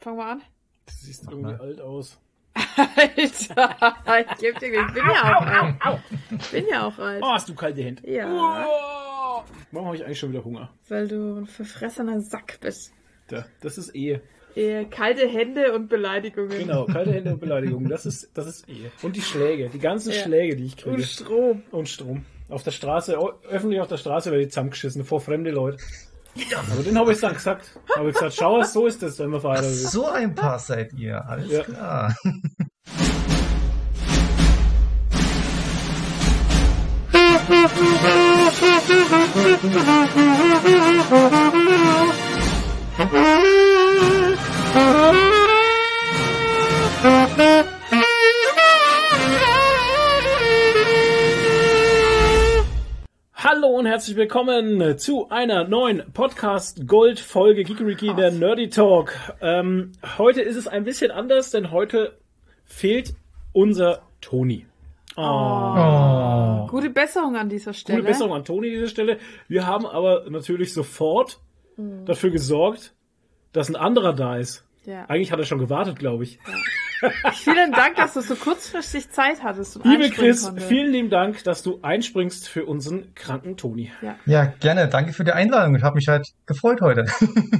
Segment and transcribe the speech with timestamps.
[0.00, 0.42] Fang mal an.
[0.86, 2.18] Du siehst irgendwie alt aus.
[2.76, 6.00] Alter, ich geb dir, ich bin ja auch alt.
[6.30, 7.22] Ich bin ja auch alt.
[7.22, 8.10] Oh, hast du kalte Hände.
[8.10, 8.66] Ja.
[8.66, 9.42] Oh.
[9.72, 10.70] Warum habe ich eigentlich schon wieder Hunger?
[10.88, 12.92] Weil du ein verfressener Sack bist.
[13.28, 14.20] Da, das ist Ehe.
[14.56, 16.58] Ehe, kalte Hände und Beleidigungen.
[16.58, 17.88] Genau, kalte Hände und Beleidigungen.
[17.88, 18.90] Das ist, das ist Ehe.
[19.02, 20.22] Und die Schläge, die ganzen Ja.
[20.22, 20.96] Schläge, die ich kriege.
[20.96, 21.62] Und Strom.
[21.70, 22.24] Und Strom.
[22.48, 23.16] Auf der Straße,
[23.48, 25.78] öffentlich auf der Straße werde ich zusammengeschissen vor fremde Leute.
[26.72, 27.78] Aber den habe ich dann gesagt.
[27.96, 29.90] Habe ich gesagt, schau, so ist das, wenn man verheiratet ist.
[29.90, 31.62] So ein Paar seid ihr, alles Ja.
[31.64, 32.14] klar.
[53.42, 59.14] Hallo und herzlich willkommen zu einer neuen Podcast Gold Folge Gigeriki, der Nerdy Talk.
[59.40, 62.18] Ähm, heute ist es ein bisschen anders, denn heute
[62.66, 63.14] fehlt
[63.54, 64.66] unser Toni.
[65.16, 66.66] Oh.
[66.66, 68.00] Gute Besserung an dieser Stelle.
[68.00, 69.18] Gute Besserung an Toni an dieser Stelle.
[69.48, 71.40] Wir haben aber natürlich sofort
[72.04, 72.92] dafür gesorgt,
[73.54, 74.66] dass ein anderer da ist.
[74.84, 75.06] Ja.
[75.06, 76.38] Eigentlich hat er schon gewartet, glaube ich.
[77.32, 79.76] Vielen Dank, dass du so kurzfristig Zeit hattest.
[79.76, 80.68] Und Liebe Chris, konntest.
[80.68, 83.90] vielen lieben Dank, dass du einspringst für unseren kranken Toni.
[84.02, 84.16] Ja.
[84.26, 84.88] Ja, gerne.
[84.88, 85.74] Danke für die Einladung.
[85.76, 87.04] Ich habe mich halt gefreut heute.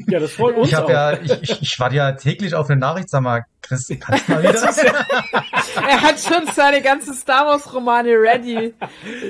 [0.09, 0.83] Ja, das freut uns Ich auch.
[0.83, 3.09] habe ja, ich, ich, ich warte ja täglich auf eine Nachricht.
[3.11, 5.07] Sag mal, Chris, kannst du mal wieder?
[5.89, 8.75] Er hat schon seine ganzen Star Wars Romane ready.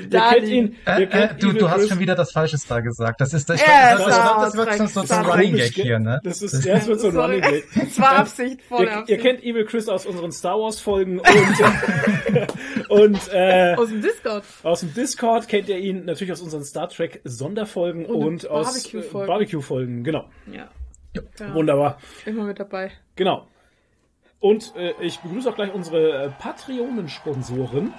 [0.03, 0.75] Ihr Da ihn.
[0.85, 3.21] Äh, ihr äh, du, du hast schon wieder das Falsche da gesagt.
[3.21, 5.25] Das ist, ich Ja, glaub, das, Star das, wird so, so Star ein.
[5.31, 6.19] Running Gag hier, ne?
[6.23, 7.15] Das ist, ja, das wird so ein.
[7.17, 7.63] Running Gag.
[7.75, 9.21] Das war Absicht, volle Ihr, ihr Absicht.
[9.21, 14.43] kennt Evil Chris aus unseren Star Wars Folgen und, und äh, Aus dem Discord.
[14.63, 18.67] aus dem Discord kennt ihr ihn natürlich aus unseren Star Trek Sonderfolgen Und und, aus
[18.73, 19.27] Barbecue-Folgen.
[19.27, 20.03] Barbecue Folgen.
[20.03, 20.25] Genau.
[20.51, 20.69] Ja.
[21.15, 21.21] Ja.
[21.39, 21.53] ja.
[21.53, 21.97] Wunderbar.
[22.25, 22.91] Immer mit dabei.
[23.15, 23.47] Genau.
[24.41, 27.93] Und äh, ich begrüße auch gleich unsere äh, Patreon-Sponsoren.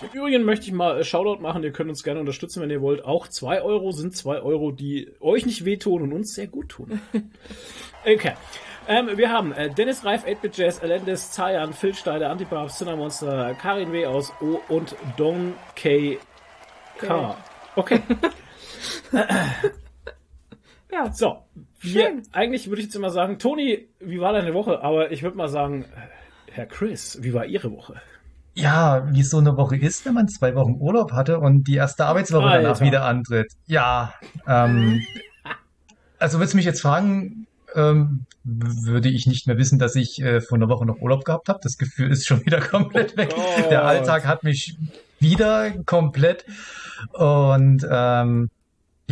[0.00, 1.64] Im Übrigen möchte ich mal äh, Shoutout machen.
[1.64, 3.04] Ihr könnt uns gerne unterstützen, wenn ihr wollt.
[3.04, 7.02] Auch 2 Euro sind 2 Euro, die euch nicht wehtun und uns sehr gut tun.
[8.04, 8.32] Okay.
[8.88, 13.92] Ähm, wir haben äh, Dennis Reif, 8-Bit Jazz, Elendis, Zayan, Phil Steider, Antipap, Cinnamonster, Karin
[13.92, 14.06] W.
[14.06, 16.18] aus O und Don K.
[16.98, 17.36] K.
[17.76, 18.00] Okay.
[20.92, 21.10] Ja.
[21.10, 21.38] So,
[21.82, 22.22] Schön.
[22.32, 24.82] eigentlich würde ich jetzt immer sagen, Toni, wie war deine Woche?
[24.82, 28.00] Aber ich würde mal sagen, äh, Herr Chris, wie war Ihre Woche?
[28.54, 31.76] Ja, wie es so eine Woche ist, wenn man zwei Wochen Urlaub hatte und die
[31.76, 32.84] erste Arbeitswoche danach Alter.
[32.84, 33.50] wieder antritt.
[33.66, 34.14] Ja,
[34.46, 35.02] ähm,
[36.18, 40.40] also willst du mich jetzt fragen, ähm, würde ich nicht mehr wissen, dass ich äh,
[40.40, 41.60] vor einer Woche noch Urlaub gehabt habe.
[41.62, 43.32] Das Gefühl ist schon wieder komplett weg.
[43.34, 43.70] Gott.
[43.70, 44.76] Der Alltag hat mich
[45.18, 46.44] wieder komplett
[47.12, 48.50] und ähm,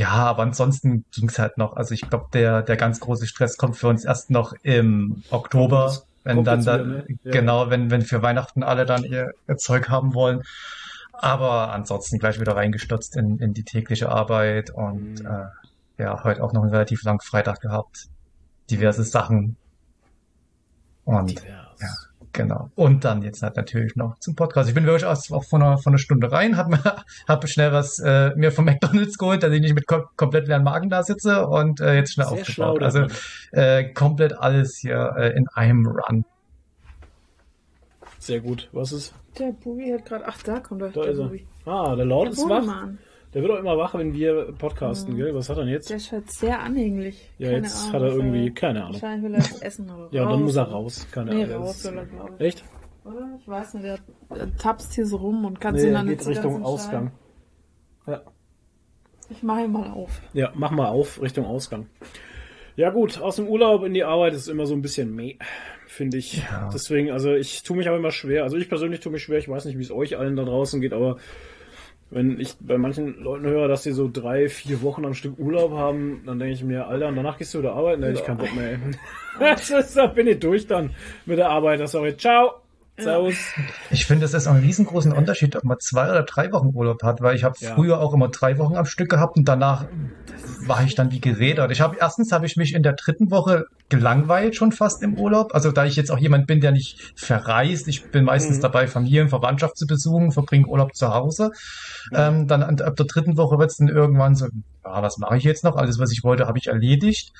[0.01, 1.77] ja, aber ansonsten ging's halt noch.
[1.77, 6.03] Also ich glaube, der, der ganz große Stress kommt für uns erst noch im Oktober,
[6.25, 7.19] wenn kommt dann, dann wieder, ne?
[7.23, 7.31] Ja.
[7.33, 10.43] genau, wenn, wenn für Weihnachten alle dann ihr, ihr Zeug haben wollen.
[11.13, 15.27] Aber ansonsten gleich wieder reingestürzt in, in die tägliche Arbeit und Mhm.
[15.27, 18.07] äh, ja, heute auch noch einen relativ langen Freitag gehabt.
[18.71, 19.57] Diverse Sachen.
[21.05, 21.79] Und Divers.
[21.81, 21.89] ja.
[22.33, 22.71] Genau.
[22.77, 24.69] Und dann jetzt halt natürlich noch zum Podcast.
[24.69, 26.79] Ich bin wirklich auch von einer, von einer Stunde rein, hab, mir,
[27.29, 30.63] hab schnell was äh, mir vom McDonalds geholt, dass ich nicht mit kom komplett leeren
[30.63, 32.83] Magen da sitze und äh, jetzt schnell Sehr aufgebaut.
[32.83, 33.11] Also Mann.
[33.53, 36.25] äh, komplett alles hier äh, in einem Run.
[38.19, 38.69] Sehr gut.
[38.73, 39.15] Was ist?
[39.39, 40.25] Der Bubi hat gerade.
[40.27, 40.91] Ach, da kommt er.
[40.91, 41.25] Da der ist er.
[41.25, 41.47] Bubi.
[41.65, 42.61] Ah, der Lord Der ist wach.
[42.61, 42.99] Bubi-Mann.
[43.33, 45.19] Der wird auch immer wach, wenn wir podcasten, Mhm.
[45.19, 45.35] gell?
[45.35, 45.89] Was hat er denn jetzt?
[45.89, 47.31] Der ist halt sehr anhänglich.
[47.39, 48.95] Ja, Keine jetzt Ahnung, hat er irgendwie, keine Ahnung.
[48.95, 51.07] Wahrscheinlich will er jetzt essen oder Ja, dann muss er raus.
[51.13, 51.57] Keine Nee, Ahnung.
[51.67, 52.47] raus will er, glaube ich.
[52.47, 52.65] Echt?
[53.05, 53.39] Oder?
[53.41, 56.27] Ich weiß nicht, der, tapst hier so rum und kann Nee, sich er dann geht
[56.27, 57.13] Richtung Ausgang.
[58.07, 58.33] entscheiden.
[59.31, 60.21] Ich mache ihn mal auf.
[60.33, 61.87] Ja, mach mal auf, Richtung Ausgang.
[62.77, 65.37] Ja gut, aus dem Urlaub in die Arbeit ist immer so ein bisschen meh,
[65.87, 66.39] finde ich.
[66.39, 66.69] Ja.
[66.73, 68.43] Deswegen, also ich tue mich aber immer schwer.
[68.43, 69.39] Also ich persönlich tue mich schwer.
[69.39, 71.17] Ich weiß nicht, wie es euch allen da draußen geht, aber
[72.11, 75.73] wenn ich bei manchen Leuten höre, dass sie so drei, vier Wochen am Stück Urlaub
[75.73, 78.25] haben, dann denke ich mir, Alter, und danach gehst du wieder arbeiten, da hätte ich
[78.27, 78.79] keinen Bock mehr.
[79.39, 80.91] Das ist, da bin ich durch dann
[81.25, 81.81] mit der Arbeit.
[81.81, 82.57] Das sage ich, ciao,
[82.99, 83.37] servus.
[83.91, 87.03] Ich finde, es ist auch ein riesengroßen Unterschied, ob man zwei oder drei Wochen Urlaub
[87.03, 87.75] hat, weil ich habe Ja.
[87.75, 89.87] früher auch immer drei Wochen am Stück gehabt und danach
[90.67, 91.71] war ich dann wie gerädert.
[91.71, 95.55] Ich habe erstens habe ich mich in der dritten Woche gelangweilt schon fast im Urlaub.
[95.55, 98.63] Also da ich jetzt auch jemand bin, der nicht verreist, ich bin meistens Mhm.
[98.63, 101.51] dabei, Familien, Verwandtschaft zu besuchen, verbringe Urlaub zu Hause.
[102.13, 104.47] Ähm, dann an, ab der dritten Woche wird es dann irgendwann so,
[104.85, 105.77] ja, was mache ich jetzt noch?
[105.77, 107.33] Alles, was ich wollte, habe ich erledigt.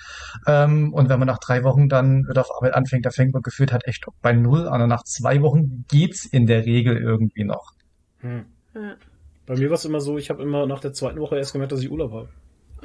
[0.47, 3.43] Ähm, und wenn man nach drei Wochen dann wieder auf Arbeit anfängt, da fängt man
[3.43, 4.83] gefühlt halt echt bei null an.
[4.83, 7.73] Und nach zwei Wochen geht's in der Regel irgendwie noch.
[8.19, 8.45] Hm.
[8.75, 8.95] Ja.
[9.47, 11.73] Bei mir war es immer so, ich habe immer nach der zweiten Woche erst gemerkt,
[11.73, 12.29] dass ich Urlaub habe.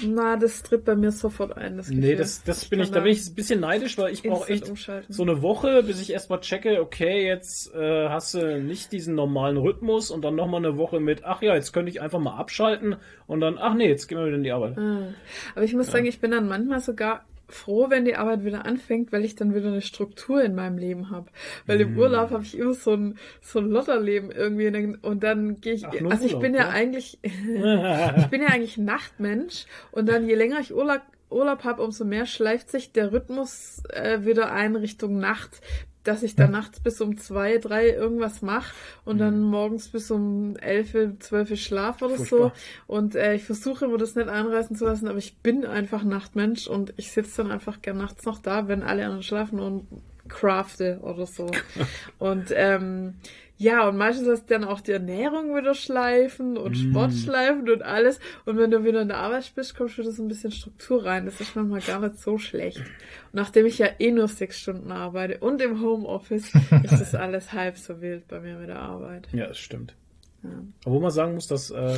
[0.01, 1.77] Na, das tritt bei mir sofort ein.
[1.77, 4.23] Das nee, das, das bin kann ich, da bin ich ein bisschen neidisch, weil ich
[4.23, 5.13] brauche echt umschalten.
[5.13, 9.57] so eine Woche, bis ich erstmal checke, okay, jetzt äh, hast du nicht diesen normalen
[9.57, 12.97] Rhythmus und dann nochmal eine Woche mit, ach ja, jetzt könnte ich einfach mal abschalten
[13.27, 14.77] und dann, ach nee, jetzt gehen wir wieder in die Arbeit.
[14.77, 15.07] Ah.
[15.55, 19.11] Aber ich muss sagen, ich bin dann manchmal sogar froh, wenn die Arbeit wieder anfängt,
[19.11, 21.31] weil ich dann wieder eine Struktur in meinem Leben habe.
[21.65, 21.97] Weil im Mm.
[21.97, 25.73] Urlaub habe ich immer so ein, so ein Lotterleben irgendwie und dann, und dann gehe
[25.73, 26.69] ich, Ach, also ich Urlaub, bin ja ja?
[26.69, 32.05] eigentlich, ich bin ja eigentlich Nachtmensch und dann je länger ich Urlaub, Urlaub habe, umso
[32.05, 35.61] mehr schleift sich der Rhythmus äh, wieder ein Richtung Nacht,
[36.05, 38.73] dass ich dann nachts bis um zwei, drei irgendwas mache
[39.03, 42.25] und dann morgens bis um elf, zwölf schlaf oder so.
[42.25, 42.53] Furchtbar.
[42.87, 46.67] Und äh, ich versuche immer das nicht einreißen zu lassen, aber ich bin einfach Nachtmensch
[46.67, 49.87] und ich sitze dann einfach gern nachts noch da, wenn alle anderen schlafen und
[50.27, 51.51] crafte oder so.
[52.19, 53.15] und ähm,
[53.57, 56.89] ja, und meistens hast du dann auch die Ernährung wieder schleifen und Mm.
[56.91, 58.19] Sport schleifen und alles.
[58.45, 61.25] Und wenn du wieder in der Arbeit bist, kommst wieder so ein bisschen Struktur rein.
[61.25, 62.79] Das ist manchmal gar nicht so schlecht.
[62.79, 66.53] Und nachdem ich ja eh nur sechs Stunden arbeite und im Homeoffice,
[66.83, 69.29] ist das alles halb so wild bei mir mit der Arbeit.
[69.31, 69.95] Ja, das stimmt.
[70.43, 70.49] Ja.
[70.85, 71.95] Obwohl man sagen muss, dass äh,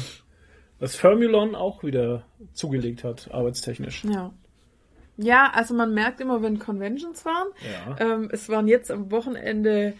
[0.79, 2.23] das Formulon auch wieder
[2.53, 4.03] zugelegt hat, arbeitstechnisch.
[4.05, 4.31] Ja.
[5.17, 7.47] Ja, also man merkt immer, wenn Conventions waren.
[7.97, 8.13] Ja.
[8.13, 9.93] Ähm, es waren jetzt am Wochenende,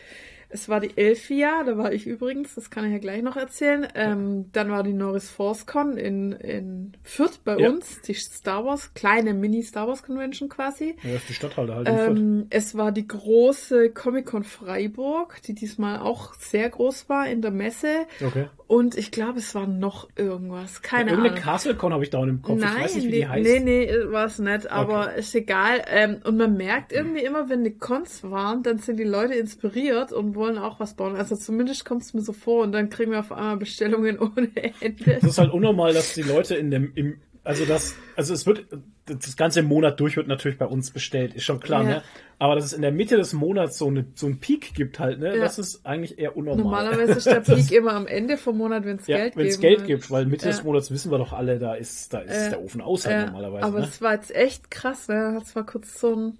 [0.49, 3.87] es war die Elfia, da war ich übrigens, das kann ich ja gleich noch erzählen.
[3.95, 7.69] Ähm, dann war die Norris Force Con in, in Fürth bei Ja.
[7.69, 10.95] uns, die Star Wars, kleine Mini-Star Wars Convention quasi.
[11.03, 12.17] ja, das ist die Stadthalle halt in Fürth.
[12.17, 17.51] Ähm, es war die große Comic-Con Freiburg, die diesmal auch sehr groß war in der
[17.51, 18.05] Messe.
[18.25, 18.47] Okay.
[18.67, 20.81] Und ich glaube, es war noch irgendwas.
[20.81, 21.43] Keine Irgendeine Ahnung.
[21.43, 22.59] CastleCon habe ich da im Kopf.
[22.59, 23.49] Nein, ich weiß nicht, wie nee, die heißt.
[23.49, 25.85] nee, nee, war es nicht, aber ist egal.
[25.87, 30.11] Ähm, und man merkt irgendwie immer, wenn die Cons waren, dann sind die Leute inspiriert
[30.11, 31.15] und wollen auch was bauen.
[31.15, 34.49] Also zumindest kommt es mir so vor und dann kriegen wir auf einmal Bestellungen ohne
[34.81, 35.17] Ende.
[35.21, 38.65] Das ist halt unnormal, dass die Leute in dem, im, also das, also es wird,
[39.05, 41.89] das ganze Monat durch wird natürlich bei uns bestellt, ist schon klar, Ja.
[41.89, 42.03] ne?
[42.39, 45.19] Aber dass es in der Mitte des Monats so, eine, so einen Peak gibt halt,
[45.19, 45.35] ne?
[45.35, 45.41] Ja.
[45.43, 46.63] Das ist eigentlich eher unnormal.
[46.63, 49.59] Normalerweise ist der Peak immer am Ende vom Monat, wenn es ja, Geld wenn es
[49.59, 50.63] Geld gibt, weil Mitte des Ja.
[50.65, 52.49] Monats wissen wir doch alle, da ist, da ist Ja.
[52.49, 53.65] der Ofen aus halt Ja, normalerweise.
[53.65, 53.85] aber ne?
[53.85, 55.33] es war jetzt echt krass, ne?
[55.35, 56.37] Hat zwar kurz so ein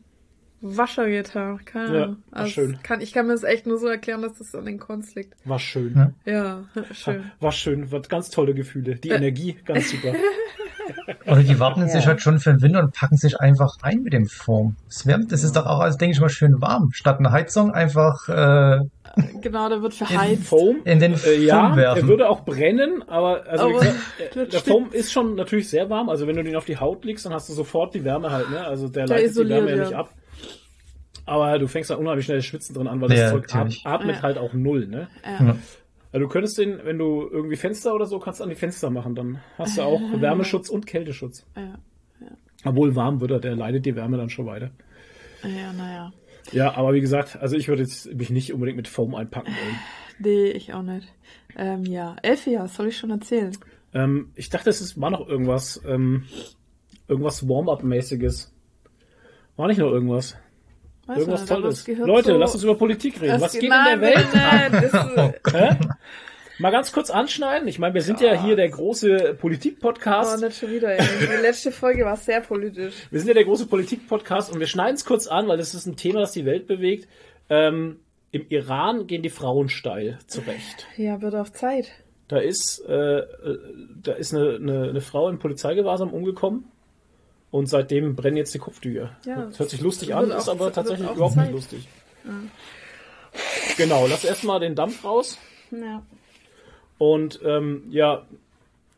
[0.61, 1.63] Wascher getan.
[1.65, 2.23] Keine Ja, Ahnung.
[2.31, 2.79] war Also schön.
[2.83, 5.33] Kann, ich kann mir das echt nur so erklären, dass das an den Cons liegt.
[5.45, 6.13] War schön.
[6.25, 6.63] Ja.
[6.75, 7.31] Ja, schön.
[7.39, 8.95] War schön, war ganz tolle Gefühle.
[8.95, 9.15] Die Äh.
[9.15, 10.13] Energie, ganz super.
[11.25, 11.87] Oder die warten Ja.
[11.87, 14.75] sich halt schon für den Winter und packen sich einfach ein mit dem Foam.
[14.87, 16.89] Das, wärmt, das ist doch auch, also denke ich mal, schön warm.
[16.93, 18.79] Statt einer Heizung einfach äh,
[19.41, 20.43] Genau, da wird verheizt.
[20.43, 22.07] Foam, in den äh, Foam ja, er werfen.
[22.07, 24.73] würde auch brennen, aber also wie Aber gesagt, äh, das der.
[24.73, 26.09] Foam ist schon natürlich sehr warm.
[26.09, 28.49] Also wenn du den auf die Haut legst, dann hast du sofort die Wärme halt,
[28.51, 28.63] ne?
[28.65, 29.83] Also der, Der leitet die isoliert, Wärme ja ja.
[29.83, 30.09] nicht ab.
[31.25, 33.53] Aber du fängst da unheimlich schnell das Schwitzen drin an, weil das Ja, Zeug at
[33.55, 33.85] natürlich.
[33.85, 34.21] atmet Ja.
[34.21, 35.07] halt auch null, ne?
[35.25, 35.55] Ja.
[36.07, 36.13] Ja.
[36.13, 39.15] Also du könntest den, wenn du irgendwie Fenster oder so, kannst an die Fenster machen,
[39.15, 41.45] dann hast du auch Wärmeschutz und Kälteschutz.
[41.55, 41.77] Ja,
[42.65, 44.71] Obwohl warm wird er, der leitet die Wärme dann schon weiter.
[45.43, 46.13] ja, naja.
[46.53, 49.75] Ja, aber wie gesagt, also ich würde jetzt mich nicht unbedingt mit Foam einpacken wollen.
[50.19, 51.13] Nee, ich auch nicht.
[51.55, 53.55] Ähm, ja, Elfia, soll ich schon erzählen?
[53.93, 56.23] Ähm, ich dachte, es ist, war noch irgendwas, ähm,
[57.07, 58.51] irgendwas Warm-up-mäßiges.
[59.57, 60.35] War nicht noch irgendwas.
[61.07, 61.87] Weiß irgendwas aber Tolles.
[61.87, 63.39] Leute, so- lass uns über Politik reden.
[63.39, 65.79] Was geht in der Welt nein, nein?
[66.59, 67.67] Mal ganz kurz anschneiden.
[67.67, 70.41] Ich meine, wir sind ja hier der große oh, Politik-Podcast.
[70.41, 70.89] nicht schon wieder.
[70.97, 71.05] Ey.
[71.21, 72.95] Die letzte Folge war sehr politisch.
[73.11, 75.85] Wir sind ja der große Politik-Podcast und wir schneiden es kurz an, weil das ist
[75.85, 77.07] ein Thema, das die Welt bewegt.
[77.49, 77.99] Ähm,
[78.31, 80.87] Im Iran gehen die Frauen steil zurecht.
[80.97, 81.91] Ja, wird auf Zeit.
[82.27, 83.25] Da ist, äh, äh,
[84.01, 86.65] da ist eine, eine, eine Frau in Polizeigewahrsam umgekommen
[87.51, 89.15] und seitdem brennen jetzt die Kopftücher.
[89.25, 91.45] Ja, das hört sich lustig an, auch- ist aber tatsächlich überhaupt Zeit.
[91.45, 91.87] nicht lustig.
[93.77, 95.37] Genau, lass erstmal den Dampf raus.
[95.71, 96.01] Ja,
[96.97, 98.25] Und ähm, ja,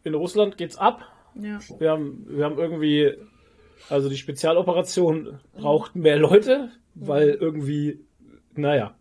[0.03, 1.01] in Russland geht's ab.
[1.35, 1.59] ja.
[1.79, 3.13] Wir haben, wir haben irgendwie,
[3.89, 7.99] also die Spezialoperation braucht mehr Leute, weil irgendwie,
[8.55, 8.95] naja,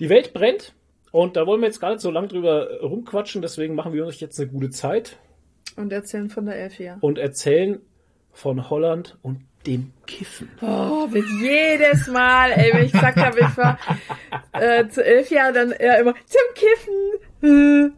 [0.00, 0.74] die Welt brennt.
[1.10, 4.20] Und da wollen wir jetzt gar nicht so lange drüber rumquatschen, deswegen machen wir uns
[4.20, 5.16] jetzt eine gute Zeit
[5.76, 6.98] Und erzählen von der Elfia.
[7.00, 7.80] und erzählen
[8.32, 10.48] von Holland und dem Kiffen.
[10.62, 13.78] Oh, wird jedes Mal, ey, wenn ich gesagt habe, ich war
[14.52, 17.92] äh, zu elf Jahren, dann eher immer zum Kiffen.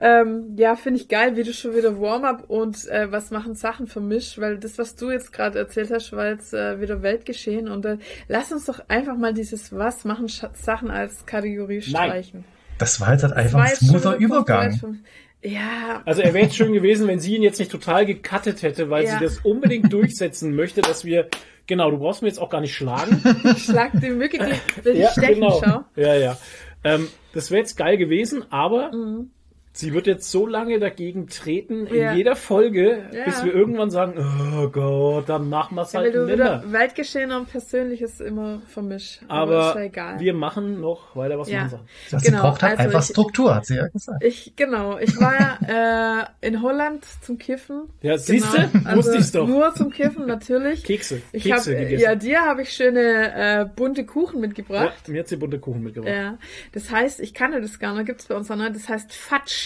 [0.00, 3.86] ähm, ja, finde ich geil, wie du schon wieder Warm-up und äh, was machen Sachen
[3.86, 7.84] vermischt, weil das, was du jetzt gerade erzählt hast, war jetzt äh, wieder Weltgeschehen und
[7.84, 12.08] dann lass uns doch einfach mal dieses Was machen Sch Sachen als Kategorie Nein.
[12.08, 12.44] streichen.
[12.78, 14.98] Das war jetzt halt einfach ein smoother Übergang.
[15.44, 18.88] Ja, Also er wäre jetzt schön gewesen, wenn sie ihn jetzt nicht total gecuttet hätte,
[18.88, 19.18] weil Ja.
[19.18, 21.28] sie das unbedingt durchsetzen möchte, dass wir,
[21.66, 23.20] genau, du brauchst mir jetzt auch gar nicht schlagen.
[23.58, 25.84] schlag die Mücke, die will ich stechen, schau.
[25.96, 26.38] Ja, ja.
[26.82, 29.30] Ähm, das wäre jetzt geil gewesen, aber Mhm.
[29.76, 32.12] Sie wird jetzt so lange dagegen treten in Ja.
[32.14, 33.24] jeder Folge, Ja.
[33.24, 36.62] bis wir irgendwann sagen, oh Gott, dann machen wir es Ja, halt weil du nimmer.
[36.70, 39.16] Weltgeschehen und Persönliches immer vermisch.
[39.20, 40.20] ist Aber ja egal.
[40.20, 41.62] wir machen noch weiter, was Ja.
[41.64, 41.82] wir sagen.
[42.08, 44.22] Das Genau, sie braucht halt also einfach ich- Struktur, hat sie ja gesagt.
[44.22, 47.88] Ich, genau, ich war ja äh, in Holland zum Kiffen.
[48.00, 49.48] Ja, siehste, Genau, wusste ich's doch.
[49.48, 50.84] Nur zum Kiffen, natürlich.
[50.84, 52.02] Kekse, Ich Kekse habe, gegessen.
[52.04, 55.08] ja, dir habe ich schöne äh, bunte Kuchen Ja, mitgebracht.
[55.08, 56.14] mir hat sie bunte Kuchen mitgebracht.
[56.14, 56.38] Ja,
[56.70, 59.63] das heißt, ich kannte das gar nicht, gibt's bei uns auch nicht, das heißt Fatsch.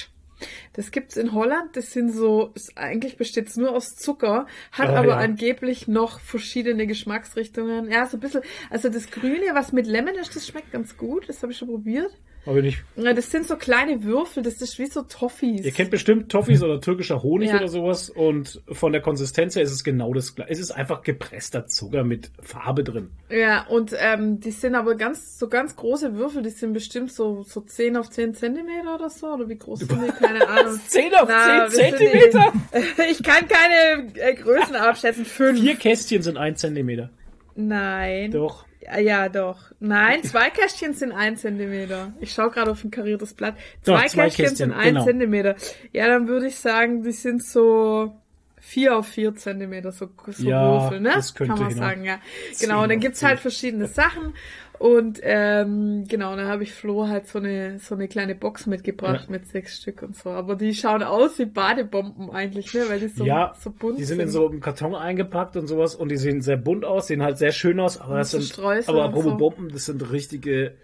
[0.72, 5.08] Das gibt's in Holland, das sind so, eigentlich besteht's nur aus Zucker, hat Ah, aber
[5.08, 5.16] ja.
[5.16, 7.90] angeblich noch verschiedene Geschmacksrichtungen.
[7.90, 11.28] Ja, so ein bisschen, also das Grüne, was mit Lemon ist, das schmeckt ganz gut,
[11.28, 12.12] das habe ich schon probiert.
[12.48, 12.82] Aber nicht.
[12.96, 15.66] Ja, das sind so kleine Würfel, das ist wie so Toffees.
[15.66, 17.56] Ihr kennt bestimmt Toffees oder türkischer Honig Ja.
[17.56, 20.50] oder sowas und von der Konsistenz her ist es genau das gleiche.
[20.52, 23.10] Es ist einfach gepresster Zucker mit Farbe drin.
[23.28, 27.42] Ja, und ähm, die sind aber ganz, so ganz große Würfel, die sind bestimmt so,
[27.42, 30.10] so 10 auf 10 Zentimeter oder so, oder wie groß sind die?
[30.12, 30.80] Keine Ahnung.
[30.86, 32.52] 10 auf Na, 10 wissen die- Zentimeter?
[33.10, 35.26] Ich kann keine äh, Größen abschätzen.
[35.26, 35.60] Fünf.
[35.60, 37.10] Vier Kästchen sind 1 Zentimeter.
[37.56, 38.30] Nein.
[38.30, 38.64] Doch.
[38.90, 39.58] Ja, ja, doch.
[39.80, 42.12] Nein, zwei Kästchen sind ein Zentimeter.
[42.20, 43.54] Ich schaue gerade auf ein kariertes Blatt.
[43.84, 45.04] Doch, Zwei, zwei Kästchen, Kästchen, sind ein genau.
[45.04, 45.56] Zentimeter.
[45.92, 48.14] Ja, dann würde ich sagen, die sind so
[48.60, 51.12] vier auf vier Zentimeter, so, so Ja, Würfel, ne?
[51.14, 51.88] das könnte Kann man hinhauen.
[51.90, 52.18] sagen, ja.
[52.60, 54.34] Genau, und dann gibt's halt verschiedene Sachen.
[54.78, 59.24] Und ähm, genau, dann habe ich Flo halt so eine so eine kleine Box mitgebracht
[59.26, 59.30] Ja.
[59.32, 60.30] mit sechs Stück und so.
[60.30, 62.84] Aber die schauen aus wie Badebomben eigentlich, ne?
[62.88, 64.26] Weil die so, ja, so bunt die sind sind.
[64.26, 67.38] in so einem Karton eingepackt und sowas und die sehen sehr bunt aus, sehen halt
[67.38, 69.36] sehr schön aus, aber das so sind, Streusel aber und apropos so.
[69.36, 70.74] Bomben, das sind richtige,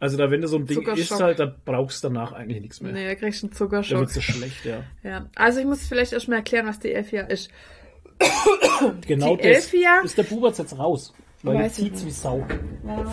[0.00, 2.80] also da wenn du so ein Ding isst halt, da brauchst du danach eigentlich nichts
[2.80, 2.92] mehr.
[2.92, 4.00] Nee, da kriegst du einen Da Zuckerschock.
[4.00, 4.82] wird's dir schlecht, ja.
[5.04, 7.50] Ja, also ich muss vielleicht erstmal erklären, was die Elfia ist.
[9.06, 12.46] Genau Die das Elfia- ist der Buberts jetzt raus, weil die Weiß zieht's wie Sau.
[12.86, 13.04] Ja,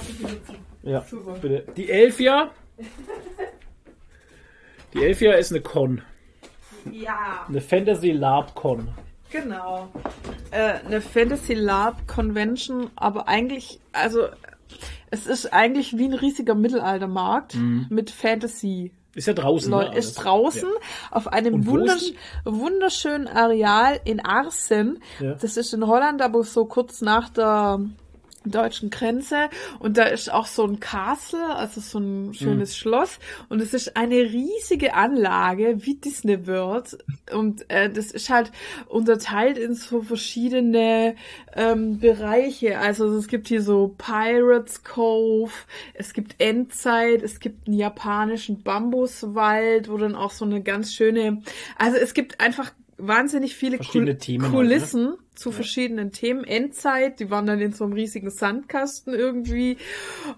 [0.83, 1.33] Ja, Super.
[1.41, 1.65] bitte.
[1.75, 2.51] Die Elfia,
[4.93, 6.01] die Elfia ist eine Con,
[7.47, 8.87] eine Fantasy Lab Con.
[9.31, 9.89] genau.
[10.51, 14.27] Äh, eine Fantasy Lab Convention, aber eigentlich, also
[15.11, 17.55] es ist eigentlich wie ein riesiger Mittelaltermarkt
[17.89, 18.91] mit Fantasy.
[19.13, 19.71] Ist ja draußen.
[19.71, 20.67] Leute, ne, ist draußen
[21.09, 22.11] auf einem wundersch
[22.43, 24.99] wunderschönen Areal in Arsen.
[25.21, 25.35] Ja.
[25.35, 27.79] Das ist in Holland, aber so kurz nach der
[28.51, 29.49] deutschen Grenze.
[29.79, 32.75] Und da ist auch so ein Castle, also so ein schönes Mhm.
[32.75, 33.19] Schloss.
[33.49, 36.97] Und es ist eine riesige Anlage wie Disney World.
[37.33, 38.51] Und äh, das ist halt
[38.87, 41.15] unterteilt in so verschiedene
[41.55, 45.51] ähm, Bereiche, also es gibt hier so Pirates Cove,
[45.93, 51.41] es gibt Endzeit, es gibt einen japanischen Bambuswald, wo dann auch so eine ganz schöne,
[51.77, 54.51] also es gibt einfach wahnsinnig viele Kul Themen
[54.93, 55.17] halt, ne?
[55.35, 56.43] Zu verschiedenen Themen.
[56.43, 59.77] Endzeit, die waren dann in so einem riesigen Sandkasten irgendwie.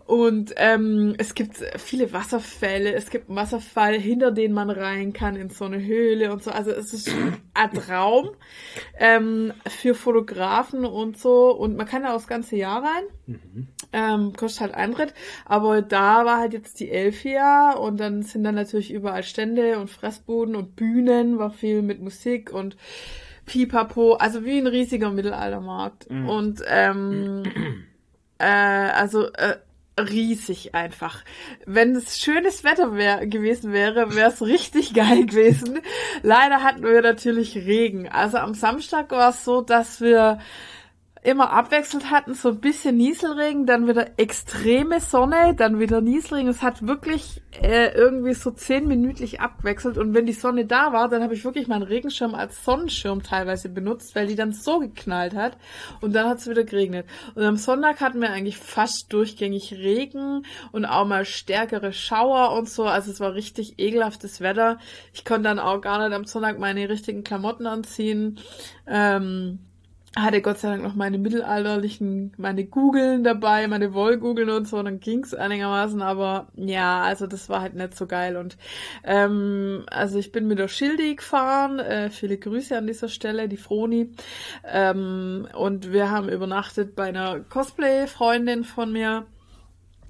[0.05, 2.93] Und ähm, es gibt viele Wasserfälle.
[2.93, 6.51] Es gibt einen Wasserfall, hinter den man rein kann in so eine Höhle und so.
[6.51, 7.09] Also es ist
[7.53, 8.31] ein Traum
[8.97, 11.51] ähm, für Fotografen und so.
[11.51, 13.39] Und man kann da auch das ganze Jahr rein.
[13.93, 15.13] Ähm, kostet halt Eintritt.
[15.45, 19.89] Aber da war halt jetzt die Elfia und dann sind dann natürlich überall Stände und
[19.89, 22.77] Fressbuden und Bühnen, war viel mit Musik und
[23.47, 26.05] Pipapo, also wie ein riesiger Mittelaltermarkt.
[26.27, 27.43] Und ähm,
[28.37, 29.57] äh, also äh,
[29.99, 31.23] riesig einfach.
[31.65, 35.79] Wenn es schönes Wetter wär, gewesen wäre, wäre es richtig geil gewesen.
[36.21, 38.07] Leider hatten wir natürlich Regen.
[38.07, 40.39] Also am Samstag war es so, dass wir
[41.23, 46.49] immer abwechselnd hatten, so ein bisschen Nieselregen, dann wieder extreme Sonne, dann wieder Nieselregen.
[46.49, 51.23] Es hat wirklich äh, irgendwie so zehnminütlich abgewechselt und wenn die Sonne da war, dann
[51.23, 55.57] habe ich wirklich meinen Regenschirm als Sonnenschirm teilweise benutzt, weil die dann so geknallt hat
[56.01, 57.07] und dann hat es wieder geregnet.
[57.35, 62.69] Und am Sonntag hatten wir eigentlich fast durchgängig Regen und auch mal stärkere Schauer und
[62.69, 62.85] so.
[62.85, 64.77] Also es war richtig ekelhaftes Wetter.
[65.13, 68.39] Ich konnte dann auch gar nicht am Sonntag meine richtigen Klamotten anziehen.
[68.87, 69.59] Ähm,
[70.15, 74.99] hatte Gott sei Dank noch meine mittelalterlichen, meine Gugeln dabei, meine Wollgugeln und so, dann
[74.99, 78.37] ging's einigermaßen, aber ja, also das war halt nicht so geil.
[78.37, 78.57] Und
[79.03, 83.57] ähm, also ich bin mit der Schildi gefahren, äh, viele Grüße an dieser Stelle, die
[83.57, 84.11] Froni.
[84.65, 89.27] Ähm, und wir haben übernachtet bei einer Cosplay-Freundin von mir,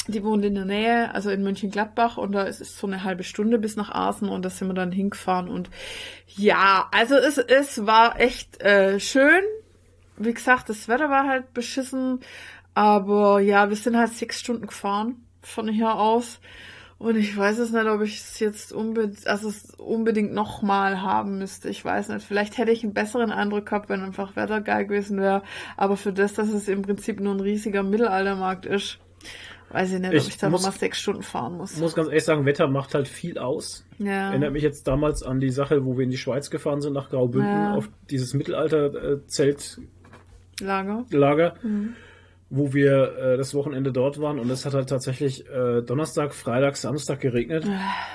[0.08, 3.24] die wohnt in der Nähe, also in Mönchengladbach und da ist es so eine halbe
[3.24, 5.50] Stunde bis nach Aßen und da sind wir dann hingefahren.
[5.50, 5.70] Und
[6.28, 9.44] ja, also es, es war echt äh, schön,
[10.18, 12.20] wie gesagt, das Wetter war halt beschissen,
[12.74, 16.40] aber ja, wir sind halt sechs Stunden gefahren von hier aus.
[17.00, 21.38] Und ich weiß es nicht, ob ich es jetzt unbedingt, also es unbedingt nochmal haben
[21.38, 21.70] müsste.
[21.70, 22.26] Ich weiß nicht.
[22.26, 25.44] Vielleicht hätte ich einen besseren Eindruck gehabt, wenn einfach Wetter geil gewesen wäre.
[25.76, 28.98] Aber für das, dass es im Prinzip nur ein riesiger Mittelaltermarkt ist,
[29.70, 31.74] Weiß ich nicht, Ich ob ich da nochmal sechs Stunden fahren muss.
[31.74, 33.86] Ich muss ganz ehrlich sagen, Wetter macht halt viel aus.
[34.00, 34.30] ja.
[34.30, 37.10] Erinnert mich jetzt damals an die Sache, wo wir in die Schweiz gefahren sind, nach
[37.10, 37.74] Graubünden, Ja.
[37.74, 39.88] auf dieses Mittelalter-Zeltlager,
[40.62, 41.56] Lager.
[42.50, 46.78] wo wir äh, das Wochenende dort waren und es hat halt tatsächlich äh, Donnerstag, Freitag,
[46.78, 47.66] Samstag geregnet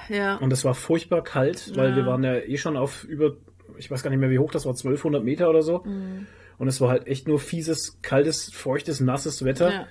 [0.09, 0.37] Ja.
[0.37, 1.97] und es war furchtbar kalt, weil Ja.
[1.97, 3.33] wir waren ja eh schon auf über,
[3.77, 6.27] ich weiß gar nicht mehr wie hoch das war, 1200 Meter oder so Mhm.
[6.57, 9.71] und es war halt echt nur fieses, kaltes, feuchtes, nasses Wetter.
[9.71, 9.87] ja.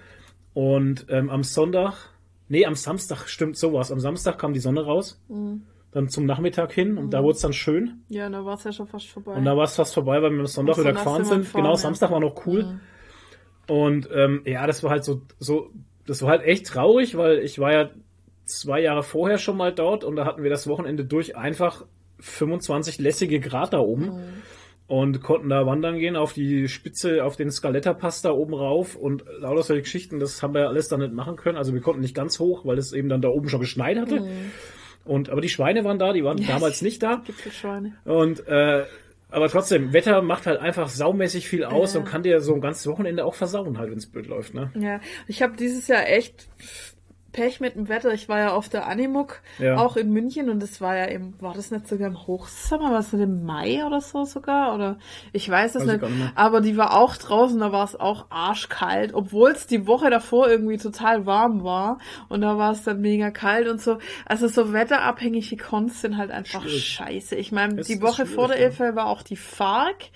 [0.54, 1.94] Und ähm, am Sonntag,
[2.50, 3.92] nee, am Samstag, stimmt sowas.
[3.92, 5.62] Am Samstag kam die Sonne raus, Mhm.
[5.92, 8.04] Dann zum Nachmittag hin und da wurde es dann schön.
[8.08, 9.34] Ja, da war es ja schon fast vorbei.
[9.34, 11.64] Und da war es fast vorbei, weil wir am Sonntag Am wieder gefahren sind gefahren,
[11.64, 11.78] genau, ja.
[11.78, 12.64] Samstag war noch cool.
[12.64, 12.80] Mhm.
[13.68, 15.70] Und ähm, ja, das war halt so, so,
[16.06, 17.90] das war halt echt traurig, weil ich war ja
[18.46, 21.86] zwei Jahre vorher schon mal dort und da hatten wir das Wochenende durch einfach
[22.20, 24.06] 25 lässige Grad da oben.
[24.06, 24.22] Mhm.
[24.88, 29.24] Und konnten da wandern gehen auf die Spitze, auf den Skaletta-Pass da oben rauf und
[29.40, 31.58] lauter solche Geschichten, das haben wir alles dann nicht machen können.
[31.58, 34.28] Also wir konnten nicht ganz hoch, weil es eben dann da oben schon geschneit hatte.
[35.06, 37.22] Und aber die Schweine waren da, die waren damals nicht da.
[37.26, 37.94] Gipfelschweine.
[38.06, 38.86] Und äh,
[39.34, 42.02] aber trotzdem, Wetter macht halt einfach saumäßig viel aus Ja.
[42.02, 44.72] und kann dir so ein ganzes Wochenende auch versauen, halt, wenn es blöd läuft, ne?
[44.78, 46.50] Ja, ich habe dieses Jahr echt
[47.32, 48.14] Pech mit dem Wetter.
[48.14, 49.78] Ich war ja auf der Animuk, Ja.
[49.78, 53.00] auch in München, und es war ja im, war das nicht sogar im Hochsommer, war
[53.00, 54.76] es nicht im Mai oder so sogar?
[54.76, 54.98] Oder
[55.34, 56.02] ich weiß es nicht.
[56.02, 56.32] nicht.
[56.36, 60.50] Aber die war auch draußen, da war es auch arschkalt, obwohl es die Woche davor
[60.50, 61.98] irgendwie total warm war.
[62.30, 63.98] Und da war es dann mega kalt und so.
[64.26, 66.86] Also so wetterabhängige Cons sind halt einfach Schwierig.
[66.86, 67.36] scheiße.
[67.36, 70.10] Ich meine, die Woche vor der Elfe war auch die FARC.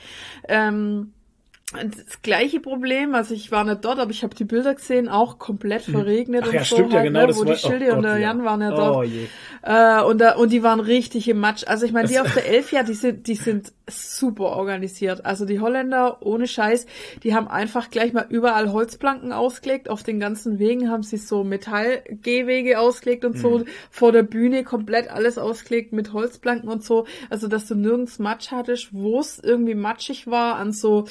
[0.48, 1.14] Ähm,
[1.72, 5.40] das gleiche Problem, also ich war nicht dort, aber ich habe die Bilder gesehen, auch
[5.40, 6.44] komplett verregnet Hm.
[6.44, 8.04] Ach und ja, so stimmt ja halt, genau, ne, wo die oh Schilde Gott, und
[8.04, 8.28] der ja.
[8.28, 9.08] Jan waren ja dort.
[9.08, 9.68] Oh.
[9.68, 11.64] Äh, und, da, und die waren richtig im Matsch.
[11.66, 15.26] Also ich meine, die auf der Elf, ja, die sind, die sind super organisiert.
[15.26, 16.86] Also die Holländer, ohne Scheiß,
[17.24, 19.90] die haben einfach gleich mal überall Holzplanken ausgelegt.
[19.90, 23.64] Auf den ganzen Wegen haben sie so Metallgehwege ausgelegt und so.
[23.90, 27.06] Vor der Bühne komplett alles ausgelegt mit Holzplanken und so.
[27.32, 31.06] Also dass du nirgends Matsch hattest, wo es irgendwie matschig war, an so,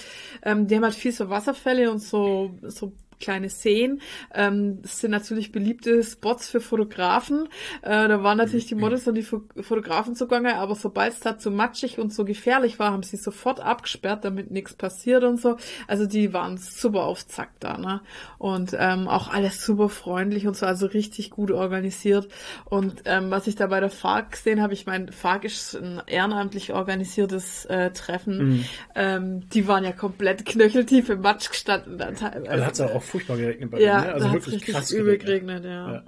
[0.44, 4.00] ähm, die haben halt viel so Wasserfälle und so, so kleine Seen.
[4.34, 7.48] Ähm, das sind natürlich beliebte Spots für Fotografen.
[7.82, 11.38] Äh, da waren natürlich die Models und die Fo Fotografen zugange, aber sobald es da
[11.38, 15.56] zu matschig und so gefährlich war, haben sie sofort abgesperrt, damit nichts passiert und so.
[15.86, 18.00] Also die waren super auf Zack da, ne?
[18.38, 22.28] Und ähm, auch alles super freundlich und so, also richtig gut organisiert.
[22.64, 26.02] Und ähm, was ich da bei der FARC gesehen habe, ich meine, FARC ist ein
[26.06, 28.48] ehrenamtlich organisiertes äh, Treffen.
[28.48, 28.64] Mhm.
[28.94, 32.50] Ähm, die waren ja komplett knöcheltief im Matsch gestanden dann teilweise.
[32.50, 34.14] Also hat es auch furchtbar geregnet bei Ja, denen, ne?
[34.14, 35.62] Also wirklich richtig krass übel geregnet.
[35.62, 35.92] geregnet, ja.
[35.94, 36.02] Ja.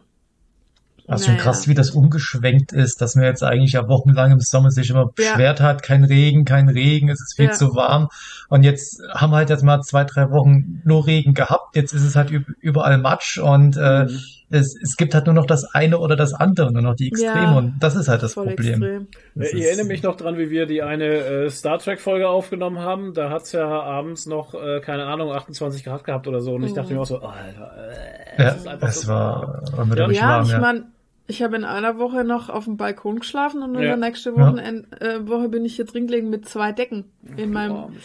[1.09, 1.45] Also schon Naja.
[1.45, 5.05] krass, wie das umgeschwenkt ist, dass man jetzt eigentlich ja wochenlang im Sommer sich immer
[5.05, 5.11] Ja.
[5.15, 7.53] beschwert hat, kein Regen, kein Regen, es ist viel Ja.
[7.53, 8.09] zu warm.
[8.49, 11.77] Und jetzt haben wir halt jetzt mal zwei, drei Wochen nur Regen gehabt.
[11.77, 14.19] Jetzt ist es halt üb- überall Matsch und äh, Mhm.
[14.51, 17.35] Es, es gibt halt nur noch das eine oder das andere, nur noch die Extreme.
[17.43, 17.57] Ja.
[17.59, 19.09] Und das ist halt das Problem.
[19.35, 22.29] Das ich ist- erinnere mich noch dran, wie wir die eine äh, Star Trek Folge
[22.29, 23.13] aufgenommen haben.
[23.15, 26.55] Da hat's ja abends noch, äh, keine Ahnung, 28 Grad gehabt oder so.
[26.55, 29.63] Und ich dachte mir auch so, Alter, äh, Ja, das ist einfach es so war
[29.79, 30.45] unmöglich Ja, warm.
[30.45, 30.59] ich Ja.
[30.61, 30.85] meine,
[31.29, 33.89] ich habe in einer Woche noch auf dem Balkon geschlafen und in Ja.
[33.89, 34.47] der nächsten Ja.
[34.47, 37.05] Wochen, äh, Woche bin ich hier drin gelegen mit zwei Decken
[37.37, 37.97] in meinem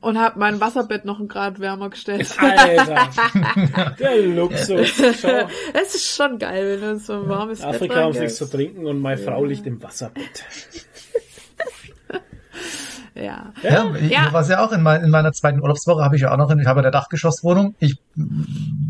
[0.00, 2.34] und habe mein Wasserbett noch einen Grad wärmer gestellt.
[2.38, 3.08] Alter,
[3.98, 4.88] der Luxus.
[5.20, 5.48] Schau.
[5.72, 8.86] Es ist schon geil, wenn du so ein warmes Bett Afrika haben nichts zu trinken
[8.86, 10.44] und meine Frau liegt im Wasserbett.
[13.16, 13.52] Ja.
[13.62, 14.28] Ja, ich, Ja.
[14.32, 16.58] was ja auch in, mein, in meiner zweiten Urlaubswoche habe ich ja auch noch, in,
[16.58, 17.74] ich habe eine Dachgeschosswohnung.
[17.78, 17.96] Ich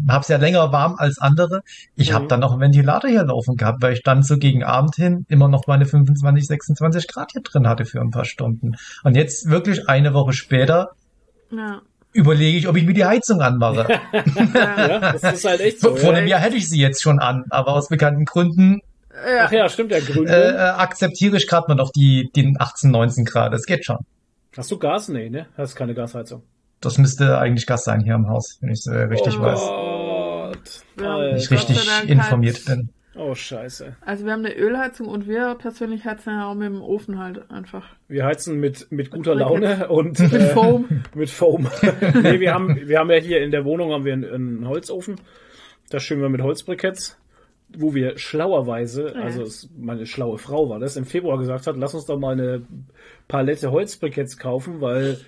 [0.09, 1.61] habe es ja länger warm als andere.
[1.95, 2.29] Ich habe Mhm.
[2.29, 5.49] dann noch einen Ventilator hier laufen gehabt, weil ich dann so gegen Abend hin immer
[5.49, 8.73] noch meine 25, 26 Grad hier drin hatte für ein paar Stunden.
[9.05, 10.91] Und jetzt wirklich eine Woche später
[11.51, 11.81] Ja.
[12.13, 13.87] überlege ich, ob ich mir die Heizung anmache.
[14.13, 14.89] ja.
[14.89, 15.91] Ja, das ist halt echt so.
[15.97, 16.19] Vor ja.
[16.19, 18.81] einem Jahr hätte ich sie jetzt schon an, aber aus bekannten Gründen
[19.41, 20.27] Ach ja, stimmt, der Grün.
[20.27, 23.51] äh, äh, akzeptiere ich gerade mal noch die, den 18, 19 Grad.
[23.55, 23.97] Das geht schon.
[24.57, 25.09] Hast du Gas?
[25.09, 25.47] Nee, ne?
[25.57, 26.43] Hast keine Gasheizung.
[26.81, 29.61] Das müsste eigentlich Gas sein hier im Haus, wenn ich es äh, richtig oh weiß.
[29.61, 30.83] Gott.
[31.01, 31.19] Ja.
[31.19, 32.89] Wenn ich richtig informiert halt- bin.
[33.19, 33.97] Oh, scheiße.
[34.05, 37.51] Also wir haben eine Ölheizung und wir persönlich heizen ja auch mit dem Ofen halt
[37.51, 37.87] einfach.
[38.09, 40.87] Wir heizen mit, mit guter Mit Laune und Mit äh, Foam.
[41.15, 41.67] mit Foam.
[42.23, 45.17] nee, wir haben, wir haben ja hier in der Wohnung haben wir einen, einen Holzofen.
[45.89, 47.17] Da schön wir mit Holzbriketts,
[47.79, 49.23] wo wir schlauerweise, Ja.
[49.23, 52.33] also es, meine schlaue Frau war das, im Februar gesagt hat, lass uns doch mal
[52.33, 52.63] eine
[53.29, 55.19] Palette Holzbriketts kaufen, weil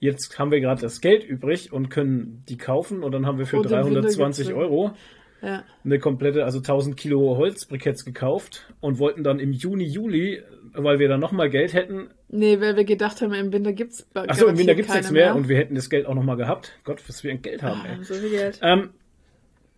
[0.00, 3.46] jetzt haben wir gerade das Geld übrig und können die kaufen und dann haben wir
[3.46, 4.92] für Und im Winter 320 gibt's- Euro
[5.42, 5.64] Ja.
[5.84, 10.42] eine komplette, also 1000 Kilo Holzbriketts gekauft und wollten dann im Juni, Juli,
[10.74, 14.46] weil wir dann nochmal Geld hätten, Nee, weil wir gedacht haben, im Winter gibt's Achso,
[14.48, 16.72] im Winter garantiert gibt's nichts keine mehr, und wir hätten das Geld auch nochmal gehabt.
[16.84, 17.98] Gott, was wir ein Geld haben, ey.
[18.00, 18.58] Ah, so viel Geld.
[18.62, 18.90] Ähm,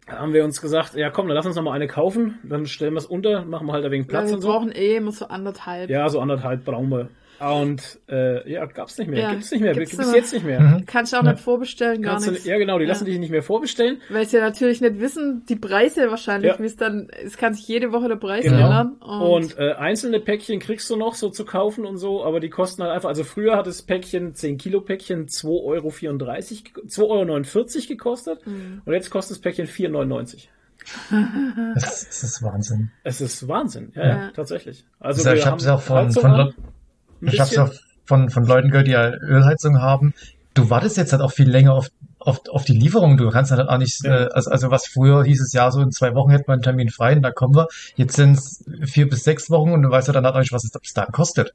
[0.08, 2.94] haben wir uns gesagt, ja komm, dann lass uns noch mal eine kaufen, dann stellen
[2.94, 4.48] wir es unter, machen wir halt ein wenig Platz Weil wir und so.
[4.48, 5.90] brauchen eh immer so anderthalb.
[5.90, 7.08] Ja, so anderthalb brauchen wir.
[7.40, 10.12] Und äh, ja, gab's nicht mehr, Ja, gibt's nicht mehr, gibt's mehr.
[10.14, 10.60] jetzt nicht mehr.
[10.60, 10.86] Mhm.
[10.86, 11.32] Kannst du auch Ja.
[11.32, 12.46] nicht vorbestellen, gar Kannst du, nichts.
[12.46, 12.88] ja genau, die Ja.
[12.90, 14.00] lassen dich nicht mehr vorbestellen.
[14.08, 16.58] Weil sie ja natürlich nicht wissen, die Preise wahrscheinlich, Ja.
[16.58, 18.56] wie es dann, es kann sich jede Woche der Preis Genau.
[18.64, 18.92] ändern.
[19.00, 22.82] Und äh, einzelne Päckchen kriegst du noch so zu kaufen und so, aber die kosten
[22.82, 25.88] halt einfach, also früher hat das Päckchen, 10 Kilo Päckchen 2,34 Euro,
[26.86, 28.82] 2,49 Euro gekostet Mhm.
[28.84, 30.48] und jetzt kostet das Päckchen 4,99.
[31.74, 32.90] Das, das ist Wahnsinn.
[33.04, 34.30] Es ist Wahnsinn, ja, ja, Ja.
[34.34, 34.84] tatsächlich.
[34.98, 36.54] Also Also ich wir habe es haben auch von, Heizung von, ein
[37.20, 37.64] ich hab's bisschen.
[37.64, 37.72] auch
[38.06, 40.14] von, von Leuten gehört, die ja Ölheizung haben.
[40.54, 43.16] Du wartest jetzt halt auch viel länger auf, auf, auf die Lieferung.
[43.16, 44.24] Du kannst halt auch nicht, Ja.
[44.24, 46.62] äh, also, also was früher hieß es ja, so in zwei Wochen hätten wir einen
[46.62, 47.68] Termin frei und da kommen wir.
[47.96, 50.64] Jetzt sind es vier bis sechs Wochen und du weißt ja dann auch nicht, was
[50.64, 51.52] es bis dahin kostet.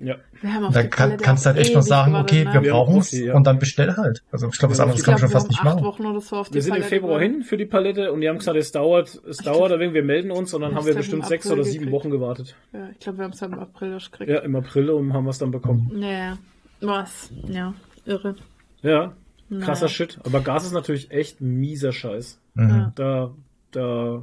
[0.00, 0.16] Ja.
[0.40, 2.52] wir haben auf Da kann, kannst du halt echt nur ewig sagen, okay, ne?
[2.54, 3.34] wir Wir brauchen auch es ja.
[3.34, 4.22] und dann bestell halt.
[4.30, 5.84] Also ich glaube, was haben anderes kann man schon fast nicht machen.
[5.84, 7.36] Wochen oder so auf die Wir sind im Palette Februar gewartet.
[7.36, 10.30] hin für die Palette und die haben gesagt, es dauert, es dauert, aber wir melden
[10.30, 11.92] uns und dann Ich haben wir bestimmt im sechs April oder sieben gekriegt.
[12.04, 12.56] Wochen gewartet.
[12.72, 14.30] Ja, ich glaube, wir haben es dann im April erst gekriegt.
[14.30, 15.90] Ja, im April und haben wir es dann bekommen.
[15.94, 16.38] Naja,
[16.80, 17.30] was?
[17.46, 18.36] Ja, irre.
[18.82, 19.12] Ja,
[19.60, 19.88] krasser Naja.
[19.88, 20.18] Shit.
[20.24, 22.40] Aber Gas ist natürlich echt mieser Scheiß.
[22.54, 22.92] Mhm.
[22.94, 23.30] Da,
[23.72, 24.22] da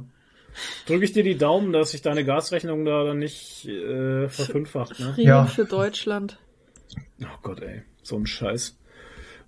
[0.86, 4.98] drücke ich dir die Daumen, dass sich deine Gasrechnung da dann nicht äh, verfünffacht.
[5.00, 5.12] Ne?
[5.14, 5.46] Frieden Ja.
[5.46, 6.38] für Deutschland.
[7.22, 8.78] Oh Gott, ey, so ein Scheiß.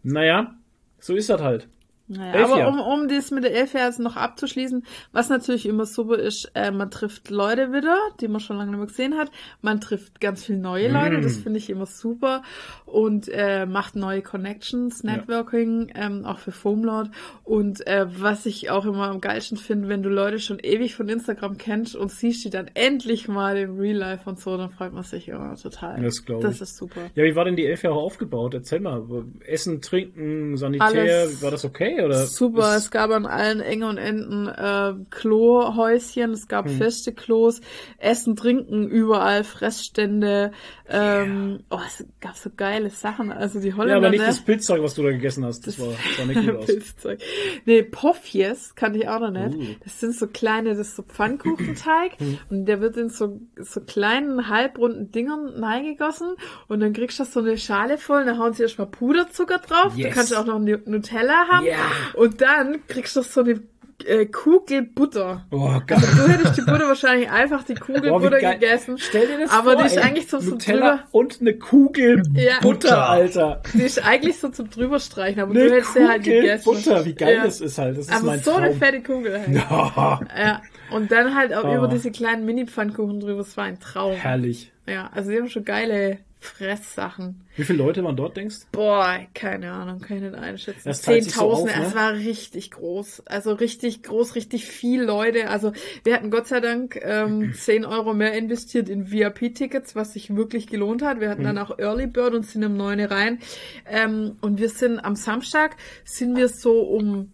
[0.03, 0.55] Naja,
[0.99, 1.69] so ist das halt.
[2.09, 6.51] Naja, aber um, um das mit der Elf noch abzuschließen, was natürlich immer super ist,
[6.55, 9.31] äh, man trifft Leute wieder, die man schon lange nicht mehr gesehen hat.
[9.61, 11.23] Man trifft ganz viele neue Leute, Mm.
[11.23, 12.43] das finde ich immer super.
[12.87, 15.17] Und äh, macht neue Connections, Ja.
[15.17, 17.11] Networking, ähm, auch für Foamlord.
[17.45, 21.09] Und äh, was ich auch immer am geilsten finde, wenn du Leute schon ewig von
[21.11, 24.93] Instagram kennst und siehst die dann endlich mal im Real Life und so, dann freut
[24.95, 26.01] man sich immer total.
[26.03, 26.63] Das glaub Das ich.
[26.63, 27.03] ist super.
[27.15, 28.55] Ja, wie war denn die elf Jahre aufgebaut?
[28.55, 29.05] Erzähl mal.
[29.47, 31.97] Essen, Trinken, Sanitär, Alles war das okay?
[32.05, 36.77] Oder Super, es gab an allen Ecken und Enden äh, Klohäuschen, es gab Hm.
[36.79, 37.61] feste Klos,
[37.99, 40.53] Essen, Trinken, überall Fressstände.
[40.89, 43.31] Ähm, oh, es gab so geile Sachen.
[43.33, 44.27] Also die ja, Holländer, aber nicht ne?
[44.27, 45.67] das Pilzzeug, was du da gegessen hast.
[45.67, 46.67] Das, war, sah nicht gut aus.
[46.67, 47.21] Pilzzeug.
[47.67, 49.57] Nee, Poffjes kannte ich auch noch nicht.
[49.57, 49.75] Uh.
[49.85, 52.39] Das sind so kleine, das ist so Pfannkuchenteig Hm.
[52.51, 56.35] und der wird in so, so kleinen, halbrunden Dingern reingegossen
[56.69, 60.09] und dann kriegst du so eine Schale voll, dann hauen sie erstmal Puderzucker drauf, Yes.
[60.09, 61.77] du kannst auch noch Nu- Nutella haben Ja.
[62.15, 63.61] Und dann kriegst du so eine
[64.05, 65.45] äh, Kugel Butter.
[65.51, 65.99] Oh, geil.
[66.17, 68.55] Du hättest die Butter wahrscheinlich einfach die Kugel wie Butter geil.
[68.55, 68.97] gegessen.
[68.99, 70.03] Stell dir das Aber vor, die ist ey.
[70.05, 71.01] eigentlich so zum drüber.
[71.11, 72.61] und eine Kugel Ja.
[72.63, 73.61] Butter, Alter.
[73.75, 76.65] Die ist eigentlich so zum drüberstreichen, aber Eine du hättest sie halt Kugel gegessen.
[76.65, 77.45] Butter, wie geil Ja.
[77.45, 77.97] das ist halt.
[77.99, 78.63] Das ist Aber mein so Traum.
[78.63, 79.49] eine fette Kugel halt.
[79.53, 80.63] Ja, Ja.
[80.91, 81.75] Und dann halt auch Oh.
[81.77, 83.41] über diese kleinen Mini-Pfannkuchen drüber.
[83.41, 84.13] Es war ein Traum.
[84.13, 84.73] herrlich.
[84.87, 87.45] Ja, also die haben schon geile Fresssachen.
[87.57, 90.83] Wie viele Leute waren dort, denkst Boah, keine Ahnung, kann ich nicht einschätzen.
[90.85, 91.87] Das teilt sich so Zehntausende, auf, ne?
[91.87, 93.23] es war richtig groß.
[93.27, 95.51] Also richtig groß, richtig viel Leute.
[95.51, 95.73] Also
[96.05, 100.69] wir hatten Gott sei Dank ähm, 10 Euro mehr investiert in VIP-Tickets, was sich wirklich
[100.69, 101.21] gelohnt hat.
[101.21, 101.47] Wir hatten Mhm.
[101.47, 103.41] dann auch Early Bird und sind um 9 Uhr rein.
[103.87, 107.33] Ähm, und wir sind am Samstag, sind wir so um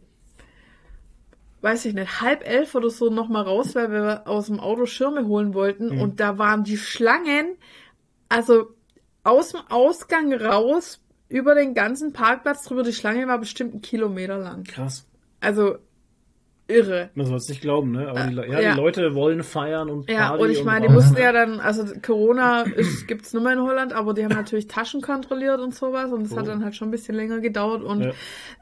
[1.61, 4.85] weiß ich nicht, halb elf oder so noch mal raus, weil wir aus dem Auto
[4.85, 5.95] Schirme holen wollten.
[5.95, 6.01] Mhm.
[6.03, 7.57] Und da waren die Schlangen,
[8.29, 8.74] also
[9.25, 12.83] aus dem Ausgang raus, über den ganzen Parkplatz drüber.
[12.85, 14.63] Die Schlange war bestimmt einen Kilometer lang.
[14.65, 15.07] Krass.
[15.41, 15.79] Also
[16.67, 17.11] irre.
[17.15, 18.09] Man soll es nicht glauben, ne?
[18.09, 18.71] Aber die, Le- ja, ja.
[18.75, 21.85] die Leute wollen feiern und Ja, Party und ich meine, die mussten ja dann, also
[22.01, 26.11] Corona ist, gibt's nur mehr in Holland, aber die haben natürlich Taschen kontrolliert und sowas
[26.11, 26.47] und das hat Oh.
[26.47, 28.13] dann halt schon ein bisschen länger gedauert und Ja.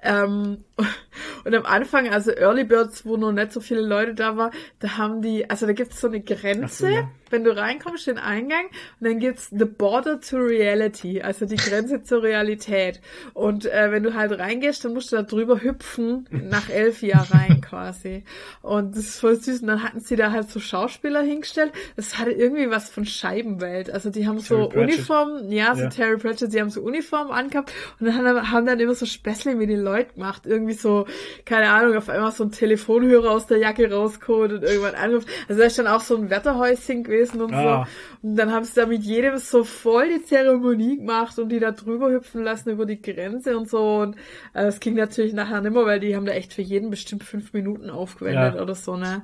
[0.03, 0.65] ähm,
[1.45, 4.97] und am Anfang, also Early Birds, wo noch nicht so viele Leute da war, da
[4.99, 7.09] haben die, also da gibt's so eine Grenze, Ach.
[7.33, 8.65] Wenn du reinkommst, den Eingang
[9.01, 13.01] und dann gibt's the border to reality, also die Grenze zur Realität
[13.35, 17.29] und äh, wenn du halt reingehst, dann musst du da drüber hüpfen nach elf Jahren
[17.31, 18.25] rein quasi
[18.63, 22.19] und das ist voll süß und dann hatten sie da halt so Schauspieler hingestellt, das
[22.19, 24.85] hatte irgendwie was von Scheibenwelt, also die haben so Terry.
[24.85, 25.89] Uniformen, ja, so Ja.
[25.89, 29.55] Terry Pratchett, die haben so Uniformen angehabt und dann haben, haben dann immer so Späßle
[29.55, 30.43] mit den Leuten gemacht.
[30.47, 31.07] Irgendwie so,
[31.45, 35.29] keine Ahnung, auf einmal so ein Telefonhörer aus der Jacke rausgeholt und irgendwann angerufen.
[35.49, 37.87] Also da ist dann auch so ein Wetterhäuschen gewesen und Ah.
[38.23, 38.29] so.
[38.29, 41.71] Und dann haben sie da mit jedem so voll die Zeremonie gemacht und die da
[41.71, 43.99] drüber hüpfen lassen über die Grenze und so.
[44.01, 44.17] Und
[44.55, 47.53] äh, das ging natürlich nachher nimmer, weil die haben da echt für jeden bestimmt fünf
[47.53, 48.63] Minuten aufgewendet Ja.
[48.63, 49.23] oder so, ne?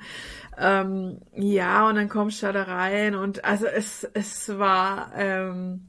[0.58, 5.82] Ähm, ja, und dann kommst du da rein und also es, es war ähm,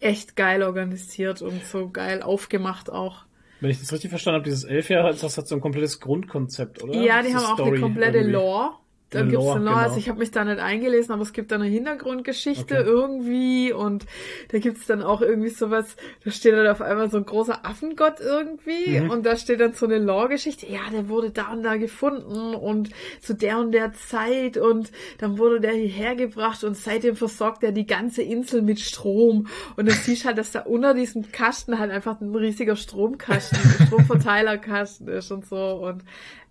[0.00, 3.24] echt geil organisiert und so geil aufgemacht auch.
[3.60, 6.82] Wenn ich das richtig verstanden habe, dieses elf Jahre, das hat so ein komplettes Grundkonzept,
[6.82, 6.94] oder?
[6.94, 8.32] Ja, die Diese haben auch Story eine komplette irgendwie.
[8.32, 8.70] Lore.
[9.12, 9.74] Dann gibt es eine Lore.
[9.74, 9.76] Genau.
[9.76, 12.88] Also ich habe mich da nicht eingelesen, aber es gibt da eine Hintergrundgeschichte okay.
[12.88, 14.06] irgendwie und
[14.50, 17.64] da gibt es dann auch irgendwie sowas, da steht dann auf einmal so ein großer
[17.64, 19.10] Affengott irgendwie mhm.
[19.10, 22.90] und da steht dann so eine Lore-Geschichte, ja, der wurde da und da gefunden und
[23.20, 27.72] zu der und der Zeit und dann wurde der hierher gebracht und seitdem versorgt er
[27.72, 29.46] die ganze Insel mit Strom
[29.76, 35.08] und dann siehst halt, dass da unter diesem Kasten halt einfach ein riesiger Stromkasten, Stromverteilerkasten
[35.08, 36.02] ist und so und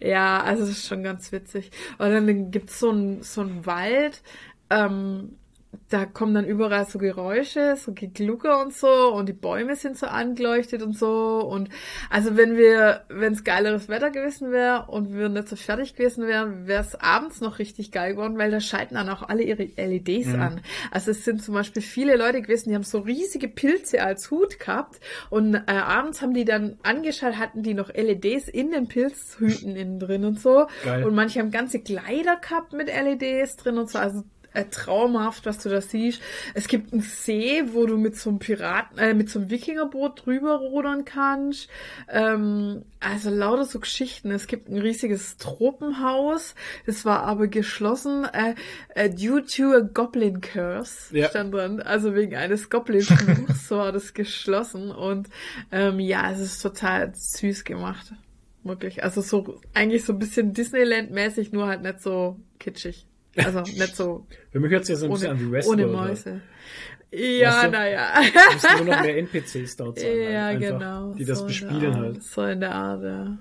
[0.02, 1.72] ja, also das ist schon ganz witzig.
[1.98, 4.22] Und dann gibt's so ein so Wald,
[4.70, 5.38] ähm,
[5.90, 10.06] da kommen dann überall so Geräusche, so Geglucker und so und die Bäume sind so
[10.06, 11.70] angeleuchtet und so und
[12.10, 16.28] also wenn wir, wenn es geileres Wetter gewesen wäre und wir nicht so fertig gewesen
[16.28, 19.64] wären, wäre es abends noch richtig geil geworden, weil da schalten dann auch alle ihre
[19.64, 20.42] LEDs mhm.
[20.42, 20.62] an.
[20.92, 24.60] Also es sind zum Beispiel viele Leute gewesen, die haben so riesige Pilze als Hut
[24.60, 29.76] gehabt und äh, abends haben die dann angeschaltet, hatten die noch LEDs in den Pilzhüten
[29.76, 31.06] innen drin und so geil.
[31.06, 35.60] und manche haben ganze Kleider gehabt mit LEDs drin und so, also äh, traumhaft, was
[35.60, 36.22] du da siehst.
[36.54, 40.26] Es gibt einen See, wo du mit so einem Piraten, äh, mit so einem Wikingerboot
[40.26, 41.70] drüber rudern kannst.
[42.10, 44.32] Ähm, also lauter so Geschichten.
[44.32, 46.56] Es gibt ein riesiges Tropenhaus.
[46.86, 48.56] Das war aber geschlossen äh,
[48.96, 51.30] äh, due to a Goblin Curse ja.
[51.30, 51.82] stand dran.
[51.82, 54.92] Also wegen eines Goblin-Fluchs war das geschlossen.
[54.92, 55.30] Und
[55.72, 58.14] ähm, ja, es ist total süß gemacht.
[58.64, 59.04] Wirklich.
[59.04, 63.08] Also so eigentlich so ein bisschen Disneyland-mäßig, nur halt nicht so kitschig.
[63.38, 64.26] Also nicht so.
[64.52, 65.80] Für mich hört sich das ein bisschen an wie Westworld.
[65.80, 66.41] Ohne Mäuse.
[67.12, 68.08] Ja, naja.
[68.22, 70.32] Es müssen nur noch mehr NPCs dort sein.
[70.32, 71.13] Ja, halt genau.
[71.13, 72.24] Die das so bespielen halt.
[72.24, 73.38] So in der Art, ja.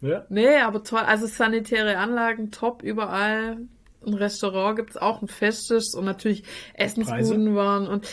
[0.00, 0.26] Ja.
[0.28, 1.00] Nee, aber toll.
[1.00, 3.58] Also sanitäre Anlagen, top überall.
[4.04, 6.42] Ein Restaurant gibt's auch, ein festes und natürlich
[6.74, 8.06] Essensbuden waren und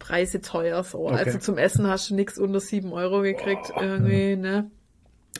[0.00, 1.06] Preise teuer so.
[1.06, 1.16] Okay.
[1.16, 3.80] Also zum Essen hast du nichts unter sieben Euro gekriegt oh.
[3.80, 4.70] irgendwie, ne?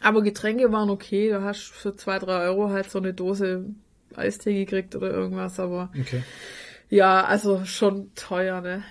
[0.00, 1.30] Aber Getränke waren okay.
[1.30, 3.66] Da hast du für zwei, drei Euro halt so eine Dose
[4.14, 6.22] Eistee gekriegt oder irgendwas, aber okay.
[6.88, 8.82] ja, also schon teuer, ne?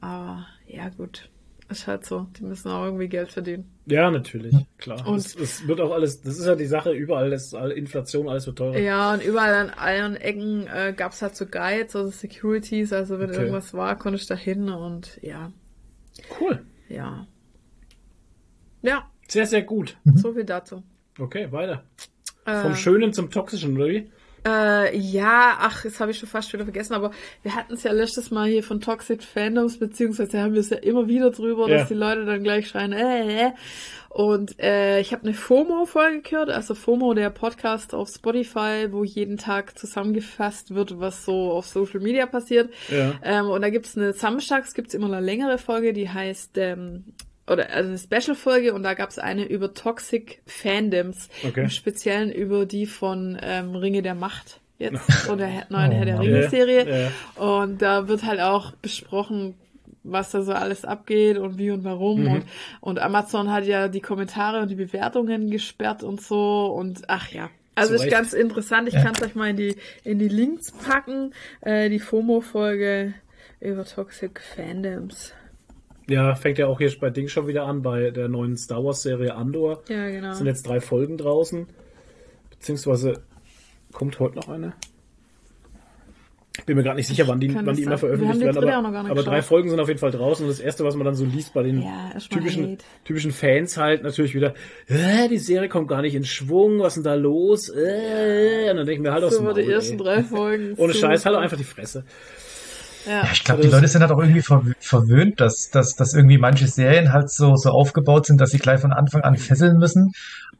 [0.00, 1.28] Aber ja, gut.
[1.68, 2.26] Ist halt so.
[2.38, 3.70] Die müssen auch irgendwie Geld verdienen.
[3.86, 5.06] Ja, natürlich, klar.
[5.06, 8.46] Und es, es, wird auch alles, das ist ja die Sache, überall ist Inflation, alles
[8.46, 8.78] wird teurer.
[8.78, 13.18] Ja, und überall an allen Ecken äh, gab es halt so Guides, also Securities, also
[13.18, 13.40] wenn okay.
[13.40, 15.50] irgendwas war, konnte ich da hin und ja.
[16.38, 16.62] Cool.
[16.90, 17.26] Ja.
[18.82, 19.10] Ja.
[19.26, 19.96] Sehr, sehr gut.
[20.14, 20.82] So viel dazu.
[21.18, 21.84] Okay, weiter.
[22.44, 24.10] Vom äh, Schönen zum Toxischen, oder wie?
[24.44, 27.92] Äh, ja, ach, das habe ich schon fast wieder vergessen, aber wir hatten es ja
[27.92, 31.78] letztes Mal hier von Toxic Fandoms, beziehungsweise haben wir es ja immer wieder drüber, ja.
[31.78, 33.52] dass die Leute dann gleich schreien, äh, äh.
[34.08, 39.38] Und äh, ich habe eine FOMO-Folge gehört, also FOMO, der Podcast auf Spotify, wo jeden
[39.38, 42.70] Tag zusammengefasst wird, was so auf Social Media passiert.
[42.90, 43.14] Ja.
[43.22, 47.04] Ähm, und da gibt's eine, samstags gibt's immer eine längere Folge, die heißt ähm,
[47.46, 51.62] oder also eine Special-Folge und da gab es eine über Toxic Fandoms, okay.
[51.62, 56.04] im Speziellen über die von ähm, Ringe der Macht jetzt, von der neuen oh, Herr
[56.04, 56.86] der Ringe-Serie.
[56.86, 57.62] Yeah.
[57.62, 59.54] Und da wird halt auch besprochen,
[60.04, 62.24] was da so alles abgeht und wie und warum.
[62.24, 62.32] Mhm.
[62.32, 62.44] Und,
[62.80, 66.66] und Amazon hat ja die Kommentare und die Bewertungen gesperrt und so.
[66.66, 67.50] Und ach ja.
[67.74, 68.88] Also ist ganz interessant.
[68.88, 69.02] Ich ja.
[69.02, 71.32] kann es euch mal in die, in die Links packen.
[71.62, 73.14] Äh, die FOMO-Folge
[73.60, 75.32] über Toxic Fandoms.
[76.08, 79.02] Ja, fängt ja auch hier bei Ding schon wieder an, bei der neuen Star Wars
[79.02, 79.82] Serie Andor.
[79.88, 80.32] Ja, genau.
[80.32, 81.66] Sind jetzt drei Folgen draußen.
[82.50, 83.22] Beziehungsweise
[83.92, 84.74] kommt heute noch eine.
[86.66, 89.40] Bin mir gerade nicht sicher, wann die, wann die immer veröffentlicht werden, aber, aber drei
[89.40, 91.62] Folgen sind auf jeden Fall draußen und das erste, was man dann so liest bei
[91.62, 94.52] den ja, typischen, typischen Fans halt, natürlich wieder,
[94.86, 97.70] äh, die Serie kommt gar nicht in Schwung, was ist denn da los?
[97.70, 100.74] Äh, und dann denken wir halt aus so dem die ersten drei Folgen.
[100.76, 102.04] Ohne Scheiß, halt einfach die Fresse.
[103.06, 106.68] Ja, ich glaube, die Leute sind halt auch irgendwie verwöhnt, dass, dass, dass irgendwie manche
[106.68, 110.12] Serien halt so, so aufgebaut sind, dass sie gleich von Anfang an fesseln müssen.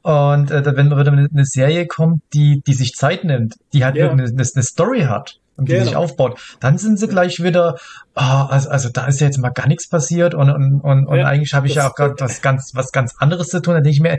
[0.02, 4.10] Und äh, wenn, wenn eine Serie kommt, die, die sich Zeit nimmt, die halt ja.
[4.10, 5.84] eine, eine, eine Story hat und die genau.
[5.84, 7.78] sich aufbaut, dann sind sie gleich wieder,
[8.16, 11.16] oh, also, also da ist ja jetzt mal gar nichts passiert und, und, und, und
[11.16, 13.74] ja, eigentlich habe ich ja auch gerade was ganz, was ganz anderes zu tun.
[13.74, 14.18] Dann denke ich mir,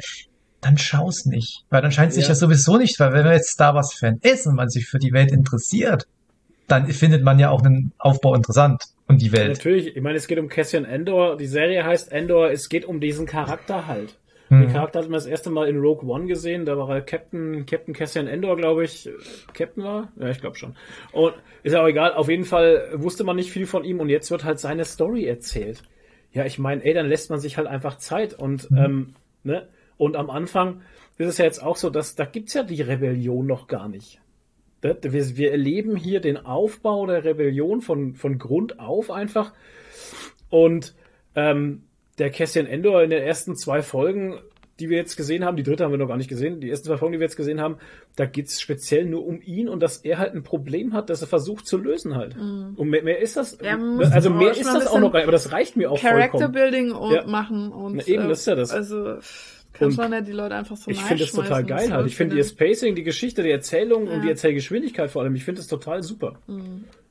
[0.62, 1.66] dann schau's nicht.
[1.70, 2.30] Weil dann scheint sich ja.
[2.30, 5.00] ja sowieso nicht, weil wenn man jetzt Star Wars Fan ist und man sich für
[5.00, 6.08] die Welt interessiert,
[6.68, 9.50] dann findet man ja auch einen Aufbau interessant und die Welt.
[9.50, 13.00] natürlich, ich meine, es geht um Cassian Endor, die Serie heißt Endor, es geht um
[13.00, 14.18] diesen Charakter halt.
[14.50, 14.62] Mhm.
[14.62, 17.66] Den Charakter hat man das erste Mal in Rogue One gesehen, da war er Captain,
[17.66, 19.10] Captain Cassian Endor, glaube ich.
[19.54, 20.12] Captain war?
[20.20, 20.76] Ja, ich glaube schon.
[21.12, 24.32] Und ist auch egal, auf jeden Fall wusste man nicht viel von ihm und jetzt
[24.32, 25.84] wird halt seine Story erzählt.
[26.32, 28.78] Ja, ich meine, ey, dann lässt man sich halt einfach Zeit und, mhm.
[28.78, 29.68] ähm, ne?
[29.98, 30.82] Und am Anfang
[31.18, 34.20] ist es ja jetzt auch so, dass da gibt's ja die Rebellion noch gar nicht.
[34.84, 39.54] Wir, wir erleben hier den Aufbau der Rebellion von, von Grund auf einfach.
[40.50, 40.94] Und
[41.36, 41.84] ähm,
[42.20, 44.40] der Cassian Endor in den ersten zwei Folgen
[44.80, 46.88] die wir jetzt gesehen haben, die dritte haben wir noch gar nicht gesehen, die ersten
[46.88, 47.78] zwei Folgen, die wir jetzt gesehen haben,
[48.16, 51.28] da geht's speziell nur um ihn und dass er halt ein Problem hat, das er
[51.28, 52.36] versucht zu lösen halt.
[52.36, 52.74] Mhm.
[52.76, 55.26] Und mehr, mehr ist das, Ja, muss also mehr ist das auch noch gar nicht,
[55.26, 56.54] aber das reicht mir auch Character vollkommen.
[56.54, 57.26] Building und Ja.
[57.28, 58.72] machen und Na eben, das ist ja das.
[58.72, 59.18] Also
[59.80, 62.08] Und schon nicht die Leute einfach so Ich finde das total geil halt.
[62.08, 64.20] Ich finde ihr Spacing, die Geschichte, die Erzählung und Ja.
[64.20, 66.34] die Erzählgeschwindigkeit vor allem, ich finde das total super.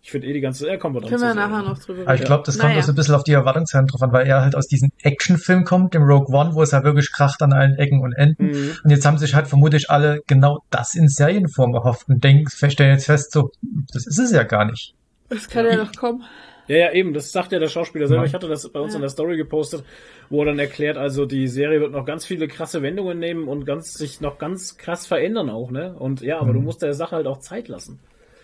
[0.04, 2.24] Ich finde eh die ganze, ja, wir dann Können wir nachher noch drüber Aber ich
[2.24, 2.80] glaube, das kommt Naja.
[2.80, 5.64] auch so ein bisschen auf die Erwartungshaltung drauf an, weil er halt aus diesem Actionfilm
[5.64, 8.46] kommt, dem Rogue One, wo es ja wirklich kracht an allen Ecken und Enden.
[8.46, 8.76] Mhm.
[8.82, 12.90] Und jetzt haben sich halt vermutlich alle genau das in Serienform erhofft und denken, stellen
[12.90, 13.50] jetzt fest, so,
[13.92, 14.94] das ist es ja gar nicht.
[15.28, 16.24] Das kann ja noch kommen.
[16.68, 18.22] Ja, ja, eben, das sagt ja der Schauspieler selber.
[18.22, 18.28] Ja.
[18.28, 18.96] Ich hatte das bei uns Ja.
[18.98, 19.84] in der Story gepostet,
[20.30, 23.64] wo er dann erklärt, also die Serie wird noch ganz viele krasse Wendungen nehmen und
[23.66, 25.94] ganz, sich noch ganz krass verändern auch, ne?
[25.98, 26.64] Und ja, aber du Mhm.
[26.66, 27.98] musst der Sache halt auch Zeit lassen.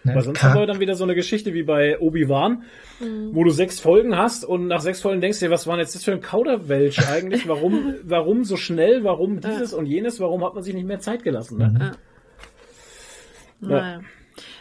[0.05, 0.15] Ne?
[0.15, 2.63] Weil sonst haben wir dann wieder so eine Geschichte wie bei Obi-Wan,
[3.33, 5.83] wo du sechs Folgen hast und nach sechs Folgen denkst du dir, was war denn
[5.85, 7.49] jetzt das für ein Kauderwelsch eigentlich?
[7.49, 9.03] Warum, warum so schnell?
[9.05, 10.21] Warum dieses und jenes?
[10.21, 11.59] Warum hat man sich nicht mehr Zeit gelassen?
[11.59, 11.95] Ne?
[13.61, 13.69] Mhm.
[13.69, 14.01] Naja.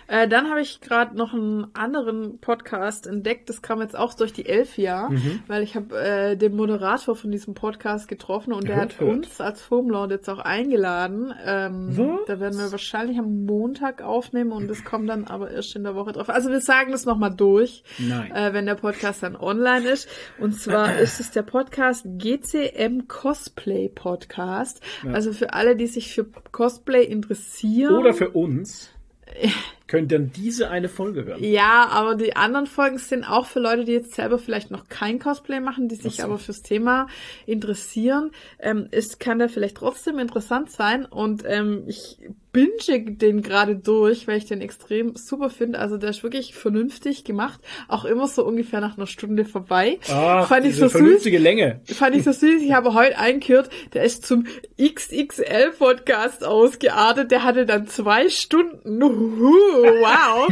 [0.07, 3.49] Äh, dann habe ich gerade noch einen anderen Podcast entdeckt.
[3.49, 5.43] Das kam jetzt auch durch die Elfia, Mhm.
[5.47, 9.09] weil ich habe äh, den Moderator von diesem Podcast getroffen und der Hört, hat hört.
[9.11, 11.33] uns als Foamlord jetzt auch eingeladen.
[11.45, 12.19] Ähm, Was?
[12.27, 15.95] da werden wir wahrscheinlich am Montag aufnehmen und das kommt dann aber erst in der
[15.95, 16.29] Woche drauf.
[16.29, 20.07] Also wir sagen das nochmal durch, äh, wenn der Podcast dann online ist.
[20.39, 24.81] Und zwar ist es der Podcast GCM Cosplay Podcast.
[25.03, 25.11] Ja.
[25.13, 27.95] Also für alle, die sich für Cosplay interessieren.
[27.95, 28.89] Oder für uns
[29.87, 31.43] könnt dann diese eine Folge hören.
[31.43, 35.19] Ja, aber die anderen Folgen sind auch für Leute, die jetzt selber vielleicht noch kein
[35.19, 36.23] Cosplay machen, die sich so.
[36.23, 37.07] aber fürs Thema
[37.45, 38.31] interessieren.
[38.59, 42.19] Ähm, es kann da vielleicht trotzdem interessant sein und ähm, ich
[42.51, 45.77] binge den gerade durch, weil ich den extrem super finde.
[45.77, 49.99] Also der ist wirklich vernünftig gemacht, auch immer so ungefähr nach einer Stunde vorbei.
[50.09, 50.91] Ach, Fand ich so süß.
[50.91, 51.81] vernünftige Länge.
[51.85, 52.61] Fand ich so süß.
[52.63, 54.47] Ich habe heute eingehört, der ist zum
[54.81, 57.29] XXL-Podcast ausgeartet.
[57.31, 59.03] Der hatte dann zwei Stunden.
[59.03, 60.47] Uhu, wow.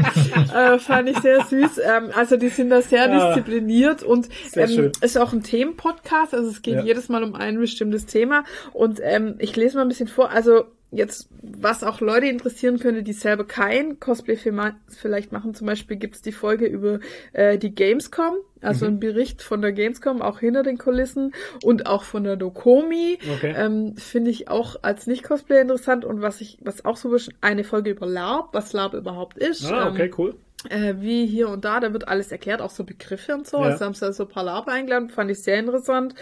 [0.54, 1.80] äh, fand ich sehr süß.
[1.84, 6.34] Ähm, also die sind da sehr Ah, diszipliniert und sehr ähm, ist auch ein Themenpodcast.
[6.34, 6.84] Also es geht Ja.
[6.84, 8.44] jedes Mal um ein bestimmtes Thema.
[8.74, 10.30] Und ähm, ich lese mal ein bisschen vor.
[10.32, 15.54] Also jetzt, was auch Leute interessieren könnte, die selber kein Cosplay vielleicht machen.
[15.54, 17.00] Zum Beispiel gibt's die Folge über
[17.34, 18.93] äh, die Gamescom, also Mhm.
[18.93, 23.17] ein Bericht von der Gamescom, auch hinter den Kulissen und auch von der Dokomi.
[23.38, 23.54] Okay.
[23.58, 27.63] Ähm, Finde ich auch als Nicht-Cosplay interessant und was ich, was auch so ist, eine
[27.63, 29.65] Folge über LARP, was LARP überhaupt ist.
[29.65, 30.36] ah, okay, ähm, cool.
[30.69, 33.58] äh, wie hier und da, da wird alles erklärt, auch so Begriffe und so.
[33.58, 33.63] Ja.
[33.65, 36.15] Also haben sie also ein paar Laber eingeladen, fand ich sehr interessant.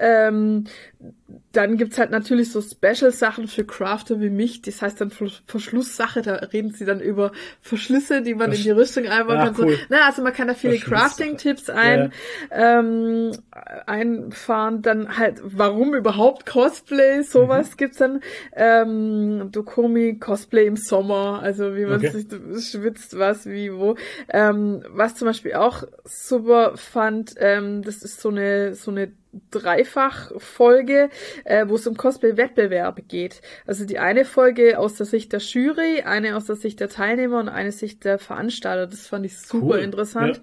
[0.00, 0.64] Ähm,
[1.52, 6.22] dann gibt's halt natürlich so Special-Sachen für Crafter wie mich, das heißt dann Ver- Verschlusssache,
[6.22, 9.54] da reden sie dann über Verschlüsse, die man Versch- in die Rüstung einbauen Ah, kann.
[9.54, 9.78] So, cool.
[9.90, 10.78] na, also man kann da viele.
[10.78, 12.12] Crafting-Tipps ein,
[12.50, 13.32] ähm,
[13.86, 17.76] einfahren, dann halt, warum überhaupt Cosplay, sowas Mhm.
[17.76, 18.20] gibt's dann.
[18.54, 22.10] Ähm, Dokomi Cosplay im Sommer, also wie man Okay.
[22.10, 23.96] sich schwitzt, was, wie, wo.
[24.28, 29.12] Ähm, was zum Beispiel auch super fand, ähm, das ist so eine, so eine
[29.50, 31.10] Dreifach-Folge,
[31.44, 33.40] äh, wo es um Cosplay-Wettbewerbe geht.
[33.66, 37.38] Also die eine Folge aus der Sicht der Jury, eine aus der Sicht der Teilnehmer
[37.40, 38.86] und eine Sicht der Veranstalter.
[38.86, 39.78] Das fand ich super Cool.
[39.80, 40.40] interessant.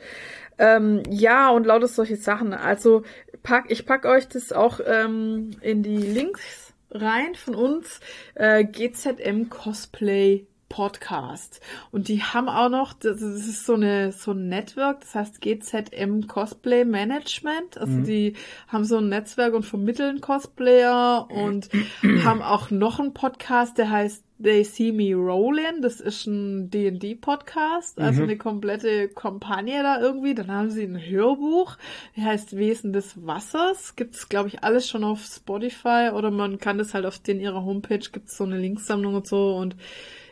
[0.58, 2.54] Ähm, ja, und lauter solche Sachen.
[2.54, 3.04] Also
[3.43, 8.00] pack, ich pack euch das auch ähm, in die Links rein von uns.
[8.36, 11.62] Äh, GZM Cosplay Podcast.
[11.91, 16.27] Und die haben auch noch, das ist so eine so ein Network, das heißt GZM
[16.27, 17.77] Cosplay Management.
[17.77, 18.03] Also Mhm.
[18.03, 18.34] die
[18.67, 21.69] haben so ein Netzwerk und vermitteln Cosplayer und
[22.25, 25.82] haben auch noch einen Podcast, der heißt They See Me Rollin'.
[25.82, 28.23] Das ist ein D&D Podcast, also Mhm.
[28.30, 30.36] eine komplette Kampagne da irgendwie.
[30.36, 31.75] Dann haben sie ein Hörbuch,
[32.15, 33.95] der heißt Wesen des Wassers.
[33.95, 37.65] Gibt's glaube ich alles schon auf Spotify oder man kann das halt auf den ihrer
[37.65, 39.75] Homepage gibt's so eine Linksammlung und so und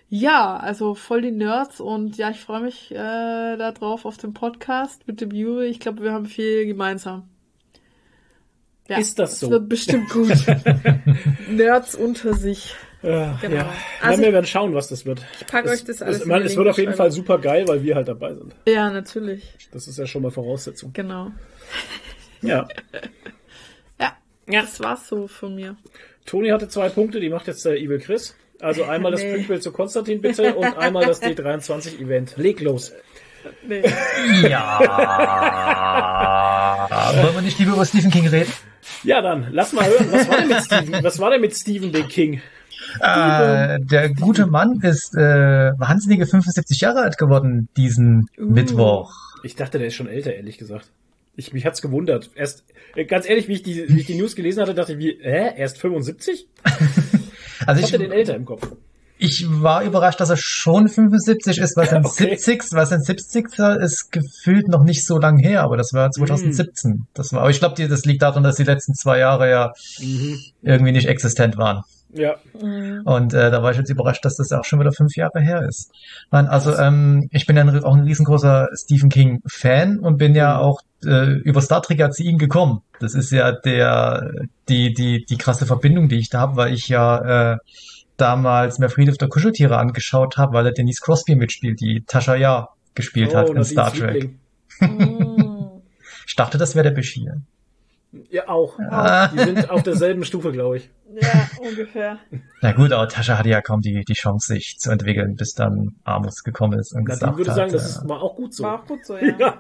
[0.10, 4.34] ja, also voll die Nerds und ja, ich freue mich äh, da drauf auf den
[4.34, 5.68] Podcast mit dem Juri.
[5.68, 7.28] Ich glaube, wir haben viel gemeinsam.
[8.88, 9.48] Ja, Ist das so?
[9.48, 10.30] Es wird bestimmt gut.
[11.50, 12.76] Nerds unter sich.
[13.02, 13.56] Äh, Genau.
[13.58, 13.74] Ja.
[14.02, 15.24] Also ja, wir werden schauen, was das wird.
[15.40, 17.68] Ich pack es, euch das alles Es, man, es wird auf jeden Fall super geil,
[17.68, 18.56] weil wir halt dabei sind.
[18.68, 19.56] Ja, natürlich.
[19.72, 20.92] Das ist ja schon mal Voraussetzung.
[20.94, 21.32] Genau.
[22.42, 22.68] Ja.
[24.00, 24.16] Ja,
[24.48, 24.62] Ja.
[24.62, 25.76] das war's so von mir.
[26.26, 28.36] Toni hatte zwei Punkte, die macht jetzt der Evil Chris.
[28.60, 29.34] Also einmal das Nee.
[29.36, 32.38] Prequel zu Konstantin bitte und einmal das D23-Event.
[32.38, 32.94] Leg los.
[33.68, 33.84] Nee.
[34.50, 34.80] Ja.
[37.22, 38.52] Wollen wir nicht lieber über Stephen King reden?
[39.04, 40.08] Ja, dann, lass mal hören.
[40.12, 41.04] Was war denn mit Stephen?
[41.04, 42.42] Was war denn mit Stephen den King?
[43.02, 45.20] Äh, der gute Mann ist äh,
[45.78, 48.46] wahnsinnige 75 Jahre alt geworden diesen Uh.
[48.46, 49.12] Mittwoch.
[49.44, 50.88] Ich dachte, der ist schon älter, ehrlich gesagt.
[51.36, 52.30] Ich, mich hat's gewundert.
[52.36, 52.64] Erst,
[52.96, 55.18] äh, ganz ehrlich, wie ich, die, wie ich die News gelesen hatte, dachte ich, wie,
[55.22, 56.48] hä, erst 75?
[57.66, 58.68] Also Ich ich, hatte den älter im Kopf.
[59.18, 62.36] ich war überrascht, dass er schon 75 ist, was ein Okay.
[62.38, 67.08] 70 was ein 70er ist gefühlt noch nicht so lang her, aber das war 2017.
[67.14, 70.38] Das war, aber ich glaube, das liegt daran, dass die letzten zwei Jahre ja Mhm.
[70.62, 71.82] irgendwie nicht existent waren.
[72.14, 72.36] Ja.
[72.62, 73.02] Mhm.
[73.04, 75.64] Und äh, da war ich jetzt überrascht, dass das auch schon wieder fünf Jahre her
[75.68, 75.92] ist.
[76.32, 80.34] Nein, also ähm, ich bin ja ein, auch ein riesengroßer Stephen King Fan und bin
[80.34, 80.60] ja Mhm.
[80.62, 82.82] auch äh, über Star Trek ja zu ihm gekommen.
[83.00, 84.32] Das ist ja der
[84.70, 87.58] die die die krasse Verbindung, die ich da habe, weil ich ja äh,
[88.18, 92.70] damals mehr Friedhof der Kuscheltiere angeschaut habe, weil er Denise Crosby mitspielt, die Tasha Ja
[92.94, 94.36] gespielt hat in Star Trek.
[94.82, 95.82] Mhm.
[96.28, 97.42] Ich dachte, das wäre der Bashir.
[98.30, 98.78] Ja, auch.
[98.80, 99.28] Ah.
[99.28, 100.90] Die sind auf derselben Stufe, glaube ich.
[101.22, 102.18] Ja, ungefähr.
[102.62, 105.96] Na gut, aber Tasha hatte ja kaum die, die Chance, sich zu entwickeln, bis dann
[106.04, 108.64] Amos gekommen ist und Na, gesagt würde hat, sagen, das war auch gut so.
[108.64, 109.38] War auch gut so, ja.
[109.40, 109.56] Ja.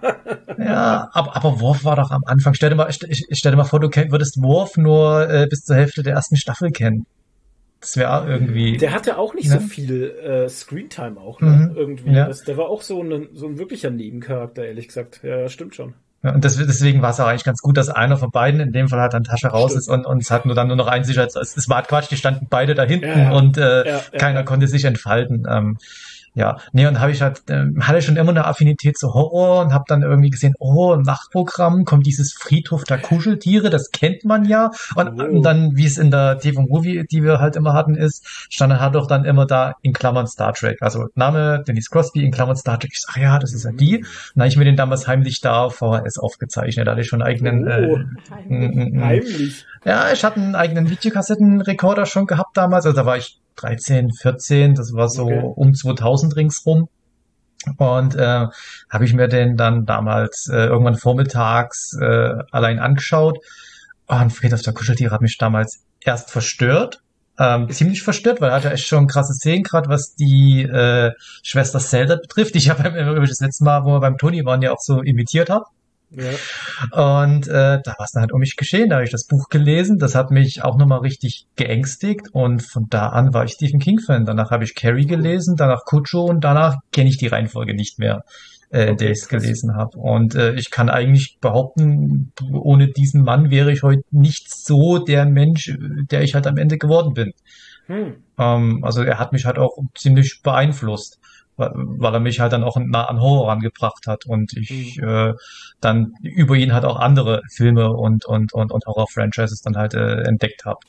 [0.57, 2.53] Ja, aber, aber Worf war doch am Anfang.
[2.53, 5.63] Stell dir mal, stell, stell dir mal vor, du kenn, würdest Worf nur äh, bis
[5.63, 7.05] zur Hälfte der ersten Staffel kennen.
[7.81, 8.77] Das wäre irgendwie.
[8.77, 9.59] Der hatte auch nicht Ne?
[9.59, 11.69] so viel äh, Screentime auch, ne?
[11.71, 11.75] Mhm.
[11.75, 12.11] Irgendwie.
[12.13, 12.25] Ja.
[12.27, 15.19] Das, der war auch so ein, so ein wirklicher Nebencharakter, ehrlich gesagt.
[15.23, 15.93] Ja, stimmt schon.
[16.33, 18.87] Und das, deswegen war es auch eigentlich ganz gut, dass einer von beiden, in dem
[18.87, 19.81] Fall halt dann Tasche raus Stimmt.
[19.81, 21.35] ist und, und es hat nur dann nur noch ein Sicherheits...
[21.35, 24.43] Es, es war Quatsch, die standen beide da hinten Ja, und äh, Ja, ja, keiner
[24.43, 25.45] konnte sich entfalten.
[25.49, 25.77] Ähm,
[26.35, 29.73] ja, nee, und habe ich halt, ähm, hatte schon immer eine Affinität zu Horror und
[29.73, 34.45] habe dann irgendwie gesehen, oh, im Nachtprogramm kommt dieses Friedhof der Kuscheltiere, das kennt man
[34.45, 34.71] ja.
[34.95, 35.23] Und, Oh.
[35.23, 38.79] und dann, wie es in der TV-Movie, die wir halt immer hatten, ist, stand dann
[38.81, 40.81] halt doch dann immer da in Klammern Star Trek.
[40.81, 42.91] Also Name Dennis Crosby in Klammern Star Trek.
[42.93, 43.99] Ich sag, ja, das ist ja die.
[43.99, 44.05] Mhm.
[44.35, 46.85] Dann habe ich mir den damals heimlich da VHS aufgezeichnet.
[46.87, 47.97] Da hatte ich schon einen eigenen, Oh.
[48.49, 48.99] äh.
[49.01, 49.65] Heimlich.
[49.85, 52.85] Ja, ich hatte einen eigenen Videokassettenrekorder schon gehabt damals.
[52.85, 55.41] Also da war ich 13, 14, das war so Okay.
[55.55, 56.89] um 2000 ringsrum.
[57.77, 58.45] Und äh,
[58.89, 63.39] habe ich mir den dann damals äh, irgendwann vormittags äh, allein angeschaut.
[64.07, 67.01] Und Friedhof der Kuscheltiere hat mich damals erst verstört.
[67.37, 71.11] Ähm, ziemlich verstört, weil er hatte echt schon krasse Szenen, gerade was die äh,
[71.43, 74.61] Schwester Zelda betrifft, die ich ja beim, das letzte Mal, wo wir beim Tony waren,
[74.61, 75.65] ja auch so imitiert habe.
[76.17, 77.19] Ja.
[77.19, 78.89] Und äh, da war es dann halt um mich geschehen.
[78.89, 79.97] Da habe ich das Buch gelesen.
[79.97, 82.29] Das hat mich auch nochmal richtig geängstigt.
[82.31, 84.25] Und von da an war ich Stephen King-Fan.
[84.25, 88.23] Danach habe ich Carrie gelesen, danach Cujo und danach kenne ich die Reihenfolge nicht mehr,
[88.69, 89.97] äh, Okay, der ich es gelesen habe.
[89.97, 95.25] Und äh, ich kann eigentlich behaupten, ohne diesen Mann wäre ich heute nicht so der
[95.25, 95.77] Mensch,
[96.11, 97.33] der ich halt am Ende geworden bin.
[97.87, 98.15] Hm.
[98.37, 101.19] Ähm, also er hat mich halt auch ziemlich beeinflusst,
[101.57, 105.33] weil, er mich halt dann auch nah an Horror rangebracht hat und ich äh,
[105.81, 110.21] dann über ihn halt auch andere Filme und und und, und Horror-Franchises dann halt äh,
[110.23, 110.79] entdeckt habe.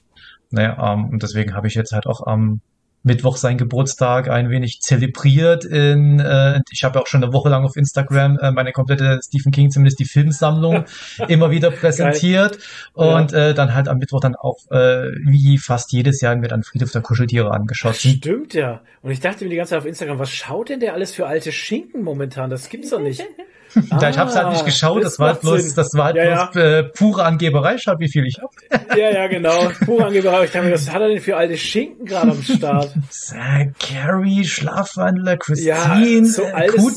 [0.51, 2.61] Naja, ähm, und deswegen habe ich jetzt halt auch am
[3.07, 5.65] Mittwoch seinen Geburtstag ein wenig zelebriert.
[5.65, 9.21] In, äh, ich habe ja auch schon eine Woche lang auf Instagram äh, meine komplette
[9.25, 10.85] Stephen King, zumindest die Filmsammlung,
[11.29, 12.59] immer wieder präsentiert.
[12.93, 16.65] Und äh, dann halt am Mittwoch dann auch, äh, wie fast jedes Jahr, mir dann
[16.65, 17.97] Friedhof der Kuscheltiere angeschaut.
[17.97, 18.83] Stimmt ja.
[19.03, 21.27] Und ich dachte mir die ganze Zeit auf Instagram, was schaut denn der alles für
[21.27, 22.51] alte Schinken momentan?
[22.51, 23.25] Das gibt's doch nicht.
[24.01, 25.73] Ja, ich habe es halt nicht geschaut, das, war halt Ah, bloß, Sinn.
[25.77, 28.51] das war halt Ja, bloß Äh, pure Angeberei, schaut wie viel ich hab.
[28.97, 29.69] Ja, ja, genau.
[29.85, 30.45] Pure Angeberei.
[30.45, 32.95] Ich dachte mir, was hat er denn für alte Schinken gerade am Start?
[33.35, 36.91] Äh, Carrie, Schlafwandler, Ja, Christine, so äh, altes Cujo.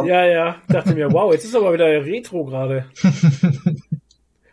[0.00, 0.06] Zeug.
[0.08, 0.56] Ja, ja.
[0.68, 2.84] Dachte mir, wow, jetzt ist aber wieder Retro gerade.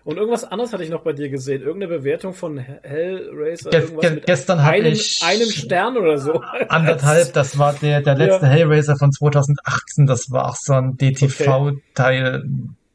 [0.07, 1.63] Und irgendwas anderes hatte ich noch bei dir gesehen.
[1.63, 3.71] Irgendeine Bewertung von Hellraiser.
[3.71, 6.41] Ge irgendwas ge mit gestern habe einem, ich einem Stern oder so.
[6.69, 8.51] anderthalb, das war der, der letzte Ja.
[8.53, 12.45] Hellraiser von 2018, das war auch so ein DTV-Teil.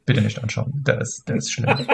[0.05, 1.69] Bitte nicht anschauen, der ist, der ist schlimm.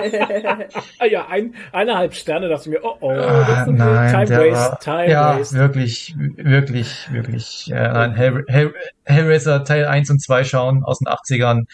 [0.99, 4.27] Ah ja, ein, eineinhalb Sterne dachte ich mir, oh oh, Ah, das ist nein, Time
[4.27, 5.59] der Waste, war, Time ja, Waste.
[5.59, 8.73] wirklich, wirklich, wirklich, äh, nein, Hell, Hell,
[9.05, 11.65] Hellraiser Teil 1 und 2 schauen aus den 80ern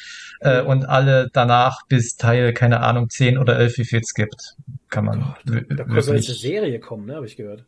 [0.41, 4.55] äh, und alle danach bis Teil, keine Ahnung, 10 oder 11, wie viel es gibt,
[4.91, 6.21] kann man w- Da jetzt eine.
[6.21, 7.65] Serie kommen, ne, habe ich gehört.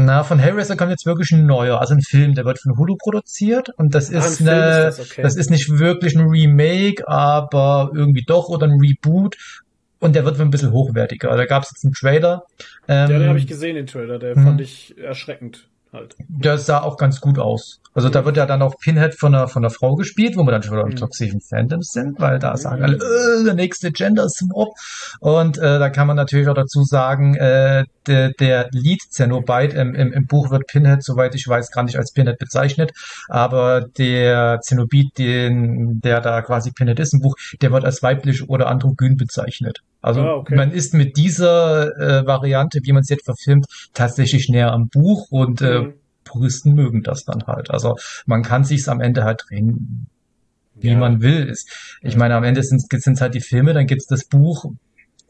[0.00, 2.96] Na, von Hellraiser kommt jetzt wirklich ein neuer, also ein Film, der wird von Hulu
[2.96, 4.50] produziert und das Ah, ist eine,
[4.88, 5.22] ist das, okay.
[5.22, 9.36] das ist nicht wirklich ein Remake, aber irgendwie doch oder ein Reboot
[9.98, 11.36] und der wird ein bisschen hochwertiger.
[11.36, 12.44] Da gab es jetzt einen Trailer.
[12.86, 14.20] Ähm, Ja, den habe ich gesehen, den Trailer.
[14.20, 14.44] Der Mhm.
[14.44, 16.14] fand ich erschreckend halt.
[16.28, 17.80] Der sah auch ganz gut aus.
[17.94, 20.52] Also da wird ja dann auch Pinhead von einer, von einer Frau gespielt, wo wir
[20.52, 20.96] dann schon wieder im Mhm.
[20.96, 22.56] toxischen Fandom sind, weil da Mhm.
[22.56, 24.68] sagen alle, äh, der nächste Gender Swap.
[25.20, 29.94] Und äh, da kann man natürlich auch dazu sagen, äh, der, der Lead Zenobite im,
[29.94, 32.92] im, im Buch wird Pinhead, soweit ich weiß, gar nicht als Pinhead bezeichnet,
[33.28, 38.48] aber der Zenobit, den, der da quasi Pinhead ist im Buch, der wird als weiblich
[38.48, 39.80] oder androgyn bezeichnet.
[40.00, 40.54] Also Ah, okay.
[40.54, 45.26] man ist mit dieser äh, Variante, wie man es jetzt verfilmt, tatsächlich näher am Buch
[45.30, 45.94] und äh, Mhm.
[46.24, 47.70] Puristen mögen das dann halt.
[47.70, 47.96] Also
[48.26, 50.08] man kann sich's am Ende halt drehen,
[50.74, 50.98] wie Ja.
[50.98, 51.46] man will.
[51.48, 54.66] Ist, ich meine, am Ende sind es halt die Filme, dann gibt's das Buch.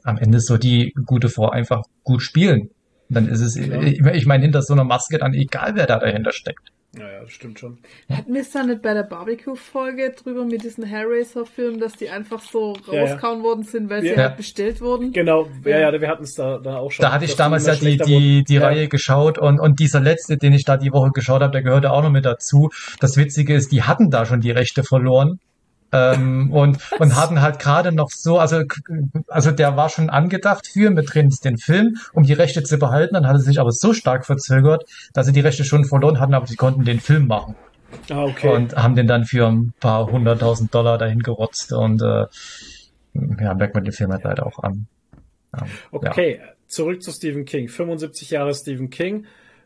[0.03, 2.71] Am Ende soll die gute Frau einfach gut spielen.
[3.09, 6.33] Dann ist es, ich, ich meine, hinter so einer Maske dann egal, wer da dahinter
[6.33, 6.73] steckt.
[6.97, 7.79] Ja, ja, das stimmt schon.
[8.11, 12.41] Hatten wir es da nicht bei der Barbecue-Folge drüber mit diesen Hellraiser-Filmen, dass die einfach
[12.41, 13.01] so Ja, ja.
[13.03, 14.17] rauskauen worden sind, weil sie Ja.
[14.17, 15.13] halt bestellt wurden?
[15.13, 15.93] Genau, ja, Ja.
[15.93, 17.03] ja, wir hatten es da, da auch schon.
[17.03, 18.63] Da hatte ich damals ja die, die, die Ja.
[18.69, 21.93] Reihe geschaut und, und dieser letzte, den ich da die Woche geschaut habe, der gehörte
[21.93, 22.71] auch noch mit dazu.
[23.01, 25.41] Das Witzige ist, die hatten da schon die Rechte verloren.
[25.93, 28.63] Ähm, und, und hatten halt gerade noch so, also,
[29.29, 33.15] also der war schon angedacht für mit drin den Film, um die Rechte zu behalten,
[33.15, 36.35] dann hat er sich aber so stark verzögert, dass sie die Rechte schon verloren hatten,
[36.35, 37.55] aber sie konnten den Film machen
[38.11, 38.49] Ah, okay.
[38.49, 42.27] und haben den dann für ein paar hunderttausend Dollar dahin gerotzt und äh,
[43.41, 44.87] ja, merkt man den Film halt leider auch an.
[45.55, 45.67] Ja.
[45.91, 47.69] Okay, zurück zu Stephen King.
[47.69, 49.25] 75 Jahre Stephen King.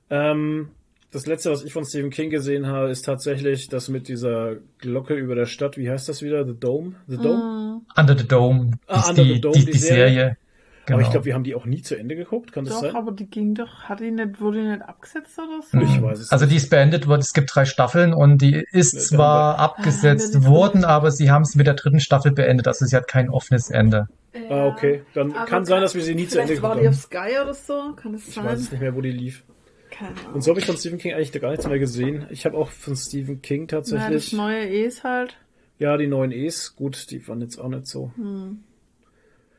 [0.08, 0.70] Ähm,
[1.12, 5.14] das letzte, was ich von Stephen King gesehen habe, ist tatsächlich das mit dieser Glocke
[5.14, 5.76] über der Stadt.
[5.76, 6.44] Wie heißt das wieder?
[6.46, 6.94] The Dome?
[7.06, 7.42] The Dome?
[7.42, 10.08] Hm, Under the Dome, Ah, ist Under die, the Dome, die, die die Serie.
[10.12, 10.36] Serie.
[10.84, 10.96] Genau.
[10.98, 12.52] Aber ich glaube, wir haben die auch nie zu Ende geguckt.
[12.52, 12.96] Kann das doch, sein?
[12.96, 15.78] aber die ging doch, hat die nicht, wurde die nicht abgesetzt oder so?
[15.78, 18.94] Ich weiß es Also die ist beendet worden, es gibt drei Staffeln und die ist
[18.94, 22.66] Ja, zwar Ah, abgesetzt die worden, aber sie haben es mit der dritten Staffel beendet,
[22.66, 24.08] also sie hat kein offenes Ende.
[24.50, 25.02] Ah, okay.
[25.14, 26.94] Dann Aber kann sein, dass wir sie nie zu Ende Vielleicht war geguckt die haben.
[26.94, 28.44] auf Sky oder so, kann das Ich sein?
[28.44, 29.44] weiß es nicht mehr, wo die lief.
[29.93, 30.34] Keine Ahnung.
[30.34, 32.26] Und so habe ich von Stephen King eigentlich gar nichts mehr gesehen.
[32.30, 34.32] Ich habe auch von Stephen King Ja, das tatsächlich.
[34.32, 35.36] neue E's halt.
[35.78, 38.12] Ja, die neuen E's, gut, die waren jetzt auch nicht so.
[38.16, 38.62] Hm.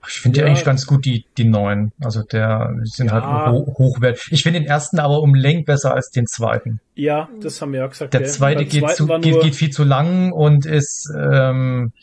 [0.08, 0.46] Ich finde Ja.
[0.46, 1.94] die eigentlich ganz gut, die, die neuen.
[2.02, 3.22] Also der die sind Ja.
[3.22, 4.30] halt ho hochwertig.
[4.32, 6.82] Ich finde den ersten aber um Längen besser als den zweiten.
[6.96, 8.14] Ja, das haben wir ja gesagt.
[8.14, 8.30] Der gell?
[8.30, 11.94] zweite geht, zu, geht, geht viel zu lang und ist ähm,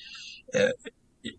[0.53, 0.71] äh,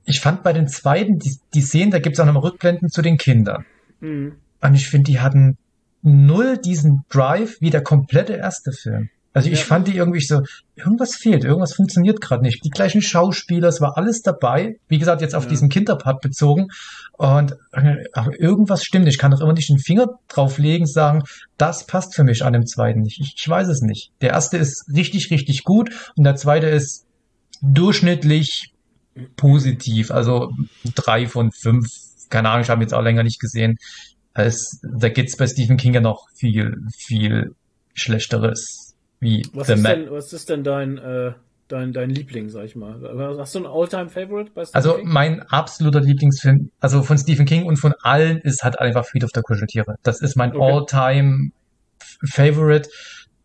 [0.05, 3.17] ich fand bei den zweiten, die, die Szenen, da gibt's auch nochmal Rückblenden zu den
[3.17, 3.65] Kindern.
[3.99, 4.33] Mhm.
[4.61, 5.57] Und ich finde, die hatten
[6.01, 9.09] null diesen Drive wie der komplette erste Film.
[9.33, 9.65] Also ich Ja.
[9.65, 10.41] fand die irgendwie so,
[10.75, 12.65] irgendwas fehlt, irgendwas funktioniert gerade nicht.
[12.65, 14.75] Die gleichen Schauspieler, es war alles dabei.
[14.89, 15.49] Wie gesagt, jetzt auf Ja.
[15.51, 16.67] diesen Kinderpart bezogen.
[17.17, 19.05] Und äh, aber irgendwas stimmt.
[19.05, 19.13] nicht.
[19.13, 21.23] Ich kann doch immer nicht den Finger drauflegen, sagen,
[21.57, 23.21] das passt für mich an dem zweiten nicht.
[23.21, 24.11] Ich, ich weiß es nicht.
[24.19, 27.05] Der erste ist richtig, richtig gut und der zweite ist
[27.61, 28.73] durchschnittlich
[29.37, 30.11] positiv.
[30.11, 30.51] Also
[30.95, 31.85] drei von fünf.
[32.29, 33.77] Keine Ahnung, ich habe ihn jetzt auch länger nicht gesehen.
[34.33, 37.53] Es, da gibt's bei Stephen King ja noch viel, viel
[37.93, 38.95] Schlechteres.
[39.19, 39.99] Wie Was The ist, Man.
[40.05, 41.33] denn, was ist denn dein, äh,
[41.67, 42.95] dein, dein Liebling, sag ich mal?
[43.37, 45.07] Hast du einen All-Time-Favorite bei Stephen Also King?
[45.09, 49.95] mein absoluter Lieblingsfilm, also von StephenKing und von allen, ist halt einfach Friedhof der Kuscheltiere.
[50.03, 50.71] Das ist mein Okay.
[50.73, 51.51] All-Time
[52.23, 52.89] Favorite.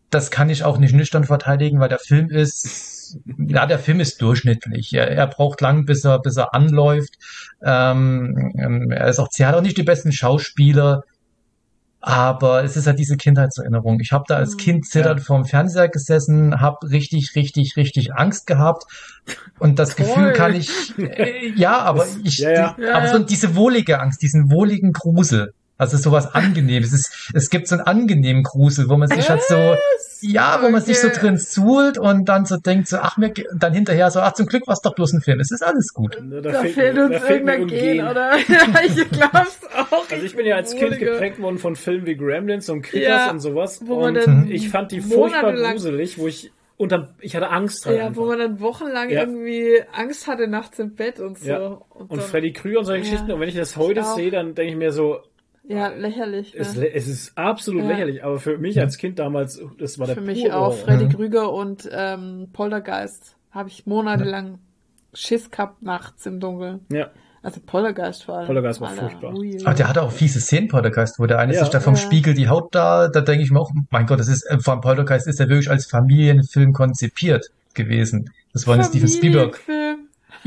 [0.09, 4.21] Das kann ich auch nicht nüchtern verteidigen, weil der Film ist, ja, der Film ist
[4.21, 4.93] durchschnittlich.
[4.93, 7.15] Er, er braucht lang, bis er, bis er anläuft.
[7.63, 11.03] Ähm, ähm, er ist auch, er hat auch nicht die besten Schauspieler.
[11.99, 13.99] Aber es ist halt diese Kindheitserinnerung.
[13.99, 14.57] Ich habe da als Mhm.
[14.59, 18.83] Kind zitternd vorm Fernseher gesessen, habe richtig, richtig, richtig Angst gehabt.
[19.59, 20.05] Und das Toll.
[20.05, 22.75] Gefühl kann ich, äh, ja, aber Das- ich, ja, ja.
[22.79, 23.23] Ja, aber so ja.
[23.23, 25.53] diese wohlige Angst, diesen wohligen Grusel.
[25.79, 26.91] Also sowas Angenehmes.
[26.91, 29.75] Es, ist, es gibt so einen angenehmen Grusel, wo man sich halt so,
[30.21, 33.73] ja, wo man sich so drin suhlt und dann so denkt, so, ach, mir, dann
[33.73, 35.39] hinterher so, ach, zum Glück war es doch bloß ein Film.
[35.39, 36.17] Es ist alles gut.
[36.21, 38.31] Ne, Da, fehlt uns da fehlt irgendein Gen, oder?
[38.47, 39.59] Ja, ich glaub's
[39.91, 40.09] auch.
[40.09, 43.29] Also ich bin ja als Kind geprägt worden von Filmen wie Gremlins und Critters Ja,
[43.29, 43.81] und sowas.
[43.85, 47.85] wo man und dann ich fand die furchtbar gruselig, wo ich unter, ich hatte Angst
[47.85, 47.95] dran.
[47.95, 49.21] Ja, wo man dann wochenlang Ja.
[49.21, 51.47] irgendwie Angst hatte nachts im Bett und so.
[51.49, 51.57] Ja.
[51.89, 53.31] Und, und dann, Freddy Krüger und solche Ja, Geschichten.
[53.31, 55.19] Und wenn ich das heute sehe, dann denke ich mir so,
[55.67, 56.53] ja, lächerlich.
[56.57, 56.93] es, Ne?
[56.93, 57.89] es ist absolut Ja.
[57.89, 58.23] lächerlich.
[58.23, 60.73] Aber für mich als Kind damals, das war der Für mich auch.
[60.73, 61.09] Freddy Mhm.
[61.13, 64.59] Krüger und ähm, Poltergeist habe ich monatelang
[65.13, 66.81] Schiss gehabt nachts im Dunkeln.
[66.91, 67.09] Ja,
[67.43, 68.45] Also Poltergeist vor allem.
[68.47, 69.33] Poltergeist war Alter, furchtbar.
[69.35, 69.57] ui.
[69.63, 71.61] Aber der hatte auch fiese Szenen, Poltergeist, wo der eine Ja.
[71.61, 71.99] sich da vom Ja.
[72.01, 74.73] Spiegel die Haut da, da denke ich mir auch, mein Gott, das ist, äh, vor
[74.73, 78.31] allem Poltergeist ist ja wirklich als Familienfilm konzipiert gewesen.
[78.53, 79.59] Das war ein Steven Spielberg.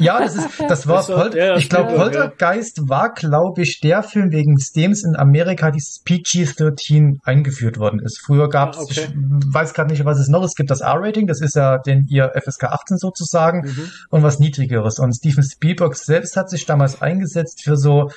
[0.01, 1.95] Ja, das ist, das war, Das war- Pol ja, ich glaube.
[1.95, 8.01] Poltergeist war, glaube ich, der Film, wegen dem es in Amerika dieses PG-13 eingeführt worden
[8.01, 8.19] ist.
[8.25, 9.09] Früher gab es, Ah, okay.
[9.09, 11.79] ich weiß gerade nicht, was es noch ist, es gibt das R-Rating, das ist ja
[11.79, 13.91] den ihr FSK 18 sozusagen Mhm.
[14.11, 14.99] und was niedrigeres.
[14.99, 18.11] Und Steven Spielberg selbst hat sich damals eingesetzt für so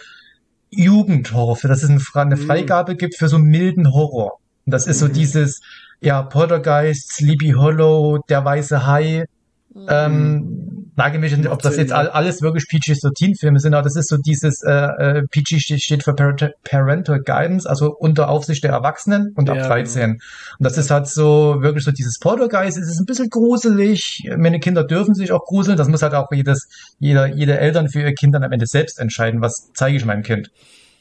[0.71, 2.45] Jugendhorror, für dass es eine Mhm.
[2.45, 4.39] Freigabe gibt für so milden Horror.
[4.65, 5.13] Und das ist so Mhm.
[5.13, 5.59] dieses,
[6.01, 9.25] ja, Poltergeist, Sleepy Hollow, Der Weiße Hai,
[9.73, 9.87] Mhm.
[9.89, 14.17] ähm, nagel mich nicht, ob das jetzt alles wirklich PG-13-Filme sind, aber das ist so
[14.17, 19.49] dieses, äh, äh, PG steht, für Parental, Parental Guidance, also unter Aufsicht der Erwachsenen und
[19.49, 20.11] ab Ja, 13.
[20.11, 20.19] Und
[20.59, 24.83] das ist halt so, wirklich so dieses Poltergeist, es ist ein bisschen gruselig, meine Kinder
[24.83, 26.67] dürfen sich auch gruseln, das muss halt auch jedes,
[26.99, 30.23] jeder, jede Eltern für ihr Kind dann am Ende selbst entscheiden, was zeige ich meinem
[30.23, 30.51] Kind.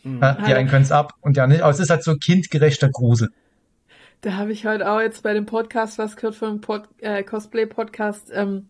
[0.04, 0.20] Mhm.
[0.20, 2.14] Ja, die einen können es ab und die anderen nicht, aber es ist halt so
[2.14, 3.28] kindgerechter Grusel.
[4.22, 8.30] Da habe ich heute auch jetzt bei dem Podcast was gehört vom Pod, äh, Cosplay-Podcast.
[8.32, 8.68] Ähm,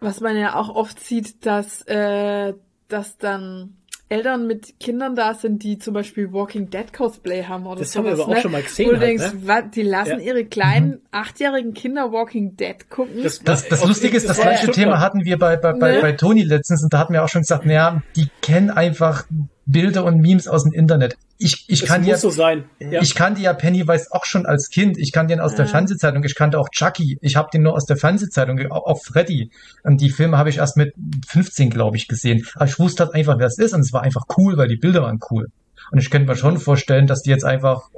[0.00, 2.54] Was man ja auch oft sieht, dass, äh,
[2.88, 3.74] dass dann
[4.08, 8.12] Eltern mit Kindern da sind, die zum Beispiel Walking Dead Cosplay haben oder Das sowas,
[8.12, 8.40] haben wir aber auch ne?
[8.40, 9.40] schon mal gesehen Wo du halt, denkst, ne?
[9.44, 10.26] was, die lassen Ja.
[10.26, 13.22] ihre kleinen achtjährigen Kinder Walking Dead gucken.
[13.22, 14.74] Das- Das, das Lustige ist, das gleiche Stuttgart.
[14.84, 16.00] Thema hatten wir bei, bei, bei, Ne?
[16.00, 19.26] bei Toni letztens und da hatten wir auch schon gesagt, naja, die kennen einfach
[19.66, 21.16] Bilder und Memes aus dem Internet.
[21.42, 22.64] Ich, ich kann ja, muss so sein.
[22.78, 23.00] Ja.
[23.00, 24.98] ich kannte ja Pennywise auch schon als Kind.
[24.98, 25.70] Ich kannte den aus der Ja.
[25.70, 26.22] Fernsehzeitung.
[26.22, 27.18] Ich kannte auch Chucky.
[27.22, 29.50] Ich habe den nur aus der Fernsehzeitung, auch, auch Freddy.
[29.82, 30.92] Und die Filme habe ich erst mit
[31.28, 32.46] 15, glaube ich, gesehen.
[32.56, 34.76] Aber ich wusste halt einfach, wer es ist und es war einfach cool, weil die
[34.76, 35.48] Bilder waren cool.
[35.90, 37.88] Und ich könnte mir schon vorstellen, dass die jetzt einfach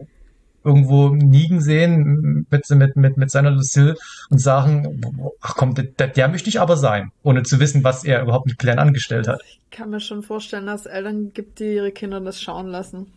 [0.64, 3.96] irgendwo Nigen sehen mit, mit, mit, mit seiner Lucille
[4.30, 5.00] und sagen,
[5.40, 8.58] ach komm, der, der möchte ich aber sein, ohne zu wissen, was er überhaupt mit
[8.58, 9.42] Glenn angestellt hat.
[9.44, 13.08] Ich kann mir schon vorstellen, dass es Eltern gibt, die ihre Kinder das schauen lassen.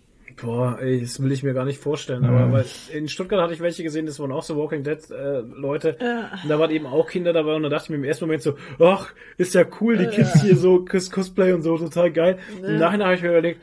[0.41, 2.21] Boah, ey, das will ich mir gar nicht vorstellen.
[2.23, 2.27] Mhm.
[2.29, 5.39] Aber weil in Stuttgart hatte ich welche gesehen, das waren auch so Walking Dead äh,
[5.39, 5.97] Leute.
[5.99, 6.31] Ja.
[6.43, 8.41] Und da waren eben auch Kinder dabei und da dachte ich mir im ersten Moment
[8.43, 12.39] so, ach, ist ja cool, die Kids hier so Cos Cosplay und so, total geil.
[12.61, 12.67] Ja.
[12.67, 13.61] Im Nachhinein habe ich mir überlegt,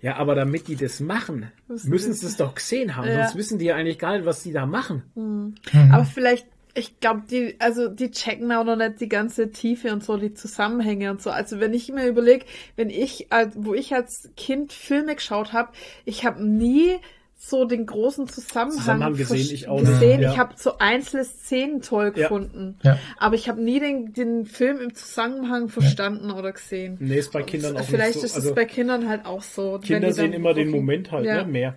[0.00, 3.08] ja, aber damit die das machen, Müssen sie- es doch gesehen haben.
[3.08, 3.22] Ja.
[3.24, 5.02] Sonst wissen die ja eigentlich gar nicht, was die da machen.
[5.14, 5.54] Mhm.
[5.90, 10.02] Aber vielleicht, ich glaube, die, also die checken auch noch nicht die ganze Tiefe und
[10.02, 11.30] so, die Zusammenhänge und so.
[11.30, 12.44] Also wenn ich mir überlege,
[12.76, 15.70] wenn ich, als- wo ich als Kind Filme geschaut habe,
[16.04, 16.96] ich habe nie
[17.36, 20.20] so den großen Zusammenhang, Zusammenhang gesehen, ich auch nicht, gesehen.
[20.22, 20.32] ja.
[20.32, 22.22] Ich habe so einzelne Szenen toll Ja.
[22.22, 22.98] gefunden, Ja.
[23.18, 26.96] aber ich habe nie den, den Film im Zusammenhang verstanden oder gesehen.
[27.00, 28.26] Nee, ist bei Kindern auch Vielleicht nicht so.
[28.26, 29.78] ist es Also, bei Kindern halt auch so.
[29.82, 31.42] Kinder sehen immer den Walking- Moment halt, Ja.
[31.44, 31.74] ne, mehr.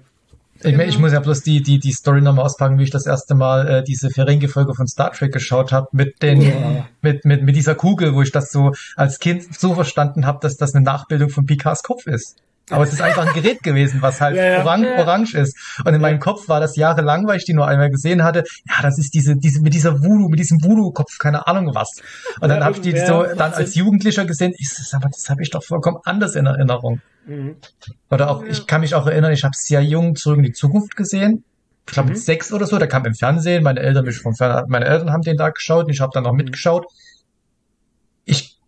[0.64, 0.84] Ich, Genau.
[0.84, 3.68] ich muss ja bloß die, die, die Story nochmal auspacken, wie ich das erste Mal
[3.68, 6.88] äh, diese Ferengi-Folge von Star Trek geschaut habe, mit den, Ja.
[7.02, 10.58] mit, mit, mit dieser Kugel, wo ich das so als Kind so verstanden habe, dass
[10.58, 12.38] das eine Nachbildung von Picards Kopf ist.
[12.70, 14.98] Aber es ist einfach ein Gerät gewesen, was halt Ja, orang Ja.
[14.98, 15.56] orange ist.
[15.86, 18.82] Und in meinem Kopf war das jahrelang, weil ich die nur einmal gesehen hatte, ja,
[18.82, 22.02] das ist diese, diese, mit dieser Voodoo, mit diesem Voodoo-Kopf, keine Ahnung was.
[22.42, 23.76] Und dann Ja, habe ich die so dann als.
[23.76, 27.00] Jugendlicher gesehen, ich sag mal, das habe ich doch vollkommen anders in Erinnerung.
[27.26, 27.56] Mhm.
[28.10, 30.96] Oder auch, ich kann mich auch erinnern, ich habe sehr jung zurück in die Zukunft
[30.96, 31.44] gesehen.
[31.88, 32.14] Ich glaube Mhm.
[32.16, 35.12] mit sechs oder so, der kam im Fernsehen, meine Eltern mich vom Fern meine Eltern
[35.12, 36.28] haben den da geschaut und ich habe dann Mhm.
[36.30, 36.86] noch mitgeschaut.
[36.90, 37.07] Ich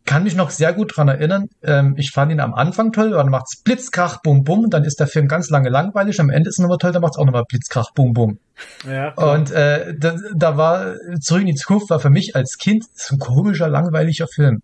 [0.09, 1.49] kann mich noch sehr gut dran erinnern.
[1.61, 5.05] Ähm, ich fand ihn am Anfang toll, dann macht's Blitzkrach, Bum Bum, dann ist der
[5.05, 6.19] Film ganz lange langweilig.
[6.19, 8.39] Am Ende ist er nochmal toll, dann macht's auch nochmal Blitzkrach, Bum Bum.
[8.87, 9.35] Ja, klar.
[9.35, 13.17] Und äh, da, da war Zurück in die Zukunft war für mich als Kind so
[13.17, 14.63] ein komischer, langweiliger Film.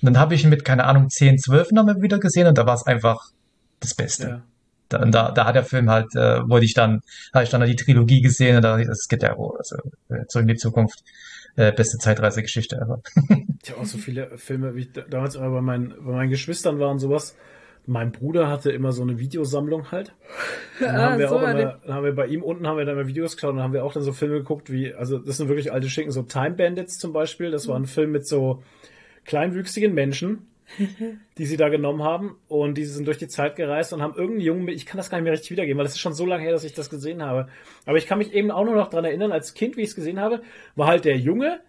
[0.00, 2.64] Und dann habe ich ihn mit, keine Ahnung, 10, 12 nochmal wieder gesehen und da
[2.64, 3.30] war es einfach
[3.80, 4.28] das Beste.
[4.28, 4.42] ja.
[4.90, 7.00] Da, und da, da hat der Film halt, äh, wurde ich dann,
[7.32, 9.76] habe ich dann die Trilogie gesehen und da, es geht ja, also,
[10.08, 11.02] äh, zurück in die Zukunft,
[11.56, 13.00] äh, beste Zeitreisegeschichte ever.
[13.62, 16.28] Ich habe auch so viele Filme, wie ich da- damals immer bei meinen, bei meinen
[16.30, 17.34] Geschwistern war und sowas.
[17.86, 20.12] Mein Bruder hatte immer so eine Videosammlung halt.
[20.80, 22.84] Dann Ah, haben wir so auch immer, dann haben wir bei ihm unten haben wir
[22.84, 25.18] dann mal Videos geschaut und dann haben wir auch dann so Filme geguckt, wie, also
[25.18, 27.50] das sind wirklich alte Schinken, so Time Bandits zum Beispiel.
[27.50, 28.62] Das war ein Film mit so
[29.24, 30.46] kleinwüchsigen Menschen,
[31.38, 34.40] die sie da genommen haben und die sind durch die Zeit gereist und haben irgendeinen
[34.40, 36.42] Jungen, ich kann das gar nicht mehr richtig wiedergeben, weil das ist schon so lange
[36.42, 37.48] her, dass ich das gesehen habe.
[37.86, 39.94] Aber ich kann mich eben auch nur noch dran erinnern, als Kind, wie ich es
[39.94, 40.42] gesehen habe,
[40.74, 41.60] war halt der Junge,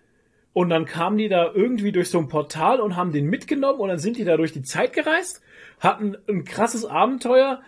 [0.55, 3.89] und dann kamen die da irgendwie durch so ein Portal und haben den mitgenommen und
[3.89, 5.41] dann sind die da durch die Zeit gereist,
[5.81, 7.61] hatten ein krasses Abenteuer.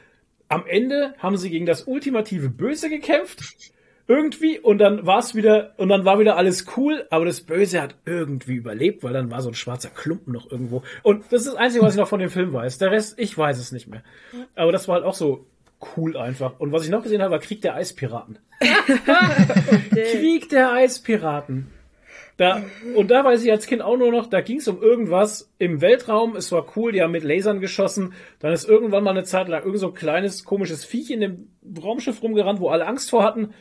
[0.48, 3.74] Am Ende haben sie gegen das ultimative Böse gekämpft.
[4.08, 7.82] Irgendwie und dann war es wieder und dann war wieder alles cool, aber das Böse
[7.82, 10.84] hat irgendwie überlebt, weil dann war so ein schwarzer Klumpen noch irgendwo.
[11.04, 12.78] Und das ist das Einzige, was ich noch von dem Film weiß.
[12.78, 14.04] Der Rest, ich weiß es nicht mehr.
[14.56, 15.46] Aber das war halt auch so
[15.98, 16.60] cool einfach.
[16.60, 18.40] Und was ich noch gesehen habe, war Krieg der Eispiraten.
[19.92, 21.68] Krieg der Eispiraten.
[22.38, 22.64] Da,
[22.96, 25.82] und da weiß ich als Kind auch nur noch, da ging es um irgendwas im
[25.82, 29.48] Weltraum, es war cool, die haben mit Lasern geschossen, dann ist irgendwann mal eine Zeit
[29.48, 31.48] lang irgend so ein kleines, komisches Viech in dem
[31.84, 33.56] Raumschiff rumgerannt, wo alle Angst vor hatten.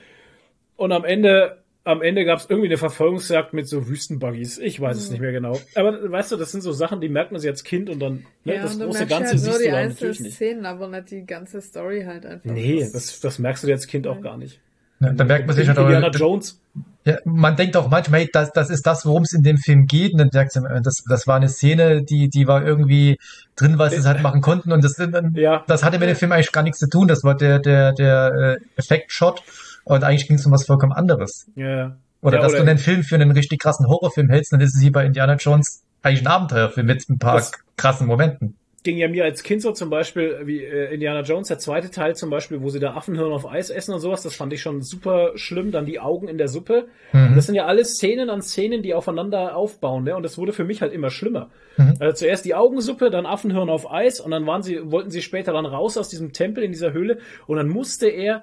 [0.77, 4.59] Und am Ende, am Ende gab es irgendwie eine Verfolgungsjagd mit so Wüstenbuggies.
[4.59, 5.59] Ich weiß es nicht mehr genau.
[5.75, 8.25] Aber weißt du, das sind so Sachen, die merkt man sich als Kind und dann,
[8.45, 10.35] ne, Ja, das große merkst Ganze halt nur siehst die du dann einzelnen natürlich nicht.
[10.35, 12.51] Szenen, aber nicht die ganze Story halt einfach.
[12.51, 14.61] Nee, das, das merkst du dir als Kind auch gar nicht.
[15.01, 16.59] Ja, da merkt man sich halt Indiana auch, Jones.
[17.05, 19.87] ja, man denkt auch manchmal, hey, das, das ist das, worum es in dem Film
[19.87, 20.13] geht.
[20.13, 23.19] Und dann merkt man, das, das war eine Szene, die, die war irgendwie
[23.57, 24.73] drin, weil sie es halt machen konnten.
[24.73, 24.97] Und das,
[25.35, 25.65] Ja.
[25.67, 27.09] das hatte mit dem Film eigentlich gar nichts zu tun.
[27.09, 29.43] Das war der, der, der äh, Effektshot.
[29.87, 31.49] Und eigentlich ging es um was vollkommen anderes.
[31.55, 31.97] Ja.
[32.21, 34.83] Oder ja, dass du einen Film für einen richtig krassen Horrorfilm hältst, dann ist es
[34.83, 37.41] wie bei Indiana Jones eigentlich ein Abenteuerfilm mit ein paar
[37.77, 38.57] krassen Momenten.
[38.83, 42.17] ging ja mir als Kind so zum Beispiel, wie äh, Indiana Jones, der zweite Teil
[42.17, 44.83] zum Beispiel, wo sie da Affenhirn auf Eis essen und sowas, das fand ich schon
[44.83, 45.71] super schlimm.
[45.71, 46.89] Dann die Augen in der Suppe.
[47.13, 47.37] Mhm.
[47.37, 50.17] Das sind ja alles Szenen an Szenen, die aufeinander aufbauen, ne?
[50.17, 51.51] Und das wurde für mich halt immer schlimmer.
[51.77, 51.95] Mhm.
[52.01, 55.53] Also zuerst die Augensuppe, dann Affenhirn auf Eis und dann waren sie, wollten sie später
[55.53, 58.43] dann raus aus diesem Tempel in dieser Höhle und dann musste er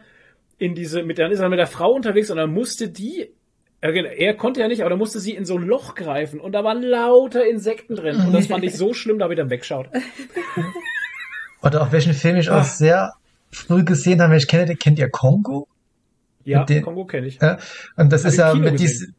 [0.58, 3.30] in diese, mit, dann ist er mit der Frau unterwegs und dann musste die
[3.82, 6.54] genau, er konnte ja nicht, aber da musste sie in so ein Loch greifen und
[6.54, 8.16] da waren lauter Insekten drin.
[8.16, 9.88] Und das fand ich so schlimm, da wieder wegschaut.
[11.62, 12.64] Oder auch welchen Film ich auch Ah.
[12.64, 13.14] sehr
[13.52, 15.68] früh gesehen habe, ich kenne, den- kennt ihr Kongo?
[16.46, 17.40] Ja, den- Kongo kenne ich.
[17.42, 17.58] Ja?
[17.96, 19.14] Und das Hab ist ich ja mit diesem,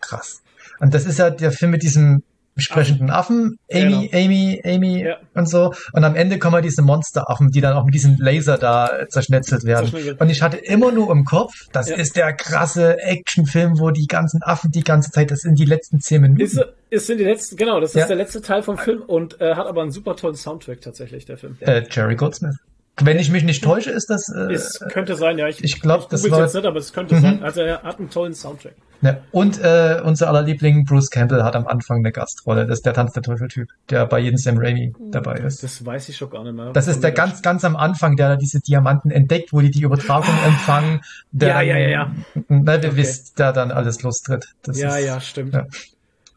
[0.00, 0.42] krass.
[0.78, 2.22] Und das ist ja der Film mit diesem
[2.56, 4.24] sprechenden Affen, Amy, Genau.
[4.26, 5.16] Amy, Amy Ja.
[5.34, 5.72] und so.
[5.92, 9.64] Und am Ende kommen diese Monsteraffen, die dann auch mit diesem Laser da äh, zerschnetzelt
[9.64, 10.16] werden.
[10.18, 11.96] Und ich hatte immer nur im Kopf, das Ja.
[11.96, 16.00] ist der krasse Actionfilm, wo die ganzen Affen die ganze Zeit, das sind die letzten
[16.00, 16.40] zehn Minuten.
[16.42, 18.06] Ist, ist in die letzten, genau, das ist Ja.
[18.06, 21.38] der letzte Teil vom Film und äh, hat aber einen super tollen Soundtrack tatsächlich, der
[21.38, 21.56] Film.
[21.60, 22.56] äh, Jerry Goldsmith.
[23.00, 25.48] Wenn ich mich nicht täusche, ist das äh, Es könnte sein, ja.
[25.48, 27.20] Ich, ich glaub, das war- jetzt nicht, aber es könnte Mhm.
[27.22, 27.42] sein.
[27.42, 28.74] Also er hat einen tollen Soundtrack.
[29.00, 32.66] Ja, und äh, unser aller Liebling Bruce Campbell hat am Anfang eine Gastrolle.
[32.66, 35.64] Das ist der Tanz der Teufel-Typ, der bei jedem Sam Raimi dabei ist.
[35.64, 36.70] Das weiß ich schon gar nicht mehr.
[36.72, 39.82] Das ist der ganz, ganz am Anfang, der da diese Diamanten entdeckt, wo die die
[39.82, 41.00] Übertragung empfangen.
[41.32, 42.12] Der Ja, ja, ja, ja.
[42.48, 42.96] Na, wir Okay.
[42.98, 44.48] wisst, der dann alles lostritt.
[44.62, 45.54] Das Ja, ist, ja, stimmt.
[45.54, 45.66] Ja.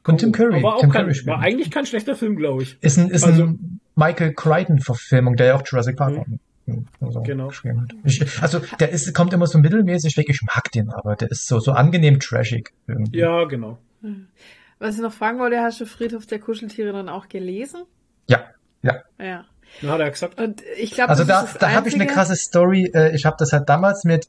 [0.07, 0.59] Und Tim Curry.
[0.59, 2.77] Aber auch Tim kein, Curry war eigentlich kein schlechter Film, glaube ich.
[2.81, 6.27] ist ein, ist also- ein Michael Crichton-Verfilmung, der ja auch Jurassic Park
[6.67, 6.87] Mhm.
[6.99, 7.47] also Genau.
[7.49, 7.91] geschrieben hat.
[8.03, 10.27] Ich, also der ist, kommt immer so mittelmäßig weg.
[10.29, 11.15] Ich mag den aber.
[11.15, 12.71] Der ist so, so angenehm trashig.
[12.87, 13.19] Irgendwie.
[13.19, 13.77] Ja, genau.
[14.79, 17.83] Was ich noch fragen wollte, hast du Friedhof der Kuscheltiere dann auch gelesen?
[18.27, 18.45] Ja,
[18.81, 18.95] ja.
[19.19, 19.45] Ja.
[19.81, 20.39] Na, hat er gesagt.
[20.41, 22.89] Und ich glaube, Also das da, ist das da habe ich eine krasse Story.
[22.93, 24.27] Äh, Ich habe das halt damals mit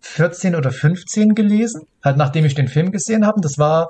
[0.00, 3.36] 14 oder 15 gelesen, halt nachdem ich den Film gesehen habe.
[3.36, 3.88] Und Das war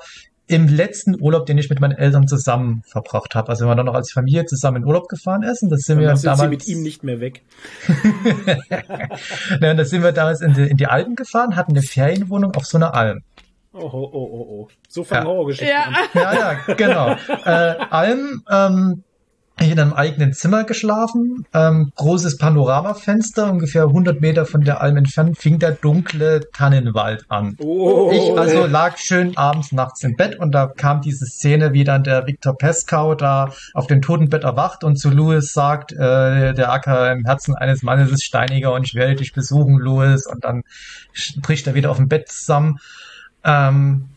[0.48, 3.48] im letzten Urlaub, den ich mit meinen Eltern zusammen verbracht habe.
[3.48, 5.62] Also wenn man dann noch als Familie zusammen in Urlaub gefahren ist.
[5.62, 7.42] Und das sind wir Danach sind damals sie mit ihm nicht mehr weg.
[9.60, 12.54] Ja, und da sind wir damals in die, in die Alpen gefahren, hatten eine Ferienwohnung
[12.54, 13.22] auf so einer Alm.
[13.72, 14.68] Oh, oh, oh, oh, oh.
[14.88, 15.32] So fangen Ja.
[15.32, 15.82] Horrorgeschichten Ja.
[15.84, 15.94] an.
[16.14, 17.16] Ja, ja, genau.
[17.44, 19.04] äh, Alm, ähm,
[19.58, 25.38] in einem eigenen Zimmer geschlafen, ähm, großes Panoramafenster, ungefähr 100 Meter von der Alm entfernt,
[25.38, 27.56] fing der dunkle Tannenwald an.
[27.58, 31.84] Oh, Ich also lag schön abends nachts im Bett und da kam diese Szene, wie
[31.84, 36.70] dann der Viktor Peskau da auf dem Totenbett erwacht und zu Louis sagt, äh, der
[36.70, 40.26] Acker im Herzen eines Mannes ist steiniger und ich werde dich besuchen, Louis.
[40.26, 40.64] Und dann
[41.40, 42.78] bricht er wieder auf dem Bett zusammen.
[43.42, 44.10] Ähm,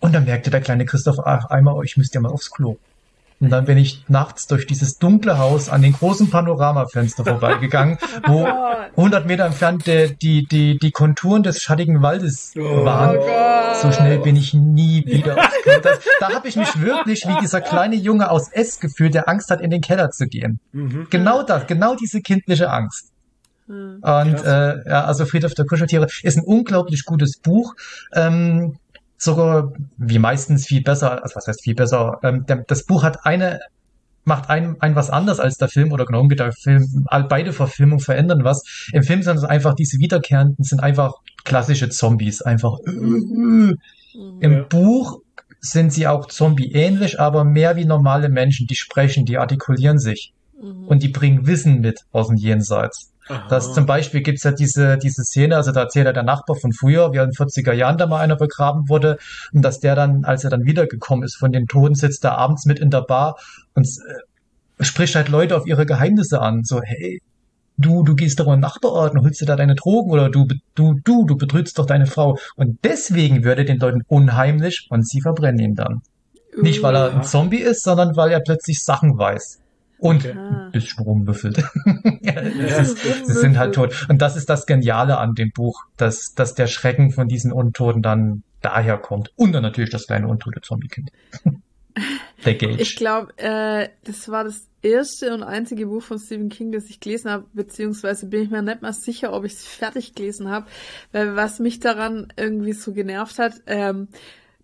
[0.00, 2.76] und dann merkte der kleine Christoph ach, einmal, ich müsste ja mal aufs Klo.
[3.44, 8.44] Und dann bin ich nachts durch dieses dunkle Haus an den großen Panoramafenster vorbeigegangen, wo
[8.44, 8.54] Gott.
[8.96, 12.84] 100 Meter entfernt die, die, die, die Konturen des schattigen Waldes Oh.
[12.84, 13.16] waren.
[13.16, 13.76] Gott.
[13.82, 15.36] So schnell bin ich nie wieder.
[15.82, 19.50] Das, da habe ich mich wirklich wie dieser kleine Junge aus S gefühlt, der Angst
[19.50, 20.60] hat, in den Keller zu gehen.
[20.72, 21.08] Mhm.
[21.10, 23.10] Genau das, genau diese kindliche Angst.
[23.66, 23.94] Hm.
[23.96, 24.42] Und Krass.
[24.44, 27.74] äh, ja, also Friedhof der Kuscheltiere ist ein unglaublich gutes Buch.
[28.14, 28.76] Ähm,
[29.24, 32.18] sogar wie meistens viel besser, also was heißt viel besser?
[32.22, 33.60] Ähm, das Buch hat eine
[34.26, 38.42] macht ein, ein was anders als der Film oder genau der Film, beide Verfilmungen verändern
[38.42, 38.62] was.
[38.92, 41.12] Im Film sind es einfach diese wiederkehrenden, sind einfach
[41.44, 43.74] klassische Zombies, einfach äh, äh.
[44.40, 44.62] Im Ja.
[44.62, 45.20] Buch
[45.60, 50.86] sind sie auch Zombie-ähnlich, aber mehr wie normale Menschen, die sprechen, die artikulieren sich Mhm.
[50.86, 53.10] und die bringen Wissen mit aus dem Jenseits.
[53.28, 53.48] Aha.
[53.48, 56.72] Das zum Beispiel gibt's ja diese, diese Szene, also da erzählt ja der Nachbar von
[56.72, 59.18] früher, wie in den 40er Jahren da mal einer begraben wurde
[59.52, 62.66] und dass der dann, als er dann wiedergekommen ist von den Toten, sitzt er abends
[62.66, 63.36] mit in der Bar
[63.74, 66.64] und äh, spricht halt Leute auf ihre Geheimnisse an.
[66.64, 67.22] So, hey,
[67.76, 70.46] du, du gehst doch in den Nachbarort und holst dir da deine Drogen oder du,
[70.74, 72.38] du, du, du betrügst doch deine Frau.
[72.56, 76.02] Und deswegen würde er den Leuten unheimlich und sie verbrennen ihn dann.
[76.60, 79.60] Nicht, weil er ein Zombie ist, sondern weil er plötzlich Sachen weiß.
[79.98, 80.36] Und Okay.
[80.36, 80.70] Ah.
[80.72, 81.54] ein bisschen.
[82.20, 82.84] Ja.
[82.84, 84.06] Sie sind halt tot.
[84.08, 88.02] Und das ist das Geniale an dem Buch, dass, dass der Schrecken von diesen Untoten
[88.02, 89.32] dann daher kommt.
[89.36, 91.10] Und dann natürlich das kleine untote Zombie-Kind.
[92.44, 92.82] Der Gage.
[92.82, 97.00] Ich glaube, äh, das war das erste und einzige Buch von Stephen King, das ich
[97.00, 100.66] gelesen habe, beziehungsweise bin ich mir nicht mal sicher, ob ich es fertig gelesen habe,
[101.12, 104.08] weil was mich daran irgendwie so genervt hat, ähm,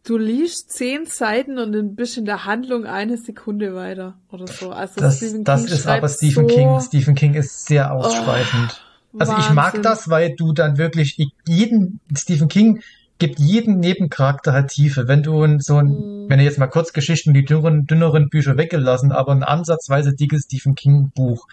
[0.04, 4.70] du liest zehn Seiten und dann bist in der Handlung eine Sekunde weiter oder so.
[4.70, 6.80] Also das Stephen das King ist aber Stephen so King.
[6.80, 8.82] Stephen King ist sehr ausschweifend.
[9.18, 9.82] Also ich mag Wahnsinn.
[9.82, 12.80] das, weil du dann wirklich jeden, Stephen King
[13.18, 15.06] gibt jeden Nebencharakter halt Tiefe.
[15.08, 16.26] Wenn du in so ein, Mhm.
[16.30, 20.74] wenn du jetzt mal Kurzgeschichten, die dünneren, dünneren Bücher weggelassen, aber ein ansatzweise dickes Stephen
[20.74, 21.46] King Buch,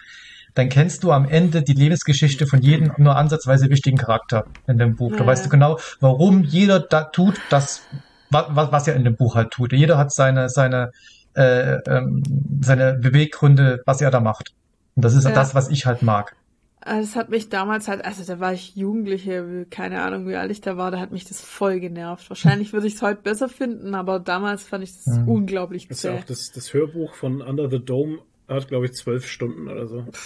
[0.54, 4.96] dann kennst du am Ende die Lebensgeschichte von jedem nur ansatzweise wichtigen Charakter in dem
[4.96, 5.12] Buch.
[5.12, 5.26] Da Ja.
[5.26, 7.82] weißt du genau, warum jeder da tut, das,
[8.30, 9.72] was, was er in dem Buch halt tut.
[9.72, 10.92] Jeder hat seine, seine,
[11.34, 12.22] äh, ähm,
[12.60, 14.52] seine Beweggründe, was er da macht.
[14.96, 15.30] Und das ist Ja.
[15.32, 16.34] das, was ich halt mag.
[16.80, 20.50] Also es hat mich damals halt, also da war ich Jugendliche, keine Ahnung, wie alt
[20.50, 22.30] ich da war, da hat mich das voll genervt.
[22.30, 25.28] Wahrscheinlich würde ich es heute besser finden, aber damals fand ich das Mhm.
[25.28, 26.18] unglaublich Das ist ja zäh.
[26.20, 28.18] auch das, das Hörbuch von Under the Dome
[28.48, 30.04] hat, glaube ich, zwölf Stunden oder so.
[30.10, 30.18] Ich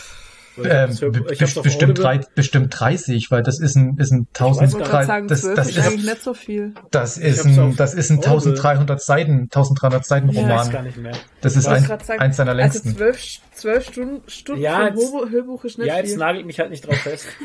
[0.62, 0.90] Ähm,
[1.30, 4.68] ich bestimmt, drei, bestimmt 30, weil das ist ein, ist ein weiß gar 1000, nicht.
[4.68, 6.74] Ich wollte gerade sagen, das, 12 das ist ist, nicht so viel.
[6.90, 8.52] das Ich ist ein, das ist ein Audible.
[8.52, 10.70] 1300 Seiten, 1300 Seiten Ja, Ich Roman.
[10.70, 11.12] gar nicht mehr.
[11.40, 12.96] Das ist Ich ein, sagen, eins seiner Also längsten.
[12.96, 13.22] zwölf,
[13.54, 16.18] zwölf Stunden, Stunden Ja, jetzt- Hörbuch, Hörbuch ist nicht Ja, jetzt viel.
[16.18, 17.26] nagelt mich halt nicht drauf fest.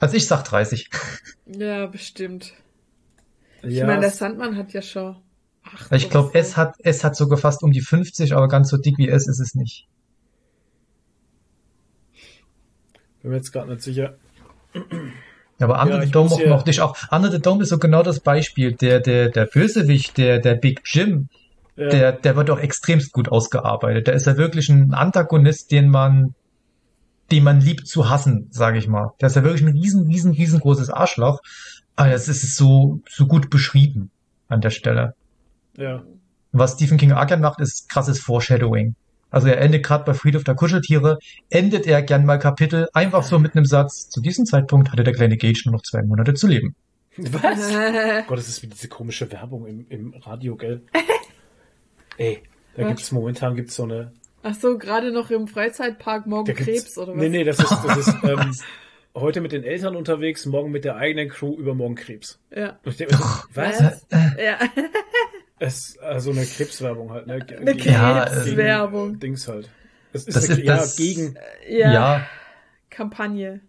[0.00, 0.90] Also ich sag 30.
[1.46, 2.52] Ja, bestimmt.
[3.62, 5.16] Ich ja, meine, der Sandmann hat ja schon
[5.64, 6.38] acht Ich glaube, so.
[6.38, 9.26] S hat, S hat sogar fast um die 50, aber ganz so dick wie S
[9.26, 9.88] ist es nicht.
[13.22, 14.14] Bin mir jetzt gerade nicht sicher.
[15.58, 16.96] Ja, aber Under Ja, the Dome muss mochte ich auch.
[17.10, 18.72] Under the Dome ist so genau das Beispiel.
[18.72, 21.28] Der, der, der Bösewicht, der, der Big Jim,
[21.76, 24.06] Ja, der, der wird auch extremst gut ausgearbeitet.
[24.06, 26.34] Der ist ja wirklich ein Antagonist, den man,
[27.30, 29.12] den man liebt zu hassen, sage ich mal.
[29.20, 31.40] Der ist ja wirklich ein riesen, riesen, riesengroßes Arschloch.
[31.96, 34.10] Aber es ist so, so gut beschrieben
[34.48, 35.14] an der Stelle.
[35.76, 36.02] ja.
[36.50, 38.94] Was Stephen King auch gern macht, ist krasses Foreshadowing.
[39.30, 41.18] Also er endet gerade bei Friedhof der Kuscheltiere,
[41.50, 44.08] endet er gern mal Kapitel einfach so mit einem Satz.
[44.08, 46.74] Zu diesem Zeitpunkt hatte der kleine Gage nur noch zwei Monate zu leben.
[47.18, 47.70] Was?
[47.70, 50.82] Oh Gott, das ist wie diese komische Werbung im, im Radio, gell?
[52.16, 52.42] Ey,
[52.74, 52.88] da Was?
[52.88, 54.12] gibt's momentan gibt's so eine.
[54.42, 57.20] Ach so, gerade noch im Freizeitpark morgen Krebs oder was?
[57.20, 58.54] Nee, nee, das ist, das ist ähm,
[59.14, 62.40] heute mit den Eltern unterwegs, morgen mit der eigenen Crew, übermorgen Krebs.
[62.54, 62.78] Ja.
[62.84, 64.06] Und ich denke so, was?
[64.10, 64.58] Ja.
[65.60, 67.40] Es ist also eine Krebswerbung halt, ne?
[67.40, 69.06] Ge- Eine gegen- Krebswerbung.
[69.08, 69.68] gegen Dings halt.
[70.12, 71.36] Es ist, Das eine, ist ja, das- gegen
[71.68, 71.92] Ja.
[71.92, 72.26] Ja,
[72.90, 73.60] Kampagne.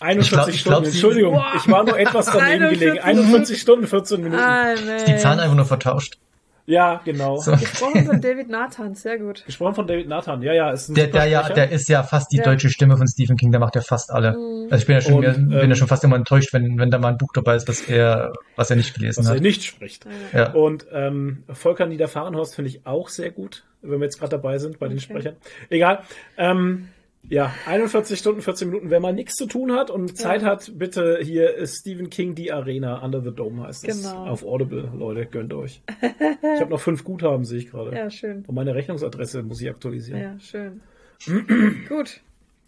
[0.00, 0.82] 41 Ich glaub- Stunden.
[0.82, 1.52] glaub, Entschuldigung, Boah.
[1.56, 2.98] ich war nur etwas daneben 41 gelegen.
[3.00, 4.42] 41 Stunden, 14 Minuten.
[4.42, 4.74] Ah,
[5.06, 6.18] die Zahlen einfach nur vertauscht.
[6.66, 7.36] Ja, genau.
[7.36, 7.52] So.
[7.52, 9.44] Gesprochen von David Nathan, sehr gut.
[9.44, 10.40] Gesprochen von David Nathan.
[10.42, 12.44] Ja, ja, ist ein Der, der ja, der ist ja fast die Ja.
[12.44, 14.32] deutsche Stimme von Stephen King, der macht ja fast alle.
[14.32, 14.68] Mhm.
[14.70, 16.90] Also ich bin ja schon, Und, bin ähm, ja schon fast immer enttäuscht, wenn, wenn
[16.90, 19.42] da mal ein Buch dabei ist, was er, was er nicht gelesen was er hat.
[19.42, 20.06] nicht spricht.
[20.32, 20.52] Ja.
[20.52, 24.78] Und ähm, Volker Niederfahrenhorst finde ich auch sehr gut, wenn wir jetzt gerade dabei sind
[24.78, 25.04] bei den Okay.
[25.04, 25.36] Sprechern.
[25.68, 26.00] Egal.
[26.38, 26.88] Ähm,
[27.28, 28.90] ja, 41 Stunden, 14 Minuten.
[28.90, 32.52] Wer mal nichts zu tun hat und Zeit hat, bitte hier ist Stephen King Die
[32.52, 34.02] Arena Under the Dome heißt es.
[34.02, 34.26] Genau.
[34.26, 35.82] Auf Audible, Leute, gönnt euch.
[36.00, 37.96] ich habe noch fünf Guthaben, sehe ich gerade.
[37.96, 38.44] Ja, schön.
[38.46, 40.20] Und meine Rechnungsadresse muss ich aktualisieren.
[40.20, 40.80] Ja, schön.
[41.88, 42.20] gut.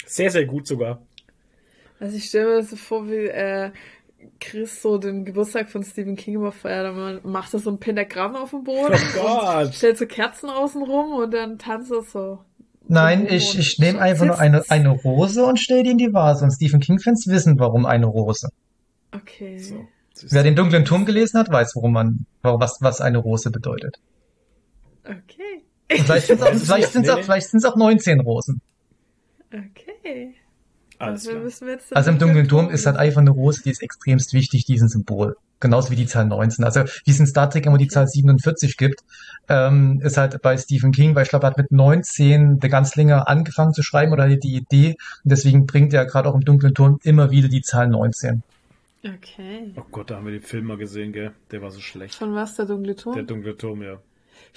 [0.07, 1.03] Sehr, sehr gut sogar.
[1.99, 3.71] Also ich stelle mir das so vor, wie äh,
[4.41, 6.95] Chris so den Geburtstag von Stephen King immer feiert.
[6.95, 8.95] Man macht da so ein Pentagramm auf dem Boden.
[8.95, 9.67] Oh Gott.
[9.67, 12.39] Und stellt so Kerzen außen rum und dann tanzt er so.
[12.89, 16.45] Nein, ich, ich nehme einfach nur eine, eine Rose und stelle die in die Vase.
[16.45, 18.49] Und Stephen King-Fans wissen, warum eine Rose.
[19.13, 19.59] Okay.
[19.59, 19.87] So.
[20.31, 23.97] Wer den dunklen Turm gelesen hat, weiß, warum man, was, was eine Rose bedeutet.
[25.05, 25.65] Okay.
[25.91, 28.61] Und vielleicht sind es auch, vielleicht sind's Nee, auch, vielleicht sind's auch 19 Rosen.
[29.53, 30.35] Okay.
[30.99, 31.77] Alles Also klar.
[31.93, 34.83] Also im dunklen Turm ist halt einfach eine Rose, die ist extremst wichtig, die ist
[34.83, 35.37] ein Symbol.
[35.59, 36.65] Genauso wie die Zahl 19.
[36.65, 39.01] Also wie es in Star Trek immer die Zahl 47 gibt,
[39.49, 42.95] ähm, ist halt bei Stephen King, weil ich glaube, er hat mit 19 der ganz
[42.97, 44.97] länger angefangen zu schreiben oder hatte die Idee.
[45.25, 48.43] Und deswegen bringt er gerade auch im dunklen Turm immer wieder die Zahl 19.
[49.05, 49.73] Okay.
[49.77, 51.31] Oh Gott, da haben wir den Film mal gesehen, gell?
[51.53, 52.15] Der war so schlecht.
[52.17, 53.15] Von was, der dunkle Turm?
[53.15, 53.99] Der dunkle Turm, ja.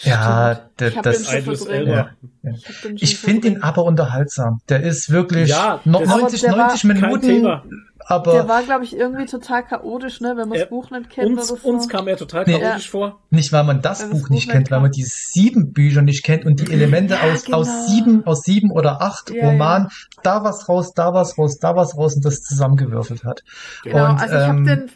[0.01, 0.79] Ja, Stimmt.
[0.79, 1.65] der- ich hab das- den schon Idris.
[1.65, 2.09] Elba.
[2.43, 2.51] Ja.
[2.95, 4.59] Ich, Ich finde ihn aber unterhaltsam.
[4.69, 7.63] Der ist wirklich Ja, noch das- 90, Aber der war 90 Kein Minuten, Thema.
[8.09, 11.09] Aber Der war, glaube ich, irgendwie total chaotisch, ne, wenn man Äh, das Buch nicht
[11.11, 11.69] kennt Uns, oder so.
[11.69, 12.59] uns kam er total Nee.
[12.59, 13.19] chaotisch vor.
[13.29, 16.01] Nicht, weil man das Weil das Buch nicht Buch kennt, weil man die sieben Bücher
[16.01, 17.59] nicht kennt und die Elemente Ja, aus, genau.
[17.59, 19.89] aus sieben, aus sieben oder acht Ja, Romanen,
[20.23, 23.41] da was raus, da was raus, da was raus und das zusammengewürfelt hat.
[23.83, 24.91] Genau, Und, also ich ähm, habe den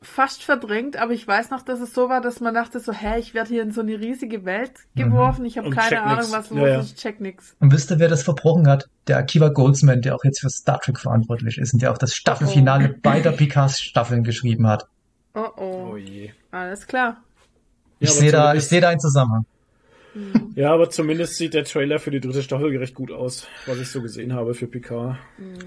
[0.00, 3.18] fast verdrängt, aber ich weiß noch, dass es so war, dass man dachte so, hä,
[3.18, 5.02] ich werde hier in so eine riesige Welt Mhm.
[5.10, 6.32] geworfen, ich habe keine Ahnung, nix.
[6.32, 6.80] was los Ja, ja.
[6.80, 7.56] ist, ich check nix.
[7.58, 8.88] Und wisst ihr, wer das verbrochen hat?
[9.08, 12.14] Der Akiva Goldsman, der auch jetzt für Star Trek verantwortlich ist und der auch das
[12.14, 14.84] Staffelfinale beider Picards Staffeln geschrieben hat.
[15.34, 16.30] Oh oh, Oh je.
[16.52, 17.16] alles klar.
[17.98, 19.44] Ich Ja, sehe da, ich sehe da einen Zusammenhang.
[20.14, 20.52] Hm.
[20.54, 23.90] Ja, aber zumindest sieht der Trailer für die dritte Staffel recht gut aus, was ich
[23.90, 25.16] so gesehen habe für Picard.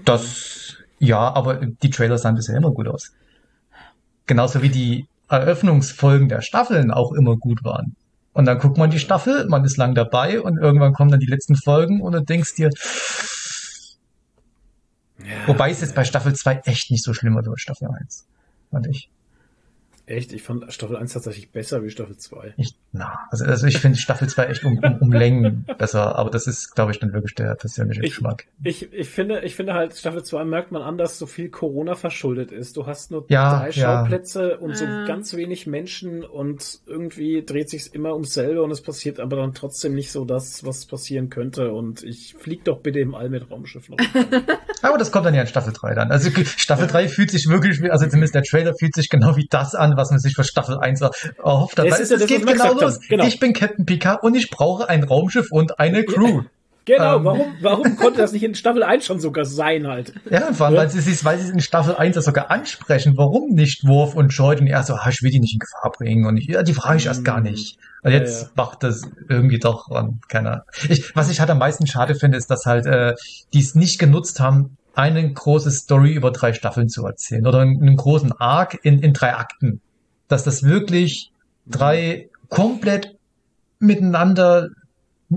[0.04, 3.12] Das, ja, aber die Trailer sahen bisher immer gut aus.
[4.32, 7.96] Genauso wie die Eröffnungsfolgen der Staffeln auch immer gut waren.
[8.32, 11.26] Und dann guckt man die Staffel, man ist lang dabei und irgendwann kommen dann die
[11.26, 12.70] letzten Folgen und du denkst dir,
[15.18, 17.88] Ja, wobei es jetzt bei Staffel 2 echt nicht so schlimm war wie bei Staffel
[17.88, 18.26] 1.
[18.70, 19.10] Fand ich.
[20.12, 22.54] Echt, ich fand Staffel 1 tatsächlich besser wie Staffel 2.
[22.58, 26.28] ich na, also, also ich finde Staffel 2 echt um, um, um Längen besser, aber
[26.28, 28.44] das ist, glaube ich, dann wirklich der persönliche Ich- Geschmack.
[28.62, 31.94] Ich, ich finde, ich finde halt, Staffel 2 merkt man an, dass so viel Corona
[31.94, 32.76] verschuldet ist.
[32.76, 34.00] Du hast nur Ja, drei ja.
[34.02, 38.82] Schauplätze und so ganz wenig Menschen und irgendwie dreht sich's immer ums selbe und es
[38.82, 41.72] passiert aber dann trotzdem nicht so das, was passieren könnte.
[41.72, 43.96] Und ich flieg doch bitte im All mit Raumschiff noch.
[44.82, 46.10] Aber das kommt dann ja in Staffel 3 dann.
[46.10, 49.46] Also Staffel 3 fühlt sich wirklich, wie- also zumindest der Trailer fühlt sich genau wie
[49.48, 51.86] das an, was man sich für Staffel 1 erhofft hat.
[51.86, 53.00] Das ist ja es das, geht genau los.
[53.08, 53.24] Genau.
[53.24, 56.42] Ich bin Captain Picard und ich brauche ein Raumschiff und eine Crew.
[56.84, 57.24] Genau, Ähm.
[57.24, 60.12] warum, warum konnte das nicht in Staffel 1 schon sogar sein halt?
[60.28, 63.14] Ja, vor allem, weil sie es weil sie in Staffel 1 ja sogar ansprechen.
[63.16, 64.56] Warum nicht Worf und Joy?
[64.58, 66.26] Und er so, ah, ich will die nicht in Gefahr bringen.
[66.26, 67.78] Und ich, ja, die frage ich erst gar nicht.
[68.02, 68.48] Und Ja, jetzt ja.
[68.56, 70.64] macht das irgendwie doch ähm, keiner.
[70.88, 73.14] Ich, was ich halt am meisten schade finde, ist, dass halt äh,
[73.52, 77.46] die es nicht genutzt haben, eine große Story über drei Staffeln zu erzählen.
[77.46, 79.80] Oder einen, einen großen Arc in, in drei Akten.
[80.32, 81.30] Dass das wirklich
[81.66, 83.14] drei komplett
[83.78, 84.68] miteinander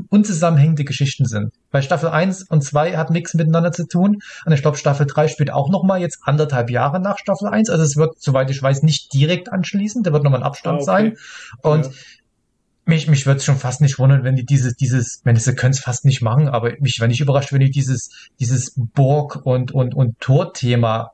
[0.09, 1.51] unzusammenhängende Geschichten sind.
[1.71, 4.19] Bei Staffel 1 und 2 hat nichts miteinander zu tun.
[4.45, 7.69] Und ich glaube, Staffel 3 spielt auch nochmal jetzt anderthalb Jahre nach Staffel 1.
[7.69, 10.03] Also es wird, soweit ich weiß, nicht direkt anschließen.
[10.03, 10.85] Da wird nochmal ein Abstand Ah, okay.
[10.85, 11.17] sein.
[11.61, 11.91] Und Ja.
[12.85, 15.71] mich, mich würde es schon fast nicht wundern, wenn die dieses, dieses, wenn sie können
[15.73, 19.71] es fast nicht machen, aber mich wäre nicht überrascht, wenn die dieses, dieses Borg und,
[19.73, 21.11] und, und Tor-Thema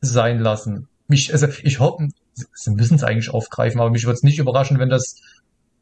[0.00, 0.88] sein lassen.
[1.08, 4.78] Mich, also ich hoffe, sie- müssen es eigentlich aufgreifen, aber mich würde es nicht überraschen,
[4.78, 5.20] wenn das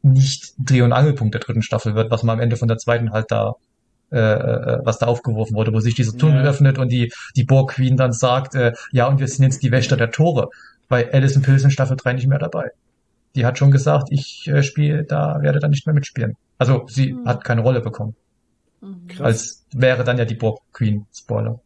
[0.01, 3.11] nicht Dreh- und Angelpunkt der dritten Staffel wird, was man am Ende von der zweiten
[3.11, 3.53] halt da,
[4.11, 6.49] äh, äh, was da aufgeworfen wurde, wo sich dieser Tunnel Ja.
[6.49, 9.71] öffnet und die, die Borg Queen dann sagt, äh, ja, und wir sind jetzt die
[9.71, 10.49] Wächter der Tore,
[10.89, 12.71] weil Alison Pills in Staffel 3 nicht mehr dabei.
[13.35, 16.35] Die hat schon gesagt, ich äh, spiele da, werde da nicht mehr mitspielen.
[16.59, 17.25] Also sie Hm.
[17.25, 18.15] hat keine Rolle bekommen.
[18.81, 19.07] Mhm.
[19.07, 19.21] Krass.
[19.21, 21.05] Als wäre dann ja die Borg Queen.
[21.15, 21.59] Spoiler.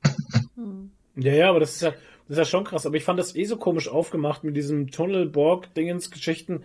[0.55, 0.91] Mhm.
[1.15, 1.91] Ja, ja, aber das ist ja,
[2.27, 2.85] das ist ja schon krass.
[2.85, 6.63] Aber ich fand das eh so komisch aufgemacht mit diesem Tunnel-Borg-Dingens-Geschichten.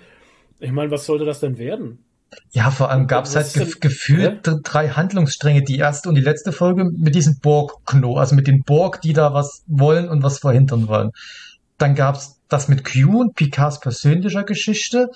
[0.60, 2.04] Ich meine, was sollte das denn werden?
[2.52, 5.62] Ja, vor allem gab es halt gef gefühlt d- drei Handlungsstränge.
[5.62, 9.34] Die erste und die letzte Folge mit diesem Borg-Kno, also mit den Borg, die da
[9.34, 11.10] was wollen und was verhindern wollen.
[11.76, 15.08] Dann gab's das mit Q und Picards persönlicher Geschichte.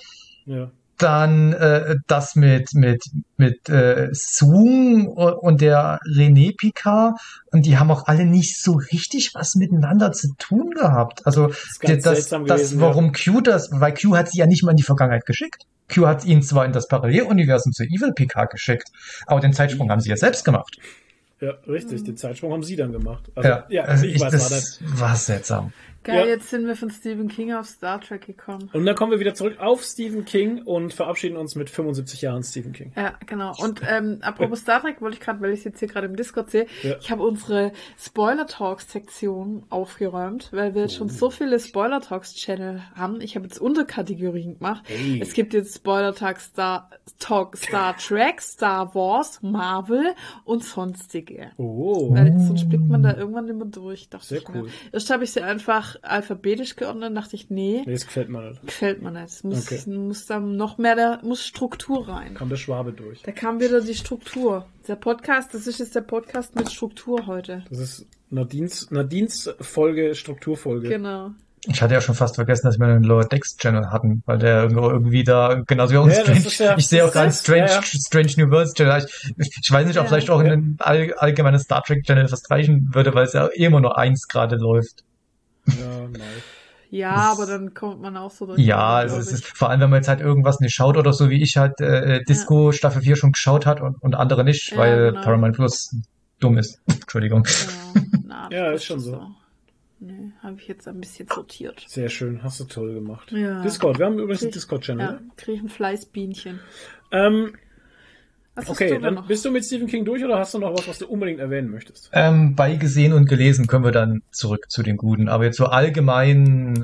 [0.45, 0.69] Ja.
[0.97, 3.03] Dann äh, das mit mit
[3.37, 7.19] mit äh, Sung und der René Picard
[7.51, 11.25] und die haben auch alle nicht so richtig was miteinander zu tun gehabt.
[11.25, 11.47] Also
[11.81, 12.81] Das das, das gewesen.
[12.81, 15.63] warum Q das, weil Q hat sie ja nicht mal in die Vergangenheit geschickt.
[15.93, 18.89] Q hat ihn zwar in das Paralleluniversum zu Evil Picard geschickt,
[19.25, 20.77] aber den Zeitsprung haben sie ja selbst gemacht.
[21.39, 22.03] Ja, ja richtig.
[22.03, 23.29] Den Zeitsprung haben sie dann gemacht.
[23.35, 24.99] Also, Ja, ja, also ich, ich, weiß, das war das.
[24.99, 25.73] war seltsam.
[26.07, 26.25] Geil, Ja.
[26.25, 28.69] jetzt sind wir von Stephen King auf Star Trek gekommen.
[28.73, 32.43] Und dann kommen wir wieder zurück auf Stephen King und verabschieden uns mit 75 Jahren
[32.43, 32.93] Stephen King.
[32.95, 33.53] Ja, genau.
[33.59, 36.15] Und ähm, apropos Star Trek wollte ich gerade, weil ich es jetzt hier gerade im
[36.15, 36.95] Discord sehe, Ja.
[36.99, 42.33] ich habe unsere Spoiler Talks Sektion aufgeräumt, weil wir jetzt schon so viele Spoiler Talks
[42.35, 43.19] Channel haben.
[43.21, 44.83] Ich habe jetzt Unterkategorien gemacht.
[44.87, 45.19] Hey.
[45.21, 46.89] Es gibt jetzt Spoiler Talk Star
[47.19, 50.13] Talk Star Trek, Star Wars, Marvel
[50.45, 51.51] und sonstige.
[51.57, 52.13] Oh.
[52.13, 54.61] Weil sonst blickt man da irgendwann immer durch, Sehr mir.
[54.63, 54.69] cool.
[54.91, 58.65] Erst habe ich sie einfach alphabetisch geordnet, dachte ich, nee, Nee, das gefällt mir nicht.
[58.65, 59.25] gefällt mir nicht.
[59.25, 59.89] Es muss, Okay.
[59.91, 62.33] muss da noch mehr, da muss Struktur rein.
[62.35, 63.21] Kam der Schwabe durch.
[63.23, 64.65] Da kam wieder die Struktur.
[64.87, 67.63] Der Podcast, das ist jetzt der Podcast mit Struktur heute.
[67.69, 70.89] Das ist Nadines, Nadines Folge, Strukturfolge.
[70.89, 71.31] Genau.
[71.69, 74.61] Ich hatte ja schon fast vergessen, dass wir einen Lower Decks Channel hatten, weil der
[74.63, 77.33] irgendwo irgendwie da, genauso wie auch ein Ja, Strange, ist ja- ich sehe auch gerade
[77.33, 77.81] Strange, ja, ja.
[77.81, 79.05] Strange New Worlds Channel.
[79.37, 80.07] Ich, ich weiß nicht, ob Ja.
[80.09, 80.51] vielleicht auch Ja.
[80.53, 84.27] ein all, allgemeines Star Trek Channel was reichen würde, weil es ja immer nur eins
[84.29, 85.03] gerade läuft.
[85.67, 86.21] Ja, nein.
[86.89, 88.59] Ja, Das- aber dann kommt man auch so durch.
[88.59, 91.11] Ja, es ist, es ist, vor allem wenn man jetzt halt irgendwas nicht schaut oder
[91.11, 94.71] so wie ich halt äh, Disco Staffel 4 schon geschaut hat und, und andere nicht,
[94.71, 95.21] Ja, weil genau.
[95.21, 95.93] Paramount Plus
[96.39, 96.79] dumm ist.
[96.87, 97.43] Entschuldigung.
[97.43, 98.05] Genau.
[98.25, 99.21] Na, Ja, ist schon so.
[99.99, 101.83] Nee, habe ich jetzt ein bisschen sortiert.
[101.87, 103.31] Sehr schön, hast du toll gemacht.
[103.31, 103.61] Ja.
[103.63, 105.05] Discord, wir haben übrigens einen Krieg- Discord-Channel.
[105.07, 106.59] Ja, krieg ich ein Fleißbienchen.
[107.11, 107.53] Ähm,
[108.57, 109.27] Was okay, dann noch?
[109.27, 111.69] bist du mit Stephen King durch oder hast du noch was, was du unbedingt erwähnen
[111.69, 112.09] möchtest?
[112.11, 115.29] Ähm, bei gesehen und gelesen können wir dann zurück zu den Guten.
[115.29, 116.83] Aber jetzt so allgemein.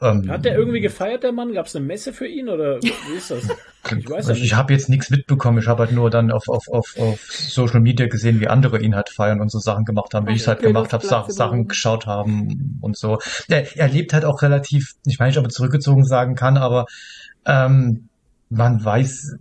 [0.00, 1.54] Äh, ähm, Hat der irgendwie gefeiert, der Mann?
[1.54, 3.48] Gab es eine Messe für ihn oder wie ist das?
[3.98, 4.54] Ich weiß ja ich nicht.
[4.54, 5.58] habe jetzt nichts mitbekommen.
[5.58, 8.94] Ich habe halt nur dann auf, auf, auf, auf Social Media gesehen, wie andere ihn
[8.94, 11.68] halt feiern und so Sachen gemacht haben, wie ich es halt gemacht habe, Sa Sachen
[11.68, 13.18] geschaut haben und so.
[13.46, 16.86] Er, er lebt halt auch relativ, ich weiß nicht, ob er zurückgezogen sagen kann, aber
[17.44, 18.08] ähm,
[18.48, 19.36] man weiß,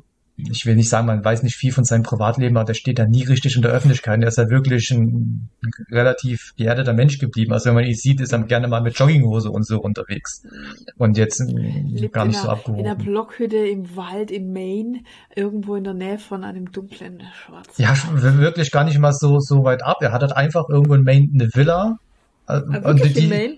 [0.51, 3.05] ich will nicht sagen, man weiß nicht viel von seinem Privatleben, aber der steht da
[3.05, 4.21] nie richtig in der Öffentlichkeit.
[4.21, 5.49] Er ist ja wirklich ein
[5.91, 7.53] relativ geerdeter Mensch geblieben.
[7.53, 10.43] Also wenn man ihn sieht, ist er gerne mal mit Jogginghose und so unterwegs.
[10.97, 13.11] Und jetzt äh, Lebt gar in nicht so einer, in einer abgehoben.
[13.11, 15.01] Blockhütte im Wald in Maine,
[15.35, 17.77] irgendwo in der Nähe von einem dunklen Schwarz.
[17.77, 19.97] Ja, wirklich gar nicht mal so, so weit ab.
[20.01, 21.97] Er hat halt einfach irgendwo in Maine eine Villa.
[22.47, 23.57] Äh, Ah, und die, in Maine?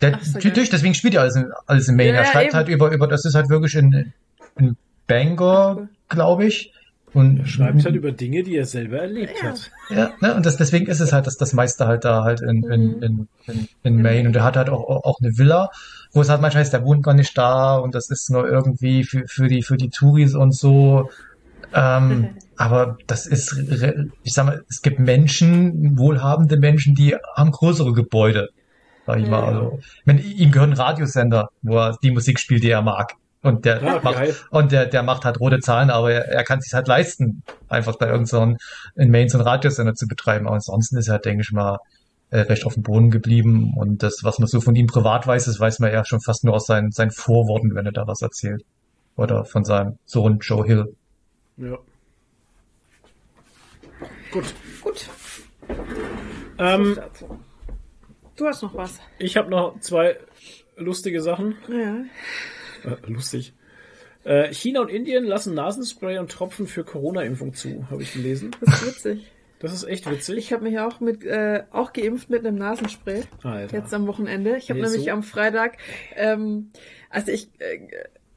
[0.00, 2.10] Der, Ach so, natürlich, deswegen spielt er alles in, alles in Maine.
[2.10, 2.56] Ja, er ja, schreibt eben.
[2.56, 4.12] halt über, über, das ist halt wirklich in,
[4.56, 5.88] in Bangor, Cool.
[6.12, 6.72] Glaube ich.
[7.14, 9.50] Und Er schreibt halt über Dinge, die er selber erlebt Ja.
[9.50, 9.70] hat.
[9.90, 12.62] Ja, ne, und das, deswegen ist es halt, dass das meiste halt da halt in,
[12.64, 13.02] in, Mhm.
[13.02, 14.28] in, in, in Maine.
[14.28, 15.68] Und er hat halt auch, auch eine Villa,
[16.14, 19.04] wo es halt manchmal heißt, der wohnt gar nicht da und das ist nur irgendwie
[19.04, 21.10] für, für die, für die Touris und so.
[21.74, 23.54] Ähm, aber das ist,
[24.22, 28.48] ich sag mal, es gibt Menschen, wohlhabende Menschen, die haben größere Gebäude.
[29.04, 29.42] Sag ich mal.
[29.44, 33.14] Also, wenn, ihm gehört ein Radiosender, wo er die Musik spielt, die er mag.
[33.42, 34.36] Und der Ja, macht, geil.
[34.50, 37.96] und der, der macht halt rote Zahlen, aber er, er kann sich halt leisten, einfach
[37.96, 38.56] bei irgendeinem
[38.94, 40.46] in Main so einen Radiosender zu betreiben.
[40.46, 41.78] Aber ansonsten ist er, denke ich mal,
[42.30, 43.74] äh, recht auf dem Boden geblieben.
[43.76, 46.44] Und das, was man so von ihm privat weiß, das weiß man ja schon fast
[46.44, 48.62] nur aus seinen, seinen Vorworten, wenn er da was erzählt.
[49.16, 50.94] Oder von seinem Sohn Joe Hill.
[51.56, 51.76] Ja.
[54.30, 54.54] Gut.
[54.82, 55.08] Gut.
[56.58, 56.96] Ähm.
[58.36, 58.98] Du hast noch was.
[59.18, 60.16] ich habe noch zwei
[60.76, 61.56] lustige Sachen.
[61.68, 61.96] Ja.
[62.84, 63.52] Äh, lustig.
[64.24, 68.52] Äh, China und Indien lassen Nasenspray und Tropfen für Corona-Impfung zu, habe ich gelesen.
[68.60, 69.32] Das ist witzig.
[69.58, 70.38] Das ist echt witzig.
[70.38, 73.22] Ich habe mich auch mit äh, auch geimpft mit einem Nasenspray.
[73.42, 73.76] Alter.
[73.76, 74.56] Jetzt am Wochenende.
[74.56, 75.76] Ich habe Nee, nämlich so- am Freitag,
[76.16, 76.70] ähm,
[77.10, 77.78] also ich, äh,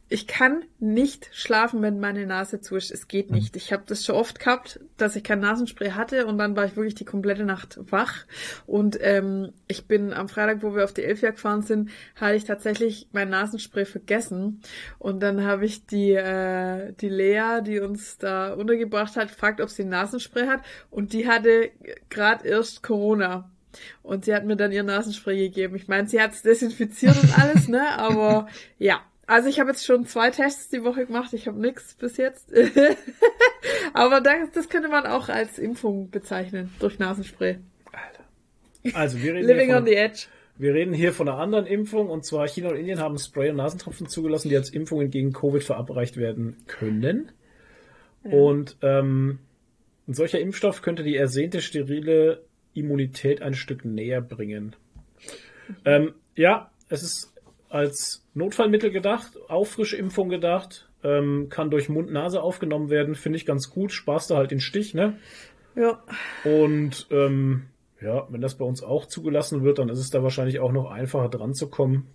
[0.08, 2.92] ich kann nicht schlafen, wenn meine Nase zu ist.
[2.92, 3.56] Es geht nicht.
[3.56, 6.76] Ich habe das schon oft gehabt, dass ich kein Nasenspray hatte und dann war ich
[6.76, 8.26] wirklich die komplette Nacht wach.
[8.68, 12.44] Und ähm, ich bin am Freitag, wo wir auf die Elfjahr gefahren sind, hatte ich
[12.44, 14.62] tatsächlich mein Nasenspray vergessen.
[15.00, 19.70] Und dann habe ich die, äh, die Lea, die uns da untergebracht hat, gefragt, ob
[19.70, 20.62] sie ein Nasenspray hat.
[20.92, 21.72] Und die hatte
[22.10, 23.50] gerade erst Corona.
[24.04, 25.76] Und sie hat mir dann ihr Nasenspray gegeben.
[25.76, 27.98] Ich meine, sie hat es desinfiziert und alles, ne?
[27.98, 28.48] Aber
[28.78, 29.02] ja.
[29.28, 31.34] Also ich habe jetzt schon zwei Tests die Woche gemacht.
[31.34, 32.54] Ich habe nichts bis jetzt.
[33.94, 37.58] Aber das, das könnte man auch als Impfung bezeichnen durch Nasenspray.
[38.94, 40.28] Also, wir reden, Living hier on von, the edge.
[40.58, 43.56] wir reden hier von einer anderen Impfung und zwar China und Indien haben Spray- und
[43.56, 47.32] Nasentropfen zugelassen, die als Impfungen gegen Covid verabreicht werden können.
[48.24, 49.40] Und ähm,
[50.08, 54.76] ein solcher Impfstoff könnte die ersehnte sterile Immunität ein Stück näher bringen.
[55.84, 57.35] Ähm, ja, es ist
[57.76, 63.92] als Notfallmittel gedacht, Auffrischimpfung gedacht, ähm, kann durch Mund-Nase aufgenommen werden, finde ich ganz gut,
[63.92, 65.18] sparst du halt den Stich, ne?
[65.76, 66.02] Ja.
[66.46, 67.64] Und ähm,
[68.02, 70.90] ja, wenn das bei uns auch zugelassen wird, dann ist es da wahrscheinlich auch noch
[70.90, 72.08] einfacher dran zu kommen.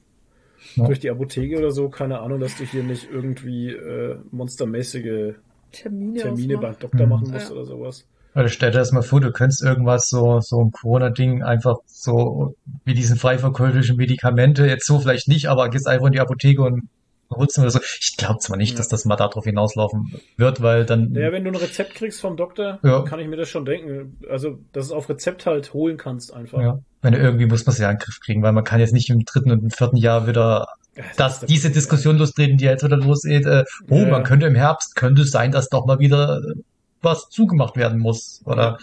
[0.77, 0.87] Ja.
[0.87, 5.35] Durch die Apotheke oder so, keine Ahnung, dass du hier nicht irgendwie äh, monstermäßige
[5.73, 6.79] Termine, Termine beim.
[6.79, 7.09] Doktor Mhm.
[7.09, 7.55] machen musst Ja.
[7.55, 8.07] oder sowas.
[8.35, 12.55] Oder stell dir das mal vor, du könntest irgendwas so, so ein Corona-Ding einfach so,
[12.85, 16.63] wie diesen frei verkäuflichen Medikamente, jetzt so vielleicht nicht, aber gehst einfach in die Apotheke
[16.63, 16.89] und
[17.33, 17.81] holst oder so.
[18.01, 18.77] Ich glaube zwar nicht, Ja.
[18.79, 22.37] dass das mal darauf hinauslaufen wird, weil dann, Naja, wenn du ein Rezept kriegst vom
[22.37, 23.03] Doktor, Ja.
[23.03, 24.17] kann ich mir das schon denken.
[24.29, 26.61] Also, dass es auf Rezept halt holen kannst einfach.
[26.61, 28.79] ja, wenn du irgendwie muss man es ja in den Griff kriegen, weil man kann
[28.81, 30.67] jetzt nicht im dritten und im vierten Jahr wieder
[30.97, 34.11] Ja, dass der- diese Diskussion lostreten, die jetzt wieder losgeht, äh, oh, Ja, ja.
[34.11, 36.55] man könnte im Herbst, könnte es sein, dass doch mal wieder äh,
[37.03, 38.79] was zugemacht werden muss oder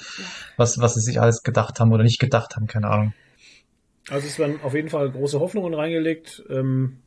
[0.57, 3.13] was, was sie sich alles gedacht haben oder nicht gedacht haben, keine Ahnung.
[4.09, 6.43] Also es werden auf jeden Fall große Hoffnungen reingelegt.
[6.49, 6.99] Ähm,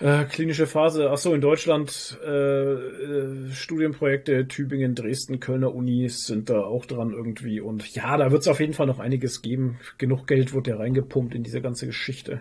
[0.00, 6.48] äh, klinische Phase, ach so, in Deutschland äh, äh, Studienprojekte, Tübingen, Dresden, Kölner Unis sind
[6.48, 7.60] da auch dran irgendwie.
[7.60, 9.78] Und ja, da wird es auf jeden Fall noch einiges geben.
[9.98, 12.40] Genug Geld wird ja reingepumpt in diese ganze Geschichte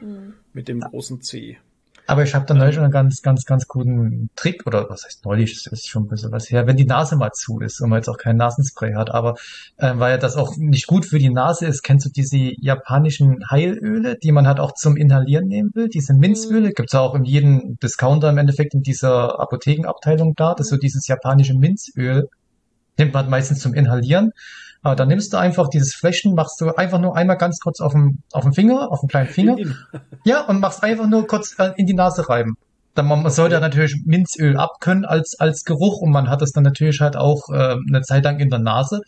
[0.00, 0.34] Mhm.
[0.52, 1.58] mit dem großen C.
[2.08, 5.26] Aber ich habe da neulich schon einen ganz, ganz, ganz guten Trick, oder was heißt
[5.26, 7.90] neulich, das ist schon ein bisschen was her, wenn die Nase mal zu ist und
[7.90, 9.34] man jetzt auch kein Nasenspray hat, aber
[9.76, 13.44] äh, weil ja das auch nicht gut für die Nase ist, kennst du diese japanischen
[13.50, 17.24] Heilöle, die man halt auch zum Inhalieren nehmen will, diese Minzöle, gibt's ja auch in
[17.24, 22.30] jedem Discounter im Endeffekt in dieser Apothekenabteilung da, das ist so dieses japanische Minzöl,
[22.96, 24.32] nimmt man meistens zum Inhalieren.
[24.82, 27.92] Aber dann nimmst du einfach dieses Fläschchen, machst du einfach nur einmal ganz kurz auf
[27.92, 29.56] dem, auf dem Finger, auf dem kleinen Finger,
[30.24, 32.56] ja, und machst einfach nur kurz äh, in die Nase reiben.
[32.94, 36.52] Dann man, man sollte ja natürlich Minzöl abkönnen als als Geruch und man hat es
[36.52, 39.00] dann natürlich halt auch äh, eine Zeit lang in der Nase,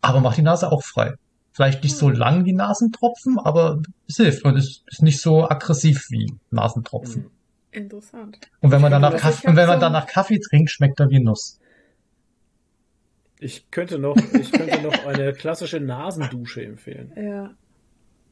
[0.00, 1.14] aber macht die Nase auch frei.
[1.52, 6.06] Vielleicht nicht so lang wie Nasentropfen, aber es hilft und es ist nicht so aggressiv
[6.10, 7.24] wie Nasentropfen.
[7.24, 7.30] Hm.
[7.72, 8.38] Interessant.
[8.60, 11.20] Und wenn man danach Also Kaffee, und wenn man danach Kaffee trinkt, schmeckt er wie
[11.20, 11.58] Nuss.
[13.38, 17.12] Ich könnte noch, ich könnte noch eine klassische Nasendusche empfehlen.
[17.16, 17.54] Ja.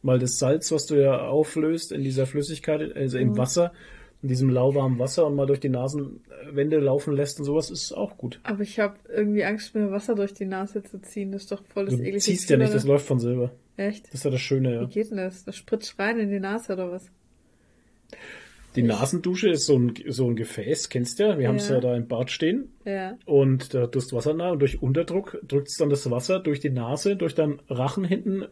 [0.03, 3.37] Mal das Salz, was du ja auflöst in dieser Flüssigkeit, also im Mhm.
[3.39, 3.73] Wasser,
[4.23, 8.17] in diesem lauwarmen Wasser und mal durch die Nasenwände laufen lässt und sowas, ist auch
[8.17, 8.41] gut.
[8.43, 11.33] Aber ich habe irgendwie Angst, mir Wasser durch die Nase zu ziehen.
[11.33, 12.95] Das ist doch voll das Du eklige ziehst ja nicht, das oder?
[12.95, 13.53] läuft von selber.
[13.77, 14.07] Echt?
[14.07, 14.85] Das ist ja das Schöne, Wie ja.
[14.87, 15.45] geht denn das?
[15.45, 17.11] Das spritzt rein in die Nase oder was?
[18.77, 21.39] Die Nasendusche ist so ein, so ein Gefäß, kennst du ja.
[21.39, 21.77] Wir haben es Ja.
[21.77, 23.17] ja da im Bad stehen Ja.
[23.25, 26.59] und da tust du Wasser nah und durch Unterdruck drückt es dann das Wasser durch
[26.61, 28.47] die Nase, durch deinen Rachen hinten,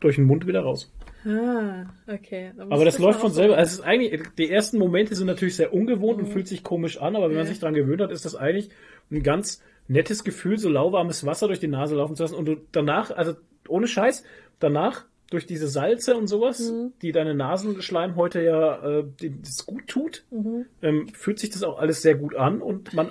[0.00, 0.90] durch den Mund wieder raus.
[1.26, 2.52] Ah, okay.
[2.70, 3.52] Aber das läuft von selber.
[3.54, 6.32] so- Also es ist eigentlich, die ersten Momente sind natürlich sehr ungewohnt und Mhm.
[6.32, 7.50] fühlt sich komisch an, aber wenn man Ja.
[7.50, 8.70] sich daran gewöhnt hat, ist das eigentlich
[9.10, 12.56] ein ganz nettes Gefühl, so lauwarmes Wasser durch die Nase laufen zu lassen und du
[12.72, 13.34] danach, also
[13.68, 14.24] ohne Scheiß,
[14.60, 16.92] danach durch diese Salze und sowas, Mhm.
[17.02, 19.04] die deine Nasenschleimhäute ja äh,
[19.42, 20.66] das gut tut, Mhm.
[20.82, 23.10] ähm, fühlt sich das auch alles sehr gut an und man,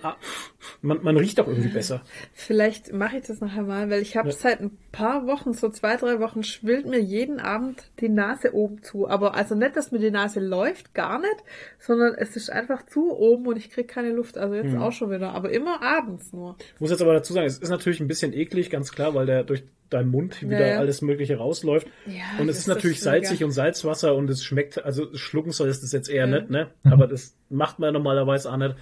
[0.82, 2.02] man, man riecht auch irgendwie besser.
[2.34, 4.36] Vielleicht mache ich das nachher mal, weil ich habe Ja.
[4.36, 8.82] seit ein paar Wochen, so zwei, drei Wochen, schwillt mir jeden Abend die Nase oben
[8.84, 9.08] zu.
[9.08, 11.36] Aber also nicht, dass mir die Nase läuft, gar nicht,
[11.80, 14.38] sondern es ist einfach zu oben und ich krieg keine Luft.
[14.38, 14.82] Also jetzt Hm.
[14.82, 16.56] auch schon wieder, aber immer abends nur.
[16.76, 19.26] Ich muss jetzt aber dazu sagen, es ist natürlich ein bisschen eklig, ganz klar, weil
[19.26, 20.78] der durch deinen Mund wieder Ja, ja.
[20.80, 21.88] alles Mögliche rausläuft.
[22.06, 23.18] Ja, Und es ist natürlich ist mega.
[23.26, 26.40] salzig und Salzwasser und es schmeckt, also schlucken soll es das jetzt eher Ja.
[26.40, 26.68] nicht, ne?
[26.84, 28.76] Aber das macht man normalerweise auch nicht.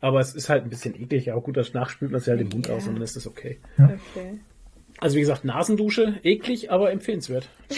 [0.00, 1.30] Aber es ist halt ein bisschen eklig.
[1.32, 2.74] Aber gut, das nachspült man sich halt den Mund Ja.
[2.74, 3.60] aus und dann ist das okay.
[3.78, 4.40] Okay.
[5.02, 7.48] Also wie gesagt, Nasendusche, eklig, aber empfehlenswert.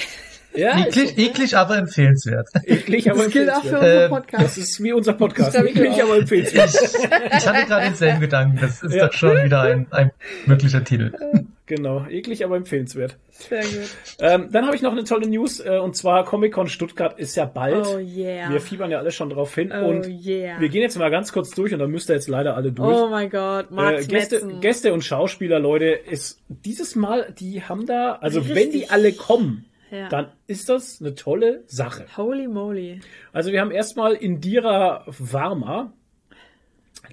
[0.57, 1.17] Ja, Eklig, so.
[1.21, 2.49] eklig, aber empfehlenswert.
[2.65, 3.83] eklig, aber Das gilt auch für empfehlenswert.
[3.83, 4.59] unseren Äh, Das Podcast.
[4.59, 5.57] ist wie unser Podcast.
[5.57, 6.71] Ich Eklig, aber empfehlenswert.
[6.71, 8.59] Ich hatte gerade denselben Gedanken.
[8.61, 9.07] Das ist Ja.
[9.09, 10.13] doch schon wieder ein, ein
[10.47, 11.13] möglicher Titel.
[11.67, 13.17] Genau, eklig, aber empfehlenswert.
[13.31, 13.89] Sehr gut.
[14.21, 17.47] Ähm, dann habe ich noch eine tolle News, äh, und zwar Comic-Con Stuttgart ist ja
[17.47, 17.87] bald.
[17.87, 18.51] Oh yeah.
[18.51, 19.73] Wir fiebern ja alle schon drauf hin.
[19.73, 20.61] oh und yeah.
[20.61, 22.95] wir gehen jetzt mal ganz kurz durch und dann müsst ihr jetzt leider alle durch.
[22.95, 24.61] Oh mein Gott, äh, Max Gäste, Metzen.
[24.61, 28.57] Gäste und Schauspieler, Leute, ist dieses Mal, die haben da, also Richtig.
[28.57, 30.11] wenn die alle kommen, Ja.
[30.11, 32.05] dann ist das eine tolle Sache.
[32.19, 33.01] Holy moly.
[33.33, 35.95] Also wir haben erstmal Indira Varma.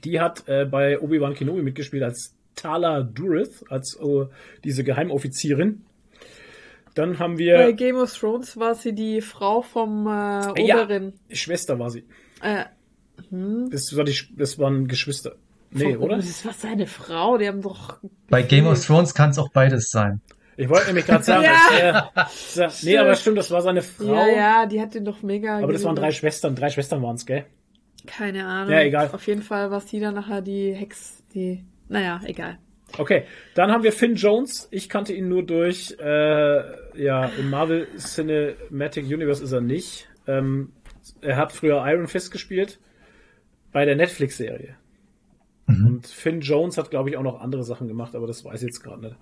[0.04, 4.26] Die hat äh, bei Obi-Wan Kenobi mitgespielt als Tala Durith, als äh,
[4.64, 5.84] diese Geheimoffizierin.
[6.96, 10.10] Dann haben Bei wir Game of Thrones war sie die Frau vom äh,
[10.66, 10.84] Ja.
[10.84, 11.14] Oberin.
[11.32, 12.04] Schwester war sie.
[12.42, 12.66] Äh,
[13.30, 13.70] hm?
[13.72, 15.36] Das, war die, das waren Geschwister.
[15.72, 16.18] Nee, Vom- oder?
[16.18, 17.98] Das war seine Frau, die haben doch.
[18.30, 20.20] Bei Game of Thrones kann es auch beides sein.
[20.58, 21.44] Ich wollte nämlich gerade sagen,
[21.80, 22.12] Ja.
[22.14, 24.14] dass, äh, nee, aber stimmt, das war seine Frau.
[24.14, 25.60] Ja, ja, die hat den doch mega.
[25.60, 26.12] Aber das waren drei.
[26.12, 26.56] Schwestern.
[26.56, 27.46] Drei Schwestern waren es, gell?
[28.06, 28.74] Keine Ahnung.
[28.74, 29.10] Ja, egal.
[29.14, 31.64] Auf jeden Fall war sie dann nachher die Hex, die.
[31.92, 32.58] Naja, egal.
[32.98, 34.70] Okay, dann haben wir Finn Jones.
[34.72, 40.08] Ich kannte ihn nur durch, äh, ja, im Marvel Cinematic Universe ist er nicht.
[40.26, 40.72] Ähm,
[41.20, 42.80] er hat früher Iron Fist gespielt
[43.74, 44.76] bei der Netflix-Serie.
[45.68, 48.68] Und Finn Jones hat, glaube ich, auch noch andere Sachen gemacht, aber das weiß ich
[48.68, 49.16] jetzt gerade nicht.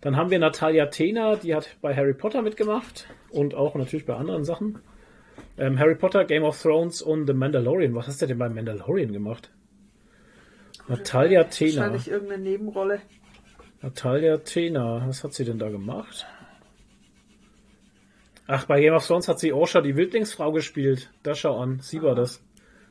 [0.00, 4.14] Dann haben wir Natalia Tena, die hat bei Harry Potter mitgemacht und auch natürlich bei
[4.14, 4.80] anderen Sachen.
[5.58, 7.94] Ähm, Harry Potter, Game of Thrones und The Mandalorian.
[7.94, 9.52] Was hast du denn bei Mandalorian gemacht?
[10.90, 11.76] Natalia Tena.
[11.82, 13.00] Wahrscheinlich irgendeine Nebenrolle.
[13.82, 16.26] Natalia Tena, was hat sie denn da gemacht?
[18.46, 21.10] Ach, bei Game of Thrones hat sie Orsha, die Wildlingsfrau, gespielt.
[21.22, 22.42] Da schau an, sie war das.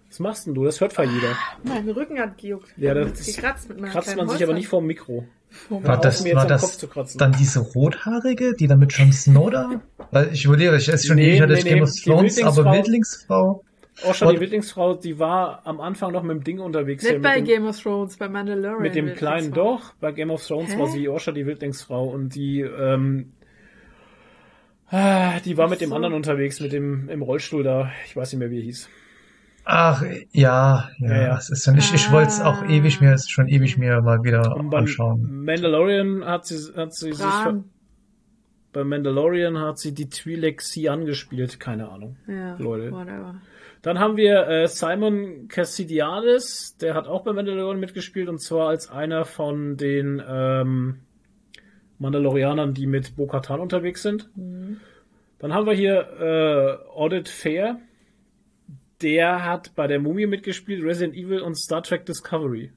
[0.08, 0.64] Was machst denn du?
[0.64, 1.36] Das hört fast jeder.
[1.64, 2.74] Mein Rücken hat gejuckt.
[2.78, 3.28] Ja, das
[3.68, 5.26] mit meiner kratzt man sich aber nicht vorm Mikro.
[5.50, 7.18] Vom War auf, das, war das zu kratzen.
[7.18, 9.82] dann diese rothaarige, die da mit Jon Snow da?
[10.12, 12.72] Weil ich überlege, ich esse schon Nee, ewig, nee, ich Game nee, of Thrones, aber
[12.72, 13.62] Wildlingsfrau-
[14.06, 17.04] Orsha, die Wildlingsfrau, die war am Anfang noch mit dem Ding unterwegs.
[17.04, 18.82] Nicht hier, bei dem, Game of Thrones, bei Mandalorian.
[18.82, 19.52] mit dem kleinen.
[19.52, 19.94] Doch.
[20.00, 20.80] Bei Game of Thrones Hä?
[20.80, 22.08] war sie Orsha, die Wildlingsfrau.
[22.10, 23.34] Und die, ähm,
[24.90, 25.96] ah, die war mit dem so.
[25.96, 27.92] anderen unterwegs, mit dem im Rollstuhl da.
[28.06, 28.90] Ich weiß nicht mehr, wie er hieß.
[29.66, 31.38] Ach, ja, ja, Ja, ja.
[31.38, 32.70] es ist schon, ich, ich wollte es auch Ah.
[32.70, 35.44] ewig mir, ist schon ewig mir mal wieder Und anschauen.
[35.46, 37.26] Mandalorian hat sie, hat sie sich.
[38.72, 42.18] Bei Mandalorian hat sie die Twi'lek Xi'an gespielt, keine Ahnung.
[42.28, 42.92] Ja, Leute.
[42.92, 43.42] whatever.
[43.82, 48.90] Dann haben wir äh, Simon Cassidiades, der hat auch bei Mandalorian mitgespielt und zwar als
[48.90, 51.00] einer von den ähm,
[51.98, 54.30] Mandalorianern, die mit Bo-Katan unterwegs sind.
[55.40, 57.80] Dann haben wir hier äh, Audit Fair,
[59.02, 62.72] der hat bei der Mumie mitgespielt, Resident Evil und Star Trek Discovery.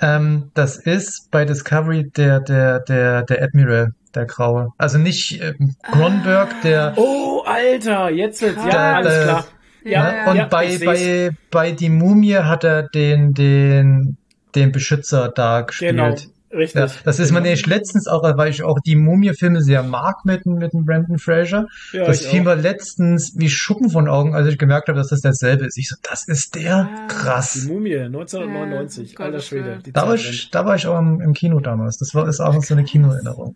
[0.00, 4.72] Ähm, das ist bei Discovery der, der, der, der Admiral, der Graue.
[4.78, 9.46] Also nicht ähm, Gronberg, der, Oh, Alter, jetzt wird's, ja, alles klar.
[9.84, 10.16] Ja, ne?
[10.16, 14.16] ja, und ja, bei, bei, bei die Mumie hat er den, den,
[14.54, 15.92] den Beschützer da gespielt.
[15.92, 16.14] Genau,
[16.56, 16.80] richtig.
[16.80, 20.44] Ja, das ist mir nämlich letztens auch, weil ich auch die Mumie-Filme sehr mag mit,
[20.44, 21.66] dem- mit dem Brandon Fraser.
[21.92, 25.08] Ja, das ich fiel mir letztens wie Schuppen von Augen, als ich gemerkt habe, dass
[25.08, 25.78] das dasselbe ist.
[25.78, 26.76] Ich so, das ist der?
[26.90, 27.06] Ah.
[27.08, 27.64] Die Krass.
[27.64, 29.78] Mumie, 1999, Ja, alter Schwede.
[29.84, 31.98] Die Da war, ich, da war ich auch im, im Kino damals.
[31.98, 33.54] Das war ist auch so eine Kinoerinnerung.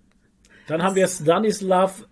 [0.67, 2.05] Dann haben wir Stanislav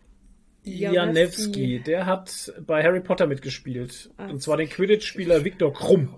[0.65, 1.81] Janewski.
[1.86, 4.10] Der hat bei Harry Potter mitgespielt.
[4.19, 6.15] Und zwar den Quidditch-Spieler Viktor Krumm.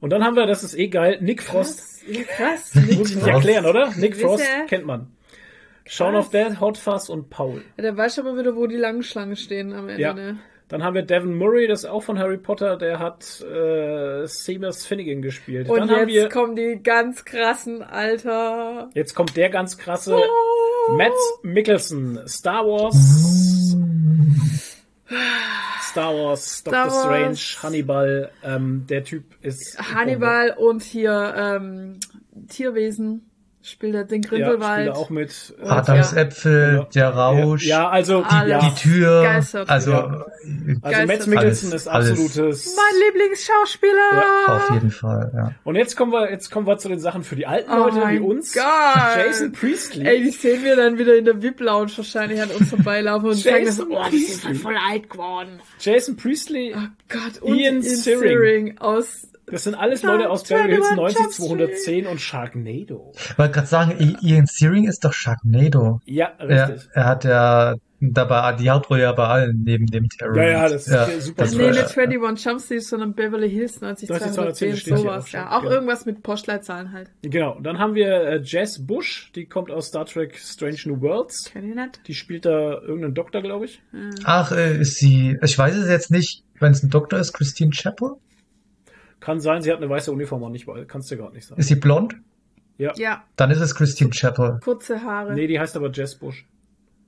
[0.00, 2.04] Und dann haben wir, das ist eh geil, Nick Frost.
[2.36, 2.72] Krass.
[2.72, 2.74] Krass.
[2.96, 3.92] Muss ich nicht erklären, oder?
[3.96, 5.12] Nick Frost kennt man.
[5.84, 7.62] Shaun of Dead, Hot Fuzz und Paul.
[7.76, 10.00] Ja, der weiß aber wieder, wo die langen Schlangen stehen am Ende.
[10.00, 10.14] Ja.
[10.14, 10.38] Ne?
[10.68, 14.86] Dann haben wir Devin Murray, das ist auch von Harry Potter, der hat äh, Seamus
[14.86, 15.68] Finnegan gespielt.
[15.68, 18.88] Und dann haben wir, jetzt kommen die ganz krassen, Alter.
[18.94, 20.92] jetzt kommt der ganz krasse Oh.
[20.92, 21.12] Matt
[21.42, 22.96] Mickelson, Star Wars,
[25.90, 27.62] Star Wars, Star Doctor Strange, Wars.
[27.62, 31.98] Hannibal, ähm, der Typ ist Hannibal und hier ähm,
[32.48, 33.29] Tierwesen.
[33.62, 34.86] Spielt er den Ja, Grindelwald.
[34.86, 35.54] er auch mit.
[35.62, 36.18] Äh, Adams ja.
[36.22, 36.88] Äpfel, Genau.
[36.94, 38.50] der Rausch, Ja, also, Alles.
[38.50, 38.58] ja.
[38.70, 39.68] die Tür, Geistert.
[39.68, 40.24] also Ja.
[40.44, 41.06] äh, Also.
[41.06, 42.10] Mads Mikkelsen Alles, ist alles.
[42.10, 42.74] absolutes.
[42.76, 43.92] mein Lieblingsschauspieler.
[44.14, 45.52] Ja, auf jeden Fall, ja.
[45.64, 47.96] Und jetzt kommen wir, jetzt kommen wir zu den Sachen für die alten Oh Leute
[48.08, 48.54] wie uns.
[48.54, 48.62] Gott.
[49.16, 50.06] Jason Priestley.
[50.06, 53.66] Ey, die sehen wir dann wieder in der VIP-Lounge wahrscheinlich an uns vorbeilaufen und sagen
[53.66, 55.60] das, Jason oh, die sind halt voll alt geworden.
[55.78, 58.20] Jason Priestley, Oh Gott, und Ian Ian Searing.
[58.22, 61.48] Searing aus das sind alles Leute aus Beverly Hills 21 90, Jump Street.
[61.84, 63.12] 210 und Sharknado.
[63.16, 66.00] Ich wollte gerade sagen, Ian Searing ist doch Sharknado.
[66.04, 66.88] Ja, Er, richtig.
[66.92, 70.34] er hat ja dabei die Hauptrolle ja bei allen neben dem Terror.
[70.36, 74.76] Ja, ja, das ist super das Nee, nicht 21 Jump Street, sondern Beverly Hills 90210,
[74.76, 75.28] steht hier auch sowas.
[75.28, 75.72] schon, Ja, auch genau.
[75.74, 77.10] irgendwas mit Postleitzahlen halt.
[77.22, 77.56] Genau.
[77.56, 81.50] Und dann haben wir äh, Jess Bush, die kommt aus Star Trek Strange New Worlds.
[81.52, 82.00] Kenn ich nicht.
[82.06, 83.82] Die spielt da irgendeinen Doktor, glaube ich.
[84.24, 87.70] Ach, äh, ist sie, ich weiß es jetzt nicht, wenn es ein Doktor ist, Christine
[87.72, 88.12] Chappell?
[89.20, 91.60] Kann sein, sie hat eine weiße Uniform auch nicht, weil kannst du gerade nicht sagen.
[91.60, 92.16] Ist sie blond?
[92.78, 94.58] Ja, Dann ist es Christine Chappell.
[94.64, 95.34] kurze Haare.
[95.34, 96.46] Nee, die heißt aber Jess Bush.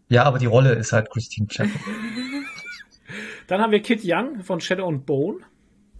[0.09, 1.73] Ja, aber die Rolle ist halt Christine Chappell.
[3.47, 5.39] Dann haben wir Kit Young von Shadow and Bone.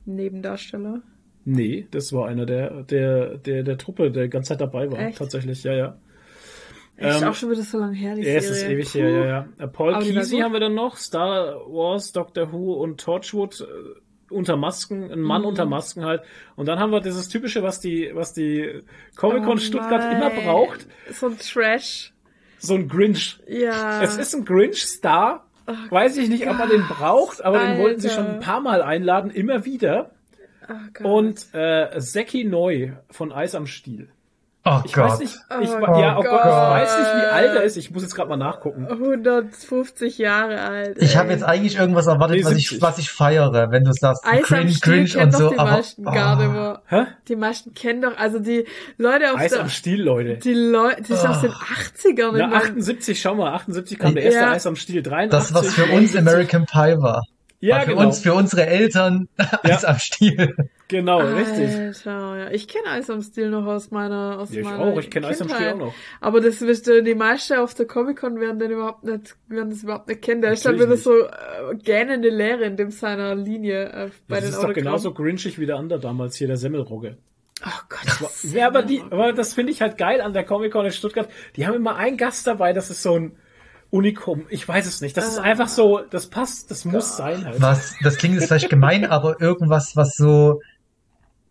[0.05, 1.01] Nebendarsteller.
[1.45, 4.99] Nee, das war einer der, der, der, der Truppe, der die ganze Zeit dabei war.
[4.99, 5.19] Echt?
[5.19, 5.97] Tatsächlich, ja, ja.
[6.97, 8.59] Ist Ähm, auch schon wieder so lange her, die Ja, es Serie.
[8.59, 8.99] ist ewig Puh.
[8.99, 9.49] her, ja, ja.
[9.65, 13.65] Äh, Paul Kesey haben wir dann noch, Star Wars, Doctor Who und Torchwood äh,
[14.33, 15.25] unter Masken, ein Mhm.
[15.27, 16.23] Mann unter Masken halt.
[16.57, 18.83] Und dann haben wir dieses typische, was die, was die
[19.17, 20.17] Comic-Con Oh Stuttgart mein.
[20.17, 22.13] immer braucht, So ein Trash.
[22.59, 23.39] so ein Grinch.
[23.47, 24.03] Ja.
[24.03, 25.47] Es ist ein Grinch-Star.
[25.91, 28.23] Weiß ich nicht, ob man den braucht, aber den wollten sie Alter.
[28.25, 30.11] schon ein paar Mal einladen, immer wieder.
[30.69, 31.05] Oh Gott.
[31.07, 34.09] Und äh, Zeki Neu von Eis am Stiel.
[34.65, 35.11] Oh Ich Gott.
[35.11, 36.45] weiß nicht, ich, Oh ja, oh Gott, ich Gott.
[36.45, 37.77] weiß nicht, wie alt er ist.
[37.77, 38.87] Ich muss jetzt gerade mal nachgucken.
[38.89, 40.97] 150 Jahre alt.
[41.01, 41.17] Ich ey.
[41.17, 42.81] habe jetzt eigentlich irgendwas erwartet, Nee, was, ich, 70.
[42.83, 45.51] was ich feiere, wenn du sagst, Eis am Grinch, Stiel kennen und doch so.
[45.51, 46.77] die Aber, meisten gar nicht oh.
[46.87, 47.07] Hä?
[47.27, 48.65] Die meisten kennen doch, also die
[48.99, 50.37] Leute aus Eis der, am Stiel, Leute.
[50.37, 52.31] die Leute, die ist aus den 80ern.
[52.33, 54.51] Na, ich mein- 78, schau mal, 78 kam der erste Ja.
[54.53, 55.31] Eis am Stiel, 83.
[55.31, 56.19] das, was für uns 79.
[56.21, 57.23] American Pie war.
[57.59, 58.07] Ja, war für genau.
[58.07, 59.29] uns, für unsere Eltern
[59.65, 60.55] Eis am Stiel.
[60.93, 61.75] Genau, richtig.
[61.75, 62.51] Alter, ja.
[62.51, 64.99] Ich kenne Eis am Stiel noch aus meiner aus Ja, ich meiner auch.
[65.01, 65.95] Ich kenne Eis am Stiel auch noch.
[66.21, 69.83] Aber das wirst du, die meisten auf der Comic-Con werden den überhaupt nicht, werden das
[69.83, 70.43] überhaupt nicht kennen.
[70.43, 71.31] Der ist dann wieder so äh,
[71.83, 74.75] gähnende Leere in dem seiner Linie äh, bei Das den ist doch Autogrammen.
[74.85, 77.17] genauso grinchig wie der andere damals hier, der Semmelrogge.
[77.65, 80.85] Oh Gott, das Ja, aber die, aber das finde ich halt geil an der Comic-Con
[80.85, 81.29] in Stuttgart.
[81.57, 83.37] Die haben immer einen Gast dabei, das ist so ein
[83.91, 84.47] Unikum.
[84.49, 85.17] Ich weiß es nicht.
[85.17, 85.43] Das ist Ah.
[85.43, 87.61] einfach so, das passt, das muss sein halt.
[87.61, 90.61] Was, das klingt jetzt vielleicht gemein, aber irgendwas, was so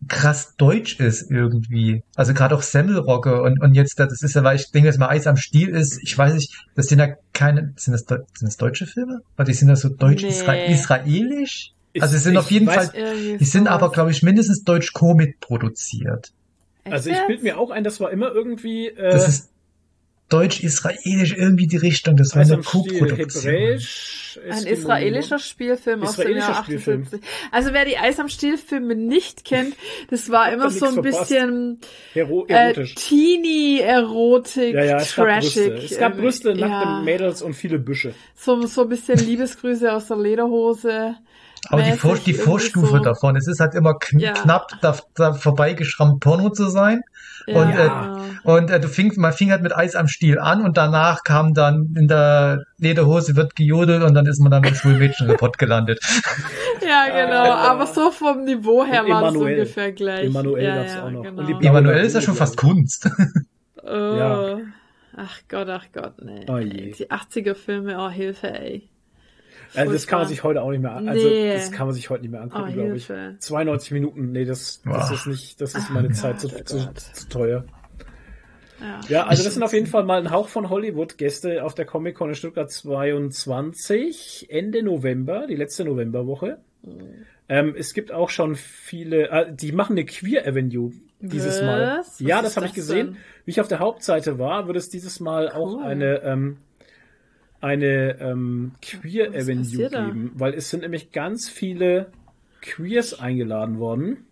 [0.07, 2.03] krass deutsch ist irgendwie.
[2.15, 5.09] Also gerade auch Semmelrogge und, und jetzt, das ist ja, weil ich denke, dass mal
[5.09, 8.57] Eis am Stiel ist, ich weiß nicht, das sind ja keine, sind das, sind das
[8.57, 9.21] deutsche Filme?
[9.37, 11.71] Oder die sind ja so deutsch-israelisch?
[11.93, 12.01] Nee.
[12.01, 15.39] Also es sind ich auf jeden weiß- Fall, die sind aber, glaube ich, mindestens deutsch-komit
[15.39, 16.31] produziert.
[16.83, 19.50] Also ich bild mir auch ein, das war immer irgendwie äh, Das ist
[20.31, 23.79] deutsch-israelisch irgendwie die Richtung, das war Eis eine Co-Produktion.
[24.49, 27.03] Ein israelischer Spielfilm aus dem Jahr Spielfilm.
[27.03, 27.29] 78.
[27.51, 29.75] Also wer die Eis am Stiel Filme nicht kennt,
[30.09, 31.29] das war immer so ein verpasst.
[31.29, 31.79] bisschen
[32.13, 32.73] Hero äh.
[32.73, 35.69] Teenie-Erotik, ja, ja, es gab Brüste.
[35.69, 35.91] trashig.
[35.91, 37.01] Es gab äh, Brüste, nackte ja.
[37.03, 38.13] Mädels und viele Büsche.
[38.35, 41.15] So, so ein bisschen Liebesgrüße aus der Lederhose.
[41.69, 42.99] Aber die, Vor die Vorstufe so.
[42.99, 44.33] davon, es ist halt immer kn Ja.
[44.33, 47.01] knapp da, da vorbeigeschrammt Porno zu sein.
[47.47, 48.17] Und, Ja.
[48.43, 51.53] Und äh, du fing, man fing halt mit Eis am Stiel an und danach kam
[51.53, 55.99] dann in der Lederhose wird gejodelt und dann ist man dann im Schulmädchenreport gelandet.
[56.83, 57.51] Ja, genau.
[57.51, 60.25] Aber so vom Niveau her war es ungefähr gleich.
[60.25, 61.21] Emanuel ja, ja, auch noch.
[61.23, 61.41] Genau.
[61.41, 63.07] Und die Blau- Emanuel ist ja schon fast Kunst.
[63.83, 63.87] oh.
[63.87, 64.57] Ja.
[65.15, 66.43] Ach Gott, ach Gott, nee.
[66.49, 66.91] Oh je.
[66.91, 68.89] Die 80er Filme, oh Hilfe, ey.
[69.75, 71.53] Also das kann man sich heute auch nicht mehr an- also Nee.
[71.53, 73.07] das kann man sich heute nicht mehr Oh, angucken, glaube ich.
[73.07, 73.35] Hilfe.
[73.39, 75.13] 92 Minuten, nee, das, das Boah.
[75.15, 77.63] ist nicht, das ist meine Ach Zeit zu, oh zu, zu teuer.
[78.79, 78.99] Ja.
[79.09, 82.29] Ja, also das sind auf jeden Fall mal ein Hauch von Hollywood-Gäste auf der Comic-Con
[82.29, 86.57] in Stuttgart 22, Ende November, die letzte Novemberwoche.
[87.47, 91.99] Ähm, es gibt auch schon viele, äh, die machen eine Queer Avenue dieses Mal.
[91.99, 92.19] Was?
[92.19, 93.07] Ja, Was das habe ich gesehen.
[93.07, 93.17] denn?
[93.45, 95.83] Wie ich auf der Hauptseite war, wird es dieses Mal auch Cool.
[95.83, 96.57] eine ähm,
[97.61, 100.07] eine ähm, Queer Was Avenue passiert da?
[100.07, 102.11] geben, weil es sind nämlich ganz viele
[102.61, 104.25] Queers eingeladen worden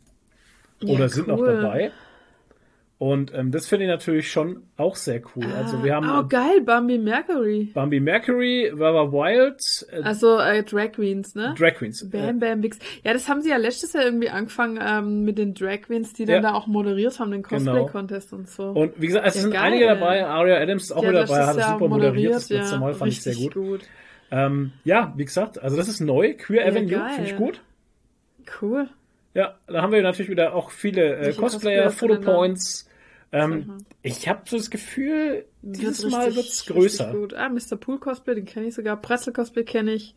[0.85, 1.45] oder Ja, sind noch cool.
[1.45, 1.91] dabei.
[2.99, 5.45] Und ähm, das finde ich natürlich schon auch sehr cool.
[5.57, 7.71] Also wir haben Oh, äh, geil, Bambi Mercury.
[7.73, 11.55] Bambi Mercury, Baba Wild, äh, Also äh, Drag Queens, ne?
[11.57, 12.09] Drag Queens.
[12.09, 12.77] Bam Äh, Bam Bix.
[13.05, 16.26] Ja, das haben sie ja letztes Jahr irgendwie angefangen ähm, mit den Drag Queens, die
[16.26, 16.51] dann Ja.
[16.51, 17.71] da auch moderiert haben, den Genau.
[17.85, 18.63] Cosplay-Contest und so.
[18.71, 19.61] und wie gesagt, es Ja, sind geil.
[19.61, 20.26] einige dabei.
[20.26, 22.35] Aria Adams ist auch Die wieder dabei, hat das super moderiert.
[22.35, 22.81] Das letzte ja.
[22.81, 23.81] Mal fand ich sehr Richtig gut.
[24.30, 26.34] Ähm, ja, wie gesagt, also das ist neu.
[26.34, 27.61] Queer Ja, Avenue, finde ich gut.
[28.61, 28.89] Cool.
[29.34, 31.89] Ja, da haben wir natürlich wieder auch viele äh, Cosplayer, Cosplayer?
[31.91, 32.89] Fotopoints,
[33.31, 37.11] Ähm, ich habe so das Gefühl, dieses Wird Mal wird's größer.
[37.14, 37.34] Gut.
[37.34, 37.76] Ah, Mr.
[37.77, 38.97] Pool Cosplay, den kenne ich sogar.
[38.99, 40.15] Pretzel Cosplay kenne ich.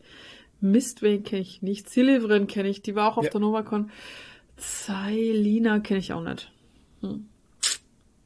[0.61, 1.89] Mistwing kenne ich nicht.
[1.89, 2.81] Silivrin kenne ich.
[2.81, 3.29] Die war auch auf Ja.
[3.31, 3.91] der NovaCon.
[4.57, 6.51] Zailina kenne ich auch nicht.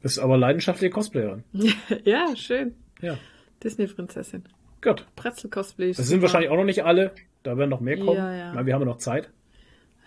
[0.02, 1.44] Bist aber leidenschaftliche Cosplayerin.
[2.04, 2.74] ja, schön.
[3.00, 3.18] Ja,
[3.62, 4.44] Disney-Prinzessin.
[4.82, 5.04] gut.
[5.16, 5.92] Pretzel Cosplay.
[5.92, 7.12] Das sind wahrscheinlich auch noch nicht alle.
[7.42, 8.16] Da werden noch mehr kommen.
[8.16, 8.54] Ja, ja.
[8.54, 9.30] Weil wir haben ja noch Zeit.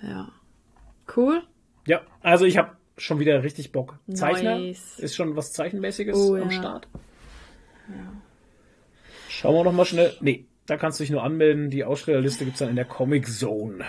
[0.02, 0.32] Ja.
[1.16, 1.44] Cool.
[1.88, 4.00] Ja, also ich habe schon wieder richtig Bock.
[4.14, 5.00] Zeichner Nice.
[5.00, 6.58] ist schon was Zeichenmäßiges Oh, am ja.
[6.58, 6.88] Start.
[9.30, 10.14] Schauen wir noch mal schnell.
[10.22, 11.70] Nee, da kannst du dich nur anmelden.
[11.70, 13.84] Die Ausstellerliste gibt's dann in der Comic Zone.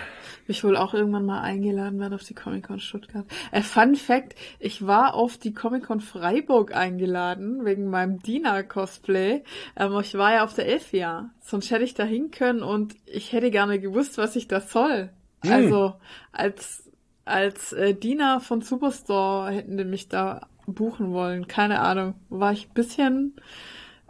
[0.47, 3.25] Ich wohl auch irgendwann mal eingeladen werden auf die Comic-Con Stuttgart.
[3.51, 9.43] Äh, Fun Fact, ich war auf die Comic-Con Freiburg eingeladen, wegen meinem Dina-Cosplay.
[9.77, 11.29] Ähm, ich war ja auf der Elfia.
[11.39, 15.11] Sonst hätte ich da hin können und ich hätte gerne gewusst, was ich da soll.
[15.43, 15.51] Hm.
[15.51, 15.93] Also,
[16.33, 16.82] als,
[17.25, 21.47] als äh, Dina von Superstore hätten die mich da buchen wollen.
[21.47, 22.15] Keine Ahnung.
[22.29, 23.35] War ich ein bisschen,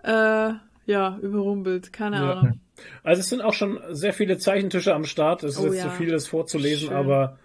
[0.03, 0.51] äh,
[0.85, 1.93] ja, überrumpelt.
[1.93, 2.33] Keine Ja.
[2.33, 2.59] Ahnung.
[3.03, 5.43] Also es sind auch schon sehr viele Zeichentische am Start.
[5.43, 5.83] Es ist Oh jetzt ja.
[5.83, 6.97] zu viel, das vorzulesen, Schön.
[6.97, 7.37] aber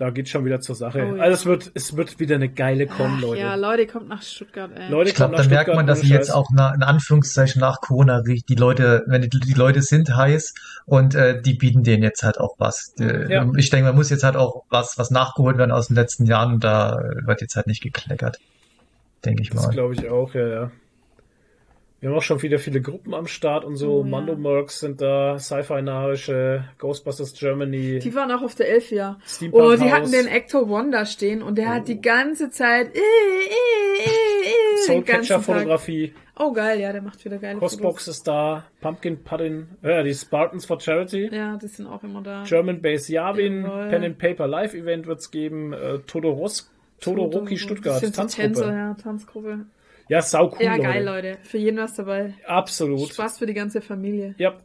[0.00, 1.06] da geht's schon wieder zur Sache.
[1.12, 1.22] Oh ja.
[1.22, 3.40] Also es wird, es wird wieder eine geile Con, Ach, Leute.
[3.42, 4.90] ja, Leute, kommt nach Stuttgart, ey.
[4.90, 8.22] Leute, Ich glaube, da merkt man, dass sie jetzt auch na, in Anführungszeichen nach Corona
[8.22, 10.54] die Leute, wenn die, die Leute sind heiß
[10.86, 12.94] und äh, die bieten denen jetzt halt auch was.
[12.98, 13.46] Äh, Ja.
[13.56, 16.54] Ich denke, man muss jetzt halt auch was, was nachgeholt werden aus den letzten Jahren
[16.54, 18.38] und da wird jetzt halt nicht gekleckert.
[19.24, 19.70] Denke ich Das mal.
[19.72, 20.70] glaube ich auch, ja, ja.
[22.00, 23.98] Wir haben auch schon wieder viele Gruppen am Start und so.
[23.98, 24.08] Oh, ja.
[24.08, 29.18] Mando Mercs sind da, Sci-Fi Narische, Ghostbusters Germany, Die waren auch auf der Elfia.
[29.26, 32.50] Steampunk Oh, die House, hatten den Actor One da stehen und der hat die ganze
[32.50, 35.44] Zeit äh, äh, äh, äh, Soul den ganzen Catcher Tag.
[35.44, 40.14] Fotografie, Oh geil, ja, der macht wieder geile Cosbox ist da, Pumpkin Pudding, ja, die
[40.14, 41.36] Spartans for Charity, Fotos.
[41.36, 42.44] Ja, die sind auch immer da.
[42.46, 43.88] German Base Yavin, Jawohl.
[43.90, 48.48] Pen and Paper Live Event wird's geben, äh, Todoros, Todoroki Stuttgart, Tanzgruppe.
[48.48, 49.66] Tänzer, ja, Tanzgruppe.
[50.10, 50.82] Ja, sau cool, ja, Leute.
[50.88, 51.38] geil, Leute.
[51.44, 52.34] Für jeden was dabei.
[52.44, 53.12] Absolut.
[53.12, 54.34] Spaß für die ganze Familie.
[54.38, 54.58] Ja,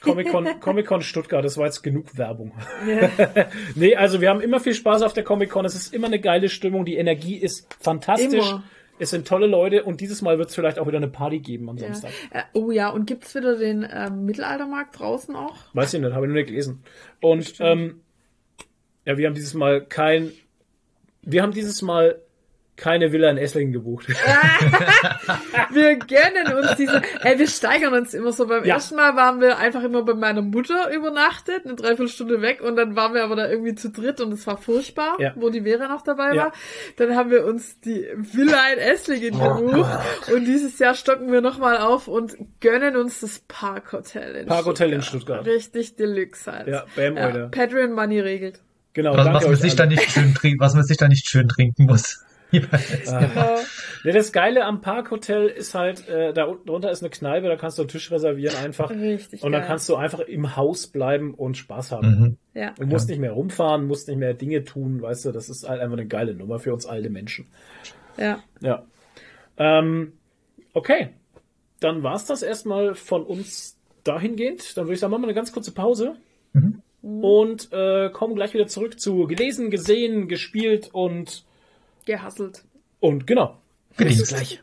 [0.00, 2.52] Comic-Con Comic -Con Stuttgart, das war jetzt genug Werbung.
[2.86, 3.10] Ja.
[3.74, 5.64] Nee, also wir haben immer viel Spaß auf der Comic-Con.
[5.64, 6.84] Es ist immer eine geile Stimmung.
[6.84, 8.48] Die Energie ist fantastisch.
[8.48, 8.62] Immer.
[9.00, 11.68] Es sind tolle Leute und dieses Mal wird es vielleicht auch wieder eine Party geben
[11.68, 11.86] am Ja.
[11.88, 12.12] Samstag.
[12.30, 15.56] Äh, Oh ja, und gibt's wieder den ähm, Mittelaltermarkt draußen auch?
[15.72, 16.84] Weiß ich nicht, habe ich nur nicht gelesen.
[17.20, 18.02] Und ähm,
[19.04, 20.30] ja, wir haben dieses Mal kein,
[21.22, 22.20] wir haben dieses Mal
[22.76, 24.06] keine Villa in Esslingen gebucht.
[25.70, 28.46] Wir gönnen uns diese, ey, wir steigern uns immer so.
[28.46, 28.74] Beim Ja.
[28.74, 32.96] ersten Mal waren wir einfach immer bei meiner Mutter übernachtet, eine Dreiviertelstunde weg und dann
[32.96, 35.32] waren wir aber da irgendwie zu dritt und es war furchtbar, Ja.
[35.36, 36.44] wo die Vera noch dabei Ja.
[36.44, 36.52] war.
[36.96, 39.90] Dann haben wir uns die Villa in Esslingen gebucht
[40.32, 45.02] und dieses Jahr stocken wir nochmal auf und gönnen uns das Parkhotel in Parkhotel in
[45.02, 45.46] Stuttgart.
[45.46, 46.66] Richtig Deluxe halt.
[46.68, 47.48] Ja, bam, Alter.
[47.48, 48.60] Patreon Money regelt.
[48.94, 49.76] Genau, Was, danke was, man euch sich alle.
[49.78, 52.23] da nicht schön trinken, was man sich da nicht schön trinken muss.
[52.60, 53.58] Genau.
[54.04, 57.56] Ja, das Geile am Parkhotel ist halt, äh, da unten drunter ist eine Kneipe, da
[57.56, 58.90] kannst du einen Tisch reservieren einfach.
[58.90, 59.68] Richtig Und dann geil.
[59.68, 62.08] kannst du einfach im Haus bleiben und Spaß haben.
[62.08, 62.36] Mhm.
[62.60, 62.72] Ja.
[62.78, 65.80] Du musst nicht mehr rumfahren, musst nicht mehr Dinge tun, weißt du, das ist halt
[65.80, 67.46] einfach eine geile Nummer für uns alte Menschen.
[68.18, 68.42] Ja.
[68.60, 68.84] Ja.
[69.56, 70.12] Ähm,
[70.72, 71.10] okay.
[71.80, 74.76] Dann war's das erstmal von uns dahingehend.
[74.76, 76.16] Dann würde ich sagen, machen wir eine ganz kurze Pause.
[76.52, 76.82] Mhm.
[77.02, 81.44] Und äh, kommen gleich wieder zurück zu gelesen, gesehen, gespielt und
[82.04, 82.64] Gehasselt.
[83.00, 83.56] und genau.
[83.96, 84.60] Bis gleich.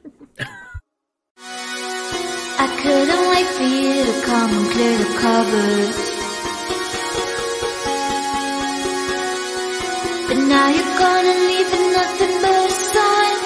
[2.64, 5.94] I couldn't wait for you to come and clear the cupboard.
[10.28, 13.38] But now you're gonna leave with nothing but a sign.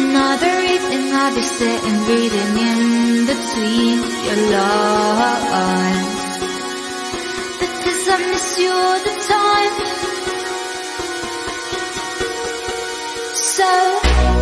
[0.00, 3.96] Another evening I'll be sitting reading in between
[4.26, 6.17] your lines.
[7.88, 9.74] Because I miss you all the time.
[13.34, 14.37] So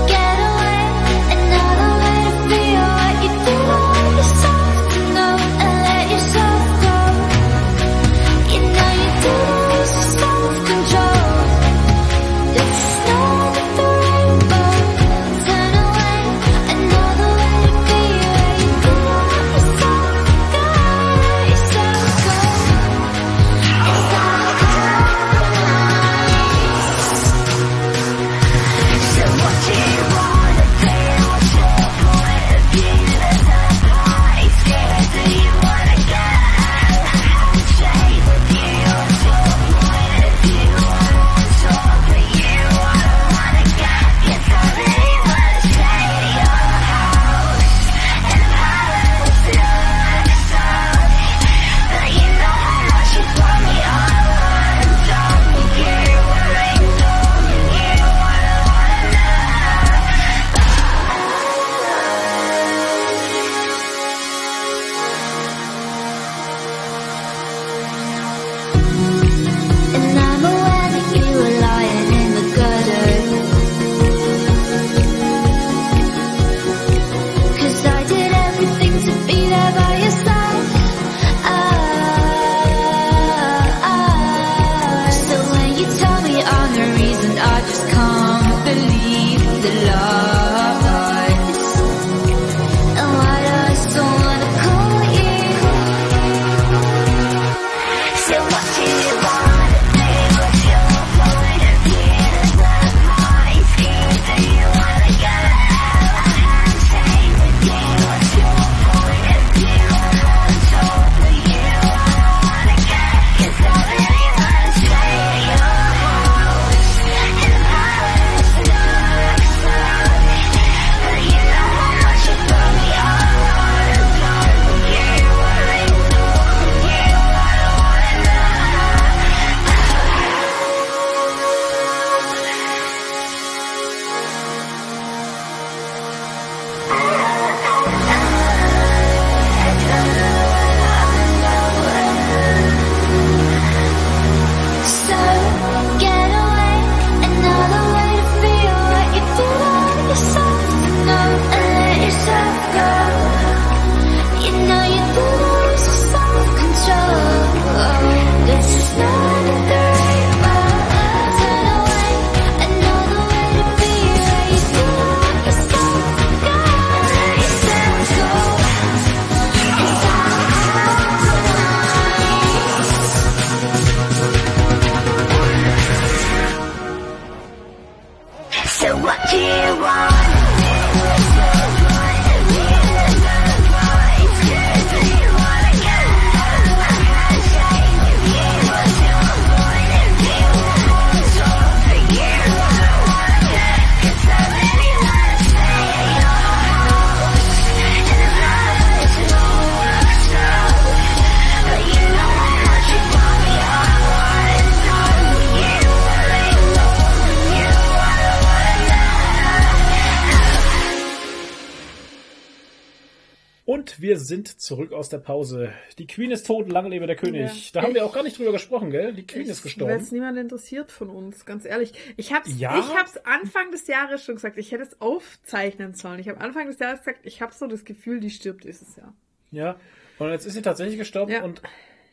[214.26, 215.72] sind zurück aus der Pause.
[215.98, 217.72] Die Queen ist tot, lange lebe der König.
[217.72, 217.80] Ja.
[217.80, 219.14] Da haben wir Ich- auch gar nicht drüber gesprochen, gell?
[219.14, 220.06] Die Queen ist Weil es gestorben.
[220.10, 221.92] niemand interessiert von uns, ganz ehrlich.
[222.18, 222.78] Ich hab's, Ja.
[222.78, 226.18] ich hab's Anfang des Jahres schon gesagt, ich hätte es aufzeichnen sollen.
[226.20, 229.14] Ich habe Anfang des Jahres gesagt, ich habe so das Gefühl, die stirbt dieses Jahr.
[229.50, 229.76] Ja.
[230.18, 231.42] Und jetzt ist sie tatsächlich gestorben Ja.
[231.44, 231.62] und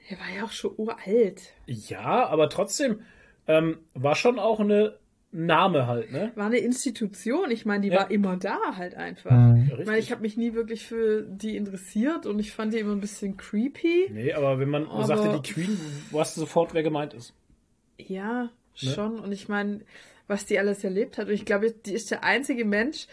[0.09, 1.41] Er war ja auch schon uralt.
[1.65, 3.01] ja, aber trotzdem
[3.47, 4.97] ähm, war schon auch eine
[5.33, 6.31] Name halt, ne?
[6.35, 7.49] War eine Institution.
[7.51, 8.01] Ich meine, die Ja.
[8.01, 9.31] war immer da halt einfach.
[9.31, 9.71] Mhm.
[9.79, 12.91] Ich meine, ich habe mich nie wirklich für die interessiert und ich fand die immer
[12.93, 14.09] ein bisschen creepy.
[14.11, 15.79] Nee, aber wenn man Aber- sagte die Queen,
[16.11, 17.33] weißt du sofort, wer gemeint ist.
[17.97, 18.49] Ja, Ne?
[18.93, 19.19] schon.
[19.19, 19.81] Und ich meine,
[20.27, 21.27] was die alles erlebt hat.
[21.27, 23.07] Und ich glaube, die ist der einzige Mensch,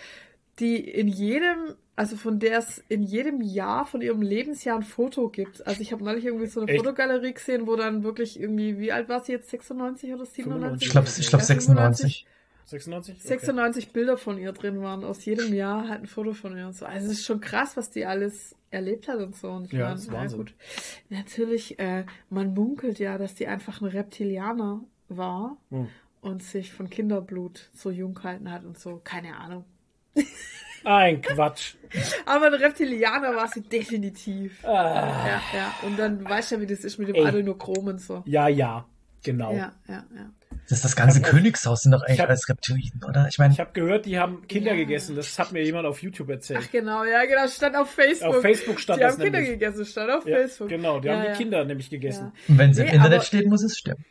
[0.58, 5.28] die in jedem, also von der es in jedem Jahr von ihrem Lebensjahr ein Foto
[5.28, 5.66] gibt.
[5.66, 6.78] Also ich habe neulich irgendwie so eine Echt?
[6.80, 9.50] Fotogalerie gesehen, wo dann wirklich irgendwie, wie alt war sie jetzt?
[9.50, 10.86] 96 oder 97?
[10.86, 12.26] Ich glaube ich glaub Ja, 96.
[12.64, 13.16] 96?
[13.18, 13.28] Okay.
[13.28, 15.04] 96 Bilder von ihr drin waren.
[15.04, 16.86] Aus jedem Jahr halt ein Foto von ihr und so.
[16.86, 19.50] Also es ist schon krass, was die alles erlebt hat und so.
[19.50, 20.38] Und ich Ja, meine, das ist na Wahnsinn.
[20.38, 20.54] gut.
[21.10, 25.88] Natürlich, äh, man munkelt ja, dass die einfach ein Reptilianer war Hm.
[26.22, 29.00] und sich von Kinderblut so jung gehalten hat und so.
[29.04, 29.64] Keine Ahnung.
[30.84, 31.74] Ein Quatsch.
[32.26, 34.64] Aber ein Reptilianer war sie definitiv.
[34.64, 35.26] Ah.
[35.26, 35.74] Ja, ja.
[35.82, 37.26] Und dann weißt du ja, wie das ist mit dem Ey.
[37.26, 38.22] Adenochrom und so.
[38.26, 38.86] Ja, ja,
[39.22, 39.52] genau.
[39.52, 40.30] Ja, ja, ja.
[40.68, 43.26] Das ist das ganze Königshaus sind doch eigentlich ich hab- als Reptilien, oder?
[43.28, 44.76] Ich meine, Ich habe gehört, die haben Kinder Ja.
[44.76, 45.16] gegessen.
[45.16, 46.60] Das hat mir jemand auf YouTube erzählt.
[46.62, 47.48] Ach genau, ja, genau.
[47.48, 48.36] Stand auf Facebook.
[48.36, 49.58] Auf Facebook stand die das haben Kinder nämlich.
[49.58, 50.68] gegessen, stand auf Ja, Facebook.
[50.68, 51.32] genau, die Ja, haben ja.
[51.32, 52.32] die Kinder nämlich gegessen.
[52.46, 54.04] wenn es im Nee, Internet aber- steht, muss es stimmen.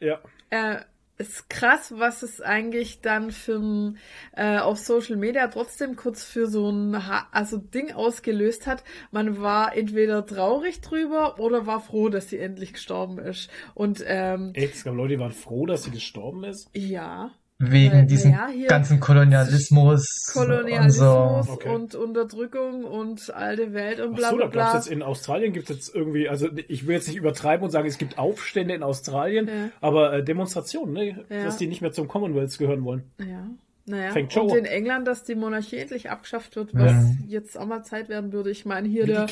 [0.00, 0.20] Ja.
[0.50, 0.80] äh,
[1.22, 3.98] ist krass, was es eigentlich dann für ein,
[4.36, 8.82] äh, auf Social Media trotzdem kurz für so ein ha also Ding ausgelöst hat.
[9.10, 13.50] Man war entweder traurig drüber oder war froh, dass sie endlich gestorben ist.
[13.74, 16.68] Und ähm, Echt, es gab Leute, die waren froh, dass sie gestorben ist.
[16.74, 17.30] ja,
[17.64, 21.68] Wegen Weil, diesem naja, hier- ganzen Kolonialismus, Kolonialismus und Okay.
[21.74, 24.74] und Unterdrückung und alte Welt und Ach bla so, bla da glaubst du bla.
[24.78, 27.86] jetzt in Australien gibt es jetzt irgendwie, also ich will jetzt nicht übertreiben und sagen,
[27.86, 29.52] es gibt Aufstände in Australien, Ja.
[29.80, 31.24] aber äh, Demonstrationen, ne?
[31.30, 31.44] Ja.
[31.44, 33.04] dass die nicht mehr zum Commonwealth gehören wollen.
[33.18, 33.46] Ja.
[33.84, 37.04] Naja, Fängt schon und in England, dass die Monarchie endlich abgeschafft wird, was Ja.
[37.26, 38.50] jetzt auch mal Zeit werden würde.
[38.50, 39.26] Ich meine, hier Wie der.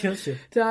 [0.55, 0.67] Der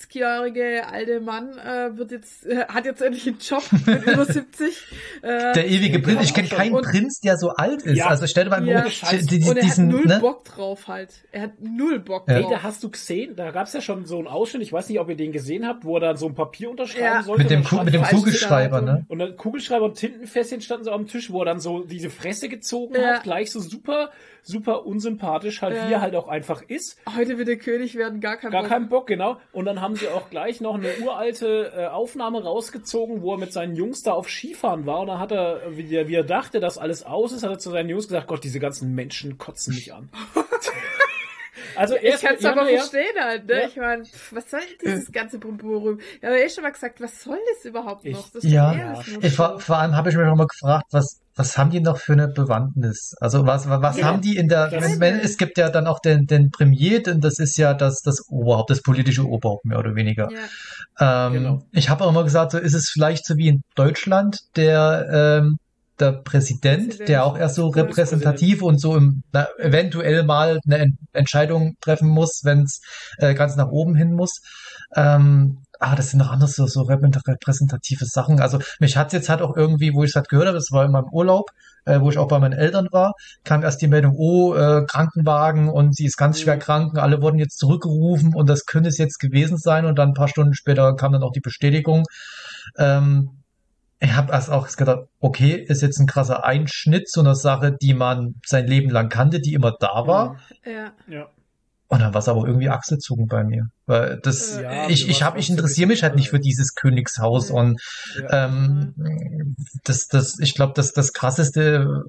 [0.00, 4.86] 78-jährige alte Mann äh, wird jetzt, äh, hat jetzt endlich einen Job mit über 70.
[5.22, 6.22] Äh, der ewige Prinz.
[6.24, 7.96] Ich kenne keinen und- Prinz, der so alt ist.
[7.96, 8.06] Ja.
[8.08, 8.84] Also stell dir mal Ja.
[8.84, 10.18] die- die- und er diesen, hat null ne?
[10.20, 11.10] Bock drauf halt.
[11.32, 12.36] Er hat null Bock Ja.
[12.36, 12.52] Ey, drauf.
[12.52, 14.98] da hast du gesehen, da gab es ja schon so einen Ausschnitt, ich weiß nicht,
[15.00, 17.22] ob ihr den gesehen habt, wo er dann so ein Papier unterschreiben Ja.
[17.22, 17.42] sollte.
[17.42, 19.04] Mit dem, Ku- mit dem Kugelschreiber, ne?
[19.08, 22.48] Und dann Kugelschreiber und Tintenfässchen standen so am Tisch, wo er dann so diese Fresse
[22.48, 23.14] gezogen Ja.
[23.16, 24.10] hat, gleich so super,
[24.42, 25.88] super unsympathisch, halt Ja.
[25.88, 26.98] wie er halt auch einfach ist.
[27.16, 28.70] Heute wird der König werden, gar kein Gar Bock.
[28.70, 29.38] keinen Bock, genau.
[29.52, 33.52] Und dann haben sie auch gleich noch eine uralte äh, Aufnahme rausgezogen, wo er mit
[33.52, 35.00] seinen Jungs da auf Skifahren war.
[35.00, 37.58] Und dann hat er, wie er, wie er dachte, dass alles aus ist, hat er
[37.58, 40.08] zu seinen Jungs gesagt, Gott, diese ganzen Menschen kotzen mich an.
[41.76, 43.60] also er Ich kann es ja, aber ja, verstehen halt, ne?
[43.62, 43.68] Ja.
[43.68, 46.00] Ich meine, was soll dieses ganze Brumburum?
[46.22, 48.28] Ja, aber ich schon mal gesagt, was soll das überhaupt Ich- noch?
[48.30, 48.72] Das ist Ja.
[48.72, 48.76] eh
[49.12, 51.80] nur Ich, vor, vor allem habe ich mich auch mal gefragt, was, was haben die
[51.80, 53.14] noch für eine Bewandtnis?
[53.20, 54.06] Also was, was, was Ja.
[54.06, 57.20] haben die in der, wenn, wenn, es gibt ja dann auch den, den Premier, denn
[57.20, 60.28] das ist ja das, das Oberhaupt, das politische Oberhaupt mehr oder weniger.
[60.98, 61.26] Ja.
[61.26, 61.62] Ähm, Genau.
[61.72, 65.58] Ich habe auch immer gesagt, so ist es vielleicht so wie in Deutschland der, ähm,
[65.98, 70.98] der Präsident, der auch erst so repräsentativ und so im, na, eventuell mal eine En-
[71.12, 72.80] Entscheidung treffen muss, wenn es
[73.18, 74.40] äh, ganz nach oben hin muss.
[74.94, 78.40] Ähm, aber das sind noch andere so, so reprä- repräsentative Sachen.
[78.40, 80.84] Also mich hat's jetzt halt auch irgendwie, wo ich es halt gehört habe, das war
[80.84, 81.50] in meinem Urlaub,
[81.84, 83.12] äh, wo ich auch bei meinen Eltern war,
[83.44, 86.60] kam erst die Meldung, oh, äh, Krankenwagen und sie ist ganz schwer Mhm.
[86.60, 90.10] krank, und alle wurden jetzt zurückgerufen und das könnte es jetzt gewesen sein und dann
[90.10, 92.04] ein paar Stunden später kam dann auch die Bestätigung.
[92.78, 93.35] Ähm,
[94.00, 97.94] ich habe erst auch gedacht, okay, ist jetzt ein krasser Einschnitt zu einer Sache, die
[97.94, 100.38] man sein Leben lang kannte, die immer da war.
[100.64, 100.92] Ja.
[101.08, 101.28] Ja.
[101.88, 103.68] Und dann war es aber irgendwie achselzugen bei mir.
[103.86, 107.54] Weil das, Ja, ich, ich habe, ich interessiere mich halt nicht für dieses Königshaus Ja.
[107.54, 107.80] und
[108.20, 108.46] Ja.
[108.46, 109.54] ähm,
[109.84, 112.02] das, das, ich glaube, das, das krasseste,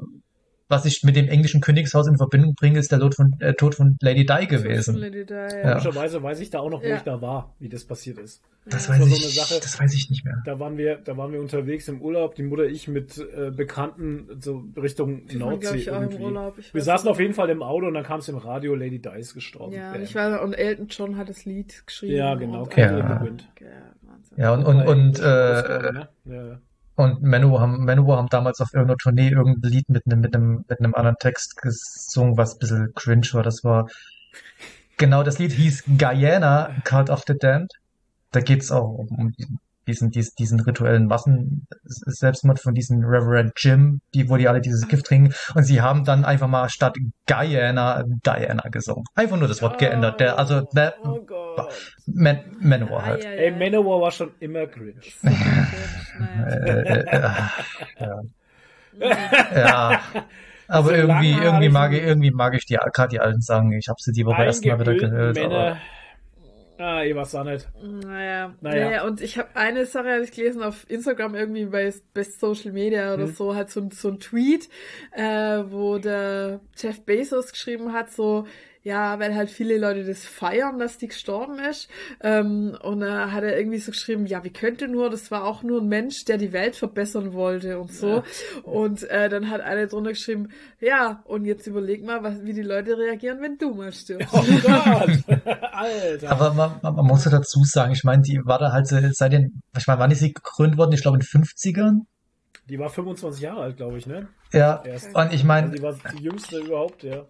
[0.69, 3.75] was ich mit dem englischen Königshaus in Verbindung bringe, ist der Tod von, äh, Tod
[3.75, 4.95] von Lady Di gewesen.
[4.97, 5.47] Lady Di, ja.
[5.71, 6.97] Komischerweise weiß ich da auch noch, wo Ja.
[6.97, 8.41] ich da war, wie das passiert ist.
[8.65, 8.93] Das Ja.
[8.95, 9.59] weiß war so ich, eine Sache.
[9.61, 10.41] das weiß ich nicht mehr.
[10.45, 14.27] Da waren wir, da waren wir unterwegs im Urlaub, die Mutter, ich mit äh, Bekannten
[14.41, 16.23] so Richtung Die waren, Nordsee im irgendwie.
[16.23, 16.57] Urlaub.
[16.59, 17.11] Ich Wir saßen nicht.
[17.11, 19.73] auf jeden Fall im Auto und dann kam es im Radio, Lady Di ist gestorben.
[19.73, 19.95] Ja, Bam.
[19.99, 22.15] und ich weiß, und Elton John hat das Lied geschrieben.
[22.15, 23.31] Ja, genau, Und, ja.
[24.35, 26.09] Ja, und, und, und, Ausgabe, äh, ne?
[26.25, 26.59] ja.
[26.97, 30.65] Und Manowar haben, Manowar haben damals auf irgendeiner Tournee irgendein Lied mit einem, mit einem,
[30.67, 33.43] mit einem anderen Text gesungen, was ein bisschen cringe war.
[33.43, 33.87] Das war,
[34.97, 37.71] genau, das Lied hieß Guyana, Cult of the Damned.
[38.31, 44.01] Da geht's auch um, um diesen, diesen, diesen rituellen Massen Selbstmord von diesem Reverend Jim,
[44.13, 45.33] die, wo die alle dieses Gift trinken.
[45.55, 46.95] Und sie haben dann einfach mal statt
[47.25, 49.05] Guyana Diana gesungen.
[49.15, 50.19] Einfach nur das Wort geändert.
[50.19, 51.73] Der, also, der, Oh Gott.
[52.05, 53.25] Man, Manowar halt.
[53.25, 53.57] Ei, ei, Ey, ei.
[53.57, 55.01] Manowar war schon immer cringe.
[55.21, 56.47] Naja.
[56.47, 57.21] Äh, äh,
[57.99, 58.21] ja.
[59.55, 60.01] ja.
[60.67, 63.71] Aber So irgendwie, irgendwie mag ich, irgendwie mag ich die, gerade die alten Sagen.
[63.71, 65.37] Ich habe sie die Woche erst mal wieder gehört.
[65.37, 65.77] Aber, Männer.
[66.77, 67.67] Ah, ich weiß auch nicht.
[67.81, 68.85] Naja, Naja.
[68.85, 69.03] naja.
[69.05, 73.13] und ich habe eine Sache hab ich gelesen auf Instagram irgendwie bei Best Social Media
[73.13, 73.33] oder Hm.
[73.33, 74.69] so, halt so, so ein Tweet,
[75.13, 78.45] äh, wo der Jeff Bezos geschrieben hat, so,
[78.87, 81.89] ja, weil halt viele Leute das feiern, dass die gestorben ist.
[82.21, 85.61] Ähm, und da hat er irgendwie so geschrieben, ja, wie könnte nur, das war auch
[85.61, 88.23] nur ein Mensch, der die Welt verbessern wollte und so.
[88.63, 90.49] Und äh, dann hat einer drunter geschrieben,
[90.79, 94.29] ja, und jetzt überleg mal, was, wie die Leute reagieren, wenn du mal stirbst.
[94.33, 95.09] Oh Gott!
[95.73, 96.31] Alter.
[96.31, 98.97] aber man, man, man muss ja dazu sagen, ich meine, die war da halt so-
[99.11, 100.93] seit den, ich meine, wann ist sie gegründet worden?
[100.93, 102.05] Ich glaube in den 50ern.
[102.69, 104.27] Die war 25 Jahre alt, glaube ich, ne?
[104.53, 104.81] Ja.
[104.85, 105.07] Erst.
[105.07, 107.25] Und ich Also meine, die war die jüngste überhaupt, ja.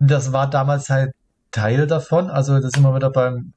[0.00, 1.12] Das war damals halt
[1.52, 2.30] Teil davon.
[2.30, 3.52] Also das sind wir wieder beim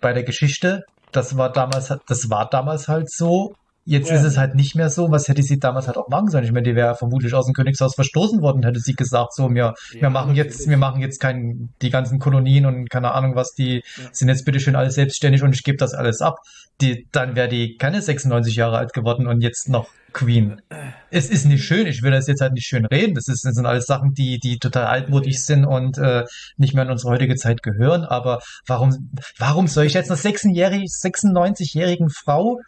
[0.00, 0.82] bei der Geschichte.
[1.12, 3.54] Das war damals, halt- das war damals halt so.
[3.84, 4.16] Jetzt Ja.
[4.16, 5.10] ist es halt nicht mehr so.
[5.10, 6.44] Was hätte sie damals halt auch machen sollen?
[6.44, 9.74] Ich meine, die wäre vermutlich aus dem Königshaus verstoßen worden, hätte sie gesagt, so, wir,
[9.92, 10.70] wir Ja, machen jetzt, natürlich.
[10.70, 14.04] wir machen jetzt kein, die ganzen Kolonien und keine Ahnung was, die Ja.
[14.12, 16.36] sind jetzt bitteschön alle selbstständig und ich gebe das alles ab.
[16.80, 20.60] Die, dann wäre die keine 96 Jahre alt geworden und jetzt noch Queen.
[21.10, 23.14] Es ist nicht schön, ich will das jetzt halt nicht schön reden.
[23.14, 26.24] Das, ist, das sind alles Sachen, die, die total altmodisch sind und äh,
[26.56, 28.04] nicht mehr in unsere heutige Zeit gehören.
[28.04, 32.60] Aber warum, warum soll ich jetzt einer 96-jährigen 96-jährigen Frau,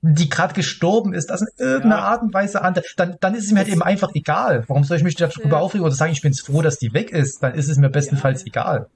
[0.00, 2.02] die gerade gestorben ist, das in irgendeiner Ja.
[2.04, 4.64] Art und Weise an, dann, dann ist es mir halt eben einfach egal.
[4.66, 5.58] Warum soll ich mich darüber Ja.
[5.58, 7.42] aufregen oder sagen, ich bin froh, dass die weg ist?
[7.42, 8.46] Dann ist es mir bestenfalls Ja.
[8.48, 8.86] egal.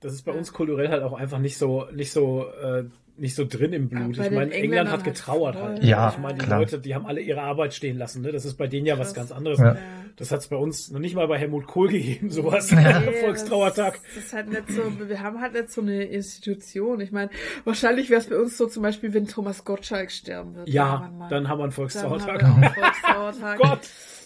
[0.00, 2.84] Das ist bei uns kulturell halt auch einfach nicht so, nicht so, äh,
[3.20, 4.12] nicht so drin im Blut.
[4.12, 5.84] Ich meine, England Engländern hat getrauert halt.
[5.84, 6.58] Ja, ich meine, die klar.
[6.58, 8.22] Leute, die haben alle ihre Arbeit stehen lassen.
[8.22, 8.32] Ne?
[8.32, 9.28] Das ist bei denen ja was Krass.
[9.28, 9.58] ganz anderes.
[9.58, 9.76] Ja.
[10.16, 12.70] Das hat es bei uns noch nicht mal bei Helmut Kohl gegeben, sowas.
[12.70, 13.00] Ja.
[13.20, 13.94] Volkstrauertag.
[13.94, 17.00] Das, das ist halt nicht so, wir haben halt nicht so eine Institution.
[17.00, 17.30] Ich meine,
[17.64, 20.68] wahrscheinlich wäre es bei uns so zum Beispiel, wenn Thomas Gottschalk sterben wird.
[20.68, 22.42] Ja, dann haben wir einen Dann Volkstrauertag.
[22.42, 23.58] haben wir auch Volkstrauertag.
[23.60, 23.80] Gott!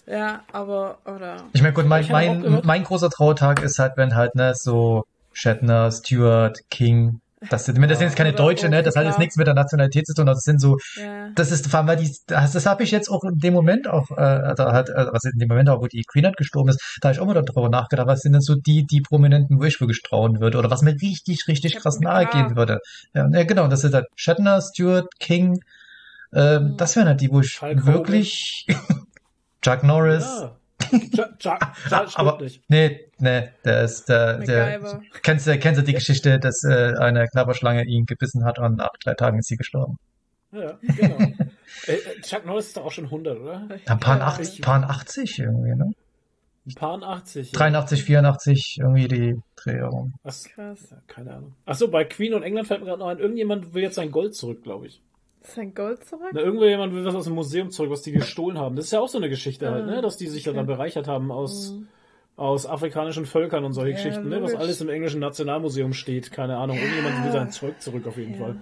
[0.06, 4.34] Ja, aber, oder, Ich meine, gut, mein, mein, mein großer Trauertag ist halt, wenn halt,
[4.34, 9.04] ne, so Shatner, Stewart, King, das sind, das sind jetzt keine Deutsche, ne, das hat
[9.06, 11.30] jetzt nichts mit der Nationalität zu tun, das sind so, ja.
[11.34, 13.88] das ist vor allem, weil die, das, das habe ich jetzt auch in dem Moment
[13.88, 16.70] auch, äh, da halt, äh, was in dem Moment auch, wo die Queen halt gestorben
[16.70, 19.58] ist, da habe ich auch mal darüber nachgedacht, was sind denn so die, die Prominenten,
[19.58, 22.78] wo ich wirklich trauen würde, oder was mir richtig, richtig krass Captain nahe gehen würde.
[23.14, 25.60] Ja, ne, genau, das sind halt Shatner, Stewart, King,
[26.34, 26.76] ähm, Mhm.
[26.76, 28.66] das wären halt die, wo ich Hulk wirklich,
[29.62, 30.56] Chuck Norris, Ja.
[30.90, 31.58] Ja, ja,
[31.90, 32.62] ja, stimmt aber nicht.
[32.68, 37.26] nee, nee, der ist der, der kennst du kennst du die Geschichte, dass äh, eine
[37.28, 39.98] Knabberschlange ihn gebissen hat und nach drei Tagen ist sie gestorben.
[40.52, 41.18] Ja, genau.
[41.86, 43.68] äh, äh, Chuck Norris ist doch auch schon 100, oder?
[43.86, 45.92] Ein paar, Ja, 80, paar 80 irgendwie, ne?
[46.66, 47.52] Ein paar 80.
[47.52, 47.58] ja.
[47.58, 50.14] 83, 84 irgendwie die Drehung.
[50.22, 50.90] Ach, Krass.
[50.90, 51.54] ja, keine Ahnung.
[51.66, 54.34] Achso, bei Queen und England fällt mir gerade noch ein, irgendjemand will jetzt sein Gold
[54.34, 55.02] zurück, glaube ich.
[55.46, 56.30] Sein Gold zurück?
[56.32, 58.76] Na, irgendjemand will was aus dem Museum zurück, was die gestohlen haben.
[58.76, 60.00] Das ist ja auch so eine Geschichte halt, Ah, ne?
[60.02, 60.56] Dass die sich ja okay.
[60.58, 61.88] dann bereichert haben aus, Mhm.
[62.36, 64.42] Aus afrikanischen Völkern und solche Ja, Geschichten, ne?
[64.42, 66.32] Was alles im englischen Nationalmuseum steht.
[66.32, 66.76] Keine Ahnung.
[66.76, 68.38] Irgendjemand will sein Zeug zurück auf jeden Ja.
[68.38, 68.56] Fall.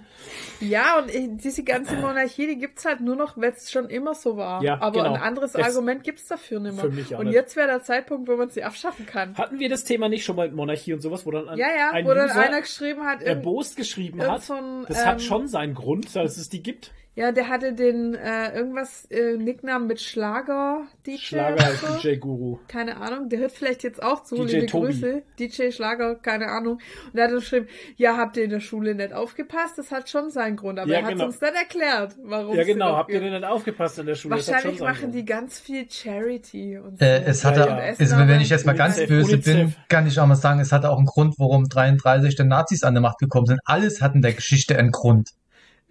[0.59, 1.09] Ja, und
[1.43, 4.61] diese ganze Monarchie, die gibt's halt nur noch, weil es schon immer so war.
[4.63, 5.15] Ja, Aber genau.
[5.15, 6.83] ein anderes Jetzt- Argument gibt's dafür nicht mehr.
[6.85, 7.33] Für mich auch und nicht.
[7.33, 9.35] jetzt wäre der Zeitpunkt, wo man sie abschaffen kann.
[9.37, 11.67] Hatten wir das Thema nicht schon mal mit Monarchie und sowas, wo dann ein, ja,
[11.75, 14.43] ja, ein wo dann einer geschrieben hat, erbost geschrieben hat?
[14.43, 16.91] so ein, Das ähm, hat schon seinen Grund, dass es die gibt.
[17.15, 21.97] Ja, der hatte den äh, irgendwas äh, Nicknamen mit Schlager DJ Schlager so.
[22.01, 22.57] DJ-Guru.
[22.67, 24.87] Keine Ahnung, der hört vielleicht jetzt auch zu, DJ liebe Tobi.
[24.87, 25.23] Grüße.
[25.39, 26.79] DJ Schlager, keine Ahnung.
[27.11, 27.67] Und er hat dann geschrieben,
[27.97, 29.77] ja, habt ihr in der Schule nicht aufgepasst?
[29.77, 31.25] Das hat schon seinen Grund, aber Ja, er hat genau.
[31.25, 32.95] uns dann erklärt, warum Ja, genau.
[32.97, 34.37] Habt ihr denn nicht aufgepasst in der Schule?
[34.37, 35.15] Das hat Wahrscheinlich machen Grund.
[35.15, 37.05] die ganz viel Charity und so.
[37.05, 37.93] Äh, es hatte, Ja, ja.
[37.99, 39.77] Also wenn ich jetzt mal ganz UNICEF, böse bin, UNICEF.
[39.87, 42.93] kann ich auch mal sagen, es hatte auch einen Grund, warum 33 der Nazis an
[42.95, 43.59] der Macht gekommen sind.
[43.65, 45.29] Alles hat in der Geschichte einen Grund.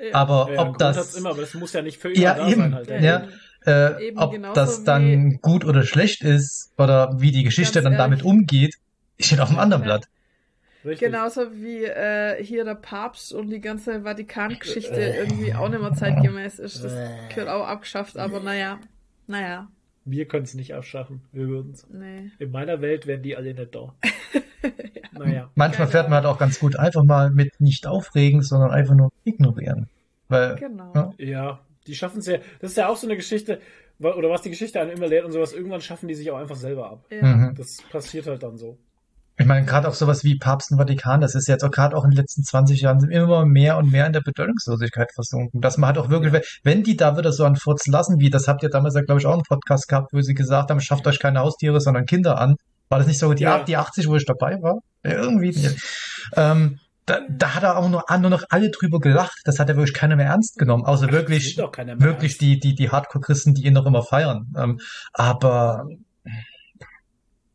[0.03, 0.15] Ja.
[0.17, 2.61] Aber Ja, ob das, immer, aber das muss ja nicht für immer Ja, da eben.
[2.61, 2.89] sein halt.
[2.91, 3.29] Ja, Ja.
[3.97, 8.19] äh, Eben ob das dann gut oder schlecht ist oder wie die Geschichte dann damit
[8.21, 8.31] ehrlich.
[8.33, 8.75] umgeht,
[9.21, 9.87] steht auf dem anderen Ja.
[9.87, 10.09] Blatt.
[10.85, 11.11] Richtig.
[11.13, 16.59] Genauso wie äh, hier der Papst und die ganze Vatikan-Geschichte irgendwie auch nicht mehr zeitgemäß
[16.59, 16.83] ist.
[16.83, 16.93] Das
[17.33, 18.81] gehört auch abgeschafft, aber naja.
[19.29, 19.69] Naja,
[20.05, 21.23] Wir können es nicht abschaffen.
[21.33, 21.87] Wir würden es.
[21.89, 22.31] nee.
[22.39, 23.95] In meiner Welt wären die alle nicht da.
[25.13, 25.51] Naja.
[25.57, 29.11] Manchmal fährt man halt auch ganz gut einfach mal mit nicht aufregen, sondern einfach nur
[29.25, 29.89] ignorieren.
[30.29, 30.93] Weil, Genau.
[30.95, 31.13] Ja.
[31.19, 32.39] Ja, die schaffen es ja.
[32.61, 33.61] Das ist ja auch so eine Geschichte,
[33.99, 35.53] oder was die Geschichte einem immer lehrt und sowas.
[35.53, 37.05] Irgendwann schaffen die sich auch einfach selber ab.
[37.11, 37.23] Ja.
[37.23, 37.55] mhm.
[37.57, 38.79] Das passiert halt dann so.
[39.39, 42.05] Ich meine, gerade auch sowas wie Papst und Vatikan, das ist jetzt auch gerade auch
[42.05, 45.61] in den letzten 20 Jahren sind immer mehr und mehr in der Bedeutungslosigkeit versunken.
[45.61, 48.47] Dass man halt auch wirklich, wenn die da wieder so einen Furz lassen, wie, das
[48.47, 51.07] habt ihr damals ja, glaube ich, auch einen Podcast gehabt, wo sie gesagt haben, schafft
[51.07, 52.57] euch keine Haustiere, sondern Kinder an.
[52.91, 53.63] War das nicht so die, Ja.
[53.63, 54.81] die 80, wo ich dabei war?
[55.03, 55.57] Ja, irgendwie.
[56.37, 59.41] Ähm, da, da hat er auch nur, nur noch alle drüber gelacht.
[59.45, 62.41] Das hat er wirklich keiner mehr ernst genommen, außer wirklich, mehr wirklich ernst.
[62.43, 64.53] die, die, die Hardcore-Christen, die ihn noch immer feiern.
[64.57, 64.79] Ähm,
[65.15, 65.87] aber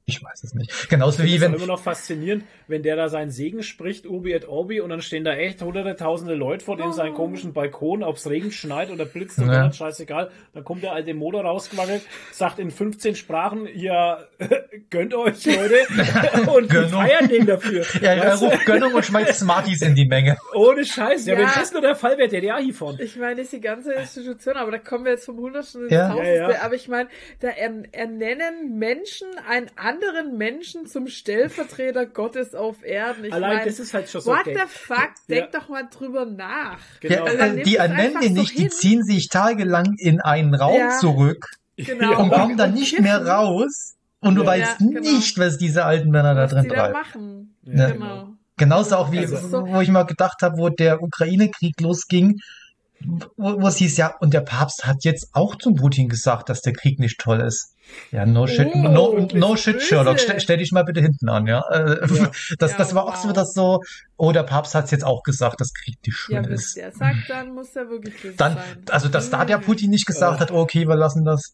[0.10, 0.88] ich weiß es nicht.
[0.90, 4.48] Genauso wie wenn, es immer noch faszinierend, wenn der da seinen Segen spricht, Ubi et
[4.48, 8.26] Orbi, und dann stehen da echt hunderte, tausende Leute vor dem seinen komischen Balkon, ob's
[8.30, 9.70] Regen schneit oder blitzt und Ja.
[9.72, 10.32] scheißegal.
[10.54, 14.26] Dann kommt der alte Motor rausgewackelt, sagt in 15 Sprachen, ihr
[14.90, 15.76] gönnt euch, Leute,
[16.56, 17.86] und feiern den dafür.
[18.02, 20.38] ja, er ruft Gönnung und schmeißt Smarties in die Menge.
[20.56, 21.26] Ohne Scheiß.
[21.26, 21.40] Ja, Ja.
[21.40, 22.98] wenn das nur der Fall wäre, der ja hiervon.
[23.02, 26.08] Ich meine, ist die ganze Institution, aber da kommen wir jetzt vom Hundertsten ins Ja.
[26.08, 26.34] Tausendste.
[26.38, 26.62] Ja, ja.
[26.62, 27.10] Aber ich meine,
[27.42, 29.70] da er, ernennen Menschen einen
[30.04, 33.26] anderen Menschen zum Stellvertreter Gottes auf Erden.
[33.26, 34.56] Ich Allein meine, das ist halt schon so what gay.
[34.56, 35.10] the fuck?
[35.30, 35.60] Denk Ja.
[35.60, 36.78] doch mal drüber nach.
[37.00, 37.28] Genau.
[37.28, 40.78] Ja, nimmt die ernennen einfach ihn so nicht, die ziehen sich tagelang in einen Raum
[40.80, 40.90] Ja.
[41.00, 41.46] zurück
[41.78, 42.22] Genau.
[42.22, 43.96] und kommen dann nicht mehr raus.
[44.20, 44.48] Und du Ja.
[44.48, 45.02] weißt Ja, genau.
[45.02, 46.94] nicht, was diese alten Männer da Was drin die da treiben.
[46.94, 47.56] machen.
[47.64, 48.28] Ja, Genau.
[48.58, 52.40] Genauso auch wie, Also- wo ich mal gedacht habe, wo der Ukraine-Krieg losging,
[53.06, 56.62] wo, wo es hieß, ja, und der Papst hat jetzt auch zum Putin gesagt, dass
[56.62, 57.76] der Krieg nicht toll ist.
[58.12, 59.82] Ja, no shit, Oh, no, no shit?
[59.82, 61.62] Sherlock, stell, stell dich mal bitte hinten an, ja.
[61.72, 62.32] Äh, Ja.
[62.60, 63.34] Das, Ja, das war auch so wow.
[63.34, 63.82] das so,
[64.18, 66.76] oh, der Papst hat jetzt auch gesagt, dass Krieg nicht schön Ja, ist.
[66.76, 68.64] der sagt, dann muss er wirklich böse Dann, sein.
[68.90, 70.40] also, dass da der Putin nicht gesagt Oh.
[70.42, 71.54] hat, okay, wir lassen das.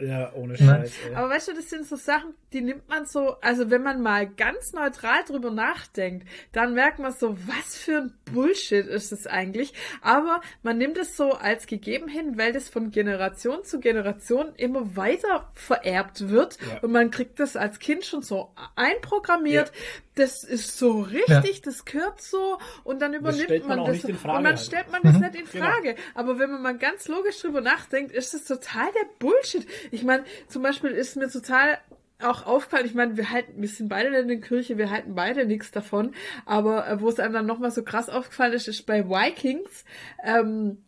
[0.00, 0.58] Ja, ohne Ne?
[0.58, 0.92] Scheiß.
[1.08, 1.14] Ey.
[1.14, 4.26] Aber weißt du, das sind so Sachen, die nimmt man so, also wenn man mal
[4.28, 9.72] ganz neutral drüber nachdenkt, dann merkt man so, was für ein Bullshit ist das eigentlich.
[10.02, 14.96] Aber man nimmt es so als gegeben hin, weil das von Generation zu Generation immer
[14.96, 16.80] weiter vererbt wird Ja.
[16.80, 19.70] und man kriegt das als Kind schon so einprogrammiert.
[20.16, 24.16] Das ist so richtig, das gehört so und dann übernimmt man man, das nicht in
[24.16, 24.64] Frage und dann halt.
[24.64, 25.20] stellt man das Mhm.
[25.22, 25.64] nicht in Genau.
[25.66, 25.96] Frage.
[26.14, 29.66] Aber wenn man mal ganz logisch drüber nachdenkt, ist das total der Bullshit.
[29.90, 31.78] Ich meine, zum Beispiel ist mir total
[32.22, 35.46] auch aufgefallen, ich meine, wir halten, wir sind beide in der Kirche, wir halten beide
[35.46, 36.14] nichts davon,
[36.46, 39.84] aber äh, wo es einem dann nochmal so krass aufgefallen ist, ist bei Vikings,
[40.24, 40.83] ähm,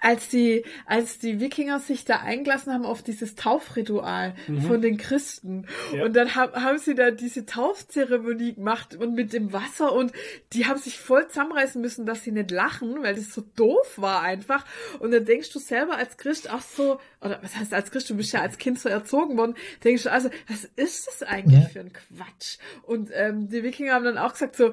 [0.00, 4.34] als die, als die Wikinger sich da eingelassen haben auf dieses Taufritual
[4.66, 5.66] von den Christen.
[5.94, 6.04] Ja.
[6.04, 10.12] Und dann haben, haben sie da diese Taufzeremonie gemacht und mit dem Wasser und
[10.52, 14.22] die haben sich voll zusammenreißen müssen, dass sie nicht lachen, weil das so doof war
[14.22, 14.64] einfach.
[14.98, 18.16] Und dann denkst du selber als Christ auch so, oder was heißt als Christ, du
[18.16, 19.54] bist ja als Kind so erzogen worden,
[19.84, 21.68] denkst du also, was ist das eigentlich Ja.
[21.68, 22.58] für ein Quatsch?
[22.82, 24.72] Und ähm, die Wikinger haben dann auch gesagt so,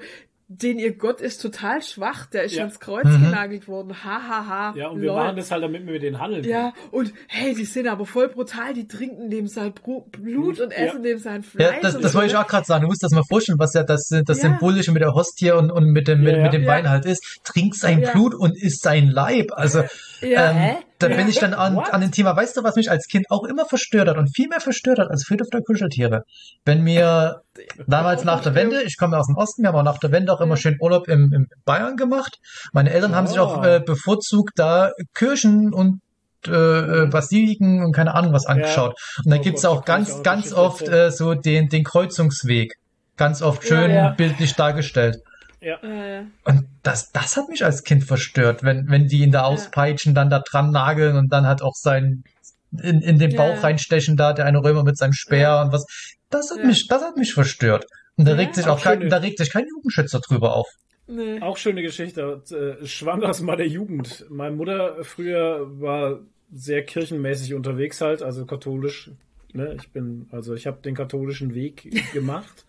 [0.50, 2.62] den ihr Gott ist total schwach, der ist Ja.
[2.62, 3.26] ans Kreuz Mhm.
[3.26, 4.04] genagelt worden.
[4.06, 4.74] Ha, ha, ha.
[4.78, 5.18] Ja, und wir lol.
[5.18, 6.46] machen das halt, damit wir mit denen handeln.
[6.46, 10.78] Ja, und hey, die sind aber voll brutal, die trinken dem sein Blut und Ja.
[10.78, 11.76] essen dem sein Fleisch.
[11.76, 12.40] Ja, das, und das so, wollte ich ne?
[12.40, 12.84] auch gerade sagen.
[12.84, 14.50] Du musst das mal vorstellen, was ja das, das Ja.
[14.50, 16.44] Symbolische mit der Hostie und, und mit dem, Ja, mit, ja.
[16.44, 16.68] mit dem Ja.
[16.70, 17.40] Wein halt ist.
[17.44, 18.12] Trink sein Ja.
[18.14, 19.48] Blut und isst sein Leib.
[19.52, 19.84] Also,
[20.22, 20.52] Ja.
[20.52, 20.76] ähm, Hä?
[21.00, 21.16] Da Ja.
[21.16, 23.66] bin ich dann an, an dem Thema, weißt du, was mich als Kind auch immer
[23.66, 26.24] verstört hat und viel mehr verstört hat als Friedhof der Kuscheltiere?
[26.66, 27.42] Wenn mir
[27.88, 30.34] damals nach der Wende, ich komme aus dem Osten, wir haben auch nach der Wende
[30.34, 30.62] auch immer Ja.
[30.62, 32.38] schön Urlaub im, im Bayern gemacht.
[32.74, 33.76] Meine Eltern haben sich auch Ah.
[33.76, 36.02] äh, bevorzugt da Kirchen und
[36.48, 38.96] äh, äh, Basiliken und keine Ahnung was angeschaut.
[39.26, 42.76] Und da Oh gibt's Gott, auch ganz, ganz oft äh, so den, den Kreuzungsweg.
[43.18, 44.10] Ganz oft schön Ja, ja.
[44.12, 45.18] bildlich dargestellt.
[45.62, 45.82] Ja.
[45.84, 50.14] Äh, Und das, das hat mich als Kind verstört, wenn, wenn die ihn da auspeitschen,
[50.14, 52.24] dann da dran nageln und dann halt auch sein,
[52.72, 53.38] in, in den Ja.
[53.38, 55.62] Bauch reinstechen da, der eine Römer mit seinem Speer Ja.
[55.64, 55.86] und was.
[56.30, 56.66] Das hat Ja.
[56.66, 57.86] mich, das hat mich verstört.
[58.18, 58.38] Und da Ja.
[58.38, 60.68] regt sich Auch auch kein, da regt sich kein Jugendschützer drüber auf.
[61.08, 61.40] nee.
[61.42, 62.42] Auch schöne Geschichte.
[62.52, 64.26] Äh, Schwamm aus meiner Jugend.
[64.30, 66.20] Meine Mutter früher war
[66.52, 69.12] sehr kirchenmäßig unterwegs halt, also katholisch.
[69.54, 69.76] Ne?
[69.80, 72.66] Ich bin, also ich habe den katholischen Weg gemacht.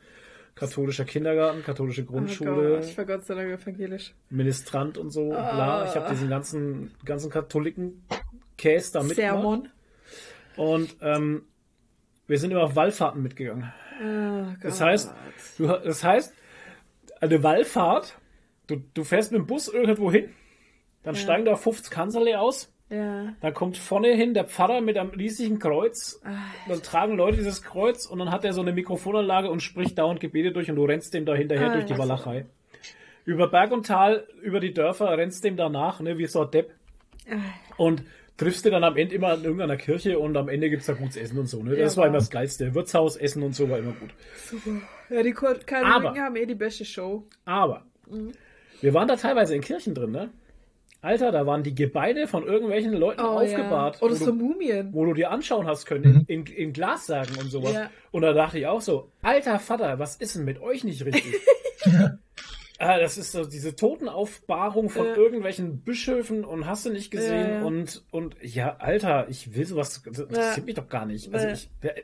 [0.59, 4.15] Katholischer Kindergarten, katholische Oh Grundschule, Gott, ich war Gott sei Dank evangelisch.
[4.31, 5.85] Ministrant und so, bla.
[5.89, 6.11] Ich habe Ah.
[6.11, 8.05] diesen ganzen, ganzen Katholiken
[8.57, 9.33] Käse da mitgemacht.
[9.35, 9.69] Sermon.
[10.57, 11.43] Und ähm,
[12.27, 13.73] wir sind immer auf Wallfahrten mitgegangen.
[14.03, 15.13] Oh Das heißt,
[15.59, 16.35] du, das heißt,
[17.21, 18.17] eine Wallfahrt,
[18.67, 20.31] du, du fährst mit dem Bus irgendwo hin,
[21.05, 21.21] dann Ja.
[21.21, 23.35] steigen da 50 Kanzlerle aus, Ja.
[23.43, 26.31] dann kommt vorne hin der Pfarrer mit einem riesigen Kreuz, Ah,
[26.69, 30.21] dann tragen Leute dieses Kreuz und dann hat er so eine Mikrofonanlage und spricht dauernd
[30.21, 31.99] Gebete durch und du rennst dem da hinterher Ah, durch die ja.
[31.99, 32.47] Walachei.
[33.27, 36.71] Über Berg und Tal, über die Dörfer, rennst dem danach, ne, wie so ein Depp.
[37.31, 37.35] ah,
[37.77, 38.03] Und
[38.39, 41.17] triffst du dann am Ende immer in irgendeiner Kirche und am Ende gibt's da gutes
[41.19, 41.63] Essen und so.
[41.63, 41.77] Ne?
[41.77, 42.09] Ja, Das war wow.
[42.09, 42.75] immer das Geilste.
[42.75, 44.11] Wirtshaus, Essen und so war immer gut.
[44.47, 44.81] super.
[45.11, 47.25] Ja, die Aber- Katholiken haben eh die beste Show.
[47.45, 48.33] Aber Mhm.
[48.81, 50.31] wir waren da teilweise in Kirchen drin, ne?
[51.01, 54.03] Alter, da waren die Gebeine von irgendwelchen Leuten Oh, aufgebahrt, ja.
[54.03, 54.93] Oder wo, so du, Mumien.
[54.93, 56.25] wo du dir anschauen hast können, Mhm.
[56.27, 57.73] in, in, in Glassagen und sowas.
[57.75, 57.91] Ja.
[58.11, 61.35] Und da dachte ich auch so, alter Vater, was ist denn mit euch nicht richtig?
[62.81, 65.17] Ah, das ist so diese Totenaufbahrung von Ja.
[65.17, 67.65] irgendwelchen Bischöfen und hast du nicht gesehen Ja, ja.
[67.65, 71.35] und und ja, Alter, ich will sowas, das interessiert mich doch gar nicht.
[71.35, 71.53] Also Ja.
[71.55, 71.95] ich, wer-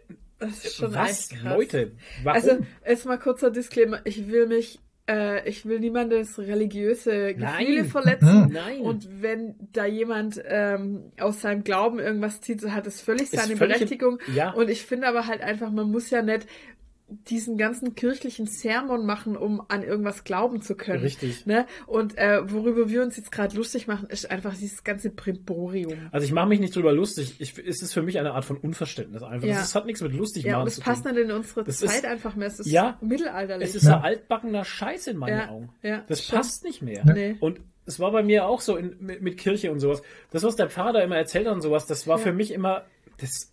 [0.41, 1.55] Das ist schon was, echt krass.
[1.57, 1.93] Leute,
[2.25, 2.43] warum?
[2.43, 4.01] Also, jetzt mal kurzer Disclaimer.
[4.05, 7.59] Ich will mich, äh, ich will niemandes religiöse Nein.
[7.67, 8.51] Gefühle verletzen.
[8.53, 8.81] Nein.
[8.81, 13.37] Und wenn da jemand ähm, aus seinem Glauben irgendwas zieht, so hat es völlig Ist
[13.37, 14.19] seine völlig in- Berechtigung.
[14.35, 14.53] ja.
[14.53, 16.47] Und ich finde aber halt einfach, man muss ja nicht
[17.29, 21.03] diesen ganzen kirchlichen Sermon machen, um an irgendwas glauben zu können.
[21.03, 21.47] Richtig.
[21.47, 21.67] Ne?
[21.87, 26.09] Und äh, worüber wir uns jetzt gerade lustig machen, ist einfach dieses ganze Primborium.
[26.13, 27.37] Also ich mache mich nicht drüber lustig.
[27.39, 29.47] Ich, es ist für mich eine Art von Unverständnis einfach.
[29.49, 29.55] Ja.
[29.57, 31.13] Das ist, hat nichts mit lustig Ja, machen und es zu passt tun.
[31.15, 32.49] nicht in unsere Das Zeit ist- einfach mehr.
[32.49, 32.99] Es ist Ja.
[33.01, 33.69] mittelalterlich.
[33.71, 33.97] Es ist Ja.
[33.99, 35.69] ein altbackener Scheiß in meinen Ja, Augen.
[35.83, 36.39] ja, das stimmt.
[36.43, 37.05] passt nicht mehr.
[37.05, 37.37] Nee.
[37.41, 40.03] Und es war bei mir auch so in, mit, mit Kirche und sowas.
[40.31, 42.25] Das, was der Pfarrer da immer erzählt hat und sowas, das war Ja.
[42.25, 42.85] für mich immer,
[43.19, 43.53] das,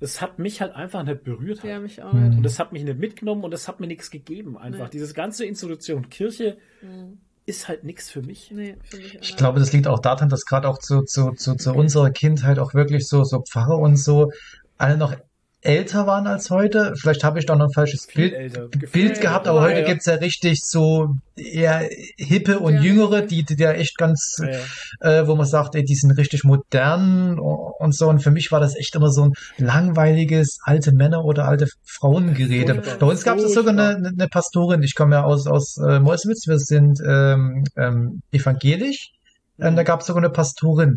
[0.00, 1.64] das hat mich halt einfach nicht berührt.
[1.64, 2.36] Ja, mich auch nicht.
[2.36, 4.56] Und das hat mich nicht mitgenommen und das hat mir nichts gegeben.
[4.58, 4.90] Einfach Nee.
[4.92, 7.18] dieses ganze Institution Kirche Mhm.
[7.46, 8.50] ist halt nichts für mich.
[8.50, 11.32] Nee, finde ich auch Ich glaube, das liegt auch daran, dass gerade auch zu, zu,
[11.32, 14.32] zu, zu unserer Kindheit auch wirklich so, so Pfarrer und so
[14.78, 15.14] alle noch
[15.62, 16.94] älter waren als heute.
[16.96, 18.92] Vielleicht habe ich da noch ein falsches Viel Bild.
[18.92, 19.86] Bild gehabt, aber heute ja.
[19.86, 22.80] gibt's ja richtig so eher hippe und Ja.
[22.82, 25.20] jüngere, die, die ja echt ganz, Ja, ja.
[25.20, 28.08] äh, wo man sagt, ey, die sind richtig modern und so.
[28.08, 32.82] Und für mich war das echt immer so ein langweiliges alte Männer oder alte Frauengerede.
[33.00, 36.46] Bei uns gab es sogar eine, eine Pastorin, ich komme ja aus, aus äh, Meuselwitz,
[36.46, 39.10] wir sind ähm, ähm, evangelisch.
[39.58, 40.96] Ähm, da gab es sogar eine Pastorin.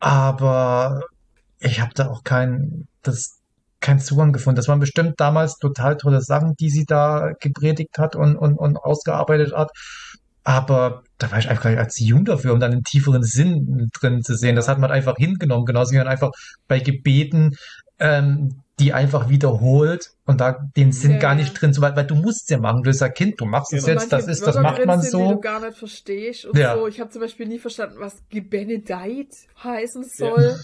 [0.00, 1.00] Aber
[1.60, 3.39] ich habe da auch keinen, das,
[3.80, 4.56] keinen Zugang gefunden.
[4.56, 8.76] Das waren bestimmt damals total tolle Sachen, die sie da gepredigt hat und, und, und
[8.76, 9.70] ausgearbeitet hat.
[10.42, 14.34] Aber da war ich einfach als jung dafür, um dann einen tieferen Sinn drin zu
[14.36, 14.56] sehen.
[14.56, 16.30] Das hat man einfach hingenommen, genauso wie man einfach
[16.66, 17.56] bei Gebeten
[17.98, 21.40] ähm, die einfach wiederholt und da den Sinn Ja, gar ja.
[21.42, 23.74] nicht drin, so, weil, weil du musst ja machen, du bist ja Kind, du machst
[23.74, 24.00] es Genau.
[24.00, 25.40] jetzt, das ist, das macht man sind, Die du so.
[25.40, 26.74] gar nicht verstehst und Ja.
[26.76, 26.86] so.
[26.88, 29.28] Ich habe zum Beispiel nie verstanden, was gebenedeit
[29.62, 30.58] heißen soll.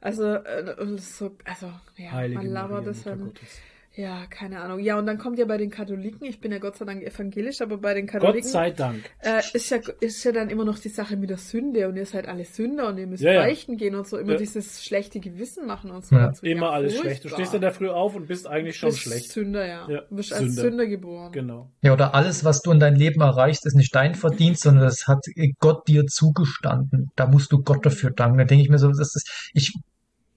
[0.00, 3.24] Also, äh, so, also, ja, Heilige man labert Maria, das Mutter dann.
[3.26, 3.58] Gottes.
[3.98, 4.78] Ja, keine Ahnung.
[4.80, 7.62] Ja, und dann kommt ja bei den Katholiken, ich bin ja Gott sei Dank evangelisch,
[7.62, 9.02] aber bei den Gott Katholiken sei Dank.
[9.20, 12.04] äh, ist, ja, ist ja dann immer noch die Sache mit der Sünde und ihr
[12.04, 13.40] seid alle Sünder und ihr müsst Ja, ja.
[13.40, 14.38] beichten gehen und so, immer Ja.
[14.38, 16.14] dieses schlechte Gewissen machen und so.
[16.14, 16.26] Ja.
[16.26, 16.44] dazu.
[16.44, 17.10] Immer ja, alles furchtbar.
[17.10, 17.24] schlecht.
[17.24, 19.32] Du stehst in der Früh auf und bist eigentlich schon bist schlecht.
[19.32, 19.88] Sünder, ja.
[19.88, 20.62] Ja, Du bist als Sünder.
[20.62, 21.32] Sünder geboren.
[21.32, 21.70] Genau.
[21.80, 25.08] Ja, oder alles, was du in deinem Leben erreichst, ist nicht dein Verdienst, sondern das
[25.08, 25.24] hat
[25.58, 27.10] Gott dir zugestanden.
[27.16, 28.36] Da musst du Gott dafür danken.
[28.36, 29.72] Da denke ich mir so, das ist, ich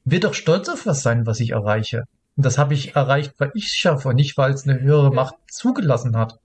[0.06, 2.06] will doch stolz auf was sein, was ich erreiche.
[2.40, 5.10] Und das habe ich erreicht, weil ich es schaffe und nicht, weil es eine höhere
[5.10, 5.14] Ja.
[5.14, 6.40] Macht zugelassen hat.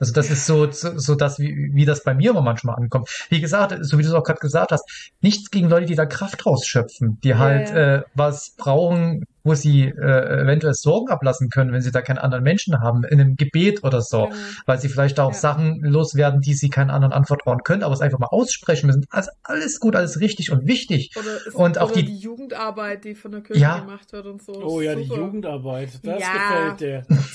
[0.00, 3.08] Also das ist so, so, so das, wie, wie das bei mir immer manchmal ankommt.
[3.28, 6.04] Wie gesagt, so wie du es auch gerade gesagt hast, nichts gegen Leute, die da
[6.04, 7.98] Kraft rausschöpfen, die Ja, halt ja.
[7.98, 12.42] Äh, was brauchen, wo sie äh, eventuell Sorgen ablassen können, wenn sie da keinen anderen
[12.44, 14.36] Menschen haben, in einem Gebet oder so, Genau.
[14.66, 15.38] weil sie vielleicht auch Ja.
[15.38, 19.04] Sachen loswerden, die sie keinen anderen anvertrauen können, aber es einfach mal aussprechen müssen.
[19.10, 21.12] Also alles gut, alles richtig und wichtig.
[21.16, 23.78] Oder, es, Und auch die- die, Jugendarbeit, die von der Kirche Ja.
[23.78, 24.52] gemacht wird und so.
[24.62, 25.02] Oh ja, die.
[25.04, 25.90] Jugendarbeit.
[26.02, 26.32] Das Ja.
[26.32, 27.06] gefällt dir.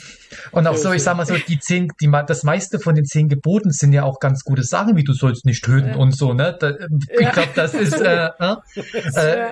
[0.53, 3.27] Und auch so, ich sag mal so, die zehn, die, das meiste von den zehn
[3.27, 5.95] Geboten sind ja auch ganz gute Sachen, wie du sollst nicht töten Ja.
[5.97, 6.55] und so, ne?
[6.57, 7.31] Da, ich Ja.
[7.31, 9.51] glaube, das ist, äh, äh, Ja,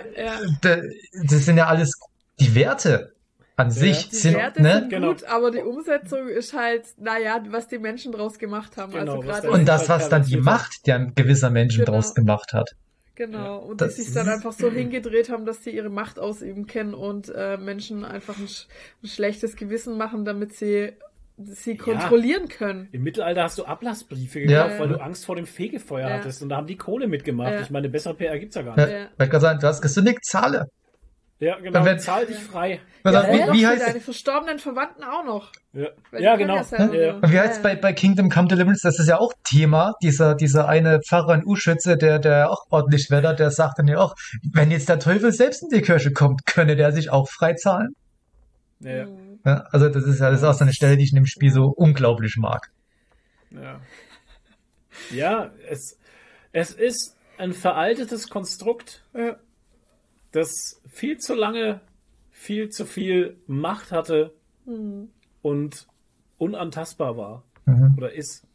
[0.63, 0.81] äh,
[1.25, 1.99] das sind ja alles
[2.39, 3.13] die Werte
[3.55, 4.73] an sich Die sind, Werte ne?
[4.79, 5.09] sind Genau.
[5.09, 8.93] gut, aber die Umsetzung ist halt, naja, was die Menschen draus gemacht haben.
[8.93, 10.37] Genau, also was gerade der Und das, was dann die.
[10.37, 11.97] Macht, die ein gewisser Menschen Genau.
[11.97, 12.71] draus gemacht hat.
[13.15, 16.67] Genau, und Das die sich dann einfach so hingedreht haben, dass sie ihre Macht ausüben
[16.67, 18.67] können und äh, Menschen einfach ein, sch
[19.03, 20.93] ein schlechtes Gewissen machen, damit sie
[21.37, 22.87] sie kontrollieren können.
[22.93, 24.63] Im Mittelalter hast du Ablassbriefe Ja.
[24.63, 26.15] gekauft, weil du Angst vor dem Fegefeuer Ja.
[26.15, 26.41] hattest.
[26.41, 27.51] Und da haben die Kohle mitgemacht.
[27.53, 27.61] Ja.
[27.61, 28.85] Ich meine, bessere PR gibt's ja gar Ja.
[28.85, 28.93] nicht.
[28.93, 29.03] Ja.
[29.25, 30.69] Ich gerade sagen, du hast gesündigt, zahle.
[31.39, 31.85] Ja, genau.
[31.85, 32.81] Wenn- Zahl dich frei.
[33.05, 35.53] Ja, dann, ja, wie, wie heißt deine verstorbenen Verwandten auch noch.
[35.71, 35.87] Ja,
[36.17, 36.57] ja genau.
[36.57, 37.13] Ja.
[37.15, 40.67] Und wie heißt bei, bei Kingdom Come Deliverance, das ist ja auch Thema, dieser, dieser
[40.67, 44.15] eine Pfarrer in Uschütze, der, der auch ordentlich Wetter, der sagt dann ja auch,
[44.51, 47.95] wenn jetzt der Teufel selbst in die Kirche kommt, könne der sich auch frei zahlen.
[48.81, 49.07] Ja, ja.
[49.45, 51.25] Ja, also das ist ja, das ist auch so eine Stelle, die ich in dem
[51.25, 52.69] Spiel so unglaublich mag.
[53.51, 53.79] Ja,
[55.11, 55.97] ja es,
[56.51, 59.37] es ist ein veraltetes Konstrukt, Ja.
[60.31, 61.81] Das viel zu lange
[62.31, 64.33] viel zu viel Macht hatte
[64.65, 65.09] Mhm.
[65.41, 65.87] und
[66.37, 67.95] unantastbar war Mhm.
[67.97, 68.45] oder ist.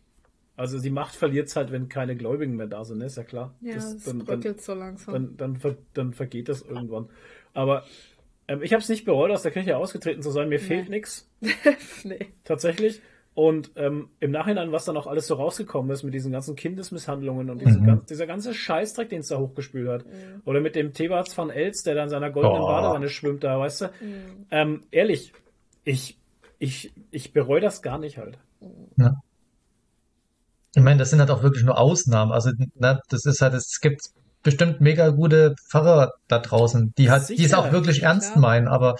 [0.57, 3.07] Also die Macht verliert es halt, wenn keine Gläubigen mehr da sind, ne?
[3.07, 3.55] ist ja klar.
[3.61, 5.13] Ja, Das- es dann, dann, so langsam.
[5.15, 7.09] dann, dann, ver, dann vergeht das irgendwann.
[7.55, 7.85] Aber
[8.47, 10.49] ähm, ich habe es nicht bereut, aus der Kirche ausgetreten zu sein.
[10.49, 11.29] Mir fehlt nichts,
[12.05, 12.29] nee.
[12.45, 13.03] tatsächlich.
[13.35, 17.51] Und ähm, im Nachhinein, was dann auch alles so rausgekommen ist mit diesen ganzen Kindesmisshandlungen
[17.51, 17.85] und diese Mhm.
[17.85, 20.05] gan dieser ganze Scheißdreck, den es da hochgespült hat.
[20.45, 22.67] Oder mit dem Thebats van Els, der dann in seiner goldenen Oh.
[22.69, 23.91] Badewanne schwimmt da, weißt du?
[24.53, 25.33] Ähm, ehrlich,
[25.83, 26.17] ich,
[26.61, 28.39] ich, ich bereue das gar nicht halt.
[30.77, 32.31] Ich meine, das sind halt auch wirklich nur Ausnahmen.
[32.33, 34.03] Also, ne, das ist halt, es gibt
[34.45, 38.41] bestimmt mega gute Pfarrer da draußen, die halt, die es Sicher, auch wirklich ernst klar.
[38.43, 38.97] meinen, aber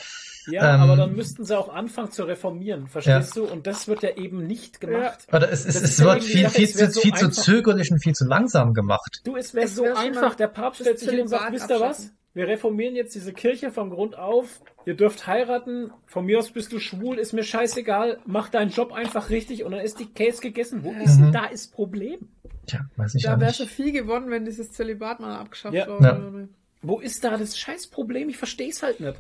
[0.47, 3.45] Ja, Ähm, aber dann müssten sie auch anfangen zu reformieren, verstehst du?
[3.45, 5.27] Und das wird ja eben nicht gemacht.
[5.33, 7.91] oder es, es, es ja wird viel, Sache, viel, es zu, so viel zu zögerlich
[7.93, 9.21] und viel zu langsam gemacht.
[9.25, 10.35] Du, es wäre so einfach.
[10.35, 12.11] Der Papst stellt sich hin und sagt, wisst ihr was?
[12.35, 14.61] Wir reformieren jetzt diese Kirche vom Grund auf.
[14.87, 15.93] Ihr dürft heiraten.
[16.07, 18.19] Von mir aus bist du schwul, ist mir scheißegal.
[18.27, 20.83] Mach deinen Job einfach richtig und dann ist die Case gegessen.
[20.83, 21.33] Wo ist denn Mhm.
[21.33, 22.19] da das Problem?
[22.67, 25.87] Tja, weiß ich Da wäre schon viel gewonnen, wenn dieses Zölibat mal abgeschafft Ja.
[25.89, 26.23] worden Ja.
[26.23, 26.49] wäre.
[26.83, 28.29] Wo ist da das Scheißproblem?
[28.29, 29.17] Ich verstehe es halt nicht.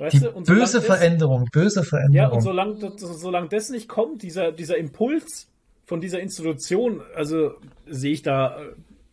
[0.00, 0.32] Weißt Die du?
[0.32, 2.36] Böse das- Veränderung, böse Ja, Veränderung.
[2.36, 5.46] und solange, das- solange das nicht kommt, dieser, dieser Impuls
[5.84, 7.52] von dieser Institution, also
[7.86, 8.58] sehe ich da,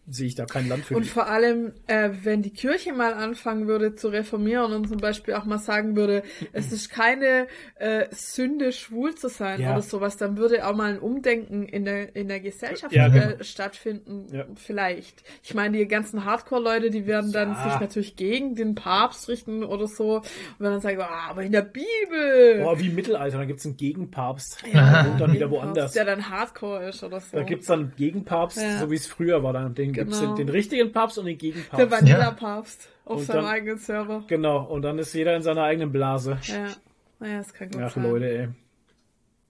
[0.10, 1.10] sehe ich da kein Land für Und die.
[1.10, 5.45] vor allem, äh, wenn die Kirche mal anfangen würde zu reformieren und zum Beispiel auch
[5.45, 6.23] mal sagen würde,
[6.53, 9.73] es ist keine äh, Sünde, schwul zu sein Ja.
[9.73, 13.11] oder sowas, dann würde auch mal ein Umdenken in der, in der Gesellschaft Ja, äh,
[13.11, 13.44] genau.
[13.44, 14.26] stattfinden.
[14.31, 14.45] Ja.
[14.56, 15.23] Vielleicht.
[15.44, 19.88] Ich meine, die ganzen Hardcore-Leute, die werden dann sich natürlich gegen den Papst richten oder
[19.88, 20.23] so und
[20.60, 22.61] werden dann sagen, ah, aber in der Bibel.
[22.64, 24.64] Boah, wie im Mittelalter, da gibt's einen Gegenpapst.
[24.73, 25.94] Ja, und dann wieder woanders.
[25.94, 27.38] Der dann Hardcore ist oder so.
[27.38, 29.53] Da gibt's dann einen Gegenpapst, so wie es früher war.
[29.53, 30.35] Dann den Genau.
[30.35, 31.91] den, den richtigen Papst und den der Gegenpapst.
[31.91, 34.23] Vanilla-Papst auf Und seinem dann- eigenen Server.
[34.27, 36.38] Genau, und dann ist jeder in seiner eigenen Blase.
[36.43, 36.67] Ja,
[37.19, 38.03] naja, das kann gut Ach sein.
[38.03, 38.47] Leute, ey.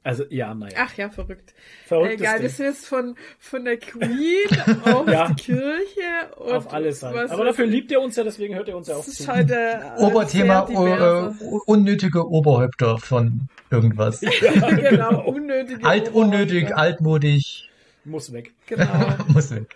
[0.01, 0.77] Also, ja, naja.
[0.79, 1.53] Ach ja, verrückt.
[1.85, 4.47] Verrücktes Egal, wir sind jetzt von, von der Queen
[4.85, 5.27] auf Ja.
[5.27, 7.15] die Kirche und Auf alles halt.
[7.15, 9.23] was Aber dafür liebt ihr uns ja, deswegen hört ihr uns ja auch Das zu.
[9.23, 11.33] ist halt der Oberthema äh, äh,
[11.65, 14.21] unnötige Oberhäupter von irgendwas.
[14.77, 17.69] genau, unnötige Alt, unnötig, altmodisch,
[18.05, 18.53] Muss weg.
[18.67, 18.87] Genau.
[19.27, 19.67] muss weg.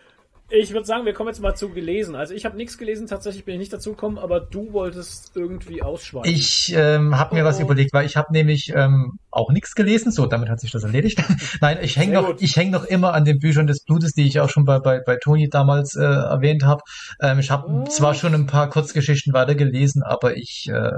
[0.55, 2.13] Ich würde sagen, wir kommen jetzt mal zu gelesen.
[2.13, 5.81] Also ich habe nichts gelesen, tatsächlich bin ich nicht dazu gekommen, aber du wolltest irgendwie
[5.81, 6.31] ausschweifen.
[6.31, 7.63] Ich ähm, habe mir was Oh.
[7.63, 10.11] überlegt, weil ich habe nämlich ähm, auch nichts gelesen.
[10.11, 11.17] So, damit hat sich das erledigt.
[11.61, 12.41] Nein, ich hänge noch, gut.
[12.43, 14.99] ich häng noch immer an den Büchern des Blutes, die ich auch schon bei bei,
[15.03, 16.81] bei Toni damals äh, erwähnt habe.
[17.19, 17.83] Ähm, ich habe Oh.
[17.85, 20.91] zwar schon ein paar Kurzgeschichten weitergelesen, aber ich äh,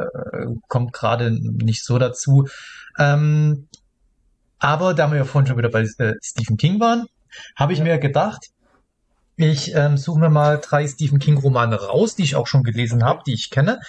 [0.67, 2.45] komme gerade nicht so dazu.
[2.99, 3.69] Ähm,
[4.59, 7.05] aber da wir ja vorhin schon wieder bei äh, Stephen King waren,
[7.55, 7.85] habe ich Ja.
[7.85, 8.47] mir gedacht,
[9.37, 13.03] ich ähm, suche mir mal drei Stephen King Romane raus, die ich auch schon gelesen
[13.03, 13.79] habe, die ich kenne,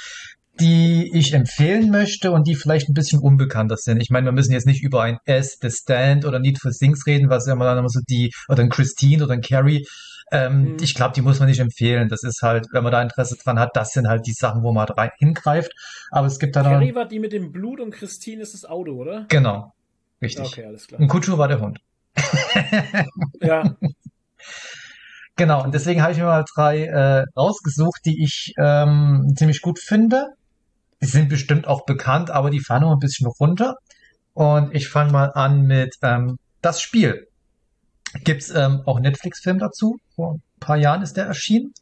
[0.58, 4.00] die ich empfehlen möchte und die vielleicht ein bisschen unbekannter sind.
[4.00, 7.06] Ich meine, wir müssen jetzt nicht über ein S, The Stand oder Need for Things
[7.06, 9.86] reden, was ja immer dann immer so die, oder ein Christine oder ein Carrie.
[10.32, 10.76] Ähm, Mhm.
[10.80, 12.08] Ich glaube, die muss man nicht empfehlen.
[12.08, 14.72] Das ist halt, wenn man da Interesse dran hat, das sind halt die Sachen, wo
[14.72, 15.70] man rein hingreift.
[16.10, 18.64] Aber es gibt da noch, Carrie war die mit dem Blut und Christine ist das
[18.64, 19.26] Auto, oder?
[19.28, 19.72] genau,
[20.20, 20.46] richtig.
[20.46, 21.00] Okay, alles klar.
[21.00, 21.78] Und Kutschu war der Hund.
[23.40, 23.76] Ja,
[25.36, 29.78] Genau, und deswegen habe ich mir mal drei äh, rausgesucht, die ich ähm, ziemlich gut
[29.78, 30.28] finde.
[31.02, 33.74] Die sind bestimmt auch bekannt, aber die fahren noch ein bisschen runter.
[34.32, 37.28] Und ich fange mal an mit ähm, Das Spiel.
[38.24, 39.98] Gibt's ähm, auch Netflix-Film dazu.
[40.14, 41.74] Vor ein paar Jahren ist der erschienen.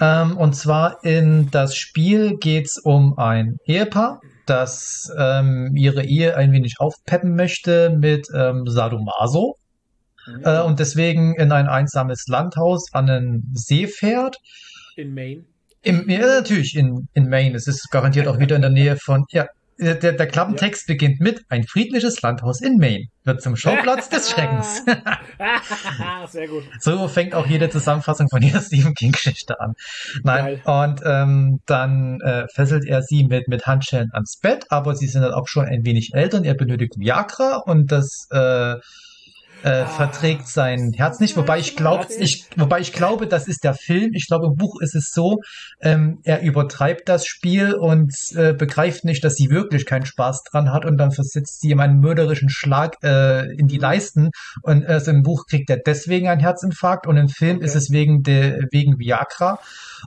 [0.00, 6.52] Ähm, und zwar in Das Spiel geht's um ein Ehepaar, das ähm, ihre Ehe ein
[6.52, 9.56] wenig aufpeppen möchte mit ähm, Sadomaso
[10.44, 14.36] äh, und deswegen in ein einsames Landhaus an einen See fährt.
[14.96, 15.44] in Maine.
[15.82, 17.56] Im, ja, natürlich in, in Maine.
[17.56, 19.24] Es ist garantiert auch wieder in der Nähe von.
[19.30, 19.46] Ja,
[19.80, 24.84] der, der Klappentext beginnt mit ein friedliches Landhaus in Maine wird zum Schauplatz des Schreckens.
[26.30, 26.64] Sehr gut.
[26.80, 29.72] so fängt auch jede Zusammenfassung von jeder Stephen King Geschichte an.
[30.22, 35.06] Nein, und ähm, dann äh, fesselt er sie mit mit Handschellen ans Bett, aber sie
[35.06, 38.76] sind dann auch schon ein wenig älter und er benötigt Viagra und das äh,
[39.62, 43.74] äh, verträgt sein Herz nicht, wobei ich glaube, ich, wobei ich glaube, das ist der
[43.74, 44.10] Film.
[44.14, 45.40] Ich glaube, im Buch ist es so,
[45.80, 50.72] ähm, er übertreibt das Spiel und äh, begreift nicht, dass sie wirklich keinen Spaß dran
[50.72, 54.30] hat und dann versetzt sie ihm einen mörderischen Schlag äh, in die Leisten.
[54.62, 57.66] Und äh, so im Buch kriegt er deswegen einen Herzinfarkt und im Film Okay.
[57.66, 59.58] ist es wegen der wegen Viagra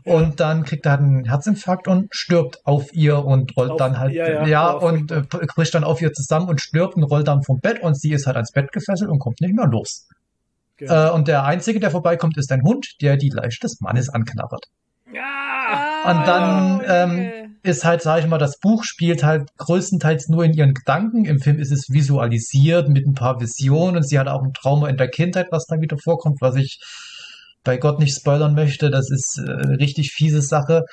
[0.03, 3.99] und dann kriegt er halt einen Herzinfarkt und stirbt auf ihr und rollt Auf- dann
[3.99, 5.23] halt ja, ja, oh, und äh,
[5.55, 8.25] bricht dann auf ihr zusammen und stirbt und rollt dann vom Bett und sie ist
[8.27, 10.07] halt ans Bett gefesselt und kommt nicht mehr los.
[10.77, 11.07] Genau.
[11.07, 14.65] Äh, und der einzige, der vorbeikommt, ist ein Hund, der die Leiche des Mannes anknabbert.
[15.13, 16.11] Ja!
[16.11, 17.31] Und dann, Oh, ähm.
[17.65, 21.23] Ist halt, sag ich mal, das Buch spielt halt größtenteils nur in ihren Gedanken.
[21.23, 24.89] Im Film ist es visualisiert mit ein paar Visionen und sie hat auch ein Trauma
[24.89, 26.81] in der Kindheit, was da wieder vorkommt, was ich
[27.63, 28.89] bei Gott nicht spoilern möchte.
[28.89, 30.83] Das ist äh, richtig fiese Sache.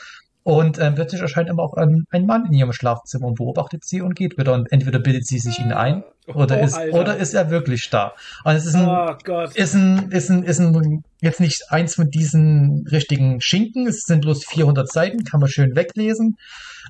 [0.42, 4.00] Und ähm, plötzlich erscheint immer auch ein, ein Mann in ihrem Schlafzimmer und beobachtet sie
[4.00, 4.54] und geht wieder.
[4.54, 6.98] Und entweder bildet sie sich ihn ein oder, Oh, ist, Alter.
[6.98, 8.14] oder ist er wirklich da.
[8.44, 9.54] Und es ist ein, Oh Gott.
[9.54, 13.86] ist ein, ist ein, ist ein, jetzt nicht eins mit diesen richtigen Schinken.
[13.86, 16.36] Es sind bloß 400 Seiten, kann man schön weglesen.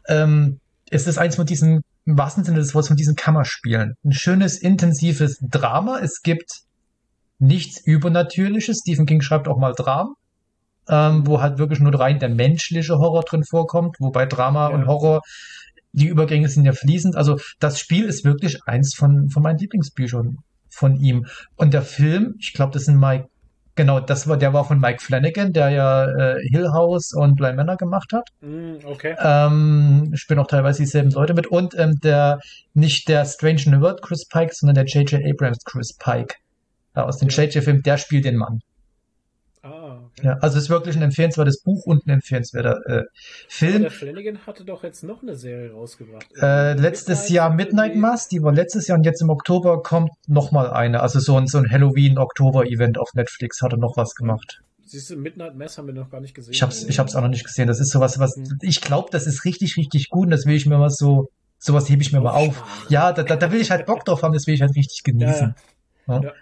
[0.07, 3.94] Ähm, es ist eins mit diesen, im wahrsten Sinne des Wortes, von diesen Kammerspielen.
[4.05, 5.98] Ein schönes, intensives Drama.
[6.01, 6.51] Es gibt
[7.41, 8.79] nichts Übernatürliches.
[8.83, 10.15] Stephen King schreibt auch mal Dramen,
[10.89, 14.75] ähm, wo halt wirklich nur rein der menschliche Horror drin vorkommt, wobei Drama Ja.
[14.75, 15.23] und Horror,
[15.93, 17.17] die Übergänge sind ja fließend.
[17.17, 20.37] Also das Spiel ist wirklich eins von, von meinen Lieblingsbüchern
[20.69, 21.27] von ihm.
[21.57, 23.27] Und der Film, ich glaube, das sind Mike,
[23.75, 27.57] genau, das war, der war von Mike Flanagan, der ja äh, Hill House und Blind
[27.57, 28.29] Manor gemacht hat.
[28.41, 29.17] Mm, okay.
[29.19, 31.49] Ähm, spielen auch teilweise dieselben Leute mit.
[31.49, 32.39] Und ähm, der,
[32.75, 35.21] nicht der Strange New World Chris Pike, sondern der J.J.
[35.25, 36.35] Abrams Chris Pike.
[36.97, 37.43] Ja, aus dem Ja.
[37.45, 38.61] J.J.-Film, der spielt den Mann.
[39.62, 40.27] Ah, okay.
[40.27, 43.03] Ja, also es ist wirklich ein empfehlenswertes Buch und ein empfehlenswerter äh,
[43.49, 43.83] Film.
[43.83, 46.27] Der Flanagan hatte doch jetzt noch eine Serie rausgebracht.
[46.41, 50.51] Äh, letztes Jahr Midnight Mass, die war letztes Jahr und jetzt im Oktober kommt noch
[50.51, 51.01] mal eine.
[51.01, 54.62] Also so ein, so ein Halloween-Oktober-Event auf Netflix hat er noch was gemacht.
[54.87, 56.55] Siehst du, Midnight Mass haben wir noch gar nicht gesehen.
[56.55, 57.69] Ich hab's, ich hab's auch noch nicht gesehen.
[57.69, 58.59] Das ist sowas, was, Mhm.
[58.62, 61.87] ich glaube, das ist richtig, richtig gut und das will ich mir mal so, sowas
[61.91, 62.87] hebe ich mir mal auf.
[62.89, 65.03] Ja, da, da, da will ich halt Bock drauf haben, das will ich halt richtig
[65.05, 65.55] genießen.
[66.09, 66.21] Ja.
[66.23, 66.33] Ja.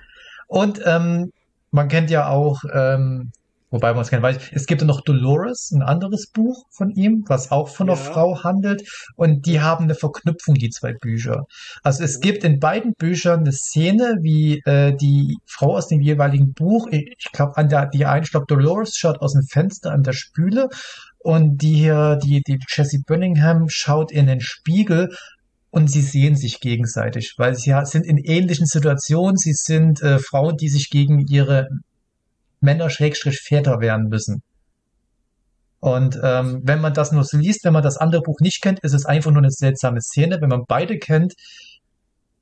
[0.48, 1.30] Und ähm,
[1.70, 3.30] man kennt ja auch, ähm,
[3.70, 6.90] wobei man es kennt, weiß ich, es gibt ja noch Dolores, ein anderes Buch von
[6.90, 8.04] ihm, was auch von einer Ja.
[8.04, 8.82] Frau handelt.
[9.16, 11.44] Und die haben eine Verknüpfung, die zwei Bücher.
[11.82, 16.54] Also es gibt in beiden Büchern eine Szene, wie äh, die Frau aus dem jeweiligen
[16.54, 20.02] Buch, ich, glaube, an der, die eine, ich glaube, Dolores schaut aus dem Fenster an
[20.02, 20.70] der Spüle
[21.18, 25.10] und die hier, die, die Jessie Birmingham schaut in den Spiegel
[25.70, 29.36] und sie sehen sich gegenseitig, weil sie sind in ähnlichen Situationen.
[29.36, 31.68] Sie sind äh, Frauen, die sich gegen ihre
[32.60, 34.42] Männer Schrägstrich Väter wehren müssen.
[35.80, 38.80] Und ähm, wenn man das nur so liest, wenn man das andere Buch nicht kennt,
[38.80, 40.40] ist es einfach nur eine seltsame Szene.
[40.40, 41.34] Wenn man beide kennt,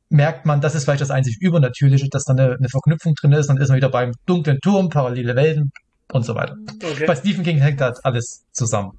[0.08, 3.48] merkt man, das ist vielleicht das einzig Übernatürliche, dass da eine, eine Verknüpfung drin ist.
[3.48, 5.72] Dann ist man wieder beim dunklen Turm, parallele Welten
[6.12, 6.56] und so weiter.
[6.82, 7.06] Okay.
[7.06, 8.92] Bei Stephen King hängt das alles zusammen.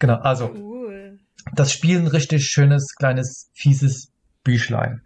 [0.00, 0.79] Genau, also Cool.
[1.54, 4.08] Das Spiel ein richtig schönes, kleines, fieses
[4.44, 5.02] Büchlein.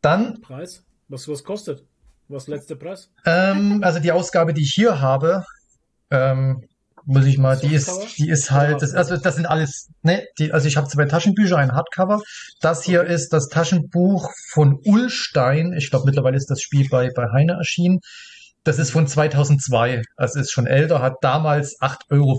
[0.00, 0.84] Dann, Preis?
[1.08, 1.84] Was, was kostet?
[2.28, 3.10] Was letzte Preis?
[3.26, 5.44] ähm, also die Ausgabe, die ich hier habe,
[6.10, 6.64] ähm,
[7.06, 10.52] muss ich mal, die ist, die ist halt, das, also das sind alles, ne, die,
[10.52, 12.22] also ich habe zwei Taschenbücher, ein Hardcover.
[12.60, 13.12] Das hier Okay.
[13.14, 15.74] ist das Taschenbuch von Ullstein.
[15.74, 18.00] Ich glaube, mittlerweile ist das Spiel bei, bei Heine erschienen.
[18.64, 22.38] Das ist von 2002, also ist schon älter, hat damals 8,95 Euro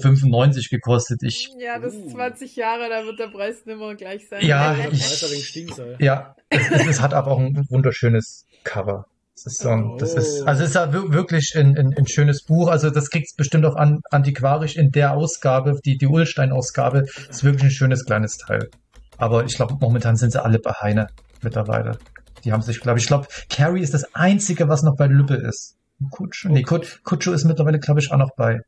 [0.72, 1.20] gekostet.
[1.22, 2.12] Ich Ja, das ist Uh.
[2.14, 4.44] 20 Jahre, da wird der Preis nimmer gleich sein.
[4.46, 5.96] Ja, Der ich-.
[6.00, 9.06] Ja, es, es, es hat aber auch ein wunderschönes Cover.
[9.36, 12.08] Das ist so ein, das ist, also es ist ja wir- wirklich ein, ein, ein
[12.08, 12.70] schönes Buch.
[12.70, 17.64] Also das kriegt's bestimmt auch an, antiquarisch in der Ausgabe, die, die Ullstein-Ausgabe, ist wirklich
[17.66, 18.70] ein schönes kleines Teil.
[19.18, 21.08] Aber ich glaube, momentan sind sie alle bei Heine
[21.42, 22.00] mittlerweile.
[22.46, 25.36] Die haben sich, glaube ich, ich glaube, Carrie ist das einzige, was noch bei Lübbe
[25.36, 25.76] ist.
[26.12, 28.62] Kutscho, nee, Kut, Kutscho ist mittlerweile, glaube ich, auch noch bei.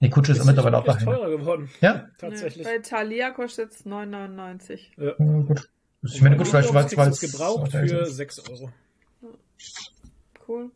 [0.00, 1.70] Nee, Kutscho ist, Ist mittlerweile auch bei teurer geworden.
[1.80, 2.64] Ja, Tatsächlich.
[2.66, 4.80] Bei Thalia kostet es 9,99.
[4.96, 5.04] Ja.
[5.04, 5.68] ja, gut.
[6.02, 8.70] Ich meine, gut, vielleicht du es gebraucht für 6 Euro.
[10.46, 10.70] Cool.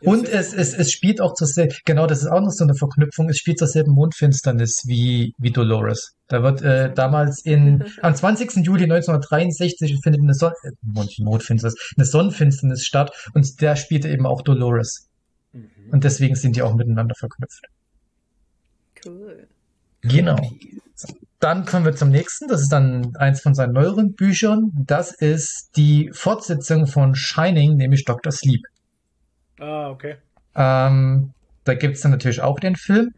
[0.00, 2.74] Und es, es, es spielt auch zur selben, genau, das ist auch noch so eine
[2.74, 6.14] Verknüpfung, es spielt zur selben Mondfinsternis wie, wie Dolores.
[6.28, 8.64] Da wird äh, damals in, am 20.
[8.64, 14.26] Juli 1963 findet eine, Son äh, Mond, Mondfinsternis, eine Sonnenfinsternis statt und der spielte eben
[14.26, 15.08] auch Dolores.
[15.52, 15.68] Mhm.
[15.90, 17.64] Und deswegen sind die auch miteinander verknüpft.
[19.04, 19.46] Cool.
[20.02, 20.38] Genau.
[21.40, 22.48] Dann kommen wir zum nächsten.
[22.48, 24.72] Das ist dann eins von seinen neueren Büchern.
[24.86, 28.32] Das ist die Fortsetzung von Shining, nämlich Dr.
[28.32, 28.62] Sleep.
[29.58, 30.16] Ah, okay.
[30.54, 31.32] Ähm,
[31.64, 33.14] da gibt's dann natürlich auch den Film.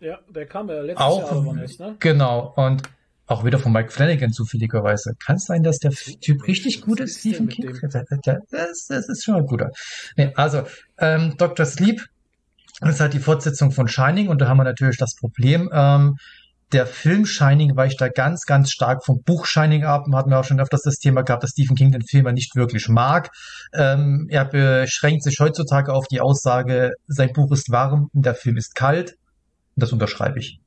[0.00, 1.96] Ja, der kam ja letztes Auch, Jahr aber nicht, ne?
[1.98, 2.52] genau.
[2.56, 2.82] Und
[3.26, 5.14] auch wieder von Mike Flanagan zufälligerweise.
[5.24, 7.74] Kann es sein, dass der Typ richtig gut ist, ist Stephen King?
[8.50, 9.70] Das, das ist schon ein guter.
[10.16, 10.64] Nee, also,
[10.98, 11.64] ähm, Dr.
[11.64, 12.04] Sleep
[12.82, 16.16] ist halt die Fortsetzung von Shining und da haben wir natürlich das Problem, ähm,
[16.72, 20.06] der Film Shining weicht da ganz, ganz stark vom Buch Shining ab.
[20.08, 22.32] Wir hatten ja auch schon öfters das Thema gehabt, dass Stephen King den Film ja
[22.32, 23.30] nicht wirklich mag.
[23.72, 28.56] Ähm, er beschränkt sich heutzutage auf die Aussage, sein Buch ist warm und der Film
[28.56, 29.16] ist kalt.
[29.76, 30.60] Das unterschreibe ich.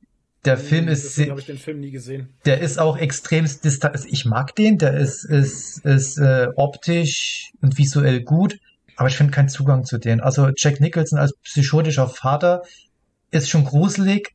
[0.44, 2.28] Der Film ist, Deswegen habe ich den Film nie gesehen.
[2.44, 3.94] der ist auch extrem distant.
[3.94, 8.56] Also ich mag den, der ist, ist, ist äh, optisch und visuell gut,
[8.96, 10.20] aber ich finde keinen Zugang zu denen.
[10.20, 12.62] Also Jack Nicholson als psychotischer Vater
[13.30, 14.30] ist schon gruselig,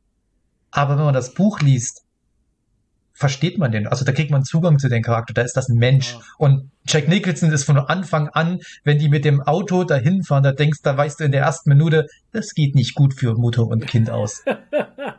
[0.74, 2.02] aber wenn man das Buch liest,
[3.16, 3.86] versteht man den.
[3.86, 6.16] Also da kriegt man Zugang zu dem Charakter, da ist das ein Mensch.
[6.16, 6.22] Ah.
[6.38, 10.50] Und Jack Nicholson ist von Anfang an, wenn die mit dem Auto dahin fahren, da
[10.52, 13.86] denkst, da weißt du in der ersten Minute, das geht nicht gut für Mutter und
[13.86, 14.42] Kind aus.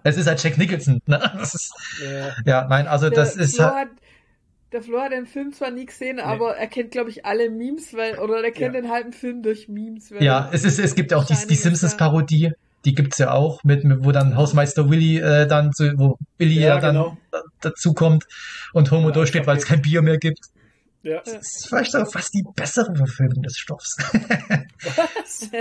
[0.07, 0.99] Es ist halt Jack Nicholson.
[1.07, 1.19] Ne?
[1.40, 1.73] Das ist,
[2.03, 2.36] Ja.
[2.45, 3.76] ja, nein, also Der das ist Flo halt.
[3.76, 3.88] hat,
[4.72, 7.94] der Flo hat den Film zwar nie gesehen, aber er kennt, glaube ich, alle Memes,
[7.95, 8.82] weil, oder er kennt Ja.
[8.82, 10.11] den halben Film durch Memes.
[10.19, 12.52] Ja, es ist, es gibt ja auch die, die ja- Simpsons-Parodie.
[12.86, 16.60] Die gibt's ja auch, mit, mit, wo dann Hausmeister Willy äh, dann zu, wo Willy
[16.62, 17.18] ja, Ja, dann genau.
[17.32, 18.26] da- dazukommt
[18.74, 20.40] und Homo Ja, durchsteht, weil es kein Bier mehr gibt.
[21.02, 21.22] Ja.
[21.24, 23.95] Das ist vielleicht auch fast die bessere Verfilmung des Stoffs.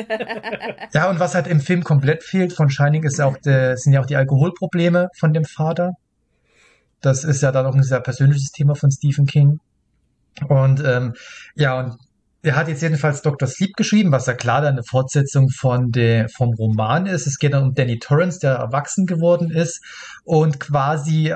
[0.93, 3.93] ja, und was halt im Film komplett fehlt von Shining ist ja auch der, sind
[3.93, 5.93] ja auch die Alkoholprobleme von dem Vater.
[7.01, 9.61] Das ist ja dann auch ein sehr persönliches Thema von Stephen King.
[10.49, 11.15] Und ähm,
[11.55, 11.97] ja, und
[12.45, 13.49] er hat jetzt jedenfalls Dr.
[13.49, 17.27] Sleep geschrieben, was ja klar dann eine Fortsetzung von der, vom Roman ist.
[17.27, 19.81] Es geht dann um Danny Torrance, der erwachsen geworden ist
[20.25, 21.35] und quasi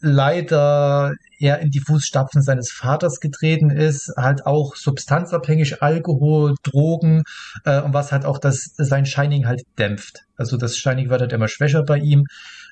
[0.00, 7.22] leider eher in die Fußstapfen seines Vaters getreten ist, halt auch substanzabhängig, Alkohol, Drogen
[7.64, 10.24] äh, und was halt auch das sein Shining halt dämpft.
[10.36, 12.24] Also das Shining wird halt immer schwächer bei ihm.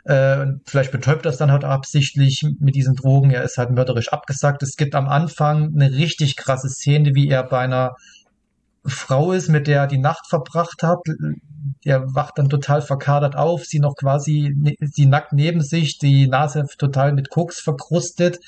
[0.07, 3.31] Äh, vielleicht betäubt das dann halt absichtlich mit diesen Drogen.
[3.31, 4.63] Er ist halt mörderisch abgesackt.
[4.63, 7.97] Es gibt am Anfang eine richtig krasse Szene, wie er bei einer
[8.87, 10.99] Frau ist, mit der er die Nacht verbracht hat.
[11.85, 16.65] Er wacht dann total verkadert auf, sie noch quasi, sie nackt neben sich, die Nase
[16.79, 18.39] total mit Koks verkrustet.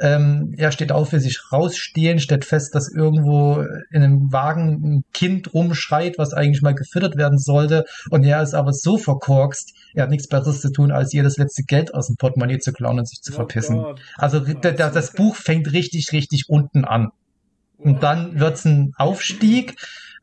[0.00, 4.68] Ähm, er steht auf, will sich rausstehlen, stellt fest, dass irgendwo in einem Wagen
[4.98, 7.84] ein Kind rumschreit, was eigentlich mal gefüttert werden sollte.
[8.10, 11.36] Und er ist aber so verkorkst, er hat nichts Besseres zu tun, als ihr das
[11.36, 13.76] letzte Geld aus dem Portemonnaie zu klauen und sich zu Oh verpissen.
[13.78, 14.00] Gott.
[14.16, 17.08] Also da- da- das Buch fängt richtig, richtig unten an.
[17.78, 19.76] Und dann wird's ein Aufstieg.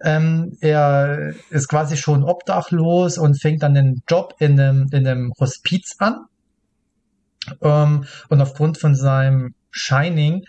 [0.03, 5.34] Ähm, er ist quasi schon obdachlos und fängt dann einen Job in einem, in einem
[5.40, 6.26] Hospiz an.
[7.61, 10.44] Ähm, und aufgrund von seinem Shining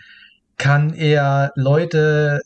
[0.57, 2.41] kann er Leute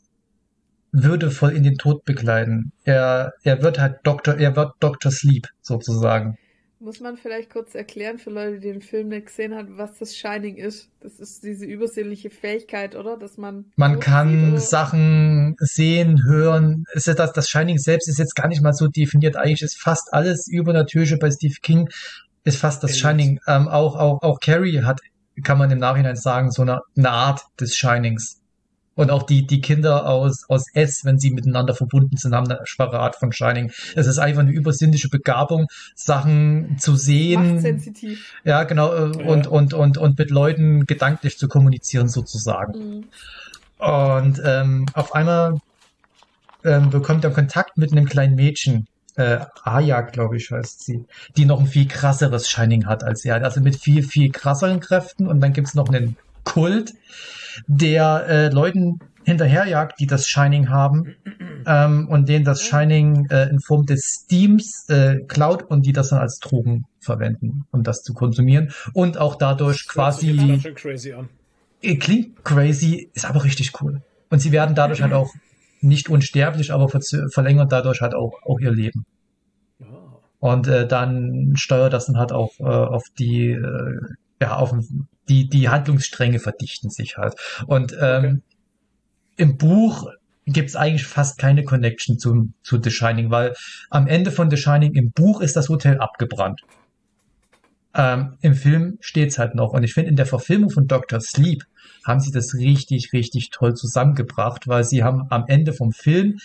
[0.92, 2.74] würdevoll in den Tod begleiten.
[2.84, 5.12] Er, er wird halt Doktor, er wird Dr.
[5.12, 6.38] Sleep sozusagen.
[6.82, 10.16] Muss man vielleicht kurz erklären für Leute, die den Film nicht gesehen haben, was das
[10.16, 10.90] Shining ist?
[11.00, 13.18] Das ist diese übersinnliche Fähigkeit, oder?
[13.18, 13.66] Dass man.
[13.76, 14.68] Man kann sieht?
[14.68, 16.86] Sachen sehen, hören.
[16.94, 19.38] Ist ja das, das Shining selbst ist jetzt gar nicht mal so definiert.
[19.38, 21.88] Eigentlich ist fast alles Übernatürliche bei Steve King
[22.44, 22.98] ist fast das.
[22.98, 23.40] Shining.
[23.48, 25.00] Ähm, auch, auch, auch Carrie hat,
[25.44, 28.41] kann man im Nachhinein sagen, so eine, eine Art des Shinings.
[28.96, 32.60] Und auch die, die Kinder aus, aus S, wenn sie miteinander verbunden sind, haben eine
[32.66, 33.72] schwache Art von Shining.
[33.96, 37.54] Es ist einfach eine übersinnliche Begabung, Sachen zu sehen.
[37.56, 38.34] Machtsensitiv.
[38.44, 39.26] Ja, genau, äh, Ja.
[39.28, 42.74] und, und, und, und mit Leuten gedanklich zu kommunizieren sozusagen.
[42.78, 43.04] Mhm.
[43.78, 45.60] Und ähm, auf einmal
[46.64, 51.06] ähm, bekommt er Kontakt mit einem kleinen Mädchen, äh, Aya, glaube ich, heißt sie,
[51.36, 53.44] die noch ein viel krasseres Shining hat als er.
[53.44, 55.28] Also mit viel, viel krasseren Kräften.
[55.28, 56.94] Und dann gibt's noch einen Kult,
[57.68, 61.16] der äh, Leuten hinterherjagt, die das Shining haben
[61.66, 66.10] ähm, und denen das Shining äh, in Form des Steams äh, klaut und die das
[66.10, 71.30] dann als Drogen verwenden, um das zu konsumieren und auch dadurch quasi crazy an.
[71.82, 74.02] äh, klingt crazy, ist aber richtig cool.
[74.30, 75.34] Und sie werden dadurch halt auch
[75.82, 76.88] nicht unsterblich, aber
[77.32, 79.06] verlängern dadurch halt auch, auch ihr Leben.
[79.80, 79.88] Ja.
[80.40, 84.00] Und äh, dann steuert das dann halt auch äh, auf die, äh,
[84.42, 84.74] ja, auf
[85.32, 87.36] die, die Handlungsstränge verdichten sich halt.
[87.66, 88.42] Und ähm, Okay.
[89.38, 90.08] im Buch
[90.46, 93.54] gibt's eigentlich fast keine Connection zum, zu The Shining, weil
[93.90, 96.62] am Ende von The Shining im Buch ist das Hotel abgebrannt.
[97.94, 99.74] Ähm, Im Film steht's halt noch.
[99.74, 101.20] Und ich finde, in der Verfilmung von Dr.
[101.22, 101.64] Sleep
[102.06, 106.38] haben sie das richtig, richtig toll zusammengebracht, weil sie haben am Ende vom Film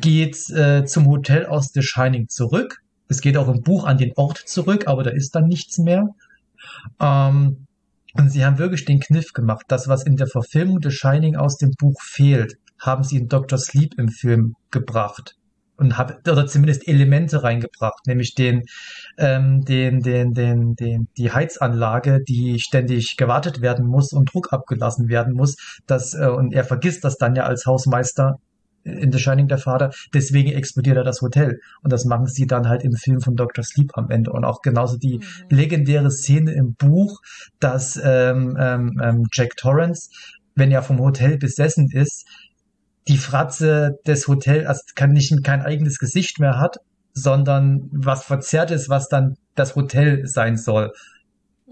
[0.00, 2.78] geht's äh, zum Hotel aus The Shining zurück.
[3.08, 6.06] Es geht auch im Buch an den Ort zurück, aber da ist dann nichts mehr.
[7.00, 7.66] Ähm,
[8.14, 9.66] und sie haben wirklich den Kniff gemacht.
[9.68, 13.58] Das, was in der Verfilmung The Shining aus dem Buch fehlt, haben sie in Dr.
[13.58, 15.36] Sleep im Film gebracht.
[15.76, 18.64] Und hab, oder zumindest Elemente reingebracht, nämlich den,
[19.16, 25.08] ähm, den, den, den, den, die Heizanlage, die ständig gewartet werden muss und Druck abgelassen
[25.08, 25.56] werden muss.
[25.86, 28.36] Das, äh, und er vergisst das dann ja als Hausmeister
[28.84, 29.90] in The Shining der Vater.
[30.14, 31.60] Deswegen explodiert er das Hotel.
[31.82, 33.64] Und das machen sie dann halt im Film von Dr.
[33.64, 34.32] Sleep am Ende.
[34.32, 35.22] Und auch genauso die Mhm.
[35.50, 37.20] legendäre Szene im Buch,
[37.58, 40.10] dass ähm, ähm, ähm, Jack Torrance,
[40.54, 42.26] wenn er vom Hotel besessen ist,
[43.08, 46.76] die Fratze des Hotels, also kann nicht kein eigenes Gesicht mehr hat,
[47.12, 50.92] sondern was verzerrt ist, was dann das Hotel sein soll.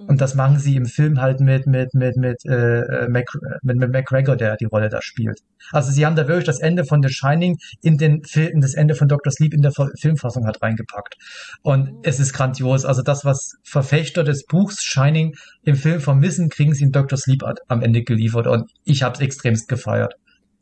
[0.07, 3.27] Und das machen sie im Film halt mit mit mit mit äh, äh, Mac,
[3.63, 5.41] mit, mit McGregor, der die Rolle da spielt.
[5.73, 8.95] Also sie haben da wirklich das Ende von The Shining in den Film, das Ende
[8.95, 9.33] von Dr.
[9.33, 11.17] Sleep in der Filmfassung halt reingepackt.
[11.63, 12.85] Und es ist grandios.
[12.85, 15.35] Also das, was Verfechter des Buchs Shining
[15.65, 17.19] im Film vermissen, kriegen sie in Dr.
[17.19, 18.47] Sleep am Ende geliefert.
[18.47, 20.15] Und ich habe es extremst gefeiert.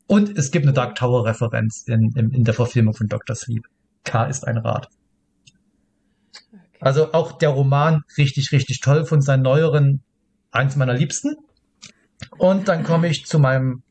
[0.07, 3.35] Und es gibt eine Dark Tower Referenz in, in, in der Verfilmung von Dr.
[3.35, 3.65] Sleep.
[4.03, 4.87] K ist ein Rad.
[6.79, 10.03] Also auch der Roman richtig, richtig toll von seinen neueren,
[10.51, 11.35] eins meiner Liebsten.
[12.37, 13.83] Und dann komme ich zu meinem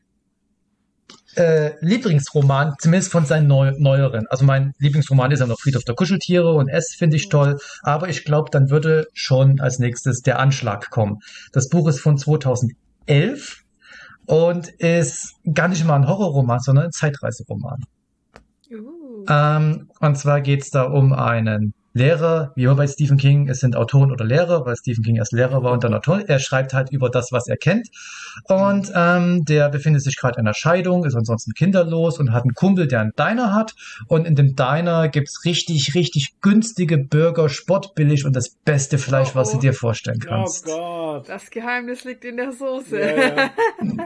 [1.35, 4.25] äh, Lieblingsroman, zumindest von seinen neu, neueren.
[4.29, 7.57] Also mein Lieblingsroman ist ja noch Friedhof der Kuscheltiere und S finde ich toll.
[7.83, 11.19] Aber ich glaube, dann würde schon als nächstes der Anschlag kommen.
[11.51, 13.61] Das Buch ist von 2011
[14.25, 17.83] und ist gar nicht mal ein Horrorroman, sondern ein Zeitreiseroman.
[18.71, 19.25] Uh.
[19.29, 23.75] Ähm, und zwar geht's da um einen Lehrer, wie immer bei Stephen King, es sind
[23.75, 26.21] Autoren oder Lehrer, weil Stephen King erst Lehrer war und dann Autor.
[26.27, 27.87] Er schreibt halt über das, was er kennt.
[28.47, 32.53] Und ähm, der befindet sich gerade in einer Scheidung, ist ansonsten kinderlos und hat einen
[32.53, 33.73] Kumpel, der einen Diner hat.
[34.07, 39.51] Und in dem Diner gibt's richtig, richtig günstige Burger, sportbillig und das beste Fleisch, was
[39.51, 39.59] du Oh.
[39.59, 40.65] dir vorstellen Oh kannst.
[40.65, 41.27] Gott.
[41.27, 42.99] Das Geheimnis liegt in der Soße.
[42.99, 43.49] Ja.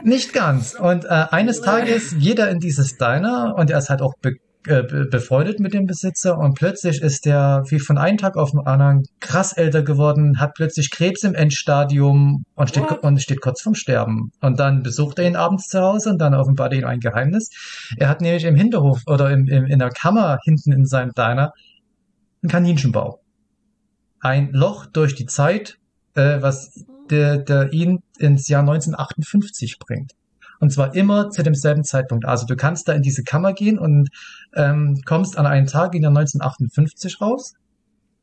[0.02, 0.74] Nicht ganz.
[0.74, 4.32] Und äh, eines Tages jeder in dieses Diner und er ist halt auch be
[4.66, 8.52] äh, be- befreundet mit dem Besitzer und plötzlich ist der wie von einem Tag auf
[8.52, 13.02] den anderen krass älter geworden, hat plötzlich Krebs im Endstadium und steht, What?
[13.02, 14.30] und steht kurz vorm Sterben.
[14.40, 17.50] Und dann besucht er ihn abends zu Hause und dann offenbart er ihm ein Geheimnis.
[17.96, 21.52] Er hat nämlich im Hinterhof oder im, im, in der Kammer hinten in seinem Diner
[22.42, 23.20] einen Kaninchenbau.
[24.20, 25.76] Ein Loch durch die Zeit,
[26.14, 30.12] äh, was der, der ihn ins Jahr 1958 bringt.
[30.62, 32.24] Und zwar immer zu demselben Zeitpunkt.
[32.24, 34.10] Also du kannst da in diese Kammer gehen und
[34.54, 37.54] ähm, kommst an einen Tag in der 1958 raus.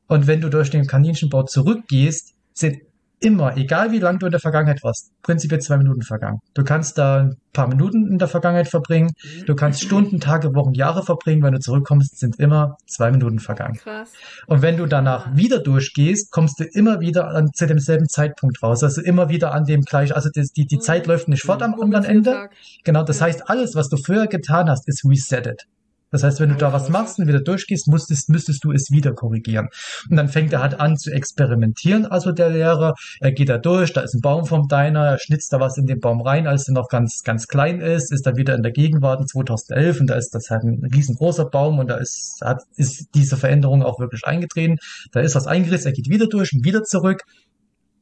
[0.07, 2.77] Und wenn du durch den Kaninchenbau zurückgehst, sind
[3.19, 6.39] immer, egal wie lang du in der Vergangenheit warst, prinzipiell zwei Minuten vergangen.
[6.53, 9.11] Du kannst da ein paar Minuten in der Vergangenheit verbringen.
[9.45, 11.43] Du kannst Stunden, Tage, Wochen, Jahre verbringen.
[11.43, 13.75] Wenn du zurückkommst, sind immer zwei Minuten vergangen.
[13.77, 14.11] Krass.
[14.47, 18.83] Und wenn du danach wieder durchgehst, kommst du immer wieder an, zu demselben Zeitpunkt raus.
[18.83, 20.81] Also immer wieder an dem gleichen, also das, die, die Mhm.
[20.81, 22.49] Zeit läuft nicht fort am anderen Ende.
[22.83, 23.25] Genau, das Ja.
[23.25, 25.63] heißt, alles, was du vorher getan hast, ist resettet.
[26.11, 29.13] Das heißt, wenn du da was machst und wieder durchgehst, musstest, müsstest du es wieder
[29.13, 29.67] korrigieren.
[30.09, 32.93] Und dann fängt er halt an zu experimentieren, also der Lehrer.
[33.19, 35.85] Er geht da durch, da ist ein Baum vom Diner, er schnitzt da was in
[35.85, 38.71] den Baum rein, als er noch ganz, ganz klein ist, ist dann wieder in der
[38.71, 42.63] Gegenwart in 2011 und da ist das halt ein riesengroßer Baum und da ist, hat,
[42.75, 44.77] ist diese Veränderung auch wirklich eingetreten.
[45.11, 47.21] Da ist was eingerissen, er geht wieder durch und wieder zurück.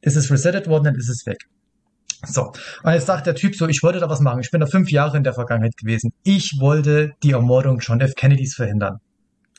[0.00, 1.38] Ist es resettet worden, dann ist es weg.
[2.24, 4.40] So, und jetzt sagt der Typ so, ich wollte da was machen.
[4.40, 6.12] Ich bin da fünf Jahre in der Vergangenheit gewesen.
[6.24, 8.14] Ich wollte die Ermordung John F.
[8.16, 8.98] Kennedys verhindern.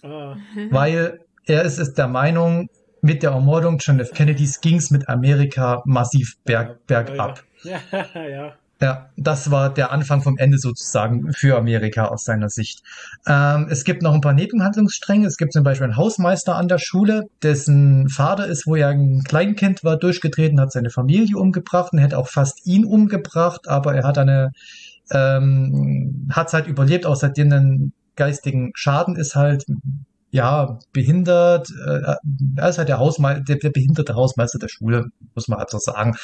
[0.03, 0.36] Ah,
[0.69, 2.68] Weil er ist, ist der Meinung,
[3.02, 4.11] mit der Ermordung John F.
[4.11, 7.44] Kennedys ging's mit Amerika massiv berg, bergab.
[7.64, 7.80] Ja,
[8.14, 8.27] ja.
[8.27, 8.53] ja.
[8.81, 12.81] Ja, das war der Anfang vom Ende sozusagen für Amerika aus seiner Sicht.
[13.27, 15.27] Ähm, es gibt noch ein paar Nebenhandlungsstränge.
[15.27, 19.23] Es gibt zum Beispiel einen Hausmeister an der Schule, dessen Vater ist, wo er ein
[19.27, 24.03] Kleinkind war, durchgetreten, hat seine Familie umgebracht und hätte auch fast ihn umgebracht, aber er
[24.06, 24.51] hat eine,
[25.11, 29.65] ähm, hat's halt überlebt, außerdem einen geistigen Schaden ist halt
[30.31, 32.15] ja, behindert, äh,
[32.56, 35.80] er ist halt der Hausmeister, der, der behinderte Hausmeister der Schule, muss man halt so
[35.80, 36.15] sagen.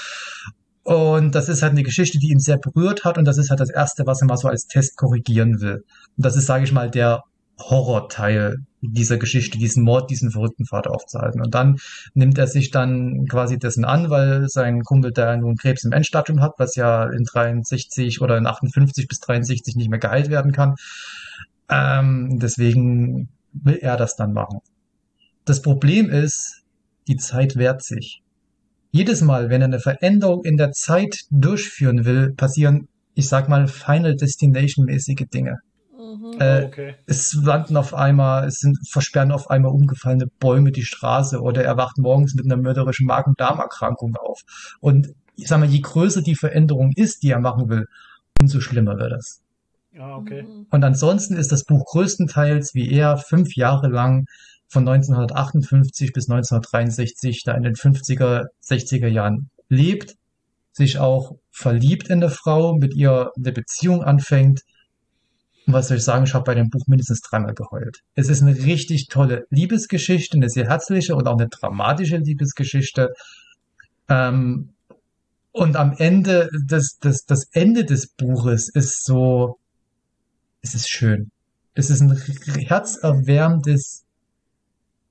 [0.86, 3.60] Und das ist halt eine Geschichte, die ihn sehr berührt hat und das ist halt
[3.60, 5.84] das Erste, was er mal so als Test korrigieren will.
[6.16, 7.24] Und das ist, sage ich mal, der
[7.60, 11.41] Horrorteil dieser Geschichte, diesen Mord, diesen verrückten Vater aufzuhalten.
[11.41, 11.78] Und dann
[12.14, 16.40] nimmt er sich dann quasi dessen an, weil sein Kumpel, der nun Krebs im Endstadium
[16.40, 20.76] hat, was ja in 63 oder in 58 bis 63 nicht mehr geheilt werden kann.
[21.68, 24.60] Ähm, deswegen will er das dann machen.
[25.45, 26.62] Das Problem ist,
[27.07, 28.22] die Zeit wehrt sich.
[28.96, 33.68] Jedes Mal, wenn er eine Veränderung in der Zeit durchführen will, passieren, ich sag mal,
[33.68, 35.58] Final Destination mäßige Dinge.
[35.92, 36.40] Mhm.
[36.40, 36.96] Äh, Oh, okay.
[37.06, 41.76] Es landen auf einmal, es sind versperren auf einmal umgefallene Bäume die Straße oder er
[41.76, 44.44] wacht morgens mit einer mörderischen Magen-Darm-Erkrankung auf.
[44.80, 47.88] Und ich sag mal, je größer die Veränderung ist, die er machen will,
[48.40, 49.42] umso schlimmer wird es.
[50.00, 50.44] Ah, okay.
[50.44, 50.68] Mhm.
[50.70, 54.26] Und ansonsten ist das Buch größtenteils, wie er fünf Jahre lang
[54.68, 60.16] von 1958 bis 1963 da in den 50er, 60er Jahren lebt,
[60.72, 64.62] sich auch verliebt in eine Frau, mit ihr eine Beziehung anfängt.
[65.66, 68.00] Und was soll ich sagen, ich habe bei dem Buch mindestens dreimal geheult.
[68.14, 73.10] Es ist eine richtig tolle Liebesgeschichte, eine sehr herzliche und auch eine dramatische Liebesgeschichte.
[74.10, 74.74] Ähm,
[75.52, 79.58] und am Ende, das, das, das Ende des Buches ist so,
[80.62, 81.32] es ist schön.
[81.74, 82.12] Es ist ein
[82.68, 84.05] herzerwärmendes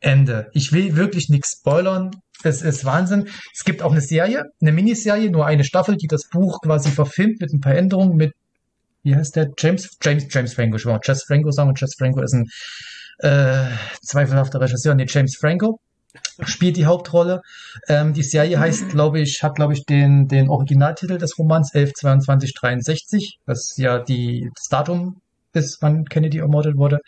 [0.05, 0.51] Ende.
[0.53, 2.11] Ich will wirklich nichts spoilern.
[2.43, 3.29] Es ist Wahnsinn.
[3.55, 7.41] Es gibt auch eine Serie, eine Miniserie, nur eine Staffel, die das Buch quasi verfilmt
[7.41, 8.35] mit ein paar Änderungen mit,
[9.03, 9.51] wie heißt der?
[9.57, 10.77] James, James, James Franco.
[10.77, 12.49] Ich wollte Jess Franco sagen und Jess Franco ist ein
[13.19, 13.71] äh,
[14.03, 14.95] zweifelhafter Regisseur.
[14.95, 15.81] Nee, James Franco
[16.45, 17.41] spielt die Hauptrolle.
[17.89, 23.39] Ähm, die Serie heißt, glaube ich, hat, glaube ich, den, den Originaltitel des Romans 112263,
[23.47, 25.21] was ja die, das Datum
[25.53, 26.99] ist, wann Kennedy ermordet wurde.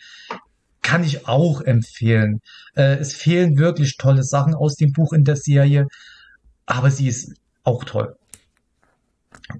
[0.87, 2.39] Kann ich auch empfehlen.
[2.73, 5.87] Äh, es fehlen wirklich tolle Sachen aus dem Buch in der Serie,
[6.65, 7.33] aber sie ist
[7.65, 8.15] auch toll.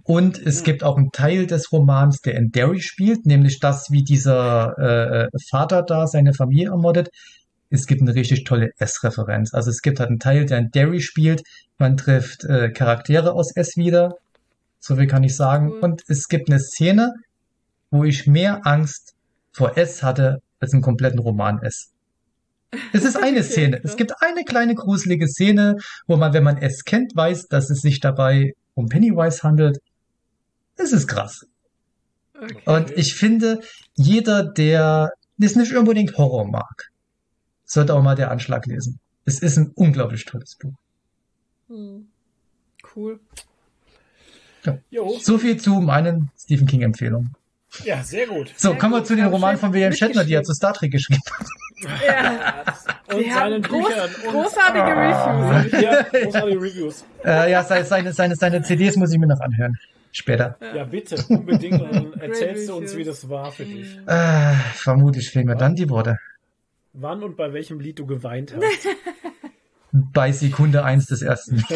[0.04, 4.06] Und es gibt auch einen Teil des Romans, der in Derry spielt, nämlich das, wie
[4.06, 7.10] dieser äh, Vater da seine Familie ermordet.
[7.70, 9.54] Es gibt eine richtig tolle S-Referenz.
[9.54, 11.44] Also es gibt halt einen Teil, der in Derry spielt.
[11.78, 14.16] Man trifft äh, Charaktere aus S wieder.
[14.80, 15.72] So viel kann ich sagen.
[15.72, 15.80] Cool.
[15.82, 17.16] Und es gibt eine Szene,
[17.92, 19.14] wo ich mehr Angst
[19.52, 21.92] vor S hatte als im kompletten Roman S.
[22.94, 23.80] Es ist eine Szene.
[23.84, 25.78] Es gibt eine kleine gruselige Szene,
[26.08, 29.80] wo man, wenn man S kennt, weiß, dass es sich dabei um Pennywise handelt.
[30.76, 31.46] Es ist krass.
[32.36, 32.62] Okay.
[32.66, 33.62] Und ich finde,
[33.96, 36.92] jeder, der es nicht unbedingt Horror mag,
[37.66, 39.00] sollte auch mal der Anschlag lesen.
[39.26, 40.74] Es ist ein unglaublich tolles Buch.
[41.68, 42.08] Hm.
[42.96, 43.20] Cool.
[44.90, 47.36] Jo, So viel zu meinen Stephen King Empfehlungen.
[47.84, 48.54] Ja, sehr gut.
[48.56, 49.08] So, Sehr kommen wir gut.
[49.08, 51.22] zu den Hab ich Romanen schon von William Shatner, die er zu Star Trek geschrieben
[51.32, 51.48] hat.
[52.06, 52.64] Ja.
[53.16, 54.10] Und Wir haben seinen groß, Büchern.
[54.10, 55.72] Und, großartige Reviews.
[55.82, 57.06] ja, großartige Reviews.
[57.24, 59.78] Äh, ja, seine, seine, seine, seine CDs muss ich mir noch anhören.
[60.12, 60.58] Später.
[60.76, 61.82] Ja, bitte, unbedingt.
[61.82, 63.98] Dann erzählst du uns, wie das war für dich.
[64.08, 66.18] Äh, vermutlich fehlen mir dann die Worte.
[66.94, 68.64] Wann und bei welchem Lied du geweint hast.
[70.14, 71.64] Bei Sekunde eins des ersten.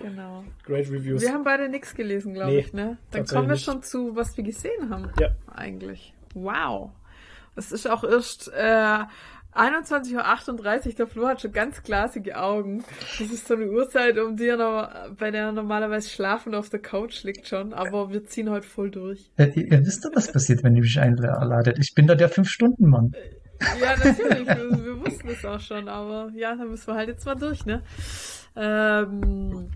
[0.00, 0.44] Genau.
[0.64, 1.20] Great Reviews.
[1.22, 2.98] Wir haben beide nichts gelesen, glaube Nee, ich, ne?
[3.10, 3.64] Dann kommen wir nicht.
[3.64, 5.10] schon zu, was wir gesehen haben.
[5.20, 5.30] Ja.
[5.52, 6.14] Eigentlich.
[6.34, 6.92] Wow.
[7.56, 9.00] Es ist auch erst äh,
[9.54, 10.92] 21.38 Uhr.
[10.94, 12.84] Der Flo hat schon ganz glasige Augen.
[13.18, 16.68] Das ist so eine Uhrzeit, um die er noch, bei der er normalerweise schlafen auf
[16.68, 17.72] der Couch liegt schon.
[17.74, 19.30] Aber wir ziehen heute voll durch.
[19.36, 21.76] Äh, ihr, ihr wisst doch, was passiert, wenn ihr mich einladet.
[21.80, 23.10] Ich bin da der Fünf-Stunden-Mann.
[23.80, 24.46] Ja, natürlich.
[24.46, 25.88] wir, wir wussten es auch schon.
[25.88, 27.82] Aber ja, dann müssen wir halt jetzt mal durch, ne?
[28.56, 29.70] Ähm,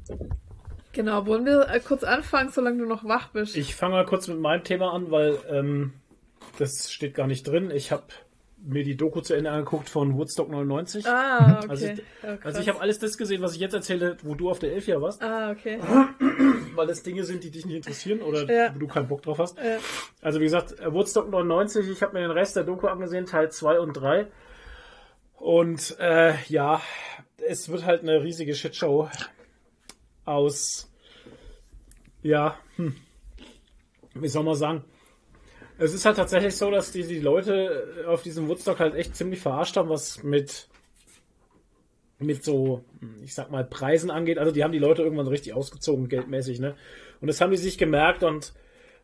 [0.92, 1.26] genau.
[1.26, 3.56] Wollen wir äh, kurz anfangen, solange du noch wach bist?
[3.56, 5.92] Ich fange mal kurz mit meinem Thema an, weil ähm,
[6.58, 7.70] das steht gar nicht drin.
[7.70, 8.04] Ich habe
[8.64, 11.04] mir die Doku zu Ende angeguckt von Woodstock 99.
[11.06, 11.68] Ah, okay.
[11.68, 11.94] Also, Ja,
[12.44, 14.86] Also ich habe alles das gesehen, was ich jetzt erzähle, wo du auf der Elf
[14.86, 15.80] ja warst, Ah, okay.
[16.74, 18.74] weil das Dinge sind, die dich nicht interessieren oder Ja.
[18.74, 19.58] wo du keinen Bock drauf hast.
[19.58, 19.78] Ja.
[20.20, 23.50] Also wie gesagt, äh, Woodstock 99, ich habe mir den Rest der Doku angesehen, Teil
[23.50, 24.26] 2 und 3.
[25.34, 26.80] Und äh, ja,
[27.48, 29.08] es wird halt eine riesige Shitshow
[30.24, 30.88] aus,
[32.22, 32.94] ja, hm,
[34.14, 34.84] wie soll man sagen,
[35.78, 39.40] es ist halt tatsächlich so, dass die, die Leute auf diesem Woodstock halt echt ziemlich
[39.40, 40.68] verarscht haben, was mit
[42.22, 42.84] mit so,
[43.22, 44.38] ich sag mal, Preisen angeht.
[44.38, 46.74] Also die haben die Leute irgendwann richtig ausgezogen, geldmäßig, ne?
[47.20, 48.52] Und das haben die sich gemerkt und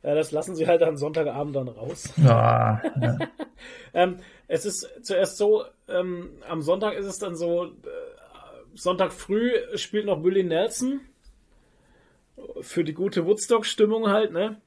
[0.02, 2.12] äh, das lassen sie halt am Sonntagabend dann raus.
[2.16, 3.18] Ja, ja.
[3.94, 7.68] Ähm, es ist zuerst so, ähm, am Sonntag ist es dann so, äh,
[8.74, 11.00] Sonntag früh spielt noch Willie Nelson.
[12.60, 14.60] Für die gute Woodstock-Stimmung halt, ne?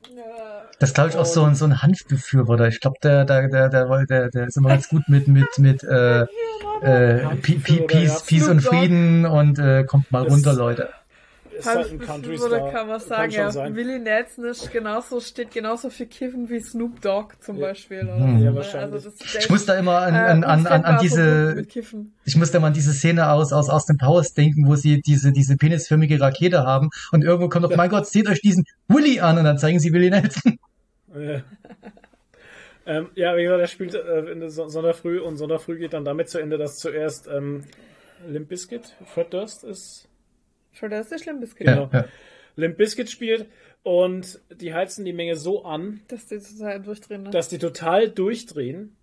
[0.81, 2.67] Das glaube ich auch so ein, so ein Hanfbefürworter.
[2.67, 6.25] Ich glaube, der, der, der, der, der, ist immer ganz gut mit, mit, mit, äh,
[6.81, 8.61] äh, Peace, Peace und.
[8.61, 10.89] Frieden und äh, kommt mal runter, Leute.
[11.55, 12.71] Ist halt ein Country oder Star.
[12.71, 13.51] kann man sagen, schon ja.
[13.51, 13.75] sein.
[13.75, 17.67] Willie Nelson ist genauso, steht genauso für Kiffen wie Snoop Dogg zum Ja.
[17.67, 17.99] Beispiel.
[17.99, 18.39] Oder Hm.
[18.39, 18.55] so, Ja, ne?
[18.55, 19.05] wahrscheinlich.
[19.05, 21.63] Also Ich muss da immer an, ist, an, an, an, an diese,
[22.25, 25.31] ich muss da mal an diese Szene aus, aus Austin Powers denken, wo sie diese,
[25.31, 29.37] diese penisförmige Rakete haben und irgendwo kommt auf, mein Gott, seht euch diesen Willy an
[29.37, 30.57] und dann zeigen sie Willy Nelson.
[31.15, 31.41] Ja.
[32.85, 36.05] ähm, ja, wie gesagt, er spielt äh, in der Son- Sonntagfrüh und Sonntagfrüh geht dann
[36.05, 37.65] damit zu Ende, dass zuerst ähm,
[38.27, 40.07] Limp Bizkit, Fred Durst ist,
[40.73, 41.89] Für das ist schlimm bis Genau.
[41.91, 42.05] Ja, ja.
[42.55, 43.47] Limp Bizkit spielt
[43.83, 47.23] und die heizen die Menge so an, dass die total durchdrehen.
[47.23, 47.29] Ne?
[47.31, 48.95] dass die total durchdrehen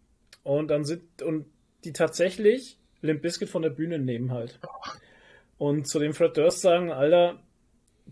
[0.44, 1.46] und dann sind und
[1.84, 4.58] die tatsächlich Limp Bizkit von der Bühne nehmen halt.
[5.56, 7.40] Und zu dem Fred Durst sagen, Alter,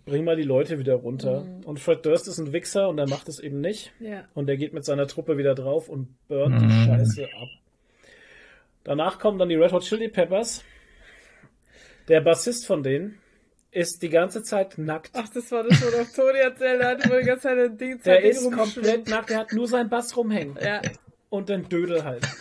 [0.04, 1.44] bring mal die Leute wieder runter.
[1.64, 3.92] Und Fred Durst ist ein Wichser und er macht es eben nicht.
[4.00, 4.24] ja.
[4.34, 6.84] Und er geht mit seiner Truppe wieder drauf und burnt die Mhm.
[6.86, 7.48] Scheiße ab.
[8.84, 10.62] Danach kommen dann die Red Hot Chili Peppers.
[12.08, 13.18] Der Bassist von denen
[13.72, 15.10] ist die ganze Zeit nackt.
[15.14, 18.20] Ach, das war das, doch Toni erzählt hat, wo die ganze Zeit ein Ding der
[18.22, 20.56] Ding ist komplett nackt, der hat nur seinen Bass rumhängen.
[20.62, 20.80] Ja,
[21.28, 22.26] Und den Dödel halt.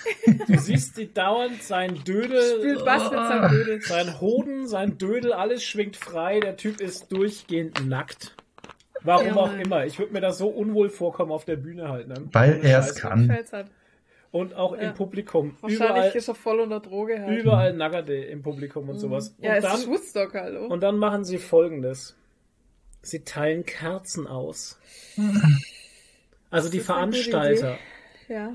[0.48, 3.82] Du siehst die dauernd sein Dödel, spielt Bass mit seinem Dödel.
[3.82, 6.40] sein Hoden, sein Dödel, alles schwingt frei.
[6.40, 8.36] Der Typ ist durchgehend nackt.
[9.02, 9.60] Warum Ja, auch Mann.
[9.62, 9.86] immer.
[9.86, 12.08] Ich würde mir das so unwohl vorkommen auf der Bühne halt.
[12.08, 12.16] Ne?
[12.32, 13.30] Weil er es kann.
[13.32, 13.50] Halt.
[14.32, 14.82] Und auch Ja.
[14.90, 15.58] im Publikum.
[15.62, 17.40] Wahrscheinlich Überall, ist er voll unter Droge halt.
[17.40, 19.30] überall Naggerde im Publikum und sowas.
[19.38, 20.66] Und, ja, es ist dann, Woodstock, hallo.
[20.68, 22.16] und dann machen sie folgendes.
[23.04, 24.80] Sie teilen Kerzen aus.
[26.52, 27.78] Also die Das ist Veranstalter.
[28.28, 28.54] ja.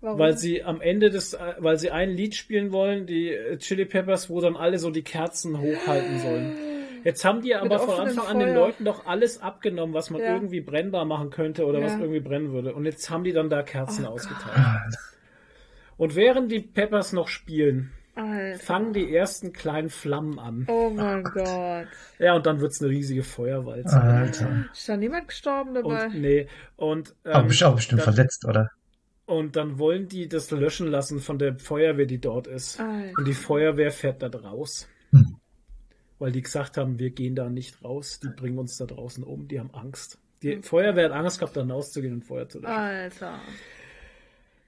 [0.00, 0.18] Warum?
[0.18, 3.84] Weil sie am Ende des, äh, weil sie ein Lied spielen wollen, die äh, Chili
[3.84, 6.56] Peppers, wo dann alle so die Kerzen hochhalten sollen.
[7.04, 8.54] Jetzt haben die aber von Anfang an den Feuer.
[8.66, 10.34] Leuten doch alles abgenommen, was man Ja.
[10.34, 12.00] irgendwie brennbar machen könnte oder was Ja.
[12.00, 12.74] irgendwie brennen würde.
[12.74, 14.94] Und jetzt haben die dann da Kerzen Oh ausgeteilt.
[15.96, 18.58] Und während die Peppers noch spielen, Alter.
[18.60, 20.64] fangen die ersten kleinen Flammen an.
[20.68, 21.86] Oh mein Gott.
[22.18, 24.00] Ja, und dann wird's eine riesige Feuerwalze.
[24.00, 24.66] Alter.
[24.72, 26.06] Ist da niemand gestorben dabei?
[26.06, 26.46] Und nee,
[26.76, 28.70] und ähm, Aber bist auch bestimmt dann, verletzt, oder?
[29.28, 32.80] Und dann wollen die das löschen lassen von der Feuerwehr, die dort ist.
[32.80, 33.12] Alter.
[33.18, 34.88] Und die Feuerwehr fährt da raus.
[35.10, 35.36] Hm.
[36.18, 39.46] Weil die gesagt haben, wir gehen da nicht raus, die bringen uns da draußen um,
[39.46, 40.18] die haben Angst.
[40.42, 40.62] Die Hm.
[40.62, 42.74] Feuerwehr hat Angst gehabt, da rauszugehen und Feuer zu löschen.
[42.74, 43.38] Alter.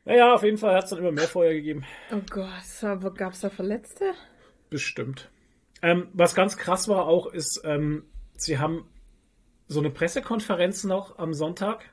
[0.05, 1.85] Naja, auf jeden Fall hat es dann immer mehr Feuer gegeben.
[2.13, 4.13] Oh Gott, aber gab's da Verletzte?
[4.69, 5.31] Bestimmt.
[5.81, 8.05] Ähm, was ganz krass war auch, ist, ähm,
[8.37, 8.85] sie haben
[9.69, 11.85] so eine Pressekonferenz noch am Sonntag.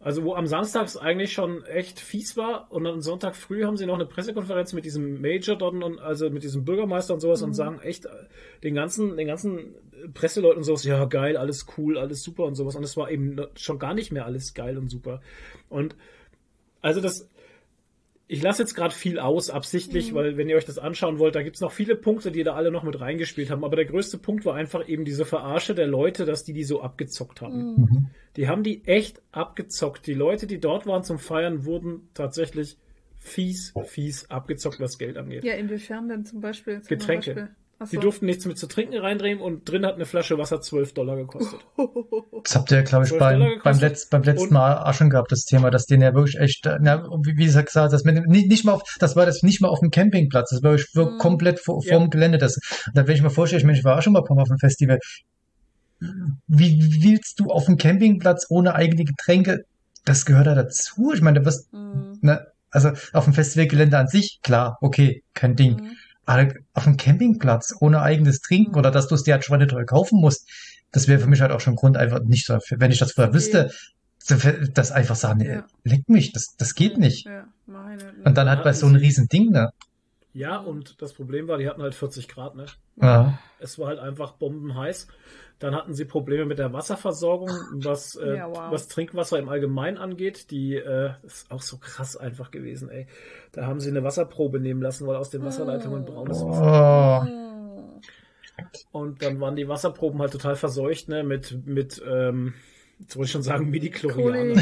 [0.00, 3.76] Also wo am Samstag es eigentlich schon echt fies war und am Sonntag früh haben
[3.76, 7.42] sie noch eine Pressekonferenz mit diesem Major dort und also mit diesem Bürgermeister und sowas
[7.42, 8.06] und sagen echt
[8.62, 9.74] den ganzen, den ganzen
[10.14, 12.76] Presseleuten und sowas, ja geil, alles cool, alles super und sowas.
[12.76, 15.20] Und es war eben schon gar nicht mehr alles geil und super.
[15.68, 15.96] Und
[16.80, 17.28] also das,
[18.30, 21.42] ich lasse jetzt gerade viel aus, absichtlich, weil wenn ihr euch das anschauen wollt, da
[21.42, 23.64] gibt's noch viele Punkte, die da alle noch mit reingespielt haben.
[23.64, 26.82] Aber der größte Punkt war einfach eben diese Verarsche der Leute, dass die die so
[26.82, 27.74] abgezockt haben.
[27.76, 28.06] Mhm.
[28.36, 30.06] Die haben die echt abgezockt.
[30.06, 32.76] Die Leute, die dort waren zum Feiern, wurden tatsächlich
[33.18, 35.42] fies, fies abgezockt, was Geld angeht.
[35.42, 36.82] Ja, inwiefern denn zum Beispiel?
[36.82, 37.34] Zum Getränke.
[37.34, 37.56] Beispiel?
[37.80, 38.00] Ach so.
[38.00, 41.60] durften nichts mit zu trinken reindrehen und drin hat eine Flasche Wasser 12 Dollar gekostet.
[42.44, 45.10] Das habt ihr, glaube ich, 12 beim, beim, letz, beim letzten Und- Mal auch schon
[45.10, 48.16] gehabt, das Thema, dass denen ja wirklich echt, äh, na, wie, wie gesagt, das mit
[48.16, 50.72] dem, nicht, nicht mal auf, das war das nicht mal auf dem Campingplatz, das war
[50.72, 51.18] wirklich Mhm.
[51.18, 51.94] komplett vor, Ja.
[51.98, 52.38] vorm Gelände.
[52.38, 52.58] Das,
[52.94, 54.42] da wenn ich mir vorstelle, ich, meine, ich war auch schon mal ein paar Mal
[54.42, 54.98] auf dem Festival.
[56.46, 59.64] Wie willst du auf dem Campingplatz ohne eigene Getränke?
[60.04, 61.12] Das gehört da dazu.
[61.12, 62.18] Ich meine, du wirst, Mhm.
[62.22, 65.74] ne, also auf dem Festivalgelände an sich, klar, okay, kein Ding.
[65.74, 65.96] Mhm.
[66.74, 70.48] Auf dem Campingplatz ohne eigenes Trinken oder dass du es dir halt schweineteuer kaufen musst,
[70.92, 73.32] das wäre für mich halt auch schon Grund, einfach nicht so, wenn ich das vorher
[73.32, 73.70] wüsste,
[74.74, 75.66] das einfach sagen, nee, Ja.
[75.84, 77.26] leck mich, das, das geht nicht.
[77.26, 78.12] Ja, meine.
[78.24, 79.70] Und dann halt bei so einem riesen Ding, ne?
[80.32, 82.66] Ja, und das Problem war, die hatten halt 40 Grad, ne?
[82.96, 83.38] Ja.
[83.58, 85.08] Es war halt einfach bombenheiß.
[85.58, 88.70] Dann hatten sie Probleme mit der Wasserversorgung, was, äh, Ja, wow.
[88.70, 90.50] was Trinkwasser im Allgemeinen angeht.
[90.52, 93.08] Die äh, ist auch so krass einfach gewesen, ey.
[93.52, 97.26] Da haben sie eine Wasserprobe nehmen lassen, weil aus den Wasserleitungen braunes Wasser.
[97.26, 97.98] Oh.
[98.92, 102.54] Und dann waren die Wasserproben halt total verseucht, ne, mit, mit, ähm,
[103.00, 103.72] jetzt wollte ich schon sagen.
[104.12, 104.54] Coli,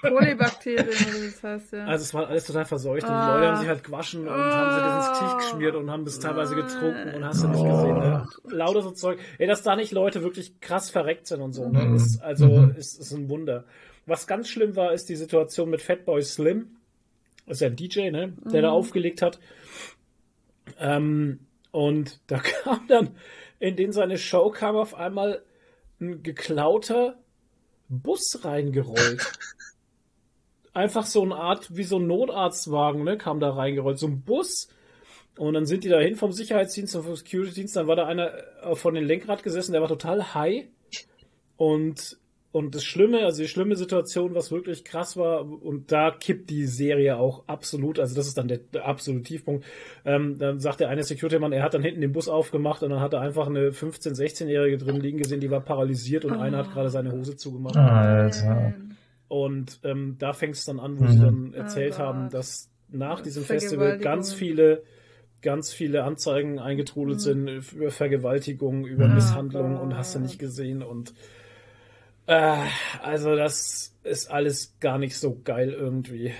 [0.00, 1.84] Kolibakterien, wie das heißt, ja.
[1.86, 3.34] Also es war alles total verseucht und die Ah.
[3.34, 6.18] Leute haben sich halt gewaschen und haben sie das ins Gesicht geschmiert und haben das
[6.18, 7.98] teilweise getrunken und hast du nicht gesehen.
[7.98, 8.26] Ne?
[8.48, 9.18] Lauter so Zeug.
[9.38, 11.84] Ey, dass da nicht Leute wirklich krass verreckt sind und so, ne?
[11.84, 11.96] Mhm.
[11.96, 12.74] ist, also Mhm.
[12.76, 13.64] ist, ist ein Wunder.
[14.06, 16.76] Was ganz schlimm war, ist die Situation mit Fatboy Slim.
[17.46, 18.32] Das ist ja ein DJ, ne?
[18.44, 19.38] Der da aufgelegt hat.
[20.78, 23.10] Ähm, und da kam dann,
[23.60, 25.42] in den seine Show kam auf einmal
[26.00, 27.18] ein geklauter
[27.88, 29.32] Bus reingerollt.
[30.72, 33.98] Einfach so eine Art, wie so ein Notarztwagen, ne, kam da reingerollt.
[33.98, 34.68] So ein Bus.
[35.36, 37.76] Und dann sind die da hin vom Sicherheitsdienst und vom Security-Dienst.
[37.76, 40.66] Dann war da einer äh, von dem Lenkrad gesessen, der war total high.
[41.56, 42.18] Und,
[42.54, 46.66] und das Schlimme, also die schlimme Situation, was wirklich krass war, und da kippt die
[46.66, 49.64] Serie auch absolut, also das ist dann der, der absolute Tiefpunkt.
[50.04, 53.00] Ähm, dann sagt der eine Security-Mann, er hat dann hinten den Bus aufgemacht und dann
[53.00, 56.72] hat er einfach eine 15-, 16-Jährige drin liegen gesehen, die war paralysiert und einer hat
[56.72, 57.76] gerade seine Hose zugemacht.
[57.76, 58.72] Alter.
[59.26, 61.08] Und ähm, da fängt es dann an, wo Mhm.
[61.08, 62.34] sie dann erzählt Oh haben, Gott.
[62.34, 63.42] dass nach diesem.
[63.42, 64.84] Festival ganz viele,
[65.42, 67.20] ganz viele Anzeigen eingetrudelt Mhm.
[67.20, 69.14] sind über Vergewaltigung, über Mhm.
[69.14, 70.28] Misshandlung Oh und hast du Gott.
[70.28, 70.84] nicht gesehen.
[70.84, 71.14] Und
[72.26, 72.56] äh,
[73.02, 76.32] also das ist alles gar nicht so geil irgendwie.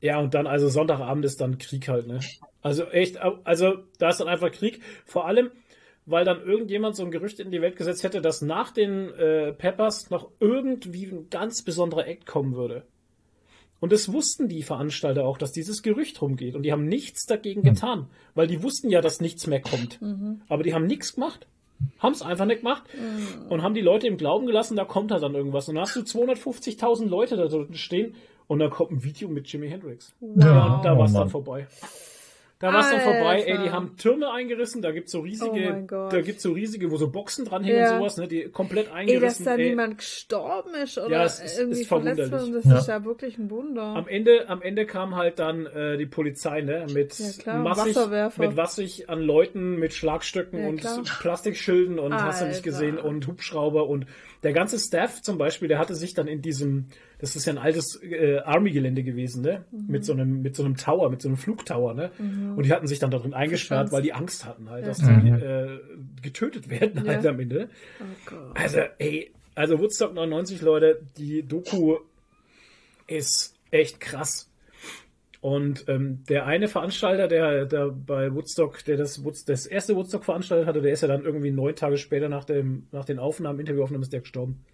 [0.00, 2.20] Ja, und dann, also Sonntagabend ist dann Krieg halt, ne?
[2.60, 4.80] Also echt, also da ist dann einfach Krieg.
[5.04, 5.50] Vor allem,
[6.06, 9.52] weil dann irgendjemand so ein Gerücht in die Welt gesetzt hätte, dass nach den äh,
[9.52, 12.84] Peppers noch irgendwie ein ganz besonderer Act kommen würde.
[13.80, 16.54] Und das wussten die Veranstalter auch, dass dieses Gerücht rumgeht.
[16.54, 17.74] Und die haben nichts dagegen Hm.
[17.74, 20.00] getan, weil die wussten ja, dass nichts mehr kommt.
[20.00, 20.42] Mhm.
[20.48, 21.46] Aber die haben nichts gemacht.
[21.98, 23.46] Haben es einfach nicht gemacht Mhm.
[23.50, 25.68] und haben die Leute im Glauben gelassen, da kommt halt dann irgendwas.
[25.68, 28.14] Und dann hast du 250.000 Leute da drunten stehen
[28.48, 30.12] und dann kommt ein Video mit Jimi Hendrix.
[30.20, 31.30] Ja, und da Oh, war es dann Mann.
[31.30, 31.66] vorbei.
[32.62, 33.72] Da war es dann vorbei, ey, die Alter.
[33.72, 36.12] haben Türme eingerissen, da gibt's so Oh riesige, Gott.
[36.12, 37.92] da gibt's so riesige, wo so Boxen dranhängen Ja.
[37.92, 39.44] und sowas, ne, die komplett Ey, dass eingerissen.
[39.44, 39.68] da ey.
[39.70, 42.78] niemand gestorben ist oder Ja, es ist- irgendwie ist verletzt wird, das Ja.
[42.78, 43.82] ist ja wirklich ein Wunder.
[43.82, 47.96] Am Ende, am Ende kam halt dann äh, die Polizei, ne, mit Ja, klar, massig,
[47.96, 48.42] Wasserwerfer.
[48.46, 51.02] mit massig an Leuten, mit Schlagstöcken Ja, und klar.
[51.20, 52.64] Plastikschilden und hast du nicht Alter.
[52.64, 54.06] gesehen und Hubschrauber und
[54.42, 56.86] der ganze Staff zum Beispiel, der hatte sich dann in diesem,
[57.18, 59.84] das ist ja ein altes äh, Army-Gelände gewesen, ne, Mhm.
[59.88, 62.86] mit so einem, mit so einem Tower, mit so einem Flugtower, ne, und die hatten
[62.86, 64.88] sich dann da drin eingesperrt, weil die Angst hatten halt, Ja.
[64.88, 65.34] dass die Mhm.
[65.34, 65.78] äh,
[66.22, 67.30] getötet werden halt Ja.
[67.30, 67.68] am Ende.
[68.00, 68.34] oh.
[68.54, 71.98] Also, ey, also Woodstock 99, Leute, die Doku
[73.06, 74.48] ist echt krass.
[75.42, 80.24] Und ähm, der eine Veranstalter, der, der bei Woodstock, der das, Woodstock, das erste Woodstock
[80.24, 83.58] veranstaltet hatte, der ist ja dann irgendwie neun Tage später nach, dem, nach den Aufnahmen,
[83.58, 84.64] Interviewaufnahmen, ist der gestorben.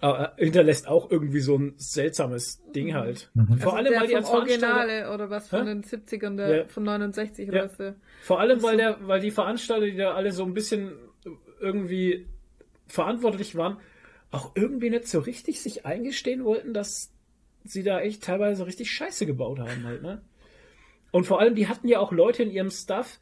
[0.00, 3.30] Aber er hinterlässt auch irgendwie so ein seltsames Ding halt.
[3.60, 5.66] Vor allem, der weil die als Originale oder was von Hä?
[5.66, 6.64] den 70ern, der Ja.
[6.68, 7.52] von 69 Ja.
[7.52, 7.76] oder was?
[7.76, 10.92] der- Vor allem, weil der, weil die Veranstalter, die da alle so ein bisschen
[11.60, 12.26] irgendwie
[12.88, 13.76] verantwortlich waren,
[14.30, 17.12] auch irgendwie nicht so richtig sich eingestehen wollten, dass
[17.64, 20.20] sie da echt teilweise richtig Scheiße gebaut haben halt, ne?
[21.12, 23.18] Und vor allem, die hatten ja auch Leute in ihrem Stuff,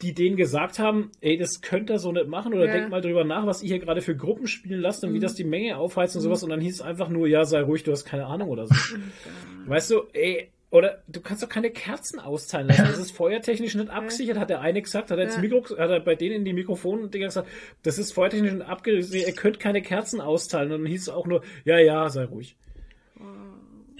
[0.00, 2.72] die denen gesagt haben, ey, das könnt ihr so nicht machen oder Ja.
[2.72, 5.34] denkt mal drüber nach, was ihr hier gerade für Gruppen spielen lasst und wie das
[5.34, 7.92] die Menge aufheizt und sowas und dann hieß es einfach nur, ja, sei ruhig, du
[7.92, 8.74] hast keine Ahnung oder so.
[9.66, 12.82] weißt du, ey, oder du kannst doch keine Kerzen austeilen lassen.
[12.82, 15.40] Das ist feuertechnisch nicht abgesichert, hat der eine gesagt, hat er ins Ja.
[15.40, 17.48] Mikro, hat er bei denen in die Mikrofon-Dinger gesagt,
[17.82, 20.70] das ist feuertechnisch nicht abgesichert, ihr könnt keine Kerzen austeilen.
[20.72, 22.56] Und dann hieß es auch nur, ja, ja, sei ruhig.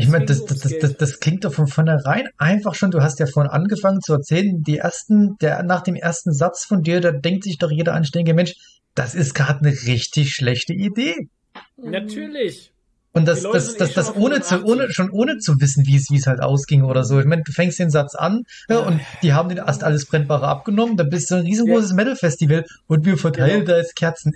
[0.01, 3.19] Ich meine, das, das, das, das, das klingt doch von vornherein einfach schon, du hast
[3.19, 7.11] ja vorhin angefangen zu erzählen, die ersten, der, nach dem ersten Satz von dir, da
[7.11, 8.55] denkt sich doch jeder anständige Mensch,
[8.95, 11.29] das ist gerade eine richtig schlechte Idee.
[11.77, 12.73] Natürlich.
[13.13, 14.65] Und das, das, das, eh das ohne zu, 85.
[14.65, 17.19] ohne, schon ohne zu wissen, wie es, wie es halt ausging oder so.
[17.19, 20.47] Ich meine, du fängst den Satz an, ja, und die haben den erst alles Brennbare
[20.47, 23.73] abgenommen, dann bist du ein riesengroßes Metal-Festival und wir verteilen Genau.
[23.73, 24.33] da jetzt Kerzen.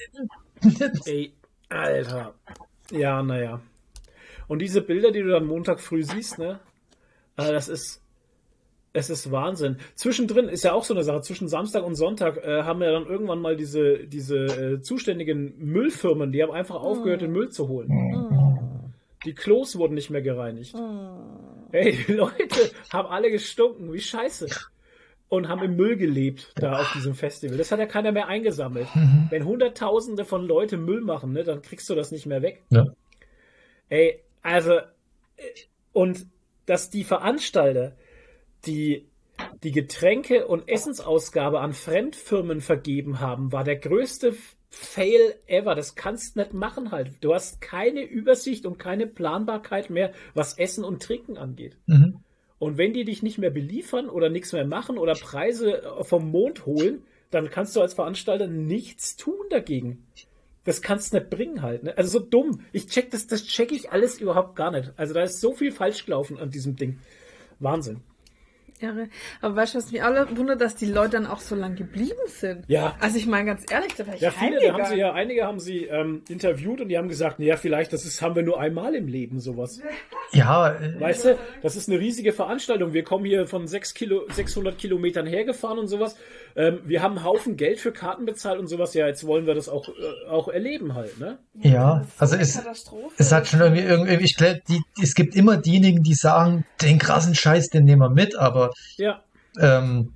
[1.04, 1.32] Ey,
[1.68, 2.34] Alter.
[2.90, 3.60] Ja, naja.
[4.48, 6.60] Und diese Bilder, die du dann Montag früh siehst, ne?
[7.36, 8.02] äh, Das ist,
[8.92, 9.78] es ist Wahnsinn.
[9.94, 11.22] Zwischendrin ist ja auch so eine Sache.
[11.22, 16.32] Zwischen Samstag und Sonntag äh, haben ja dann irgendwann mal diese, diese äh, zuständigen Müllfirmen,
[16.32, 17.88] die haben einfach aufgehört, den Müll zu holen.
[19.24, 20.74] Die Klos wurden nicht mehr gereinigt.
[21.70, 24.48] Ey, die Leute haben alle gestunken, wie scheiße.
[25.28, 27.56] Und haben im Müll gelebt, da auf diesem Festival.
[27.56, 28.86] Das hat ja keiner mehr eingesammelt.
[29.30, 32.62] Wenn Hunderttausende von Leute Müll machen, ne, dann kriegst du das nicht mehr weg.
[32.68, 32.84] Ja.
[33.88, 34.82] Ey, also, äh,
[35.92, 36.26] und
[36.66, 37.96] dass die Veranstalter,
[38.66, 39.06] die
[39.62, 44.34] die Getränke- und Essensausgabe an Fremdfirmen vergeben haben, war der größte
[44.70, 45.74] Fail ever.
[45.74, 47.12] Das kannst nicht machen halt.
[47.20, 51.76] Du hast keine Übersicht und keine Planbarkeit mehr, was Essen und Trinken angeht.
[51.86, 52.20] Mhm.
[52.58, 56.64] Und wenn die dich nicht mehr beliefern oder nichts mehr machen oder Preise vom Mond
[56.64, 60.06] holen, dann kannst du als Veranstalter nichts tun dagegen.
[60.64, 61.82] Das kannst du nicht bringen halt.
[61.82, 61.96] Ne?
[61.96, 62.60] Also so dumm.
[62.72, 64.92] Ich check das, das check ich alles überhaupt gar nicht.
[64.96, 67.00] Also da ist so viel falsch gelaufen an diesem Ding.
[67.58, 68.00] Wahnsinn.
[68.82, 69.08] Irre.
[69.40, 72.18] Aber weißt du, was mich alle wundert, dass die Leute dann auch so lang geblieben
[72.26, 72.64] sind?
[72.68, 72.96] Ja.
[73.00, 75.44] Also ich meine ganz ehrlich, da wäre ich Ja, viele, da haben sie ja, einige
[75.44, 78.60] haben sie ähm, interviewt und die haben gesagt, ja, vielleicht, das ist, haben wir nur
[78.60, 79.80] einmal im Leben sowas.
[80.34, 82.94] Ja, äh, Weißt du, das ist eine riesige Veranstaltung.
[82.94, 86.16] Wir kommen hier von 6 Kilo, 600 Kilometern hergefahren und sowas.
[86.56, 88.94] Ähm, wir haben einen Haufen Geld für Karten bezahlt und sowas.
[88.94, 91.38] Ja, jetzt wollen wir das auch, äh, auch erleben halt, ne?
[91.60, 93.14] ja, so also eine es, Katastrophe.
[93.18, 96.98] es hat schon irgendwie, irgendwie ich glaube, die, es gibt immer diejenigen, die sagen, den
[96.98, 99.24] krassen Scheiß, den nehmen wir mit, aber Ja,
[99.58, 100.14] ähm,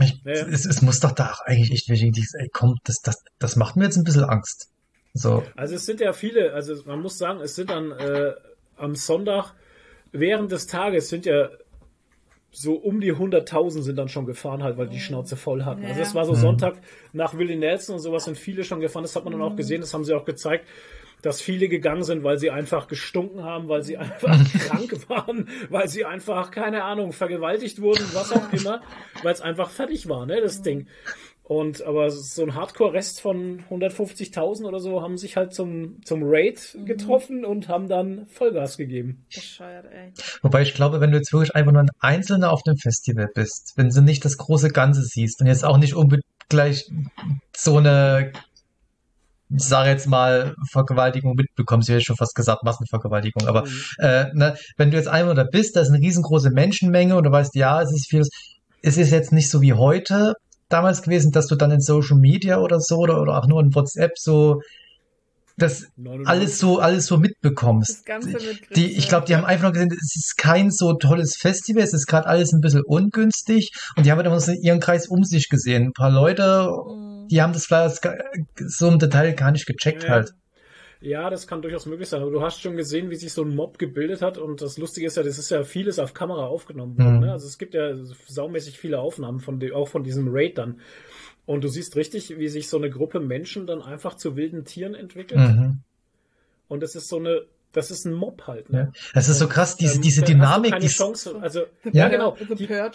[0.00, 0.32] ich, Ja.
[0.32, 3.76] Es, es muss doch da auch eigentlich echt sagen, ey, komm, das, das, das macht
[3.76, 4.70] mir jetzt ein bisschen Angst.
[5.14, 8.34] So, also es sind ja viele, also man muss sagen, es sind dann äh,
[8.76, 9.54] am Sonntag
[10.12, 11.48] während des Tages sind ja
[12.50, 15.84] so um die 100.000 sind dann schon gefahren halt, weil die Schnauze voll hatten.
[15.84, 16.06] Also Ja.
[16.06, 16.36] es war so Mhm.
[16.38, 16.78] Sonntag
[17.12, 19.02] nach Willie Nelson und sowas sind viele schon gefahren.
[19.02, 20.66] Das hat man dann auch gesehen, das haben sie auch gezeigt,
[21.22, 25.88] dass viele gegangen sind, weil sie einfach gestunken haben, weil sie einfach krank waren, weil
[25.88, 28.82] sie einfach, keine Ahnung, vergewaltigt wurden, was auch immer,
[29.22, 30.86] weil es einfach fertig war, ne, das Ding.
[31.48, 36.76] Und aber so ein Hardcore-Rest von 150.000 oder so haben sich halt zum, zum Raid
[36.84, 39.24] getroffen und haben dann Vollgas gegeben.
[39.34, 40.12] Bescheuert, ey.
[40.42, 43.72] wobei ich glaube, wenn du jetzt wirklich einfach nur ein Einzelner auf dem Festival bist,
[43.76, 46.90] wenn du nicht das große Ganze siehst und jetzt auch nicht unbedingt gleich
[47.56, 48.32] so eine,
[49.50, 53.64] ich sage jetzt mal, Vergewaltigung mitbekommst, ich hätte schon fast gesagt Massenvergewaltigung, aber
[53.98, 57.30] äh, ne, wenn du jetzt einmal da bist, da ist eine riesengroße Menschenmenge und du
[57.30, 58.28] weißt, ja, es ist vieles,
[58.82, 60.34] es ist jetzt nicht so wie heute
[60.68, 63.74] damals gewesen, dass du dann in Social Media oder so oder, oder auch nur in
[63.74, 64.60] WhatsApp so
[65.56, 66.28] das 99.
[66.28, 68.04] alles so alles so mitbekommst.
[68.76, 71.94] Die, ich glaube, die haben einfach nur gesehen, es ist kein so tolles Festival, es
[71.94, 75.48] ist gerade alles ein bisschen ungünstig und die haben dann so ihren Kreis um sich
[75.48, 75.86] gesehen.
[75.86, 77.17] Ein paar Leute, Mhm.
[77.30, 78.00] Die haben das vielleicht
[78.56, 80.10] so im Detail gar nicht gecheckt Ja.
[80.10, 80.32] halt.
[81.00, 82.22] Ja, das kann durchaus möglich sein.
[82.22, 84.36] Aber du hast schon gesehen, wie sich so ein Mob gebildet hat.
[84.36, 87.16] Und das Lustige ist ja, das ist ja vieles auf Kamera aufgenommen worden.
[87.16, 87.20] Mhm.
[87.20, 87.32] Ne?
[87.32, 87.94] Also es gibt ja
[88.26, 90.80] saumäßig viele Aufnahmen von de, auch von diesem Raid dann.
[91.46, 94.94] Und du siehst richtig, wie sich so eine Gruppe Menschen dann einfach zu wilden Tieren
[94.94, 95.40] entwickelt.
[95.40, 95.82] Mhm.
[96.66, 97.42] Und das ist so eine,
[97.78, 98.70] das ist ein Mob halt.
[98.70, 98.78] Ne?
[98.92, 99.00] Ja.
[99.14, 101.36] Das ist so krass, diese, Ähm, diese Dynamik, keine die Chance.
[101.40, 102.08] Also, ja, Ja.
[102.08, 102.36] genau.
[102.58, 102.90] Die, ja,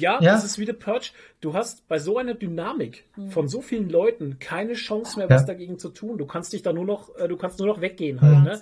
[0.00, 0.18] Ja.
[0.20, 1.10] das ist wie The Purge.
[1.40, 3.30] Du hast bei so einer Dynamik Mhm.
[3.30, 6.16] von so vielen Leuten keine Chance mehr, was dagegen zu tun.
[6.18, 8.60] Du kannst dich da nur noch, äh, du kannst nur noch weggehen halt, ne?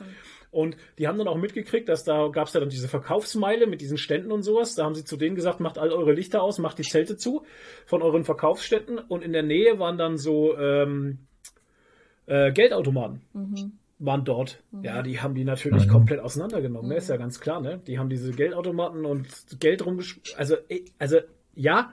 [0.50, 3.82] Und die haben dann auch mitgekriegt, dass da gab es ja dann diese Verkaufsmeile mit
[3.82, 4.74] diesen Ständen und sowas.
[4.74, 7.44] Da haben sie zu denen gesagt, macht all eure Lichter aus, macht die Zelte zu
[7.84, 8.96] von euren Verkaufsstätten.
[8.98, 11.18] Und in der Nähe waren dann so ähm,
[12.26, 13.20] äh, Geldautomaten.
[14.00, 14.62] Waren dort.
[14.82, 15.90] Ja, die haben die natürlich Mhm.
[15.90, 16.96] komplett auseinandergenommen, ne?
[16.96, 17.80] Ist ja ganz klar, ne?
[17.86, 19.26] Die haben diese Geldautomaten und
[19.58, 20.20] Geld rumgesch...
[20.36, 21.18] Also, eh, also,
[21.54, 21.92] ja,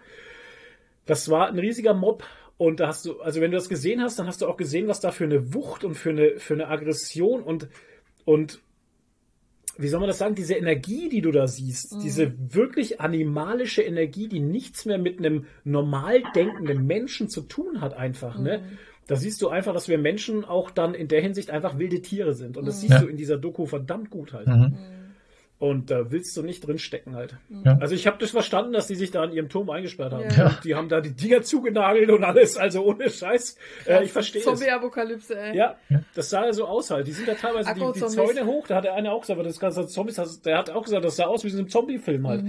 [1.05, 2.23] das war ein riesiger Mob.
[2.57, 4.87] Und da hast du, also wenn du das gesehen hast, dann hast du auch gesehen,
[4.87, 7.67] was da für eine Wucht und für eine, für eine Aggression und,
[8.23, 8.61] und
[9.77, 14.29] wie soll man das sagen, diese Energie, die du da siehst, diese wirklich animalische Energie,
[14.29, 18.63] die nichts mehr mit einem normal denkenden Menschen zu tun hat, einfach, ne?
[19.07, 22.33] Da siehst du einfach, dass wir Menschen auch dann in der Hinsicht einfach wilde Tiere
[22.33, 22.57] sind.
[22.57, 22.99] Und das siehst Ja.
[23.01, 24.47] du in dieser Doku verdammt gut halt.
[24.47, 24.75] Mhm.
[25.57, 27.37] Und da willst du nicht drin stecken halt.
[27.63, 27.77] Ja.
[27.79, 30.25] Also ich habe das verstanden, dass die sich da in ihrem Turm eingesperrt haben.
[30.35, 30.59] Ja.
[30.65, 33.57] Die haben da die Dinger zugenagelt und alles, also ohne Scheiß.
[33.85, 34.45] Äh, ich verstehe es.
[34.47, 35.55] Zombie-Apokalypse, ey.
[35.55, 35.77] Ja,
[36.13, 37.07] das sah ja so aus halt.
[37.07, 38.05] Die sind ja teilweise die, die.
[38.05, 40.83] Zäune hoch, da hat der eine auch gesagt, aber das ganze Zombies, der hat auch
[40.83, 42.43] gesagt, das sah aus wie so ein Zombie-Film halt.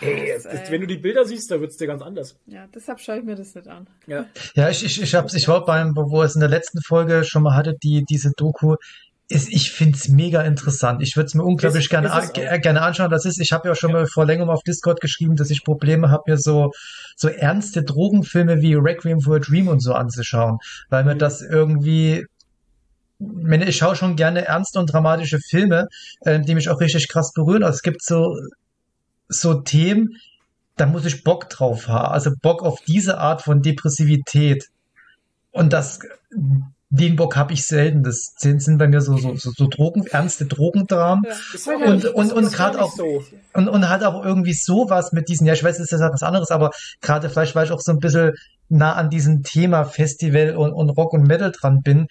[0.00, 0.70] Ey, das, ey.
[0.70, 2.36] wenn du die Bilder siehst, da wird's dir ganz anders.
[2.46, 3.86] Ja, deshalb schaue ich mir das nicht an.
[4.06, 4.26] Ja.
[4.54, 7.42] Ja, ich, ich, ich hab's, ich war beim, wo es in der letzten Folge schon
[7.42, 8.76] mal hatte, die, diese Doku,
[9.28, 11.02] ist, ich find's mega interessant.
[11.02, 12.60] Ich würde es mir unglaublich Ist- gerne, ist es a- auch.
[12.60, 13.10] gerne anschauen.
[13.10, 16.10] Das ist, ich habe ja schon mal vor längerem auf Discord geschrieben, dass ich Probleme
[16.10, 16.70] habe, mir so,
[17.16, 20.58] so ernste Drogenfilme wie Requiem for a Dream und so anzuschauen,
[20.90, 21.18] weil mir Mhm.
[21.18, 22.24] das irgendwie,
[23.18, 25.88] ich schaue schon gerne ernste und dramatische Filme,
[26.20, 27.64] äh, die mich auch richtig krass berühren.
[27.64, 28.36] Also es gibt so,
[29.28, 30.16] so Themen,
[30.76, 32.12] da muss ich Bock drauf haben.
[32.12, 34.68] Also Bock auf diese Art von Depressivität.
[35.50, 36.00] Und das,
[36.90, 38.02] den Bock habe ich selten.
[38.02, 41.24] Das sind, sind bei mir so, so, so, so Drogen, ernste Drogendramen.
[41.24, 41.74] Ja.
[41.86, 43.24] Und- und- und gerade auch- so.
[43.54, 46.22] Und, und halt auch irgendwie sowas mit diesen, ja, ich weiß, es ist ja was
[46.22, 48.32] anderes, aber gerade vielleicht, weil ich auch so ein bisschen
[48.68, 52.06] nah an diesem Thema Festival und, und Rock und Metal dran bin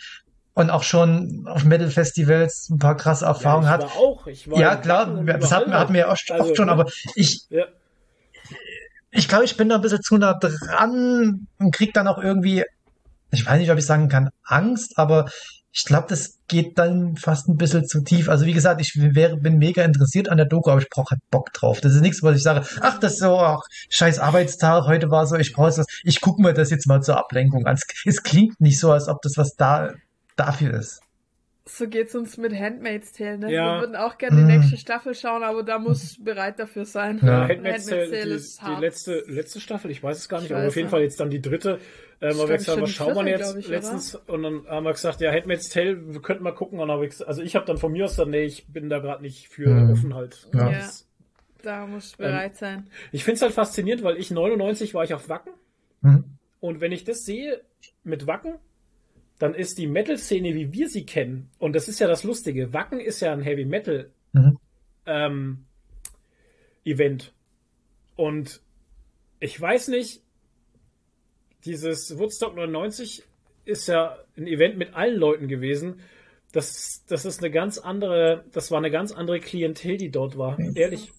[0.56, 3.84] und auch schon auf Metal-Festivals ein paar krasse Erfahrungen ja, hat.
[3.84, 4.28] ich war auch.
[4.28, 6.90] Ich war Ja, klar, das hatten, überall hatten wir ja oft, Also, oft schon, aber
[7.14, 7.66] ich, Ja.
[9.12, 12.64] ich glaube, ich bin da ein bisschen zu nah dran und krieg dann auch irgendwie,
[13.32, 15.30] ich weiß nicht, ob ich sagen kann, Angst, aber
[15.78, 18.30] ich glaube, das geht dann fast ein bisschen zu tief.
[18.30, 21.22] Also wie gesagt, ich wäre, bin mega interessiert an der Doku, aber ich brauche halt
[21.32, 21.82] Bock drauf.
[21.82, 23.60] Das ist nichts, was ich sage, ach, das ist so, ach,
[23.90, 27.18] scheiß Arbeitstag, heute war so, ich brauche das, ich gucke mir das jetzt mal zur
[27.18, 27.76] Ablenkung an.
[27.76, 29.90] Es, es klingt nicht so, als ob das was da
[30.36, 31.02] dafür ist.
[31.68, 33.52] So geht's uns mit Handmaid's Tale, ne?
[33.52, 33.76] Ja.
[33.76, 34.48] Wir würden auch gerne die Mm.
[34.60, 37.20] nächste Staffel schauen, aber da muss bereit dafür sein.
[37.24, 37.48] Ja.
[37.50, 38.82] Handmaid's Tale, Tale die, ist die hart.
[38.82, 40.92] letzte, letzte Staffel, ich weiß es gar nicht, Ich aber weiß auf jeden nicht.
[40.92, 41.80] Fall jetzt dann die dritte.
[42.22, 44.14] Ähm, aber wir gesagt, was die schauen wir jetzt ich, letztens?
[44.14, 46.80] Und dann haben wir gesagt, ja, Handmaid's Tale, wir könnten mal gucken.
[46.80, 49.24] Und ich, also ich habe dann von mir aus dann, nee, ich bin da gerade
[49.24, 49.92] nicht für Mhm.
[49.92, 50.48] offen halt.
[50.54, 50.70] Ja.
[50.70, 50.90] Ja.
[51.64, 52.88] Da muss bereit sein.
[53.12, 55.52] Ich find's halt faszinierend, weil ich 99 war ich auf Wacken.
[56.04, 56.26] Hm?
[56.60, 57.60] Und wenn ich das sehe
[58.04, 58.60] mit Wacken,
[59.40, 63.00] dann ist die Metal-Szene, wie wir sie kennen, und das ist ja das Lustige, Wacken
[63.00, 64.58] ist ja ein Heavy Metal Mhm.
[65.06, 65.66] ähm,
[66.84, 67.34] Event.
[68.16, 68.62] Und
[69.40, 70.22] ich weiß nicht,
[71.64, 73.24] dieses Woodstock 99
[73.66, 76.02] ist ja ein Event mit allen Leuten gewesen.
[76.52, 80.60] Das, das ist eine ganz andere, das war eine ganz andere Klientel, die dort war.
[80.76, 81.12] Ehrlich.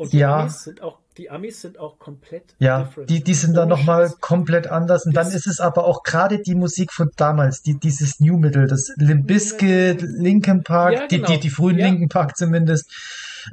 [0.00, 0.40] Und die Ja.
[0.40, 3.10] Amis sind auch, die Amis sind auch komplett Ja, different.
[3.10, 5.04] die, die sind dann nochmal komplett anders.
[5.06, 8.38] Und dann Das- ist es aber auch gerade die Musik von damals, die, dieses New
[8.38, 11.28] Metal, das Limp Bizkit, Linkin Park, Ja, die, genau.
[11.30, 11.86] die, die frühen Ja.
[11.86, 12.90] Linkin Park zumindest,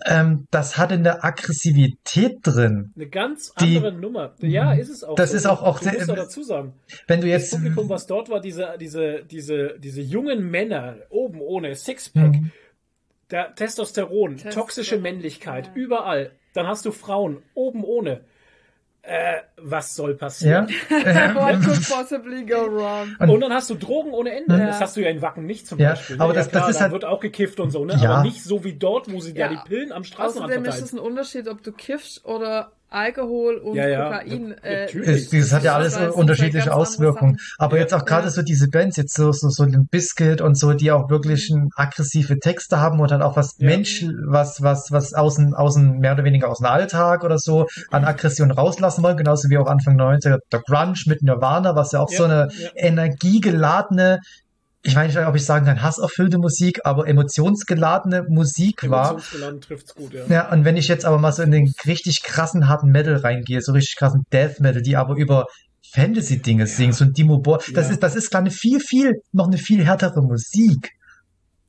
[0.06, 2.92] ähm, das hatte eine Aggressivität drin.
[2.96, 4.34] Eine ganz Die- andere Nummer.
[4.40, 5.16] Ja, ist es auch.
[5.16, 5.38] Das so.
[5.38, 6.74] ist auch- auch du musst auch dazu sagen.
[7.08, 11.42] Wenn du Das jetzt, Publikum, was dort war, diese, diese, diese, diese jungen Männer, oben
[11.42, 12.52] ohne Sixpack, Mhm.
[13.32, 15.72] Der Testosteron, Testosteron, toxische Männlichkeit, ja.
[15.76, 16.32] überall.
[16.54, 18.22] Dann hast du Frauen, oben ohne.
[19.04, 20.68] Äh, was soll passieren?
[20.90, 23.16] ja, What could possibly go wrong?
[23.20, 24.58] Und dann hast du Drogen ohne Ende.
[24.58, 24.66] Ja.
[24.68, 26.20] Das hast du ja in Wacken nicht zum Ja, Beispiel.
[26.20, 27.98] aber das- das klar, ist da halt- wird auch gekifft und so, ne?
[28.02, 28.10] Ja.
[28.16, 29.48] Aber nicht so wie dort, wo sie Ja.
[29.48, 30.86] da die Pillen am Straßenrand Außerdem ist verteilen.
[30.86, 34.18] es ein Unterschied, ob du kiffst oder Alkohol und Ja, ja.
[34.20, 34.50] Kokain.
[34.64, 37.38] Ja, Äh, es, das hat ja alles sind unterschiedliche Auswirkungen.
[37.58, 37.82] Aber Ja.
[37.84, 38.32] jetzt auch gerade Ja.
[38.32, 41.70] so diese Bands, jetzt so, so, so Limp Bizkit und so, die auch wirklich ein
[41.76, 43.68] aggressive Texte haben und dann auch was Ja.
[43.68, 48.06] Mensch, was, was, was außen, außen, mehr oder weniger aus dem Alltag oder so an
[48.06, 52.12] Aggression rauslassen wollen, genauso wie auch Anfang 90er der Grunge mit Nirvana, was ja auch
[52.12, 52.70] Ja, so eine ja.
[52.76, 54.20] energiegeladene,
[54.84, 59.12] ich weiß nicht, ob ich sagen kann, hasserfüllte Musik, aber emotionsgeladene Musik war.
[59.12, 60.26] Emotionsgeladen trifft's gut, ja.
[60.30, 63.62] Ja, und wenn ich jetzt aber mal so in den richtig krassen harten Metal reingehe,
[63.62, 65.46] so richtig krassen Death Metal, die aber über
[65.92, 67.94] Fantasy-Dinge singen, so ein Dimo Bor, das Ja.
[67.94, 70.92] ist, das ist gerade eine viel, viel, noch eine viel härtere Musik.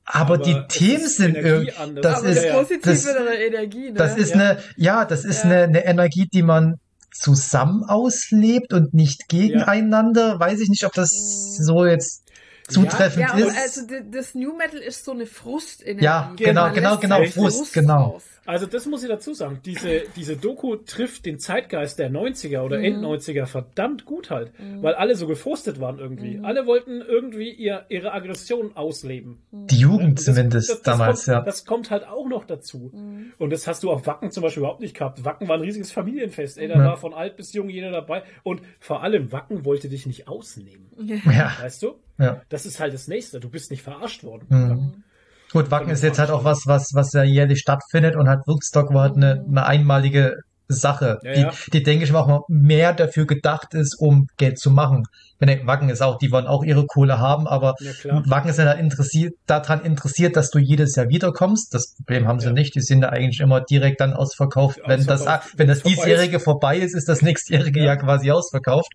[0.05, 2.01] Aber, die es Themen sind irgendwie, anders.
[2.03, 2.59] das Aber ist- eine ja, ja.
[2.59, 3.93] positivere Energie, ne?
[3.93, 4.35] das ist Ja.
[4.35, 5.49] eine, ja, das ist Ja.
[5.51, 6.75] eine, eine Energie, die man
[7.13, 10.39] zusammen auslebt und nicht gegeneinander.
[10.39, 11.63] Weiß ich nicht, ob das Mhm.
[11.63, 12.23] so jetzt
[12.69, 13.57] zutreffend Ja, aber ist.
[13.57, 13.81] also
[14.11, 16.03] das New Metal ist so eine Frustenergie.
[16.03, 18.03] Ja, genau, genau, genau, halt Frust, genau.
[18.11, 18.25] raus.
[18.45, 19.59] Also das muss ich dazu sagen.
[19.63, 24.51] Diese, diese Doku trifft den Zeitgeist der 90er oder End 90er verdammt gut halt.
[24.81, 26.39] Weil alle so gefrustet waren irgendwie.
[26.41, 29.43] Alle wollten irgendwie ihr, ihre Aggression ausleben.
[29.51, 31.41] Die Jugend das- zumindest das, das damals, kommt, ja.
[31.41, 32.91] Das kommt halt auch noch dazu.
[33.37, 35.23] Und das hast du auf Wacken zum Beispiel überhaupt nicht gehabt.
[35.25, 36.57] Wacken war ein riesiges Familienfest.
[36.57, 36.85] Ey, da Ja.
[36.85, 38.23] war von alt bis jung jeder dabei.
[38.41, 40.89] Und vor allem Wacken wollte dich nicht ausnehmen.
[40.97, 41.95] ja, Weißt du?
[42.19, 42.41] Ja.
[42.49, 43.39] Das ist halt das Nächste.
[43.39, 44.45] Du bist nicht verarscht worden.
[44.49, 45.03] Mhm.
[45.51, 48.93] Gut, Wacken ist jetzt halt auch was, was, was ja jährlich stattfindet und halt Woodstock
[48.93, 50.37] war halt eine, eine einmalige
[50.69, 51.51] Sache, Ja, die, ja.
[51.73, 55.05] die denke ich mal mehr dafür gedacht ist, um Geld zu machen.
[55.39, 58.21] Meine, Wacken ist auch, die wollen auch ihre Kohle haben, aber Ja.
[58.25, 61.73] Wacken ist ja da interessiert, daran interessiert, dass du jedes Jahr wiederkommst.
[61.73, 62.75] Das Problem haben sie nicht.
[62.75, 64.79] Die sind ja eigentlich immer direkt dann ausverkauft.
[64.85, 65.25] Wenn das,
[65.55, 67.95] wenn das diesjährige vorbei ist, ist das nächstjährige Ja.
[67.95, 68.91] Quasi ausverkauft.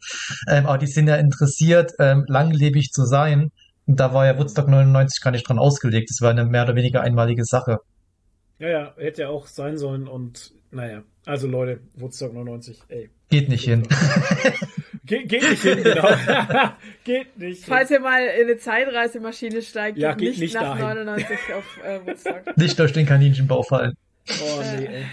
[0.48, 3.50] Ähm, aber die sind ja interessiert, ähm, langlebig zu sein.
[3.86, 6.08] Und da war ja Woodstock 99 gar nicht dran ausgelegt.
[6.10, 7.78] Das war eine mehr oder weniger einmalige Sache.
[8.58, 11.02] Ja, ja, hätte ja auch sein sollen und naja.
[11.26, 13.10] Also Leute, Woodstock 99, ey.
[13.30, 13.82] Geht nicht hin.
[15.06, 16.08] Ge geht nicht hin, genau.
[17.04, 17.98] geht nicht Falls hin.
[17.98, 21.04] ihr mal in eine Zeitreisemaschine steigt, Ja, geht geht nicht, nicht nach dahin.
[21.06, 22.42] 99 auf äh, Woodstock.
[22.56, 23.94] nicht durch den Kaninchenbau fallen.
[24.28, 25.04] Oh, nee, ey.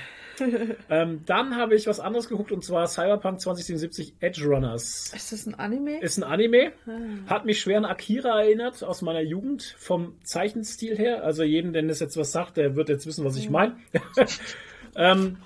[0.90, 5.12] ähm, dann habe ich was anderes geguckt und zwar Cyberpunk 2077 Edge Runners.
[5.16, 6.00] Ist das ein Anime?
[6.02, 6.92] Ist ein Anime, Ah.
[7.30, 11.24] hat mich schwer an Akira erinnert aus meiner Jugend vom Zeichenstil her.
[11.24, 13.76] Also jeden, der das jetzt was sagt, der wird jetzt wissen, was ich meine.
[14.96, 15.38] ähm,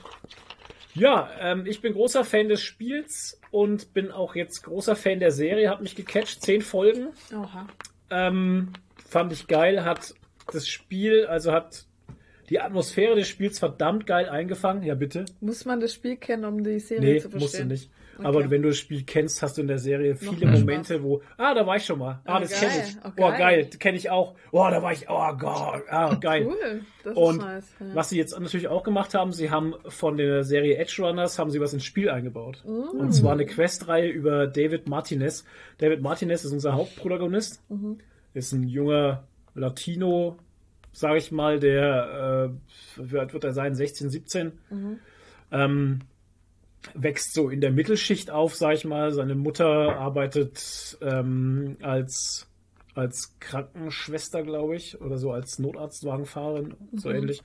[0.96, 5.32] ja, ähm, ich bin großer Fan des Spiels und bin auch jetzt großer Fan der
[5.32, 5.70] Serie.
[5.70, 7.10] Hat mich gecatcht, zehn Folgen.
[7.34, 7.68] Oha.
[8.10, 8.74] Ähm,
[9.08, 10.14] fand ich geil, hat
[10.52, 11.86] das Spiel, also hat
[12.50, 14.84] die Atmosphäre des Spiels verdammt geil eingefangen.
[14.84, 15.26] Ja, bitte.
[15.42, 17.68] Muss man das Spiel kennen, um die Serie Nee, zu musst du verstehen?
[17.70, 17.90] nicht.
[18.18, 18.26] Okay.
[18.28, 21.54] Aber wenn du das Spiel kennst, hast du in der Serie viele Momente, wo, ah,
[21.54, 22.22] da war ich schon mal.
[22.26, 22.70] Ah, Ah, das geil.
[22.70, 22.96] kenne ich.
[23.04, 23.38] Oh, Oh, geil.
[23.40, 24.36] geil, kenne ich auch.
[24.52, 26.46] Oh, da war ich, oh Gott, ah, geil.
[26.48, 27.76] Cool, das Und ist nice.
[27.80, 27.86] Ja.
[27.96, 31.52] was sie jetzt natürlich auch gemacht haben, sie haben von der Serie Edge Runners haben
[31.52, 32.64] sie was ins Spiel eingebaut.
[32.66, 32.98] Mm.
[33.00, 35.44] Und zwar eine Questreihe über David Martinez.
[35.78, 37.62] David Martinez ist unser Hauptprotagonist.
[37.70, 37.98] Mhm.
[38.34, 40.38] Ist ein junger Latino,
[40.92, 42.50] sage ich mal, der
[42.98, 43.76] äh, wie alt wird er sein?
[43.76, 44.52] 16, 17.
[44.70, 45.00] Mhm.
[45.52, 46.00] Ähm,
[46.94, 49.12] wächst so in der Mittelschicht auf, sag ich mal.
[49.12, 52.48] Seine Mutter arbeitet ähm, als
[52.94, 57.44] als Krankenschwester, glaube ich, oder so als Notarztwagenfahrerin, so ähnlich.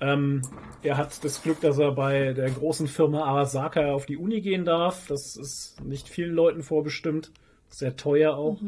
[0.00, 0.42] Ähm,
[0.82, 4.64] er hat das Glück, dass er bei der großen Firma Arasaka auf die Uni gehen
[4.64, 5.06] darf.
[5.06, 7.30] Das ist nicht vielen Leuten vorbestimmt.
[7.68, 8.60] Sehr teuer auch.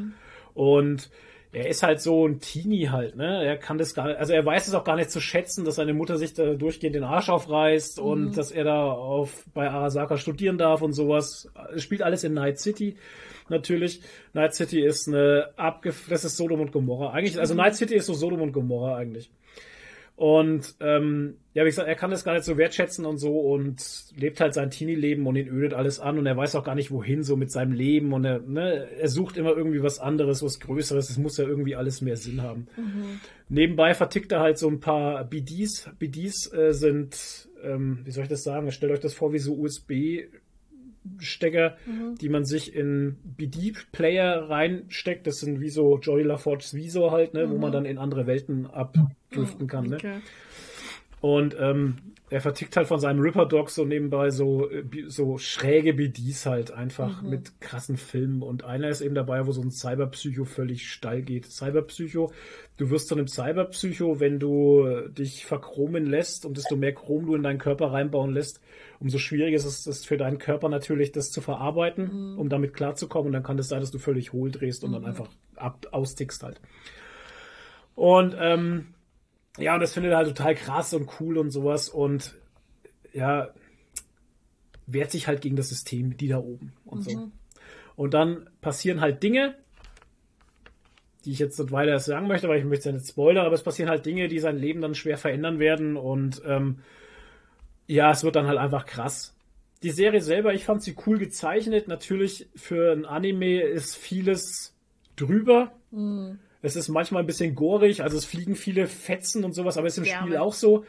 [0.54, 1.10] Und
[1.56, 3.42] er ist halt so ein Teenie halt, ne?
[3.42, 5.94] Er kann das gar also er weiß es auch gar nicht zu schätzen, dass seine
[5.94, 10.58] Mutter sich da durchgehend den Arsch aufreißt und dass er da auf bei Arasaka studieren
[10.58, 11.50] darf und sowas.
[11.74, 12.96] Es spielt alles in Night City
[13.48, 14.02] natürlich.
[14.34, 17.38] Night City ist eine abgef das ist Sodom und Gomorra eigentlich.
[17.40, 19.30] Also Night City ist so Sodom und Gomorra eigentlich.
[20.16, 24.06] Und ähm, ja, wie gesagt, er kann das gar nicht so wertschätzen und so und
[24.16, 26.90] lebt halt sein Teenie-Leben und ihn ödet alles an und er weiß auch gar nicht,
[26.90, 30.58] wohin so mit seinem Leben und er, ne, er sucht immer irgendwie was anderes, was
[30.58, 31.10] Größeres.
[31.10, 32.66] Es muss ja irgendwie alles mehr Sinn haben.
[33.50, 35.90] Nebenbei vertickt er halt so ein paar BDs.
[35.98, 38.72] BDs äh, sind, ähm, wie soll ich das sagen?
[38.72, 40.24] Stellt euch das vor wie so USB
[41.18, 41.76] Stecker,
[42.20, 45.26] die man sich in BD-Player reinsteckt.
[45.26, 48.66] Das sind wie so Joy LaForges Visor halt, ne, wo man dann in andere Welten
[48.66, 49.88] abdriften kann.
[49.88, 49.98] Ne?
[51.26, 51.96] Und ähm,
[52.30, 56.70] er vertickt halt von seinem Ripper Dog so nebenbei so, äh, so schräge BDs halt
[56.70, 58.42] einfach mit krassen Filmen.
[58.42, 61.46] Und einer ist eben dabei, wo so ein Cyberpsycho völlig steil geht.
[61.46, 62.32] Cyberpsycho,
[62.76, 67.26] du wirst zu einem Cyberpsycho, wenn du äh, dich verchromen lässt und desto mehr Chrom
[67.26, 68.60] du in deinen Körper reinbauen lässt,
[69.00, 73.26] umso schwieriger ist es für deinen Körper natürlich, das zu verarbeiten, um damit klarzukommen.
[73.26, 76.44] Und dann kann es sein, dass du völlig hohl drehst und dann einfach ab, austickst
[76.44, 76.60] halt.
[77.96, 78.94] Und ähm,
[79.58, 82.34] ja, und das findet er halt total krass und cool und sowas und
[83.12, 83.48] ja,
[84.86, 87.10] wehrt sich halt gegen das System, die da oben und so.
[87.96, 89.56] Und dann passieren halt Dinge,
[91.24, 93.54] die ich jetzt nicht weiter sagen möchte, weil ich möchte es ja nicht spoilern, aber
[93.54, 96.80] es passieren halt Dinge, die sein Leben dann schwer verändern werden und ähm,
[97.86, 99.34] ja, es wird dann halt einfach krass.
[99.82, 101.86] Die Serie selber, ich fand sie cool gezeichnet.
[101.88, 104.74] Natürlich für ein Anime ist vieles
[105.16, 105.72] drüber.
[106.66, 109.98] Es ist manchmal ein bisschen gorig, also es fliegen viele Fetzen und sowas, aber ist
[109.98, 110.26] im Gerne.
[110.26, 110.84] Spiel auch so.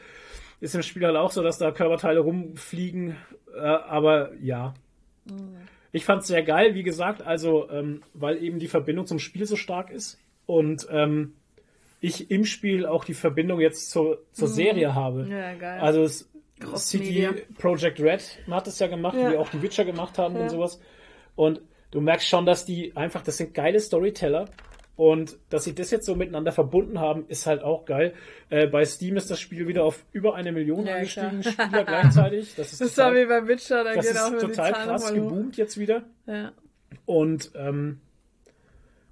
[0.60, 3.16] Ist im Spiel halt auch so, dass da Körperteile rumfliegen,
[3.54, 4.74] äh, aber ja.
[5.92, 9.54] Ich fand's sehr geil, wie gesagt, also ähm, weil eben die Verbindung zum Spiel so
[9.54, 11.34] stark ist und ähm,
[12.00, 15.26] ich im Spiel auch die Verbindung jetzt zur, zur Serie habe.
[15.30, 15.80] Ja, geil.
[15.80, 16.28] Also es.
[16.74, 19.30] CD Project Red hat es ja gemacht, Ja.
[19.30, 20.42] wie auch die Witcher gemacht haben Ja.
[20.42, 20.80] und sowas.
[21.36, 21.60] Und
[21.92, 24.46] du merkst schon, dass die einfach, das sind geile Storyteller.
[24.98, 28.14] Und dass sie das jetzt so miteinander verbunden haben, ist halt auch geil.
[28.50, 31.52] Äh, bei Steam ist das Spiel wieder auf über eine Million Ja, angestiegen, klar.
[31.52, 32.54] Spieler gleichzeitig.
[32.56, 34.46] Das ist Das war wie total, beim Witcher, da das geht auch ist immer die
[34.56, 36.02] total krass geboomt jetzt wieder.
[36.26, 36.50] Ja.
[37.06, 38.00] Und ähm,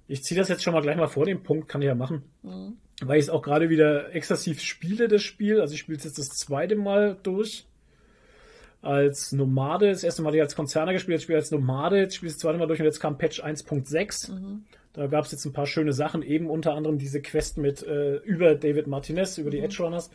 [0.09, 2.23] ich ziehe das jetzt schon mal gleich mal vor den Punkt, kann ich ja machen.
[2.43, 2.75] Mhm.
[3.01, 5.61] Weil ich es auch gerade wieder exzessiv spiele, das Spiel.
[5.61, 7.65] Also ich spiele es jetzt das zweite Mal durch.
[8.81, 9.87] Als Nomade.
[9.89, 11.97] Das erste Mal hatte ich als Konzerner gespielt, jetzt spiele ich als Nomade.
[11.97, 14.33] Jetzt spiele ich das zweite Mal durch und jetzt kam Patch 1.6.
[14.33, 14.65] Mhm.
[14.97, 18.15] Da gab es jetzt ein paar schöne Sachen, eben unter anderem diese Quest mit äh,
[18.15, 20.09] über David Martinez, über die Edge Runners.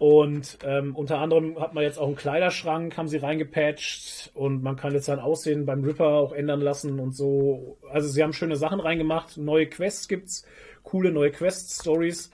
[0.00, 4.74] Und ähm, unter anderem hat man jetzt auch einen Kleiderschrank, haben sie reingepatcht und man
[4.74, 7.78] kann jetzt sein Aussehen beim Ripper auch ändern lassen und so.
[7.88, 10.44] Also sie haben schöne Sachen reingemacht, neue Quests gibt's,
[10.82, 12.32] coole neue Quest-Stories.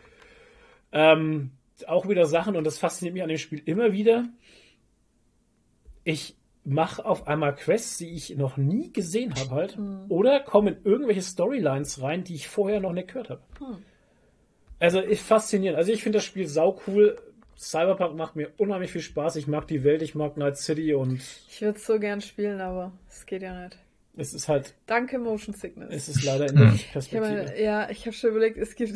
[0.93, 1.51] Ähm,
[1.87, 4.25] auch wieder Sachen und das fasziniert mich an dem Spiel immer wieder.
[6.05, 6.37] Ich
[6.67, 9.79] mache auf einmal Quests, die ich noch nie gesehen habe halt.
[10.09, 13.43] Oder komme in irgendwelche Storylines rein, die ich vorher noch nicht gehört habe.
[13.59, 13.77] Hm.
[14.79, 15.79] Also ist faszinierend.
[15.79, 17.17] Also ich finde das Spiel sau cool.
[17.59, 19.37] Cyberpunk macht mir unheimlich viel Spaß.
[19.37, 22.61] Ich mag die Welt, ich mag Night City und Ich würde es so gern spielen,
[22.61, 23.79] aber es geht ja nicht.
[24.19, 25.89] es ist halt, Danke Motion Sickness.
[25.95, 26.75] es ist leider in der Hm.
[26.75, 27.47] Ich Perspektive.
[27.47, 28.93] habe, ja, ich habe schon überlegt, es gibt,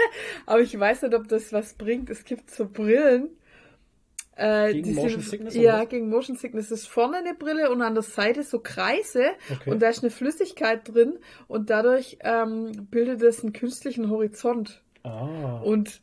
[0.46, 2.08] aber ich weiß nicht, ob das was bringt.
[2.10, 3.30] Es gibt so Brillen.
[4.36, 5.88] Äh, Gegen die Motion Sickness, Ja, was?
[5.88, 9.70] gegen Motion Sickness ist vorne eine Brille und an der Seite so Kreise Okay.
[9.70, 14.82] und da ist eine Flüssigkeit drin und dadurch ähm, bildet es einen künstlichen Horizont.
[15.04, 15.60] ah.
[15.62, 16.00] Und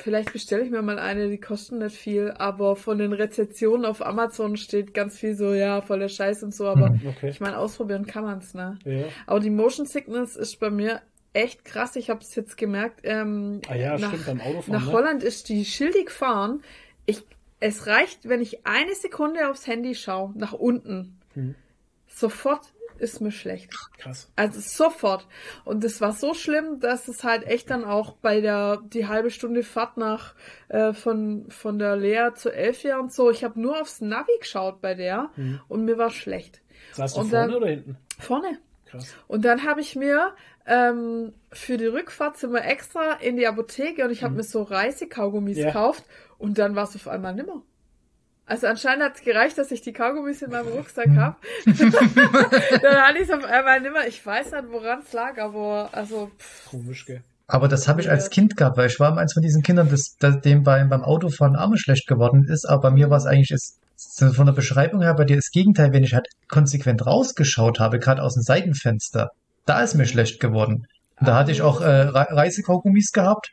[0.00, 4.04] vielleicht bestelle ich mir mal eine, die kosten nicht viel, aber von den Rezessionen auf
[4.04, 7.28] Amazon steht ganz viel so, ja, voller Scheiß und so, aber okay.
[7.30, 8.78] ich meine, ausprobieren kann man's, ne?
[8.84, 9.06] Ja.
[9.26, 11.00] Aber die Motion Sickness ist bei mir
[11.32, 11.94] echt krass.
[11.96, 13.00] Ich habe es jetzt gemerkt.
[13.04, 14.72] Ähm, Ah ja, nach, stimmt, beim Autofahren.
[14.72, 14.92] nach ne?
[14.92, 16.62] Holland ist die schildig fahren.
[17.06, 17.24] Ich,
[17.60, 21.18] es reicht, wenn ich eine Sekunde aufs Handy schaue, nach unten.
[21.34, 21.54] Hm.
[22.06, 23.70] Sofort ist mir schlecht.
[23.98, 24.28] Krass.
[24.34, 25.26] Also sofort.
[25.64, 29.30] Und es war so schlimm, dass es halt echt dann auch bei der die halbe
[29.30, 30.34] Stunde Fahrt nach
[30.68, 33.30] äh, von von der Lea zu Elfia und so.
[33.30, 35.60] Ich habe nur aufs Navi geschaut bei der Hm.
[35.68, 36.60] und mir war schlecht.
[36.92, 37.98] Saß du Und vorne dann- oder hinten?
[38.18, 38.58] Vorne.
[38.86, 39.14] Krass.
[39.28, 40.34] Und dann habe ich mir
[40.66, 44.62] ähm, für die Rückfahrt sind wir extra in die Apotheke und ich habe mir so
[44.62, 45.56] Reisekaugummis.
[45.58, 45.66] Ja.
[45.66, 46.04] gekauft
[46.38, 47.62] und dann war es auf einmal nimmer.
[48.46, 51.36] Also anscheinend hat es gereicht, dass ich die Kaugummis in meinem Rucksack habe.
[51.66, 54.06] dann hatte ich es auf einmal nimmer.
[54.06, 57.22] Ich weiß nicht, woran es lag, aber also pff, Komisch, gell?
[57.46, 60.16] Aber das habe ich als Kind gehabt, weil ich war eins von diesen Kindern, das,
[60.18, 62.66] das dem beim, beim Autofahren Arme schlecht geworden ist.
[62.66, 63.78] Aber bei mir war es eigentlich ist,
[64.34, 68.22] von der Beschreibung her bei dir das Gegenteil, wenn ich halt konsequent rausgeschaut habe, gerade
[68.22, 69.30] aus dem Seitenfenster,
[69.66, 70.86] da ist mir schlecht geworden.
[71.20, 73.50] Und da hatte ich auch äh, Re- Reisekaugummis gehabt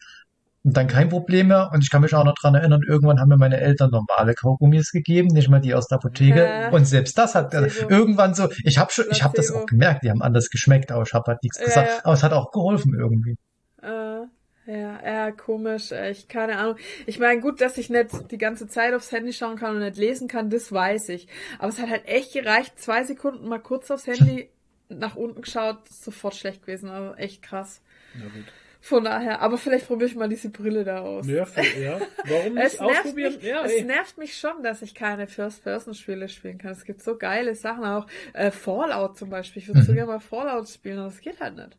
[0.74, 1.70] dann kein Problem mehr.
[1.74, 4.92] Und ich kann mich auch noch dran erinnern, irgendwann haben mir meine Eltern normale Kaugummis
[4.92, 6.44] gegeben, nicht mal die aus der Apotheke.
[6.44, 6.70] Ja.
[6.70, 7.90] Und selbst das hat Placebo.
[7.90, 11.04] irgendwann so, ich habe schon, ich habe das auch gemerkt, die haben anders geschmeckt, aber
[11.04, 11.90] ich habe halt nichts Ja, gesagt.
[11.90, 12.00] ja.
[12.04, 13.36] Aber es hat auch geholfen irgendwie.
[13.82, 14.26] äh,
[14.68, 15.92] ja, ja, komisch.
[15.92, 16.78] Ich keine Ahnung.
[17.06, 19.98] Ich meine, gut, dass ich nicht die ganze Zeit aufs Handy schauen kann und nicht
[19.98, 21.28] lesen kann, das weiß ich.
[21.60, 24.50] Aber es hat halt echt gereicht, zwei Sekunden mal kurz aufs Handy
[24.90, 26.90] nach unten geschaut, sofort schlecht gewesen.
[26.90, 27.82] Also echt krass.
[28.16, 28.46] Na gut.
[28.88, 31.26] Von daher, aber vielleicht probiere ich mal diese Brille da aus.
[31.28, 31.48] Ja,
[31.82, 32.00] ja.
[32.28, 33.34] Warum Es nicht nervt, ausprobieren?
[33.34, 36.70] mich, Ja, es nervt mich schon, dass ich keine First-Person-Spiele spielen kann.
[36.72, 39.64] Es gibt so geile Sachen, auch äh, Fallout zum Beispiel.
[39.64, 39.96] Ich würde so Mhm.
[39.96, 41.78] gerne mal Fallout spielen, aber das geht halt nicht.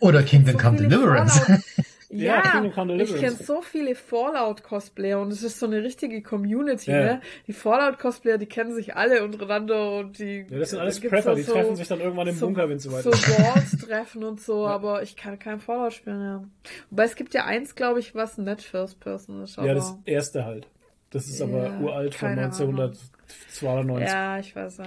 [0.00, 1.62] Oder Kingdom So Come Deliverance.
[2.16, 2.64] Ja,
[2.96, 7.00] ich kenne so viele Fallout-Cosplayer und es ist so eine richtige Community, Ja.
[7.04, 7.20] ne?
[7.46, 10.46] Die Fallout-Cosplayer, die kennen sich alle untereinander und die.
[10.48, 12.84] Ja, das sind alles Prepper, die treffen sich dann irgendwann im so, Bunker, wenn es
[12.84, 13.04] so ist.
[13.04, 16.44] Walls treffen und so, aber ich kann kein Fallout spielen, ja.
[16.90, 19.66] Wobei es gibt ja eins, glaube ich, was nicht First Person ist, aber.
[19.68, 20.68] Ja, das erste halt.
[21.10, 24.08] Das ist aber uralt von keine 1992.
[24.08, 24.78] ja, ich weiß.
[24.78, 24.84] Ja,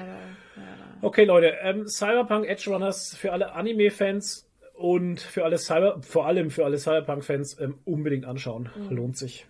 [1.02, 4.47] Okay, Leute, ähm, Cyberpunk Edge Runners für alle Anime-Fans
[4.78, 8.70] und für alle Cyber, vor allem für alle Cyberpunk-Fans ähm, unbedingt anschauen.
[8.90, 9.46] Lohnt sich.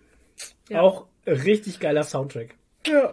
[0.68, 0.74] Mhm.
[0.74, 0.80] Ja.
[0.82, 2.54] Auch richtig geiler Soundtrack.
[2.86, 3.10] ja.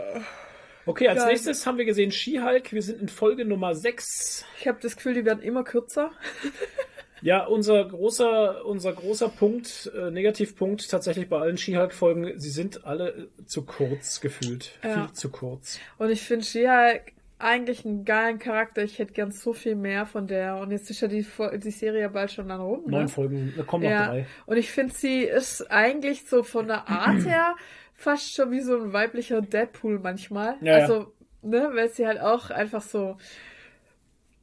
[0.88, 1.30] Okay, als Geil.
[1.30, 2.72] nächstes haben wir gesehen She-Hulk.
[2.72, 4.46] Wir sind in Folge Nummer 6.
[4.60, 6.12] Ich habe das Gefühl, die werden immer kürzer.
[7.22, 13.30] Ja, unser großer, unser großer Punkt, äh, Negativpunkt tatsächlich bei allen She-Hulk-Folgen, sie sind alle
[13.40, 14.78] äh, zu kurz gefühlt.
[14.84, 15.08] Ja.
[15.08, 15.80] Viel zu kurz.
[15.98, 17.14] Und ich finde She-Hulk
[17.46, 18.84] eigentlich einen geilen Charakter.
[18.84, 20.58] Ich hätte gern so viel mehr von der.
[20.58, 21.26] Und jetzt ist ja die,
[21.64, 22.84] die Serie bald schon dann rum.
[22.88, 23.08] Neun Ne?
[23.08, 24.08] Folgen, da kommen noch Ja.
[24.08, 24.26] drei.
[24.46, 27.56] Und ich finde, sie ist eigentlich so von der Art her
[27.94, 30.56] fast schon wie so ein weiblicher Deadpool manchmal.
[30.62, 30.84] Ja, ja.
[30.84, 33.18] also, ne, weil sie halt auch einfach so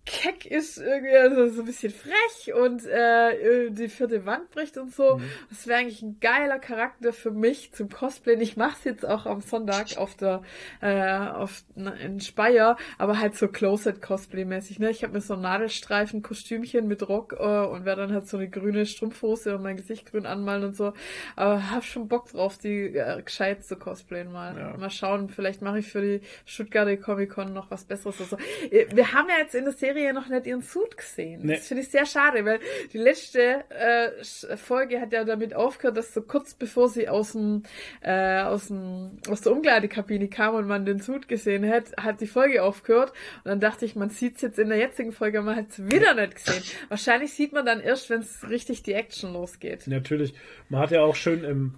[0.04, 4.92] keck ist, irgendwie also so ein bisschen frech und äh, die vierte Wand bricht und
[4.92, 5.18] so.
[5.18, 5.24] Mhm.
[5.48, 8.40] Das wäre eigentlich ein geiler Charakter für mich zum Cosplayen.
[8.40, 10.42] Ich mach's jetzt auch am Sonntag auf der
[10.80, 14.80] äh, auf na, in Speyer, aber halt so Closet-Cosplay-mäßig.
[14.80, 14.90] Ne?
[14.90, 18.38] Ich habe mir so ein Nadelstreifen Kostümchen mit Rock äh, und werde dann halt so
[18.38, 20.94] eine grüne Strumpfhose und mein Gesicht grün anmalen und so.
[21.36, 24.56] Aber hab schon Bock drauf, die äh, gescheit zu cosplayen mal.
[24.58, 24.76] Ja.
[24.76, 28.36] Mal schauen, vielleicht mache ich für die Stuttgarter Comic-Con noch was Besseres oder so.
[28.70, 31.40] Äh, Wir haben ja jetzt in der Serie noch nicht ihren Suit gesehen.
[31.44, 31.56] Nee.
[31.56, 32.60] Das finde ich sehr schade, weil
[32.92, 37.62] die letzte äh, Folge hat ja damit aufgehört, dass so kurz bevor sie aus dem,
[38.00, 42.26] äh, aus dem, aus der Umkleidekabine kam und man den Suit gesehen hat, hat die
[42.26, 43.12] Folge aufgehört.
[43.44, 46.36] Und dann dachte ich, man sieht's jetzt in der jetzigen Folge, man hat's wieder nicht
[46.36, 46.62] gesehen.
[46.88, 49.86] Wahrscheinlich sieht man dann erst, wenn es richtig die Action losgeht.
[49.86, 50.34] Natürlich.
[50.68, 51.74] Man hat ja auch schön im.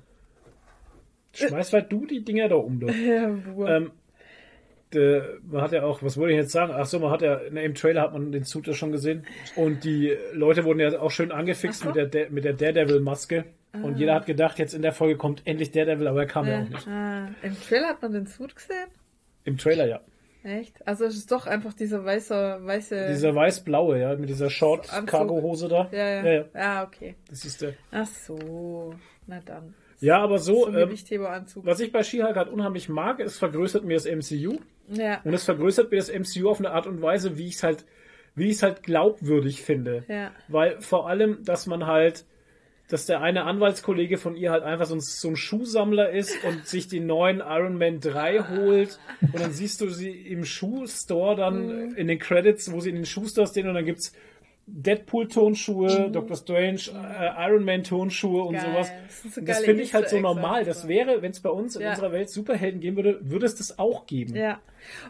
[1.32, 2.80] Schmeiß halt du die Dinger da um.
[2.80, 2.88] Doch.
[2.94, 3.26] Ja.
[3.26, 3.90] Ähm,
[4.92, 6.72] de, man hat ja auch, was wollte ich jetzt sagen?
[6.76, 9.26] Ach so, man hat ja, ne, im Trailer hat man den Suit ja schon gesehen.
[9.56, 11.90] Und die Leute wurden ja auch schön angefixt so.
[11.92, 13.44] mit der, mit der Daredevil-Maske.
[13.82, 16.60] Und jeder hat gedacht, jetzt in der Folge kommt endlich Daredevil, aber er kam ja,
[16.60, 16.86] Äh, auch nicht.
[16.86, 18.86] ah, Im Trailer hat man den Suit gesehen?
[19.42, 20.00] Im Trailer ja.
[20.44, 20.86] Echt?
[20.86, 23.08] Also es ist doch einfach dieser weiße, weiße.
[23.08, 24.48] Dieser weiß-blaue, ja, mit dieser.
[24.50, 25.88] Short-Cargo-Hose da.
[25.90, 26.44] ja, ja, ja, ja.
[26.54, 26.84] ja.
[26.84, 27.16] okay.
[27.28, 27.72] Das ist der.
[27.90, 28.94] Ach so.
[29.26, 29.74] Na dann.
[30.00, 30.90] Ja, aber so, ähm,
[31.56, 34.58] was ich bei She-Hulk halt unheimlich mag, es vergrößert mir das MCU.
[34.88, 35.20] Ja.
[35.24, 37.84] Und es vergrößert mir das MCU auf eine Art und Weise, wie ich es halt,
[38.34, 40.04] wie ich es halt glaubwürdig finde.
[40.08, 40.32] Ja.
[40.48, 42.24] Weil vor allem, dass man halt,
[42.88, 46.66] dass der eine Anwaltskollege von ihr halt einfach so ein, so ein Schuhsammler ist und
[46.66, 51.66] sich den neuen Iron Man 3 holt und dann siehst du sie im Schuhstore dann
[51.88, 51.94] Mhm.
[51.96, 54.12] in den Credits, wo sie in den Schuhstore stehen und dann gibt's
[54.66, 56.12] Deadpool-Tonschuhe, Mhm.
[56.12, 58.64] Doctor Strange, äh, Iron Man-Tonschuhe und Geil.
[58.72, 58.90] sowas.
[59.34, 60.64] Das das finde ich halt so normal.
[60.64, 61.90] Das wäre, wenn es bei uns in Ja.
[61.90, 64.34] unserer Welt Superhelden geben würde, würde es das auch geben.
[64.36, 64.60] Ja.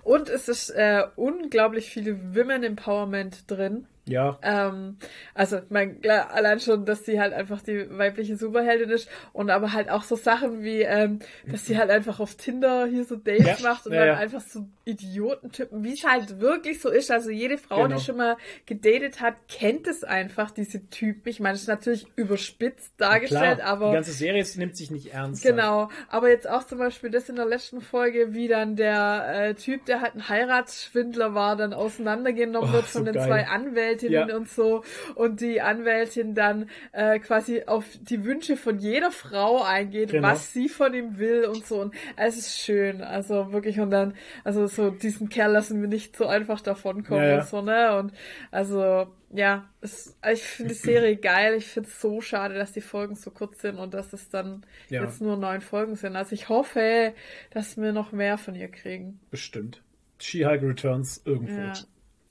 [0.02, 3.86] Und es ist äh, unglaublich viel Women Empowerment drin.
[4.06, 4.38] Ja.
[4.42, 4.98] Ähm,
[5.32, 9.72] also, mein, klar, allein schon, dass sie halt einfach die weibliche Superheldin ist und aber
[9.72, 13.62] halt auch so Sachen wie, ähm, dass sie halt einfach auf Tinder hier so Dates
[13.62, 14.16] Ja, macht und ja, dann ja.
[14.18, 17.10] einfach so Idiotentypen, wie es halt wirklich so ist.
[17.10, 17.96] Also jede Frau, Genau.
[17.96, 18.36] die schon mal
[18.66, 21.26] gedatet hat, kennt es einfach, diese Typen.
[21.30, 25.42] Ich meine, es ist natürlich überspitzt dargestellt, aber die ganze Serie nimmt sich nicht ernst.
[25.46, 25.56] halt.
[25.56, 29.54] Genau, aber jetzt auch zum Beispiel das in der letzten Folge, wie dann der äh,
[29.64, 33.26] Typ, der halt ein Heiratsschwindler war, dann auseinandergenommen Oh, wird von so den geil.
[33.26, 34.36] zwei Anwältinnen Ja.
[34.36, 34.84] und so
[35.14, 40.28] und die Anwältin dann äh, quasi auf die Wünsche von jeder Frau eingeht, Genau.
[40.28, 44.14] was sie von ihm will und so und es ist schön, also wirklich und dann,
[44.44, 47.38] also so diesen Kerl lassen wir nicht so einfach davonkommen Ja, ja.
[47.38, 48.12] und so, ne, und
[48.50, 51.54] also ja, es, ich finde die Serie geil.
[51.56, 54.64] Ich finde es so schade, dass die Folgen so kurz sind und dass es dann
[54.88, 55.02] Ja.
[55.02, 56.14] jetzt nur neun Folgen sind.
[56.16, 57.12] Also ich hoffe,
[57.50, 59.18] dass wir noch mehr von ihr kriegen.
[59.30, 59.82] Bestimmt.
[60.20, 61.58] She-Hulk Returns irgendwo.
[61.60, 61.72] Ja,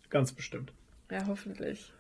[0.10, 0.72] Ganz bestimmt.
[1.12, 1.92] ja hoffentlich.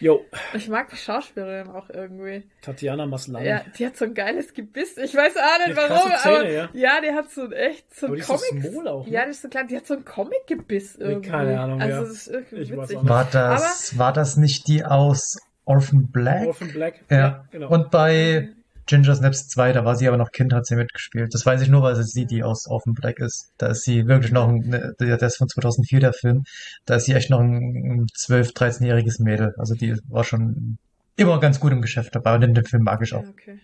[0.00, 2.44] Jo, Ich mag die Schauspielerin auch irgendwie.
[2.62, 3.46] Tatjana Maslany.
[3.46, 4.96] Ja, die hat so ein geiles Gebiss.
[4.98, 6.68] Ich weiß auch nicht Die hat warum, Zähne, aber ja.
[6.74, 7.00] ja.
[7.00, 8.86] die hat so ein echt so Aber ein so Comic.
[8.88, 9.12] auch, ne?
[9.12, 9.68] Ja, die ist so klein.
[9.68, 11.28] Die hat so ein Comic-Gebiss irgendwie.
[11.30, 12.00] keine Ahnung, Also ja.
[12.02, 12.98] das ist irgendwie Ich witzig.
[13.02, 16.46] War das, war das nicht die aus Orphan Black?
[16.46, 17.04] Orphan Black.
[17.10, 17.68] Ja, genau.
[17.70, 18.50] Und bei
[18.86, 21.34] Ginger Snaps 2, da war sie aber noch Kind, hat sie mitgespielt.
[21.34, 23.52] Das weiß ich nur, weil es sie, die aus Orphan Black ist.
[23.58, 26.44] Da ist sie wirklich noch, ein, ne, der der ist von 2004, der Film.
[26.84, 29.54] Da ist sie echt noch ein 12-, 13-jähriges Mädel.
[29.58, 30.78] Also die war schon
[31.16, 32.34] immer ganz gut im Geschäft dabei.
[32.34, 33.22] Und in dem Film mag ich auch.
[33.22, 33.58] Ja, Okay.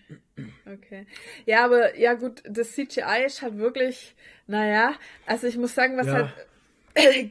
[0.65, 1.05] Okay.
[1.45, 4.15] Ja, aber ja gut, das CGI ist halt wirklich,
[4.47, 4.93] naja,
[5.27, 6.13] also ich muss sagen, was Ja.
[6.13, 6.33] halt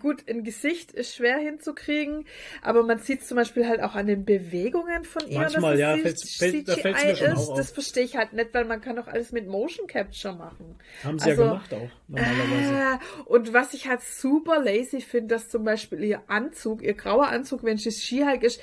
[0.00, 2.26] gut, ein Gesicht ist schwer hinzukriegen,
[2.62, 5.94] aber man sieht zum Beispiel halt auch an den Bewegungen von ihr, Manchmal, dass ja,
[5.96, 7.48] es fällt's- fällt- da fällt's mir schon ist.
[7.48, 7.56] auf.
[7.56, 10.76] Das verstehe ich halt nicht, weil man kann doch alles mit Motion Capture machen.
[11.04, 12.72] Haben sie also- ja gemacht auch, normalerweise.
[12.74, 17.28] Ah, und was ich halt super lazy finde, dass zum Beispiel ihr Anzug, ihr grauer
[17.28, 18.60] Anzug, wenn sie Skihulk ist,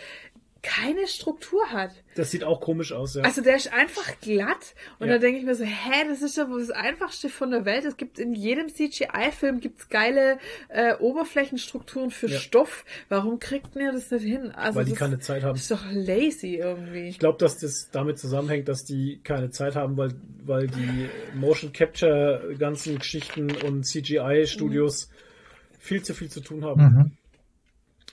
[0.61, 1.91] keine Struktur hat.
[2.15, 3.23] Das sieht auch komisch aus, ja.
[3.23, 5.13] Also der ist einfach glatt und Ja.
[5.13, 7.85] da denke ich mir so, hä, das ist ja wohl das Einfachste von der Welt.
[7.85, 12.39] Es gibt in jedem CGI-Film gibt's geile äh, Oberflächenstrukturen für Ja.
[12.39, 12.83] Stoff.
[13.07, 14.51] Warum kriegt ihr das nicht hin?
[14.51, 15.55] Also weil die keine Zeit haben.
[15.55, 17.09] ist doch lazy irgendwie.
[17.09, 20.13] Ich glaube, dass das damit zusammenhängt, dass die keine Zeit haben, weil,
[20.43, 25.09] weil die Motion Capture ganzen Geschichten und CGI-Studios
[25.79, 26.81] viel zu viel zu tun haben.
[26.81, 27.11] Mhm.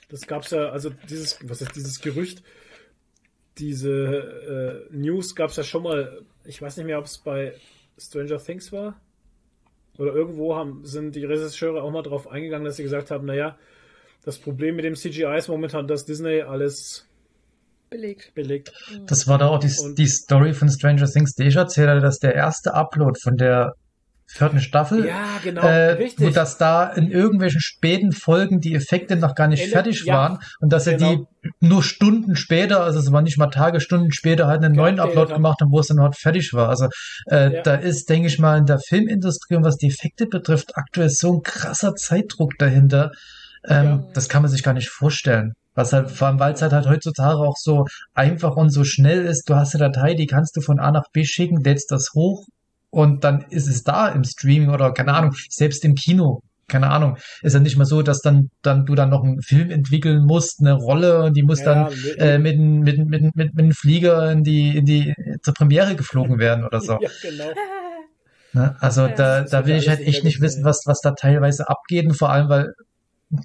[0.09, 2.43] Das gab's ja, also dieses, was ist dieses Gerücht,
[3.57, 7.53] diese äh, News gab's ja schon mal, ich weiß nicht mehr, ob es bei
[7.97, 8.99] Stranger Things war.
[9.97, 13.57] Oder irgendwo haben, sind die Regisseure auch mal drauf eingegangen, dass sie gesagt haben, naja,
[14.23, 17.07] das Problem mit dem CGI ist momentan, dass Disney alles
[17.89, 18.33] Belegt.
[18.35, 18.73] belegt.
[19.07, 22.19] Das war da auch die, die Story von Stranger Things, die ich erzählt hatte, dass
[22.19, 23.73] der erste Upload von der
[24.29, 25.07] vierten Staffel.
[25.07, 26.33] Ja, genau, äh, richtig.
[26.33, 30.39] Dass da in irgendwelchen späten Folgen die Effekte noch gar nicht Ende- fertig ja, waren
[30.59, 31.15] und dass er genau.
[31.15, 34.97] die nur Stunden später, also es waren nicht mal Tage, Stunden später halt einen neuen
[34.97, 35.43] Geupdatet Upload haben.
[35.43, 36.67] gemacht haben, wo es dann halt fertig war.
[36.69, 36.87] Also
[37.31, 37.61] äh, Ja.
[37.61, 41.33] da ist, denke ich mal, in der Filmindustrie und was die Effekte betrifft, aktuell so
[41.37, 43.11] ein krasser Zeitdruck dahinter.
[43.67, 44.03] Ähm, Ja.
[44.13, 45.53] Das kann man sich gar nicht vorstellen.
[45.73, 49.25] Was halt, vor allem, weil es halt, halt heutzutage auch so einfach und so schnell
[49.25, 49.47] ist.
[49.47, 52.45] Du hast eine Datei, die kannst du von A nach B schicken, lädst das hoch
[52.89, 56.41] und dann ist es da im Streaming oder keine Ahnung, selbst im Kino.
[56.69, 57.17] Keine Ahnung.
[57.43, 60.59] Ist ja nicht mal so, dass dann, dann du dann noch einen Film entwickeln musst,
[60.59, 63.71] eine Rolle und die muss Ja, dann äh, mit, dem- mit, mit, mit, mit dem
[63.71, 66.97] Flieger in die, in die, zur Premiere geflogen werden oder so.
[67.01, 67.53] Ja, genau.
[68.53, 68.75] Ne?
[68.79, 72.05] Also Ja, da, da will ich halt echt nicht wissen, was, was da teilweise abgeht
[72.05, 72.73] und vor allem, weil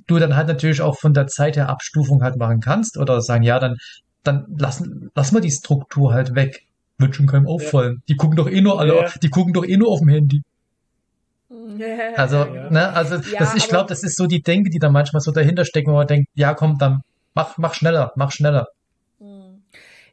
[0.07, 3.43] du dann halt natürlich auch von der Zeit her Abstufung halt machen kannst oder sagen,
[3.43, 3.77] ja, dann,
[4.23, 6.63] dann lassen, lass mal die Struktur halt weg.
[7.03, 8.03] Wird schon keinem auffallen.
[8.09, 9.11] Die gucken doch eh nur alle, Ja.
[9.23, 10.43] die gucken doch eh nur auf dem Handy.
[12.17, 12.71] Also, Ja.
[12.71, 15.33] ne, also Ja, das, ich glaube, das ist so die Denke, die da manchmal so
[15.33, 17.03] dahinter steckt, wo man denkt, ja komm, dann
[17.35, 18.67] mach, mach schneller, mach schneller.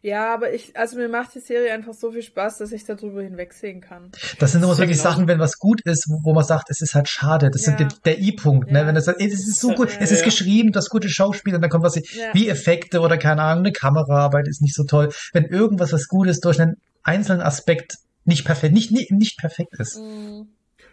[0.01, 3.21] Ja, aber ich, also mir macht die Serie einfach so viel Spaß, dass ich darüber
[3.21, 4.11] hinwegsehen kann.
[4.39, 6.45] Das sind immer Das so die genauso- Sachen, wenn was gut ist, wo, wo man
[6.45, 7.49] sagt, es ist halt schade.
[7.51, 7.73] Das Ja.
[7.73, 8.79] ist der, der I-Punkt, ne?
[8.79, 8.87] Ja.
[8.87, 10.25] Wenn es sagt, ey, das ist so gut, Ja, es ist ja.
[10.25, 12.33] geschrieben, das gute Schauspiel, und dann kommt was Ja.
[12.33, 15.11] wie Effekte oder keine Ahnung, eine Kameraarbeit ist nicht so toll.
[15.33, 19.97] Wenn irgendwas was Gutes durch einen einzelnen Aspekt nicht perfekt, nicht, nicht, nicht perfekt ist.
[19.97, 20.47] Hm.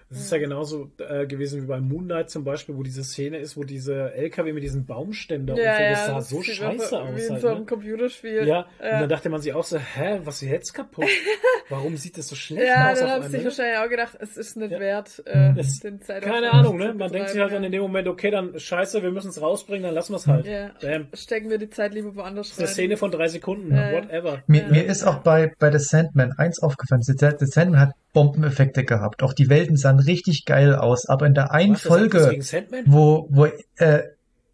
[0.09, 3.57] Das ist ja genauso äh, gewesen wie bei Moonlight zum Beispiel, wo diese Szene ist,
[3.57, 7.09] wo diese LKW mit diesem Baumständer und so, das sah so sieht scheiße aus.
[7.17, 7.67] Wie in Halt, so einem ne?
[7.67, 8.47] Computerspiel.
[8.47, 9.01] Ja, und Ja.
[9.01, 11.07] dann dachte man sich auch so, hä, was ist jetzt kaputt?
[11.69, 13.51] Warum sieht das so schlecht Ja, aus dann auf haben sie sich einmal?
[13.51, 14.79] wahrscheinlich auch gedacht, es ist nicht Ja.
[14.79, 16.95] wert, äh, Es- den Zeit Keine Ahnung, ne?
[16.95, 19.83] Man denkt sich halt dann in dem Moment, okay, dann scheiße, wir müssen es rausbringen,
[19.83, 20.47] dann lassen wir es halt.
[20.47, 20.71] Ja.
[20.81, 21.09] Bam.
[21.15, 22.75] Stecken wir die Zeit lieber woanders Das ist eine rein.
[22.75, 23.97] Szene von drei Sekunden, Ja, ja.
[24.03, 24.43] whatever.
[24.47, 24.69] Mir, Ja.
[24.69, 27.03] mir ist auch bei, bei The Sandman eins aufgefallen.
[27.03, 29.23] The, The Sandman hat Bombeneffekte gehabt.
[29.23, 31.07] Auch die Welten sahen richtig geil aus.
[31.07, 32.41] Aber in der einen Was, das Folge,
[32.87, 33.45] wo, wo,
[33.77, 34.05] äh,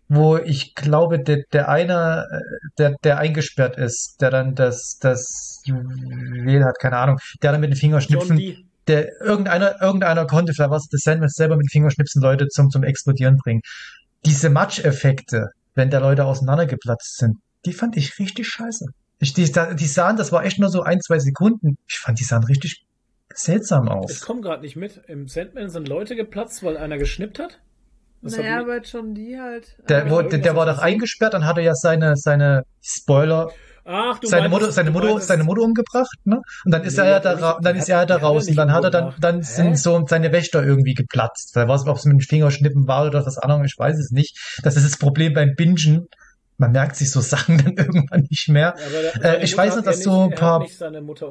[0.09, 5.63] wo ich glaube, der, der eine, äh, der, der eingesperrt ist, der dann das, das
[5.65, 10.89] Juwel hat, keine Ahnung, der dann mit den Fingerschnipsen, der, irgendeiner, irgendeiner konnte, vielleicht was,
[10.91, 13.61] The Sandman selber mit den Fingerschnipsen Leute zum, zum Explodieren bringen.
[14.27, 18.87] Diese Matscheffekte, wenn da Leute auseinandergeplatzt sind, die fand ich richtig scheiße.
[19.21, 21.79] Ich, die, die sahen, das war echt nur so ein, zwei Sekunden.
[21.87, 22.83] Ich fand, die sahen richtig
[23.35, 24.21] seltsam Ich aus.
[24.21, 25.01] komme gerade nicht mit.
[25.09, 27.59] Im Sandman sind Leute geplatzt, weil einer geschnippt hat.
[28.23, 29.77] Das naja, ich- aber John die halt.
[29.89, 33.51] Der, äh, wo, der, der war doch eingesperrt, dann hat er ja seine, seine Spoiler,
[33.85, 36.41] Ach, du seine Mutter, seine Mutter, seine Mutter umgebracht, ne?
[36.65, 38.73] Und dann ist Nee, er ja da, dann ist er ja da raus und dann
[38.73, 39.43] hat er dann, dann Hä?
[39.43, 41.51] sind so seine Wächter irgendwie geplatzt.
[41.57, 44.13] Da war es, ob es mit dem Fingerschnippen war oder was anderes, ich weiß es
[44.13, 44.39] nicht.
[44.63, 46.07] Das ist das Problem beim Bingen.
[46.59, 48.77] Man merkt sich so Sachen dann irgendwann nicht mehr.
[49.21, 50.65] Der- Äh, ich Mutter weiß noch, dass so ein paar.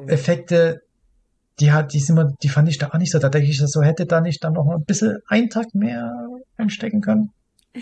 [0.08, 0.82] Effekte,
[1.60, 3.18] die hat, die sind mir, die fand ich da auch nicht so.
[3.18, 6.10] Da denke ich, so hätte da nicht dann noch ein bisschen einen Tag mehr
[6.56, 7.30] einstecken können.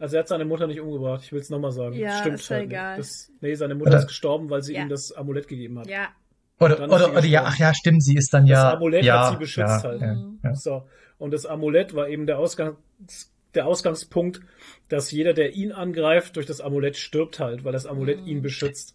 [0.00, 1.96] Also er hat seine Mutter nicht umgebracht, ich will es nochmal sagen.
[1.96, 2.96] Ja, Stimmt ist ja halt egal.
[2.98, 3.08] Nicht.
[3.10, 4.82] Das, nee, seine Mutter Oder- ist gestorben, weil sie Ja.
[4.82, 5.88] ihm das Amulett gegeben hat.
[5.88, 6.06] Ja.
[6.60, 9.30] Oder, oder, oder ja, ach ja, stimmt, sie ist dann Das ja, Amulett hat ja,
[9.32, 10.00] sie beschützt ja, halt.
[10.00, 10.38] ja, Mhm.
[10.44, 10.54] ja.
[10.54, 10.84] So.
[11.18, 12.76] Und das Amulett war eben der Ausgang,
[13.56, 14.38] der Ausgangspunkt,
[14.88, 18.94] dass jeder, der ihn angreift, durch das Amulett stirbt halt, weil das Amulett ihn beschützt.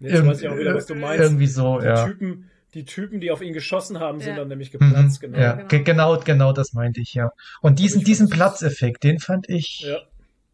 [0.00, 1.22] Jetzt Irg- weiß ich auch wieder, was du meinst.
[1.24, 2.06] Irgendwie so, Die ja.
[2.08, 4.36] Typen, die Typen, die auf ihn geschossen haben, sind Ja.
[4.36, 5.38] dann nämlich Mhm, geplatzt, genau.
[5.38, 5.68] Ja, genau.
[5.68, 7.30] ge- genau, genau das meinte ich, ja.
[7.60, 9.98] Und diesen, diesen Platzeffekt, den fand ich, Ja.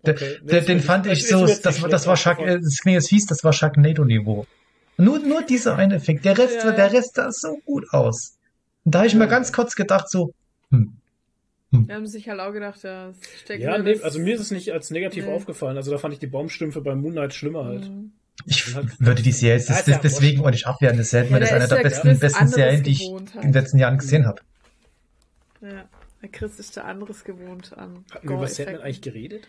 [0.04, 0.38] Okay.
[0.44, 2.62] Nee, den mir fand ich so, das, das war Shark, aufgefallen.
[2.62, 4.46] das klingt jetzt fies, das war Sharknado-Niveau.
[4.96, 6.24] Nur, nur dieser eine Effekt.
[6.24, 6.92] Der Rest, Ja, der.
[6.92, 8.36] Rest sah so gut aus.
[8.84, 9.18] Und da habe ich Ja.
[9.18, 10.32] mir ganz kurz gedacht, so,
[10.70, 10.94] hm,
[11.70, 14.50] Wir haben sich halt auch gedacht, ja, steckt Ja, nee, das- also mir ist es
[14.52, 15.32] nicht als negativ Nee.
[15.32, 15.76] aufgefallen.
[15.76, 17.90] Also da fand ich die Baumstümpfe bei Moonlight schlimmer halt.
[17.90, 18.12] Mhm.
[18.46, 20.96] Ich Halt- würde die Serie jetzt Ja, ja deswegen auch nicht abwehren.
[20.96, 23.34] Das Sandman Ja, ist der eine ist der ja besten, besten Serien, die ich halt.
[23.36, 24.40] in den letzten Jahren gesehen habe.
[25.60, 25.84] Ja.
[26.22, 29.46] Der Chris ist da anderes gewohnt an Hatten wir über Sandman eigentlich geredet?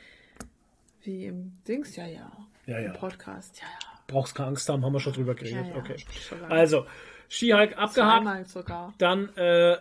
[1.03, 2.31] Wie im Dings, ja, ja.
[2.65, 2.93] Ja, Im ja.
[2.93, 3.87] Podcast, ja, ja.
[4.07, 5.67] Brauchst keine Angst haben, haben wir schon drüber ja, geredet.
[5.69, 5.75] ja.
[5.75, 5.95] Okay.
[6.27, 6.53] Schon lange.
[6.53, 6.85] Also,
[7.29, 7.93] She-Hulk abgehakt.
[8.23, 8.93] Zweimal sogar.
[8.97, 9.77] Dann äh,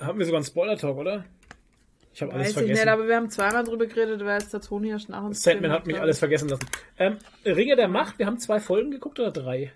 [0.00, 1.24] haben wir sogar einen Spoiler-Talk, oder?
[2.14, 2.84] Ich habe alles Weiß ich vergessen.
[2.84, 5.32] nicht, aber wir haben zweimal drüber geredet, weil es der Toni ja schon auch im
[5.32, 6.64] Sandman hat mich alles vergessen lassen.
[6.96, 9.72] Ähm, Ringe der Macht, wir haben zwei Folgen geguckt oder drei?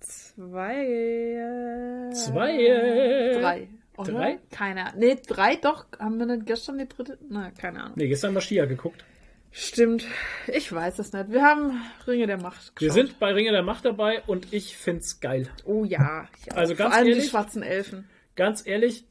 [0.00, 1.38] Zwei.
[2.12, 3.38] Zwei.
[3.40, 3.68] Drei.
[3.96, 4.12] Oder?
[4.12, 4.38] Drei?
[4.50, 5.00] Keine Ahnung.
[5.00, 5.86] Nee, drei doch.
[5.98, 7.18] Haben wir nicht gestern die dritte?
[7.28, 7.92] Na, keine Ahnung.
[7.96, 9.04] Nee, gestern haben wir Shia geguckt.
[9.52, 10.04] Stimmt.
[10.48, 11.30] Ich weiß es nicht.
[11.30, 13.06] Wir haben Ringe der Macht Wir geschaut.
[13.06, 15.48] sind bei Ringe der Macht dabei und ich find's geil.
[15.64, 16.26] Oh ja.
[16.54, 18.08] Also ganz Vor allem ehrlich- die schwarzen Elfen.
[18.36, 19.04] Ganz ehrlich,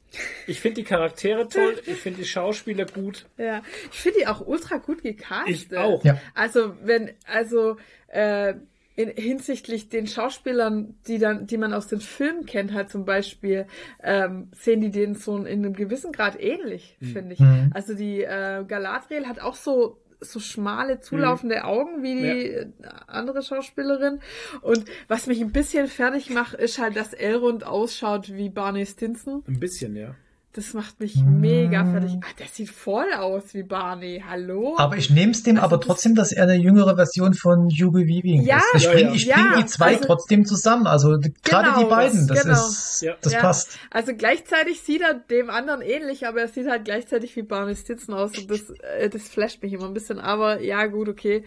[0.46, 3.26] ich finde die Charaktere toll, ich finde die Schauspieler gut.
[3.38, 3.62] Ja.
[3.90, 5.72] Ich finde die auch ultra gut gecastet.
[5.72, 6.04] Ich auch.
[6.04, 6.20] Ja.
[6.34, 7.76] Also, wenn, also,
[8.08, 8.54] äh,
[8.96, 13.66] in, hinsichtlich den Schauspielern, die dann, die man aus den Filmen kennt, halt zum Beispiel,
[14.02, 17.40] ähm, sehen die denen so in einem gewissen Grad ähnlich, finde ich.
[17.40, 17.70] Mhm.
[17.74, 22.66] Also die äh, Galadriel hat auch so so schmale, zulaufende Augen wie die äh,
[23.06, 24.20] andere Schauspielerin.
[24.62, 29.42] Und was mich ein bisschen fertig macht, ist halt, dass Elrond ausschaut wie Barney Stinson.
[29.46, 30.14] Ein bisschen, ja.
[30.56, 32.12] Das macht mich mega fertig.
[32.22, 34.22] Ah, der sieht voll aus wie Barney.
[34.24, 34.76] Hallo?
[34.78, 37.98] Aber ich nehme es dem Also aber trotzdem, dass er eine jüngere Version von Hugo
[37.98, 38.64] Weaving Ja, ist.
[38.76, 39.14] Ich Ja, bringe ja.
[39.16, 40.86] ich bring Ja, die zwei also- trotzdem zusammen.
[40.86, 42.68] Also d- gerade Genau, die beiden, das, das- genau.
[42.68, 43.16] ist, Ja.
[43.20, 43.40] das Ja.
[43.40, 43.78] passt.
[43.90, 48.14] Also gleichzeitig sieht er dem anderen ähnlich, aber er sieht halt gleichzeitig wie Barney Stinson
[48.14, 50.20] aus und das, äh, das flasht mich immer ein bisschen.
[50.20, 51.42] Aber ja, gut, okay.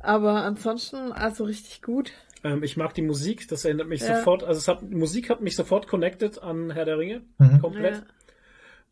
[0.00, 2.12] Aber ansonsten, also richtig gut.
[2.42, 4.16] Ähm, ich mag die Musik, das erinnert mich Ja.
[4.16, 7.60] sofort, also es hat, Musik hat mich sofort connected an Herr der Ringe, Mhm.
[7.60, 7.96] komplett.
[7.96, 8.02] Ja.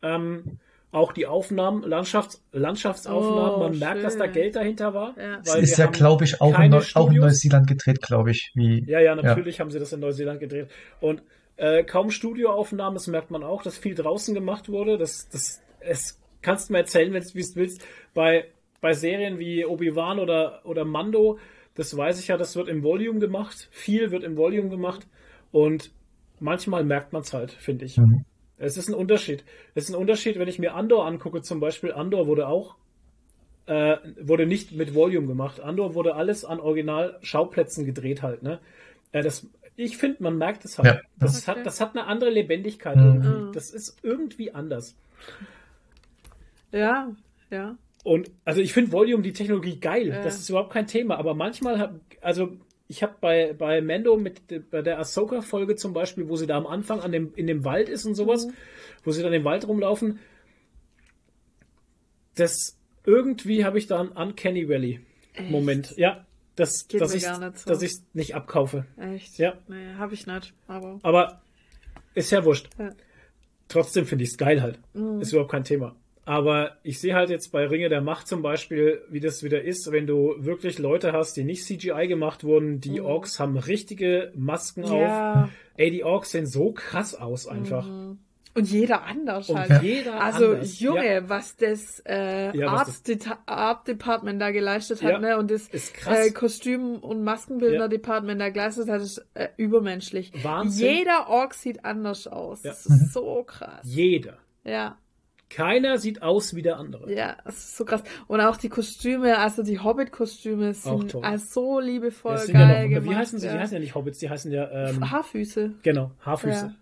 [0.05, 0.59] Ähm,
[0.91, 4.27] auch die Aufnahmen, Landschafts Landschaftsaufnahmen, Oh, man merkt, dass da.
[4.27, 5.13] Geld dahinter war.
[5.17, 5.39] Ja.
[5.43, 7.17] Es weil ist ja, glaube ich, auch in, auch in.
[7.17, 8.51] Neuseeland gedreht, glaube ich.
[8.55, 10.69] Wie, Ja, ja, natürlich haben sie das in Neuseeland gedreht.
[11.01, 11.21] Und
[11.57, 14.97] äh, kaum Studioaufnahmen, das merkt man auch, dass viel draußen gemacht wurde.
[14.97, 17.85] Das, das, es kannst du mir erzählen, wenn du es willst.
[18.13, 18.45] Bei,
[18.79, 21.39] bei Serien wie Obi-Wan oder, oder Mando,
[21.75, 23.67] das weiß ich ja, das wird im Volume gemacht.
[23.71, 25.07] Viel wird im Volume gemacht.
[25.51, 25.91] Und
[26.39, 27.97] manchmal merkt man es halt, finde ich.
[27.97, 28.23] Mhm.
[28.57, 29.43] Es ist ein Unterschied.
[29.73, 31.91] Es ist ein Unterschied, wenn ich mir Andor angucke, zum Beispiel.
[31.91, 32.75] Andor wurde auch,
[33.65, 35.59] äh, wurde nicht mit Volume gemacht.
[35.59, 38.59] Andor wurde alles an Original-Schauplätzen gedreht halt, ne?
[39.11, 40.87] Äh, das, ich finde, man merkt es halt.
[40.87, 41.01] Ja.
[41.19, 41.59] Das, Okay.
[41.59, 43.03] hat, das hat eine andere Lebendigkeit Mhm.
[43.03, 43.27] irgendwie.
[43.47, 43.51] Mhm.
[43.53, 44.95] Das ist irgendwie anders.
[46.71, 47.11] Ja,
[47.49, 47.77] ja.
[48.03, 50.09] Und also ich finde Volume die Technologie geil.
[50.09, 50.21] Ja.
[50.21, 51.17] Das ist überhaupt kein Thema.
[51.17, 52.55] Aber manchmal hab, also
[52.87, 56.55] ich habe bei, bei Mando mit de- bei der Ahsoka-Folge zum Beispiel, wo sie da
[56.57, 58.47] am Anfang an dem, in dem Wald ist und sowas,
[59.03, 60.19] wo sie dann im Wald rumlaufen,
[62.35, 64.99] das irgendwie habe ich da einen Uncanny Valley
[65.49, 65.95] Moment.
[65.97, 67.69] Ja, das, Geht dass ich gar nicht so.
[67.69, 68.85] dass ich nicht abkaufe.
[68.97, 69.37] Echt?
[69.37, 69.57] Ja.
[69.67, 70.53] Nee, hab ich nicht.
[70.67, 70.99] Aber.
[71.03, 71.41] Aber
[72.13, 72.69] ist ja wurscht.
[72.79, 72.91] Ja.
[73.67, 74.79] Trotzdem finde ich es geil halt.
[74.93, 75.19] Mhm.
[75.21, 75.95] Ist überhaupt kein Thema.
[76.25, 79.91] Aber ich sehe halt jetzt bei Ringe der Macht zum Beispiel, wie das wieder ist,
[79.91, 82.81] wenn du wirklich Leute hast, die nicht CGI gemacht wurden.
[82.81, 83.05] Die Mhm.
[83.05, 84.91] Orks haben richtige Masken auf.
[85.01, 85.49] Ja.
[85.77, 87.87] Ey, die Orks sehen so krass aus einfach.
[87.87, 88.17] Mhm.
[88.57, 89.83] Und jeder anders Und halt.
[89.83, 90.79] jeder Also, anders.
[90.79, 95.19] Junge, Ja, was das äh, Ja, was Art, das- Art Department da geleistet hat, Ja,
[95.19, 95.37] ne?
[95.37, 96.27] Und das ist krass.
[96.27, 97.87] äh, Kostüm- und Maskenbildner Ja.
[97.89, 100.31] Department da geleistet hat, ist äh, übermenschlich.
[100.41, 100.87] Wahnsinn.
[100.89, 102.63] Jeder Ork sieht anders aus.
[102.63, 102.71] Ja.
[102.71, 103.81] Das ist so krass.
[103.83, 104.37] Jeder.
[104.63, 104.97] Ja.
[105.49, 107.11] Keiner sieht aus wie der andere.
[107.13, 108.03] Ja, es ist so krass.
[108.27, 113.09] Und auch die Kostüme, also die Hobbit-Kostüme sind so liebevoll Das ja geil noch, gemacht.
[113.11, 113.47] wie heißen sie?
[113.47, 113.53] ja.
[113.53, 115.75] Die heißen ja nicht Hobbits, die heißen ja, ähm, Haarfüße.
[115.83, 116.75] genau, Haarfüße.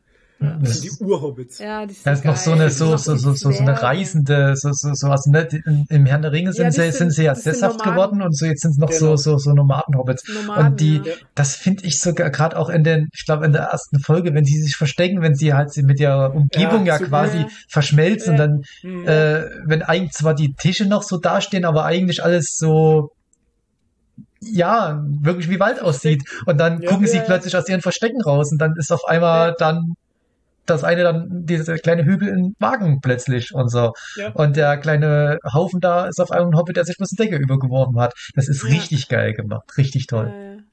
[0.43, 0.57] Ja.
[0.61, 1.59] Das sind die Urhobbits.
[1.59, 2.61] Ja, die sind da ist noch so geil.
[2.61, 5.47] eine, so, so, so, so, so eine reisende, so, so, so was, ne?
[5.89, 8.45] Im Herrn der Ringe sind, Ja, sie, sind- sind sie ja sesshaft geworden und so
[8.45, 9.15] jetzt sind es noch Genau.
[9.15, 10.23] so, so, so Nomaden-Hobbits.
[10.33, 11.13] Nomaden, Und die, ja.
[11.35, 14.43] das finde ich sogar gerade auch in den, ich glaube in der ersten Folge, wenn
[14.45, 17.47] sie sich verstecken, wenn sie halt sie mit ihrer Umgebung Ja, ja, quasi Ja.
[17.69, 18.37] verschmelzen, Ja.
[18.39, 19.07] dann, Mhm.
[19.07, 23.11] äh, wenn eigentlich zwar die Tische noch so dastehen, aber eigentlich alles so,
[24.41, 26.23] ja, wirklich wie Wald aussieht.
[26.45, 26.89] Und dann Ja.
[26.89, 27.23] gucken sie Ja.
[27.23, 29.55] plötzlich aus ihren Verstecken raus und dann ist auf einmal Ja.
[29.57, 29.93] dann
[30.65, 33.91] das eine dann dieser kleine Hügel im Wagen plötzlich und so.
[34.15, 34.31] Ja.
[34.33, 37.41] Und der kleine Haufen da ist auf einmal ein Hobbit, der sich bloß eine Decke
[37.41, 38.13] übergeworfen hat.
[38.35, 38.69] Das ist Ja.
[38.69, 39.77] richtig geil gemacht.
[39.77, 40.63] Richtig toll.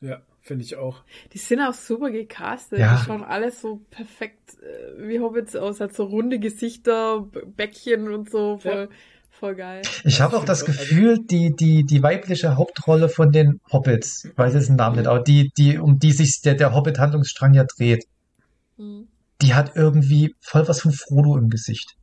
[0.00, 1.02] Ja, finde ich auch.
[1.32, 2.78] Die sind auch super gecastet.
[2.78, 2.96] Ja.
[2.96, 5.80] Die schauen alle so perfekt äh, wie Hobbits aus.
[5.80, 8.58] Hat so runde Gesichter, Bäckchen und so.
[8.58, 8.88] Voll,
[9.30, 9.82] voll geil.
[10.04, 14.54] Ich habe auch das Gefühl, die, die, die weibliche Hauptrolle von den Hobbits, ich weiß
[14.54, 18.04] jetzt den Namen nicht, aber die, die, um die sich der, der Hobbit-Handlungsstrang ja dreht,
[18.78, 19.08] Hm.
[19.42, 21.94] Die hat irgendwie voll was von Frodo im Gesicht.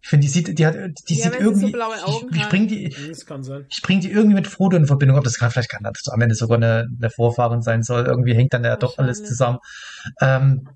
[0.00, 2.48] Ich finde, die sieht, die hat, die Ja, sieht so irgendwie, blaue Augen ich, ich
[2.48, 5.18] bring die, ich bring die irgendwie mit Frodo in Verbindung.
[5.18, 8.06] Ob das kann, vielleicht kann das am Ende sogar eine, eine Vorfahren sein soll.
[8.06, 9.58] Irgendwie hängt dann ja doch alles zusammen.
[10.20, 10.68] Ähm,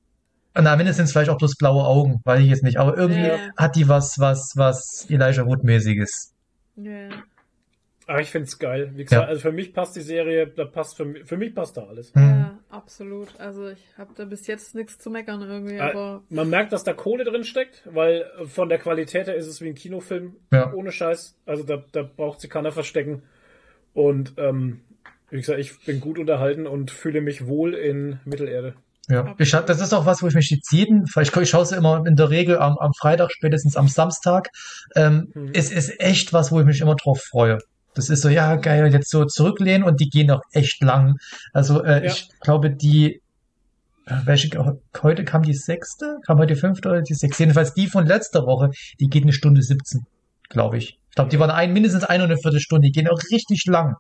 [0.54, 2.78] und am Ende sind es vielleicht auch bloß blaue Augen, weiß ich jetzt nicht.
[2.78, 3.38] Aber irgendwie Ja.
[3.56, 6.34] hat die was, was, was Elijah Wood-mäßiges.
[6.76, 7.08] Ja.
[8.06, 8.90] Aber ich finde es geil.
[8.94, 9.28] Wie gesagt, Ja.
[9.28, 12.12] also für mich passt die Serie, da passt für mich, für mich passt da alles.
[12.14, 12.22] Hm.
[12.22, 13.28] ja, absolut.
[13.39, 16.84] Also ich habe da bis jetzt nichts zu meckern irgendwie, Äh, aber Man merkt, dass
[16.84, 20.36] da Kohle drin steckt, weil von der Qualität her ist es wie ein Kinofilm.
[20.51, 20.73] Ja.
[20.73, 21.36] Ohne Scheiß.
[21.47, 23.23] Also da, da braucht sie keiner verstecken.
[23.94, 24.81] Und ähm,
[25.31, 28.75] wie gesagt, ich bin gut unterhalten und fühle mich wohl in Mittelerde.
[29.09, 31.62] Ja, ich hab, das ist auch was, wo ich mich jetzt jeden, ich, ich schaue
[31.62, 34.49] es immer in der Regel am, am Freitag, spätestens am Samstag.
[34.94, 35.51] Ähm, Mhm.
[35.55, 37.59] Es ist echt was, wo ich mich immer drauf freue.
[37.94, 41.16] Das ist so, ja, geil, jetzt so zurücklehnen und die gehen auch echt lang.
[41.52, 42.12] Also äh, Ja.
[42.12, 43.20] ich glaube, die,
[44.06, 47.42] äh, welche, heute kam die sechste, kam heute die fünfte oder die sechste.
[47.42, 50.00] Jedenfalls die von letzter Woche, die geht eine Stunde 17,
[50.48, 50.98] glaube ich.
[51.10, 53.96] Ich glaube, die waren ein, mindestens eine und eine Viertelstunde, die gehen auch richtig lang.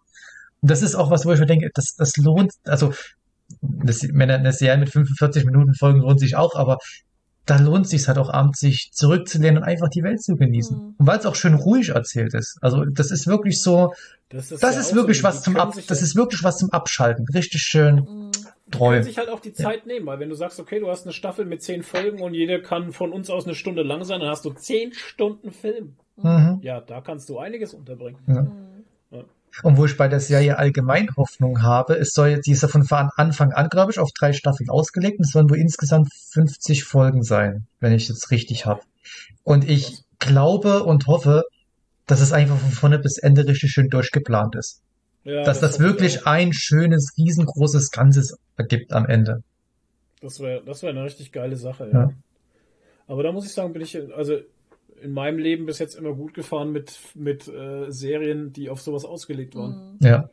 [0.62, 2.94] das ist auch was, wo ich mir denke, das, das lohnt, also
[3.60, 6.78] das, eine Serie mit 45 Minuten Folgen lohnt sich auch, aber
[7.46, 10.76] da lohnt sich halt auch abends, sich zurückzulehnen und einfach die Welt zu genießen.
[10.76, 10.94] Mhm.
[10.98, 12.58] Und weil es auch schön ruhig erzählt ist.
[12.62, 13.92] Also das ist wirklich so,
[14.28, 16.58] Das ist, das ja ist wirklich so, was zum Ab, das ja- ist wirklich was
[16.58, 17.26] zum Abschalten.
[17.34, 18.30] Richtig schön Mhm.
[18.70, 18.90] treu.
[18.92, 21.12] können sich halt auch die Zeit nehmen, weil wenn du sagst, okay, du hast eine
[21.12, 24.30] Staffel mit zehn Folgen und jede kann von uns aus eine Stunde lang sein, dann
[24.30, 25.96] hast du zehn Stunden Film.
[26.16, 26.58] Mhm.
[26.62, 28.18] Ja, da kannst du einiges unterbringen.
[28.28, 28.46] Ja.
[29.62, 32.68] Und wo ich bei der Serie allgemein Hoffnung habe, es soll jetzt, die ist ja
[32.68, 36.84] von Anfang an, glaube ich, auf drei Staffeln ausgelegt und es sollen wohl insgesamt 50
[36.84, 38.80] Folgen sein, wenn ich es richtig habe.
[39.44, 41.44] Und ich glaube und hoffe,
[42.06, 44.80] dass es einfach von vorne bis Ende richtig schön durchgeplant ist.
[45.24, 49.42] Ja, dass das ich wirklich ein schönes, riesengroßes Ganzes ergibt am Ende.
[50.20, 52.00] Das wäre das wär eine richtig geile Sache, ja.
[52.00, 52.12] Ja.
[53.06, 54.38] Aber da muss ich sagen, bin ich also
[55.02, 59.04] in meinem Leben bis jetzt immer gut gefahren mit, mit äh, Serien, die auf sowas
[59.04, 59.96] ausgelegt waren.
[60.00, 60.06] Mhm.
[60.06, 60.30] Ja.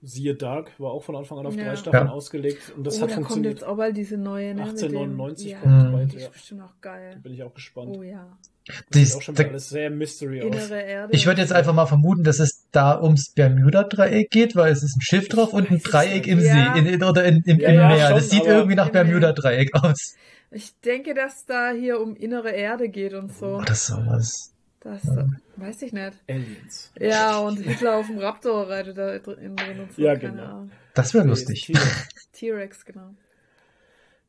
[0.00, 1.64] Siehe Dark war auch von Anfang an auf Ja.
[1.64, 2.12] drei Staffeln Ja.
[2.12, 3.54] ausgelegt und das oh, hat da kommt funktioniert.
[3.54, 4.60] jetzt auch bald diese neue, ne?
[4.62, 5.92] mit 1899 dem- kommt Mhm.
[5.92, 6.22] bald, Die ja.
[6.22, 7.18] ist bestimmt auch geil.
[7.22, 7.96] Bin ich auch gespannt.
[7.96, 8.38] Oh ja.
[8.66, 10.46] Sieht Dies, auch schon da, wieder alles sehr Mystery aus.
[10.46, 11.12] Innere Erde.
[11.14, 14.96] ich würde jetzt einfach mal vermuten, dass es da ums Bermuda-Dreieck geht, weil es ist
[14.96, 16.74] ein Schiff drauf und ein Dreieck im Ja.
[16.74, 18.06] See in, in, oder in, im, Ja, im ja, Meer.
[18.08, 18.90] schon, das sieht irgendwie nach.
[18.90, 20.16] Bermuda-Dreieck aus.
[20.50, 23.56] Ich denke, dass da hier um innere Erde geht und so.
[23.56, 24.52] Oder sowas.
[24.80, 25.26] Das Ja.
[25.56, 26.12] weiß ich nicht.
[26.28, 26.92] Aliens.
[27.00, 30.02] Ja, und Hitler auf dem Raptor reitet da drin drin und so.
[30.02, 30.68] Ja, genau.
[30.94, 31.72] Das wäre lustig.
[32.32, 33.14] T-Rex, genau.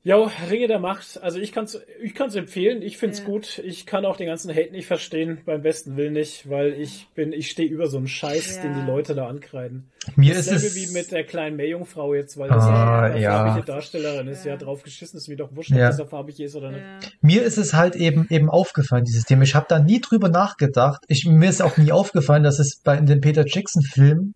[0.07, 1.21] Ja, Ringe der Macht.
[1.21, 2.81] Also ich kann's, ich kann's empfehlen.
[2.81, 3.25] Ich find's Ja.
[3.25, 3.59] gut.
[3.65, 5.39] Ich kann auch den ganzen Hate nicht verstehen.
[5.45, 8.61] Beim besten Willen nicht, weil ich bin, ich stehe über so einen Scheiß, Ja.
[8.61, 9.91] den die Leute da ankreiden.
[10.15, 10.75] Mir das ist Level es.
[10.75, 13.31] wie mit der kleinen Meerjungfrau jetzt, weil das Ah, eine ja.
[13.45, 14.45] farbige Darstellerin ist.
[14.45, 14.57] Ja, Ja.
[14.57, 15.87] drauf geschissen ist mir doch wurscht, ob Ja.
[15.87, 16.79] das da farbig ist oder nicht.
[16.83, 17.09] Ja.
[17.19, 19.43] Mir ist es halt eben eben aufgefallen, dieses Thema.
[19.43, 21.03] Ich habe da nie drüber nachgedacht.
[21.09, 24.33] Ich, mir ist auch nie aufgefallen, dass es bei in den Peter Jackson Filmen,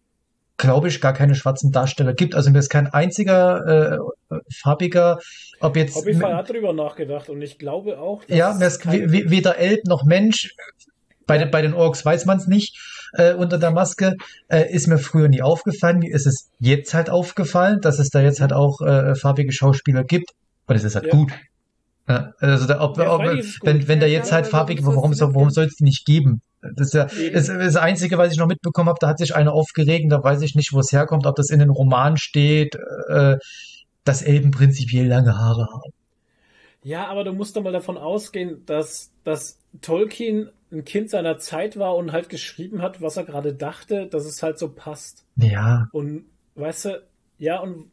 [0.62, 2.36] glaube ich, gar keine schwarzen Darsteller gibt.
[2.36, 4.00] Also mir ist kein einziger
[4.30, 5.20] äh, farbiger,
[5.60, 9.58] ob jetzt Hobbyfire hat drüber nachgedacht und ich glaube auch, dass ja, mir ist weder
[9.58, 10.56] Elb noch Mensch.
[11.28, 12.78] Bei, den, bei den Orks weiß man es nicht
[13.14, 14.16] äh, unter der Maske.
[14.48, 16.00] Äh, ist mir früher nie aufgefallen.
[16.00, 20.04] Mir ist es jetzt halt aufgefallen, dass es da jetzt halt auch äh, farbige Schauspieler
[20.04, 20.32] gibt.
[20.68, 21.12] Und es ist halt Ja.
[21.12, 21.32] gut.
[22.08, 25.66] Ja, also da, ob, Ja, ob, wenn, wenn da jetzt halt farbige, warum warum, soll
[25.66, 26.42] es die nicht geben?
[26.62, 29.36] Das ist ja ist, ist das Einzige, was ich noch mitbekommen habe, da hat sich
[29.36, 32.76] einer aufgeregt, da weiß ich nicht, wo es herkommt, ob das in den Roman steht,
[33.10, 33.38] äh,
[34.04, 35.92] dass Elben prinzipiell lange Haare haben.
[36.84, 41.78] Ja, aber du musst doch mal davon ausgehen, dass, dass Tolkien ein Kind seiner Zeit
[41.78, 45.26] war und halt geschrieben hat, was er gerade dachte, dass es halt so passt.
[45.36, 46.26] Ja, Und
[46.56, 47.04] weißt du,
[47.38, 47.92] ja, und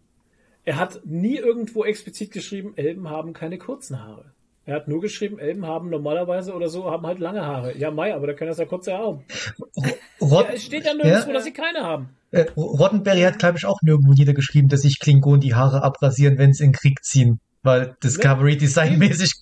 [0.64, 4.32] er hat nie irgendwo explizit geschrieben, Elben haben keine kurzen Haare.
[4.68, 7.74] Er hat nur geschrieben, Elben haben normalerweise oder so, haben halt lange Haare.
[7.78, 9.24] Ja, Mai, aber da können das ja kurze haben.
[10.20, 11.32] Rod Ja, es steht ja nirgendwo, Ja.
[11.32, 12.10] dass sie keine haben.
[12.32, 16.52] äh, Roddenberry hat, glaube ich, auch nirgendwo niedergeschrieben, dass sich Klingonen die Haare abrasieren, wenn
[16.52, 19.32] sie in Krieg ziehen, weil Discovery designmäßig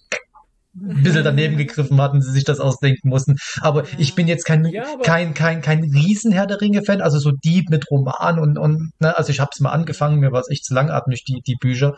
[0.76, 3.34] ein bisschen daneben gegriffen hatten, sie sich das ausdenken mussten.
[3.62, 7.68] Aber ich bin jetzt kein, Ja, kein, kein, kein Riesen-Herr der Ringe-Fan, also so Dieb
[7.70, 10.64] mit Roman und, und ne, also ich habe es mal angefangen, mir war es echt
[10.64, 11.96] zu langatmig, die, die Bücher.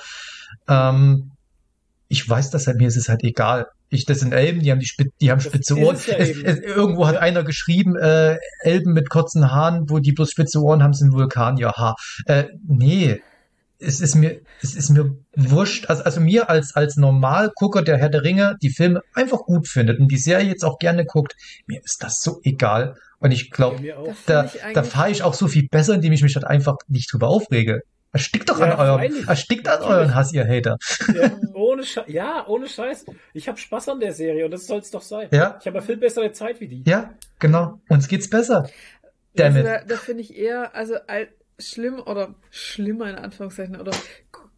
[0.66, 1.32] Ähm,
[2.08, 3.66] ich weiß das halt, mir ist es halt egal.
[3.90, 5.94] Ich, das sind Elben, die haben die, Spit die haben Das spitze Ohren.
[5.94, 10.30] es ja Es, irgendwo hat einer geschrieben, äh, Elben mit kurzen Haaren, wo die bloß
[10.30, 11.72] spitze Ohren haben, sind Vulkanier.
[11.76, 11.94] Ha.
[12.26, 13.20] Äh, nee.
[13.80, 15.88] Es ist mir, es ist mir wurscht.
[15.88, 20.00] Also, also mir als, als Normalgucker der Herr der Ringe die Filme einfach gut findet
[20.00, 22.96] und die Serie jetzt auch gerne guckt, mir ist das so egal.
[23.20, 23.80] Und ich glaube,
[24.26, 27.28] da, da fahre ich auch so viel besser, indem ich mich halt einfach nicht drüber
[27.28, 27.82] aufrege.
[28.12, 29.28] Erstickt doch Ja, an eurem, freilich.
[29.28, 30.78] erstickt an euren Hass, ihr Hater.
[31.14, 32.04] Ja, ohne Scheiß.
[32.08, 33.04] Ja, ohne Scheiß.
[33.34, 35.28] Ich habe Spaß an der Serie und das soll es doch sein.
[35.30, 35.58] Ja.
[35.60, 36.82] Ich habe viel bessere Zeit wie die.
[36.86, 37.80] Ja, genau.
[37.88, 38.62] Uns geht's besser.
[38.62, 38.72] Also
[39.34, 39.66] Damit.
[39.66, 41.28] da, da finde ich eher, also al-
[41.58, 43.92] schlimm oder schlimmer in Anführungszeichen oder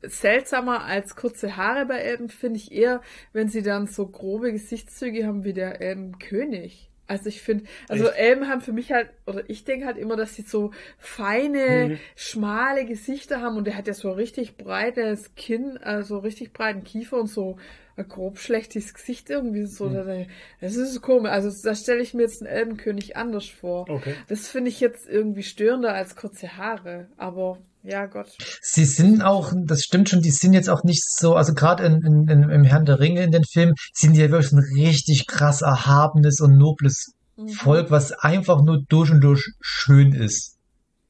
[0.03, 3.01] seltsamer als kurze Haare bei Elben finde ich eher,
[3.33, 6.90] wenn sie dann so grobe Gesichtszüge haben wie der Elbenkönig.
[7.11, 8.19] Also ich finde, also Echt?
[8.19, 11.99] Elben haben für mich halt, oder ich denke halt immer, dass sie so feine, Mhm.
[12.15, 17.19] schmale Gesichter haben und der hat ja so richtig breites Kinn, also richtig breiten Kiefer
[17.19, 17.57] und so
[17.97, 19.87] ein grob schlechtes Gesicht irgendwie so.
[19.87, 19.95] Mhm.
[19.95, 20.27] Da-
[20.61, 21.31] Das ist komisch.
[21.33, 23.91] Also da stelle ich mir jetzt einen Elbenkönig anders vor.
[23.91, 24.15] Okay.
[24.29, 27.09] Das finde ich jetzt irgendwie störender als kurze Haare.
[27.17, 28.37] Aber ja, Gott.
[28.63, 32.03] Sie sind auch, das stimmt schon, die sind jetzt auch nicht so, also gerade in,
[32.05, 35.27] in, in, im Herrn der Ringe in den Filmen, sind die ja wirklich ein richtig
[35.27, 37.49] krass erhabenes und nobles Mhm.
[37.49, 40.59] Volk, was einfach nur durch und durch schön ist.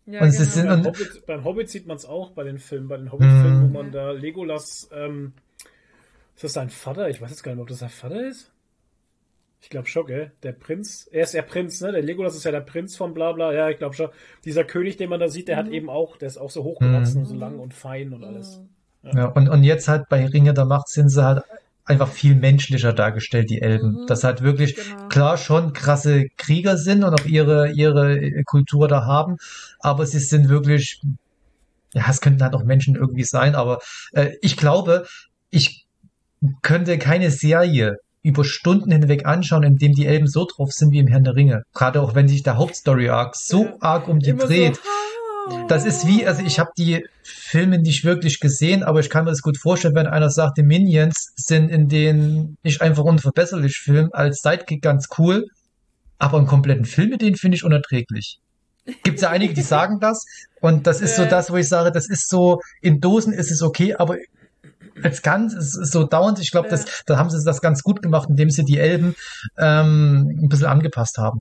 [0.07, 0.50] Ja, Und sie genau.
[0.52, 3.10] sind- Beim und- Hobbit, beim Hobbit sieht man es auch bei den Filmen, bei den
[3.10, 3.74] Hobbit-Filmen, Mhm.
[3.74, 5.32] wo man da Legolas, ähm,
[6.36, 7.08] ist das sein Vater?
[7.10, 8.52] Ich weiß jetzt gar nicht ob das sein Vater ist.
[9.62, 10.32] Ich glaube schon, gell?
[10.42, 11.92] Der Prinz, er ist der Prinz, ne?
[11.92, 13.52] Der Legolas ist ja der Prinz von bla bla.
[13.52, 14.08] Ja, ich glaube schon.
[14.44, 17.20] Dieser König, den man da sieht, der hat eben auch, der ist auch so hochgewachsen
[17.20, 17.26] Mhm.
[17.26, 18.60] und so lang und fein und alles.
[19.02, 21.42] Ja, und, und jetzt halt bei Ringe der Macht sind sie halt
[21.84, 24.02] einfach viel menschlicher dargestellt, die Elben.
[24.02, 24.06] Mhm.
[24.06, 25.08] Das halt wirklich Genau.
[25.08, 29.36] klar schon krasse Krieger sind und auch ihre, ihre Kultur da haben,
[29.80, 31.00] aber sie sind wirklich,
[31.94, 33.80] ja, es könnten halt auch Menschen irgendwie sein, aber
[34.12, 35.06] äh, ich glaube,
[35.50, 35.86] ich
[36.62, 40.99] könnte keine Serie über Stunden hinweg anschauen, in dem die Elben so drauf sind wie
[40.99, 41.62] im Herrn der Ringe.
[41.74, 43.76] Gerade auch wenn sich der Hauptstory-Arc so Ja.
[43.81, 44.76] arg um die dreht.
[44.76, 49.24] So, Das ist wie, also ich habe die Filme nicht wirklich gesehen, aber ich kann
[49.24, 53.78] mir das gut vorstellen, wenn einer sagt, die Minions sind in den nicht einfach unverbesserlich
[53.78, 55.47] Film als Sidekick ganz cool,
[56.18, 58.39] aber einen kompletten Film mit denen finde ich unerträglich.
[59.02, 60.24] Gibt ja einige, die sagen das
[60.60, 63.62] und das ist so das, wo ich sage, das ist so, in Dosen ist es
[63.62, 64.16] okay, aber
[65.02, 66.72] als ganz, es ist so dauernd, ich glaube, Ja.
[66.72, 69.14] das, da haben sie das ganz gut gemacht, indem sie die Elben
[69.58, 71.40] ähm, ein bisschen angepasst haben.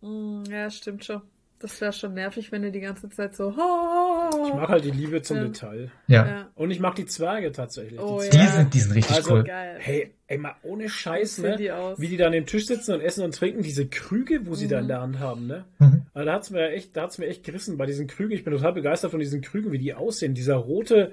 [0.00, 1.22] Mm, Ja, stimmt schon.
[1.62, 3.50] Das wäre schon nervig, wenn du die ganze Zeit so.
[3.50, 5.44] Ich mag halt die Liebe zum Ja.
[5.44, 5.90] Detail.
[6.06, 6.48] Ja, Ja.
[6.54, 8.00] Und ich mag die Zwerge tatsächlich.
[8.00, 8.46] Oh, die die, ja.
[8.46, 9.44] sind, die sind richtig Also, cool.
[9.44, 9.76] Geil.
[9.78, 11.56] Hey, ey, mal ohne Scheiß, ne?
[11.58, 11.70] die?
[11.98, 14.68] Wie die da an dem Tisch sitzen und essen und trinken, diese Krüge, wo sie
[14.68, 15.64] da in der Hand haben, ne?
[15.80, 16.06] Mhm.
[16.14, 18.32] Also da hat's mir echt, da hat's mir echt gerissen bei diesen Krügen.
[18.32, 20.32] Ich bin total begeistert von diesen Krügen, wie die aussehen.
[20.32, 21.12] Dieser rote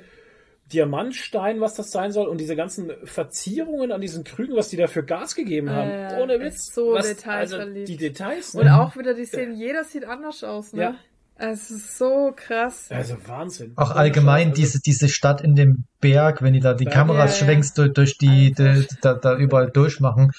[0.73, 4.87] Diamantstein, was das sein soll, und diese ganzen Verzierungen an diesen Krügen, was die da
[4.87, 5.89] für Gas gegeben haben.
[5.89, 6.73] Äh, Ohne Witz.
[6.73, 7.77] so was, detailverliebt.
[7.77, 8.79] also die Details, Und ne?
[8.81, 10.81] auch wieder die Szenen, jeder sieht anders aus, ne?
[10.81, 10.95] Ja.
[11.39, 12.87] Es ist so krass.
[12.89, 13.73] Also Wahnsinn.
[13.75, 17.35] Auch allgemein also- diese, diese Stadt in dem Berg, wenn die da die Ja, Kameras
[17.39, 17.45] ja, ja.
[17.45, 20.31] schwenkst durch, durch die, die da, da überall durchmachen.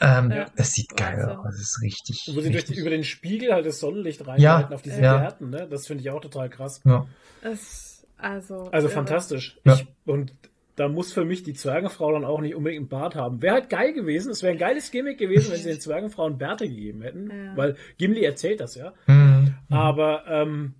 [0.00, 0.46] Ähm, Ja.
[0.56, 1.36] Das sieht geil Wahnsinn.
[1.38, 1.44] aus.
[1.44, 2.30] Das ist richtig.
[2.34, 2.78] Wo sie durch die, richtig.
[2.78, 5.20] über den Spiegel halt das Sonnenlicht reinhalten auf diese ja.
[5.20, 5.68] Gärten, ne?
[5.70, 6.80] Das finde ich auch total krass.
[6.84, 7.06] ja.
[7.42, 7.89] Es,
[8.22, 8.94] also, Also irre.
[8.94, 9.58] fantastisch.
[9.64, 9.74] Ja.
[9.74, 10.34] Ich, und
[10.76, 13.42] da muss für mich die Zwergenfrau dann auch nicht unbedingt einen Bart haben.
[13.42, 14.30] Wäre halt geil gewesen.
[14.30, 17.30] Es wäre ein geiles Gimmick gewesen, wenn sie den Zwergenfrauen Bärte gegeben hätten.
[17.30, 17.56] Ja.
[17.56, 18.92] Weil Gimli erzählt das ja.
[19.06, 19.54] Mhm.
[19.68, 20.74] Aber, ähm,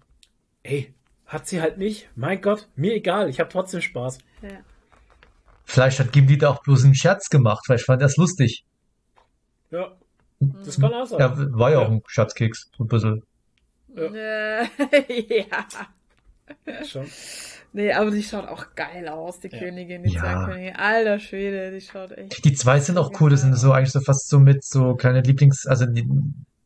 [0.62, 0.94] ey,
[1.26, 2.08] hat sie halt nicht.
[2.16, 3.28] Mein Gott, mir egal.
[3.28, 4.18] Ich habe trotzdem Spaß.
[4.42, 4.48] Ja.
[5.64, 7.62] Vielleicht hat Gimli da auch bloß einen Scherz gemacht.
[7.66, 8.64] Vielleicht fand er es lustig.
[9.70, 9.92] Ja.
[10.40, 11.20] Das kann auch sein.
[11.20, 11.86] Ja, war ja, Ja.
[11.86, 12.70] auch ein Scherzkeks.
[12.76, 13.22] So ein bisschen.
[13.96, 14.04] Ja.
[14.06, 14.66] Äh,
[15.40, 15.66] ja.
[16.86, 17.06] Schon.
[17.72, 19.58] Nee, aber die schaut auch geil aus, die Ja.
[19.58, 20.20] Königin, die Ja.
[20.20, 20.76] Zwergkönigin.
[20.76, 22.44] Alter Schwede, die schaut echt.
[22.44, 23.30] Die zwei sind auch cool.
[23.30, 26.08] Das sind so eigentlich so fast so mit so kleine Lieblings, also die,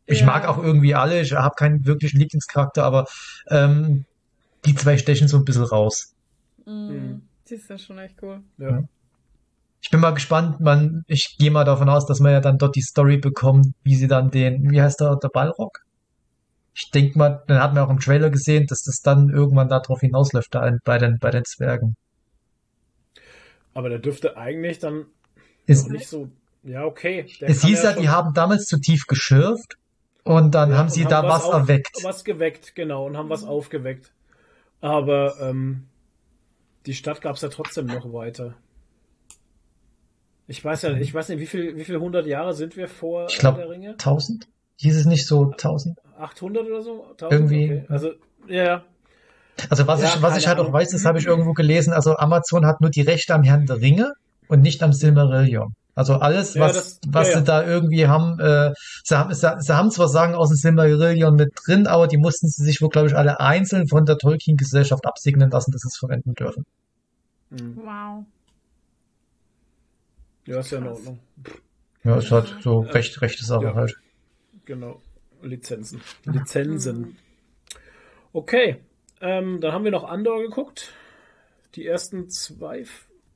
[0.07, 0.27] ich Ja.
[0.27, 1.21] mag auch irgendwie alle.
[1.21, 3.07] Ich habe keinen wirklichen Lieblingscharakter, aber
[3.51, 4.05] ähm,
[4.65, 6.15] die zwei stechen so ein bisschen raus.
[6.65, 7.23] Mm, Mhm.
[7.51, 8.41] Die ist ja schon echt cool.
[8.57, 8.83] Ja.
[9.83, 12.75] Ich bin mal gespannt, man, ich gehe mal davon aus, dass man ja dann dort
[12.75, 15.84] die Story bekommt, wie sie dann den, wie heißt der, der Ballrock?
[16.77, 20.01] Ich denke mal, dann hat man auch im Trailer gesehen, dass das dann irgendwann darauf
[20.01, 21.95] hinausläuft, da bei den, bei den Zwergen.
[23.75, 25.07] Aber der dürfte eigentlich dann
[25.67, 26.29] noch nicht so.
[26.65, 27.27] Ja, okay.
[27.41, 29.77] Der es hieß ja, schon- die haben damals zu tief geschürft
[30.25, 32.03] und dann Ja, haben und sie da was auf- erweckt.
[32.03, 34.13] Was geweckt, genau, und haben was aufgeweckt.
[34.81, 35.87] Aber ähm,
[36.87, 38.55] die Stadt gab es ja trotzdem noch weiter.
[40.47, 43.27] Ich weiß ja, ich weiß nicht, wie viel, wie viel hundert Jahre sind wir vor
[43.31, 43.91] Ich glaub, der Ringe?
[43.93, 44.47] 1000?
[44.77, 45.99] Hieß es nicht so 1000?
[46.19, 47.05] 800 oder so?
[47.11, 47.33] 1000?
[47.33, 47.65] Irgendwie.
[47.65, 47.87] Okay.
[47.89, 48.11] Also,
[48.49, 48.85] ja, ja.
[49.71, 52.17] Also was Ja, ich, was ich halt auch weiß, das habe ich irgendwo gelesen, also
[52.17, 54.13] Amazon hat nur die Rechte am Herrn der Ringe
[54.49, 55.75] und nicht am Silmarillion.
[55.95, 57.39] Also alles, Ja, was, das- was ja, ja.
[57.39, 58.73] sie da irgendwie haben, äh,
[59.05, 62.49] sie haben, sie, sie haben zwar Sagen aus dem Silmarillion mit drin, aber die mussten
[62.49, 65.97] sie sich wohl, glaube ich, alle einzeln von der Tolkien-Gesellschaft absegnen lassen, dass sie es
[65.97, 66.67] verwenden dürfen.
[67.51, 67.77] Hm.
[67.77, 68.25] Wow.
[70.47, 70.87] Ja, ist ja in.
[70.89, 71.19] Ordnung.
[72.03, 72.91] Ja, ist halt so Ja.
[72.91, 73.75] recht, rechte Sache Ja.
[73.75, 73.95] halt.
[74.65, 75.01] Genau.
[75.43, 76.01] Lizenzen.
[76.25, 77.17] Lizenzen.
[78.33, 78.77] Okay.
[79.21, 80.93] Ähm, dann haben wir noch Andor geguckt.
[81.75, 82.85] Die ersten zwei,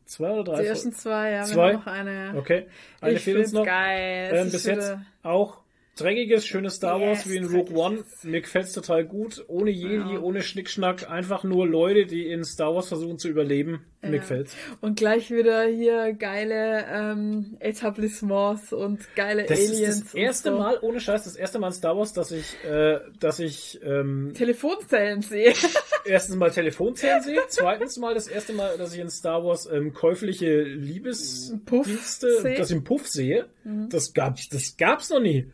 [0.04, 1.72] zwei oder drei Die ersten zwei, ja, wir Zwei?
[1.72, 2.34] haben noch eine.
[2.36, 2.66] Okay.
[3.00, 3.64] Eine ich fehlt uns noch.
[3.64, 4.30] geil.
[4.34, 5.60] Ähm, bis jetzt auch
[5.98, 8.04] dreckiges, schönes Star Wars Yes, wie in Rogue One.
[8.22, 9.44] Mir gefällt's total gut.
[9.48, 10.20] Ohne Jedi, Ja.
[10.20, 11.10] ohne Schnickschnack.
[11.10, 13.84] Einfach nur Leute, die in Star Wars versuchen zu überleben.
[14.00, 14.16] Mir Ja.
[14.18, 14.54] gefällt's.
[14.80, 19.80] Und gleich wieder hier geile ähm, Etablissements und geile Das Aliens.
[19.96, 20.58] ist das erste so.
[20.58, 24.32] Mal, ohne Scheiß, das erste Mal in Star Wars, dass ich, äh, dass ich ähm,
[24.36, 25.52] Telefonzellen sehe.
[26.04, 29.92] erstens mal Telefonzellen sehe, zweitens mal das erste Mal, dass ich in Star Wars ähm,
[29.92, 33.46] käufliche Liebesdienste, dass ich einen Puff sehe.
[33.90, 35.50] Das gab's, das gab's noch nie.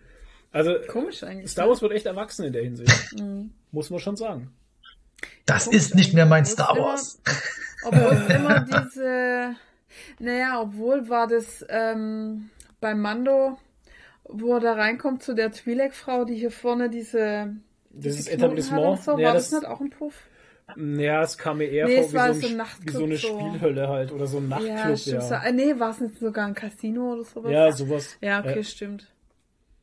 [0.54, 1.50] Also Komisch eigentlich.
[1.50, 3.50] Star Wars wird echt erwachsen in der Hinsicht, Mhm.
[3.72, 4.52] muss man schon sagen.
[5.46, 7.20] Das ist nicht mehr mein Star immer- Wars.
[7.84, 9.56] Obwohl es immer diese,
[10.18, 12.48] naja, obwohl war das ähm,
[12.80, 13.58] bei Mando,
[14.24, 17.54] wo er da reinkommt zu der Twi'lek-Frau, die hier vorne diese,
[17.90, 20.14] Dieses diese hat Etablissement, und so, ja, war das, das- nicht auch ein Puff?
[20.76, 22.90] Ja, es kam mir eher Nee, vor es wie war so, so ein, ein wie
[22.92, 23.28] so eine so.
[23.28, 25.22] Spielhölle halt oder so ein ja, Nachtclub, stimmt.
[25.30, 25.42] ja.
[25.42, 27.52] Äh, nee, war es nicht sogar ein Casino oder sowas?
[27.52, 28.16] Ja, sowas.
[28.22, 28.62] Ja, okay, Ja.
[28.62, 29.06] stimmt.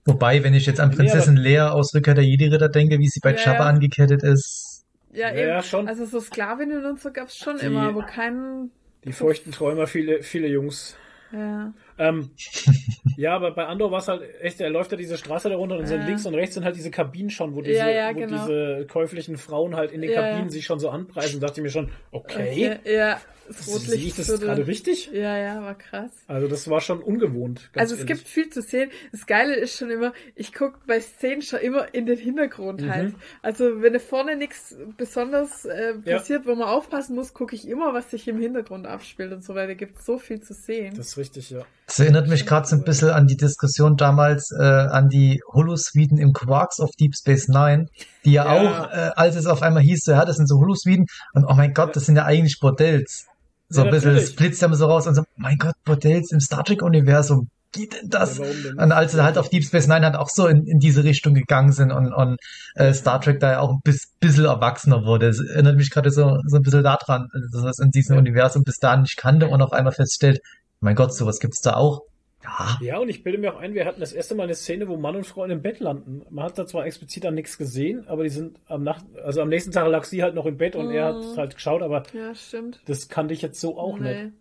[0.05, 3.19] Wobei, wenn ich jetzt an Nee, Prinzessin Lea aus Rückkehr der Jedi-Ritter denke, wie sie
[3.19, 3.69] bei Ja, Jabba ja.
[3.69, 4.83] angekettet ist.
[5.13, 5.47] Ja, Ja, eben.
[5.49, 5.87] ja, schon.
[5.87, 8.71] Also so Sklavinnen und so gab's schon Die- immer, aber keinen.
[9.03, 10.95] Die feuchten Träumer, viele, viele Jungs.
[11.31, 11.73] Ja.
[11.97, 12.31] Ähm,
[13.17, 15.77] ja, aber bei Andor war es halt echt, er läuft ja diese Straße da runter
[15.77, 16.07] und sind Ja.
[16.07, 18.45] links und rechts sind halt diese Kabinen schon, wo diese, Ja, ja, wo genau.
[18.45, 20.51] diese käuflichen Frauen halt in den Ja, Kabinen ja.
[20.51, 21.39] sich schon so anpreisen.
[21.41, 25.09] dachte ich mir schon, okay, Okay, ja, das sehe ich Rotlicht das gerade richtig?
[25.11, 26.11] Ja, ja, war krass.
[26.27, 27.69] Also das war schon ungewohnt.
[27.73, 28.17] Ganz also es ehrlich.
[28.19, 28.91] gibt viel zu sehen.
[29.11, 32.89] Das Geile ist schon immer, ich guck bei Szenen schon immer in den Hintergrund Mhm.
[32.89, 33.13] halt.
[33.41, 36.17] Also wenn da vorne nichts besonders äh, Ja.
[36.17, 39.53] passiert, wo man aufpassen muss, gucke ich immer, was sich im Hintergrund abspielt und so,
[39.55, 40.93] weil da gibt so viel zu sehen.
[40.95, 41.65] Das ist richtig, ja.
[41.91, 46.17] Das erinnert mich gerade so ein bisschen an die Diskussion damals, äh, an die Holosuiten
[46.17, 47.87] im Quarks of Deep Space Nine,
[48.23, 48.51] die ja, Ja.
[48.85, 51.53] auch, äh, als es auf einmal hieß, so, ja, das sind so Holosuiten und oh
[51.53, 53.25] mein Gott, das sind ja eigentlich Bordells.
[53.67, 56.31] So Ja, ein bisschen, das blitzt ja immer so raus und so, mein Gott, Bordells
[56.31, 58.37] im Star Trek-Universum, geht denn das?
[58.37, 58.77] Ja, denn?
[58.79, 61.33] Und als sie halt auf Deep Space Nine halt auch so in, in diese Richtung
[61.33, 62.37] gegangen sind und, und
[62.75, 65.27] äh, Star Trek da ja auch ein bis, bisschen erwachsener wurde.
[65.27, 68.19] Es erinnert mich gerade so, so ein bisschen daran, dass man es in diesem Ja.
[68.21, 70.39] Universum bis dahin nicht kannte und auf einmal feststellt,
[70.81, 72.03] mein Gott, sowas gibt's da auch.
[72.43, 74.87] Ja, Ja, und ich bilde mir auch ein, wir hatten das erste Mal eine Szene,
[74.87, 76.25] wo Mann und Frau in einem Bett landen.
[76.31, 79.49] Man hat da zwar explizit an nichts gesehen, aber die sind am Nacht, also am
[79.49, 81.37] nächsten Tag lag sie halt noch im Bett und er hat Mhm.
[81.37, 82.81] halt geschaut, aber Ja, stimmt.
[82.87, 84.33] das kannte ich jetzt so auch nicht.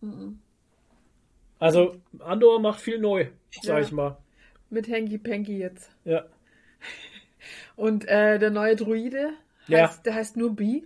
[0.00, 0.08] Nee.
[0.08, 0.40] Mhm.
[1.60, 3.80] Also Andor macht viel neu, sag Ja.
[3.80, 4.16] ich mal.
[4.70, 5.90] Mit Hanky Panky jetzt.
[6.04, 6.24] Ja.
[7.76, 9.30] Und äh, der neue Druide,
[9.68, 9.86] Ja.
[9.88, 10.82] heißt, der heißt nur B.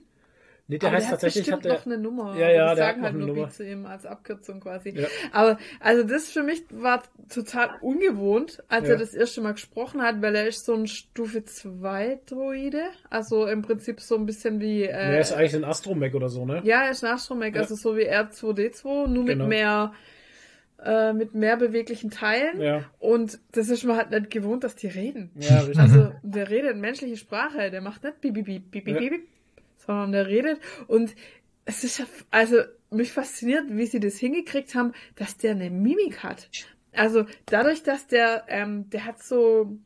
[0.71, 2.37] Nee, der aber heißt der hat tatsächlich, hat der, noch eine Nummer.
[2.37, 3.47] Ja, ja, die der hat sagen halt nur Nummer.
[3.47, 4.91] B zu ihm als Abkürzung quasi.
[4.91, 5.07] Ja.
[5.33, 8.93] Aber also das für mich war total ungewohnt, als Ja.
[8.95, 13.47] er das erste Mal gesprochen hat, weil er ist so ein Stufe 2 Druide, also
[13.47, 16.61] im Prinzip so ein bisschen wie äh, der ist eigentlich ein Astromech oder so, ne?
[16.65, 17.63] ja, er ist ein Astromech, Ja.
[17.63, 19.45] also so wie R2D2, nur Genau.
[19.45, 19.93] mit mehr
[20.85, 22.61] äh, mit mehr beweglichen Teilen.
[22.61, 25.31] Ja, Und das ist man halt nicht gewohnt, dass die reden.
[25.35, 25.79] ja, richtig.
[25.79, 29.23] Also der redet menschliche Sprache, der macht nicht bip, bip, bip, bip, bip,
[29.89, 31.15] bip, sondern der redet und
[31.65, 32.59] es ist also
[32.91, 36.49] mich fasziniert, wie sie das hingekriegt haben, dass der eine Mimik hat.
[36.93, 39.79] Also dadurch, dass der, ähm, der hat so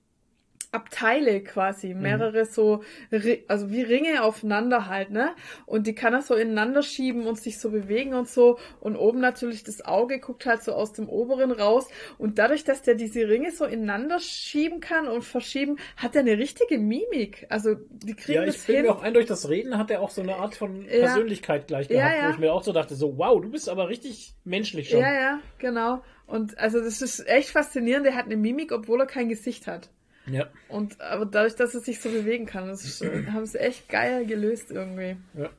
[0.73, 5.31] Abteile quasi, mehrere so, Ri- also wie Ringe aufeinander halt, ne?
[5.67, 8.59] Und die kann er so ineinander schieben und sich so bewegen und so.
[8.81, 11.89] Und oben natürlich das Auge guckt halt so aus dem oberen raus.
[12.17, 16.39] Und dadurch, dass der diese Ringe so ineinander schieben kann und verschieben, hat er eine
[16.39, 17.47] richtige Mimik.
[17.51, 18.85] Also die kriegen Ja, ich das bin hin.
[18.87, 21.01] mir auch ein, durch das Reden hat er auch so eine Art von Ja.
[21.01, 22.29] Persönlichkeit gleich Ja, gehabt, ja.
[22.29, 25.01] wo ich mir auch so dachte, so, wow, du bist aber richtig menschlich schon.
[25.01, 26.03] Ja, ja, genau.
[26.27, 28.07] Und also das ist echt faszinierend.
[28.07, 29.91] Der hat eine Mimik, obwohl er kein Gesicht hat.
[30.27, 30.49] Ja.
[30.69, 34.25] Und aber dadurch, dass er sich so bewegen kann, das ist, haben sie echt geil
[34.27, 35.17] gelöst irgendwie.
[35.35, 35.51] Ja.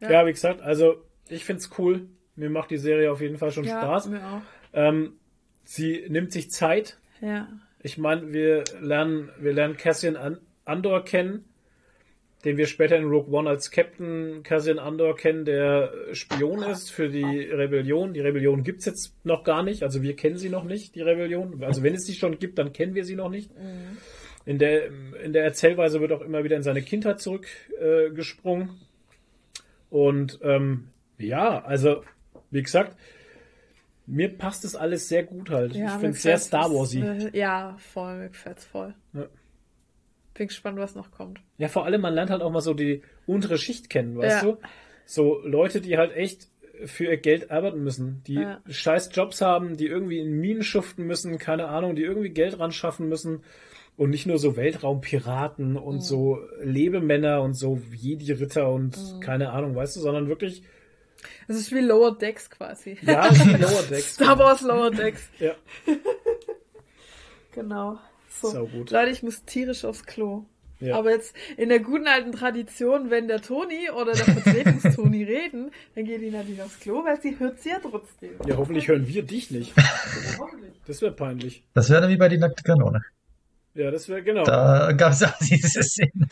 [0.00, 0.10] Ja.
[0.10, 2.08] Ja, wie gesagt, also ich find's cool.
[2.34, 4.08] Mir macht die Serie auf jeden Fall schon ja, Spaß.
[4.08, 4.42] Mir auch.
[4.72, 5.14] Ähm,
[5.64, 6.98] sie nimmt sich Zeit.
[7.20, 7.48] Ja.
[7.80, 11.44] Ich meine, wir lernen, wir lernen Cassian An Andor kennen,
[12.44, 17.08] den wir später in Rogue One als Captain Cassian Andor kennen, der Spion ist für
[17.08, 18.14] die Rebellion.
[18.14, 21.62] Die Rebellion gibt's jetzt noch gar nicht, also wir kennen sie noch nicht, die Rebellion.
[21.62, 23.50] Also wenn es sie schon gibt, dann kennen wir sie noch nicht.
[24.44, 24.88] In der,
[25.22, 28.68] in der Erzählweise wird auch immer wieder in seine Kindheit zurückgesprungen.
[28.68, 29.94] Äh.
[29.94, 30.88] Und ähm,
[31.18, 32.02] ja, also
[32.50, 32.96] wie gesagt,
[34.06, 35.74] mir passt das alles sehr gut halt.
[35.74, 37.00] ja ich finde es sehr Star Warsy.
[37.00, 38.94] äh, Ja, voll, mir gefällt's voll.
[39.12, 39.26] Ja.
[40.34, 41.40] Bin gespannt, was noch kommt.
[41.58, 44.52] Ja, vor allem, man lernt halt auch mal so die untere Schicht kennen, weißt Ja.
[44.52, 44.58] du?
[45.04, 46.48] So Leute, die halt echt
[46.86, 48.60] für ihr Geld arbeiten müssen, die Ja.
[48.68, 52.72] scheiß Jobs haben, die irgendwie in Minen schuften müssen, keine Ahnung, die irgendwie Geld ran
[52.72, 53.42] schaffen müssen
[53.96, 56.00] und nicht nur so Weltraumpiraten und Mhm.
[56.00, 59.20] so Lebemänner und so Jedi-Ritter und Mhm.
[59.20, 60.62] keine Ahnung, weißt du, sondern wirklich,
[61.46, 62.96] Es ist wie Lower Decks quasi.
[63.02, 64.14] ja, wie Lower Decks.
[64.14, 65.28] Star Wars Lower Decks.
[65.38, 65.54] Ja,
[67.52, 67.98] Genau.
[68.40, 68.48] So.
[68.48, 68.90] Sau gut.
[68.90, 70.44] Leute, ich muss tierisch aufs Klo.
[70.80, 70.96] Ja.
[70.96, 76.04] Aber jetzt in der guten alten Tradition, wenn der Toni oder der Vertretungstoni reden, dann
[76.04, 78.32] geht die natürlich aufs Klo, weil sie hört sie ja trotzdem.
[78.46, 79.72] ja, hoffentlich hören wir dich nicht.
[80.38, 80.72] Hoffentlich.
[80.86, 81.62] Das wäre peinlich.
[81.74, 83.00] das wäre dann wie bei die nackte Kanone.
[83.74, 84.42] Ja, das wäre genau.
[84.44, 86.26] Da gab es auch diese Szene.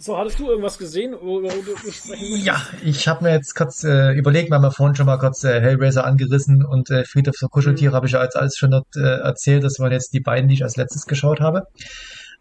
[0.00, 2.08] So, hattest du irgendwas gesehen, möchtest?
[2.44, 5.42] Ja, ich habe mir jetzt kurz äh, überlegt, wir haben ja vorhin schon mal kurz
[5.42, 8.86] äh, Hellraiser angerissen und äh, Friedhof für Kuscheltiere habe ich ja als alles schon dort,
[8.94, 9.64] äh, erzählt.
[9.64, 11.64] Das waren jetzt die beiden, die ich als letztes geschaut habe.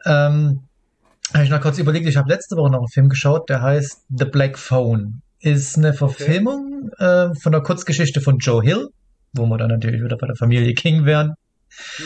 [0.05, 0.67] Ähm,
[1.33, 4.05] habe ich noch kurz überlegt, ich habe letzte Woche noch einen Film geschaut, der heißt
[4.15, 5.23] The Black Phone.
[5.39, 8.89] Ist eine Verfilmung äh, von einer Kurzgeschichte von Joe Hill,
[9.33, 11.33] wo wir dann natürlich wieder bei der Familie King wären.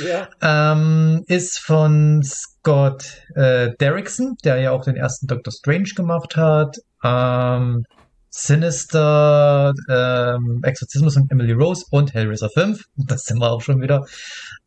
[0.06, 3.03] Ja, Ähm, ist von Scott
[3.35, 6.77] äh, Derrickson, der ja auch den ersten Doctor Strange gemacht hat.
[7.03, 7.83] Ähm,
[8.30, 12.82] Sinister, ähm, Exorzismus und Emily Rose und Hellraiser 5.
[12.95, 14.06] Das sind wir auch schon wieder.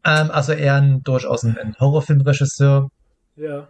[0.05, 2.91] Ähm, also eher ein, durchaus ein, ein Horrorfilmregisseur.
[3.37, 3.69] Ja.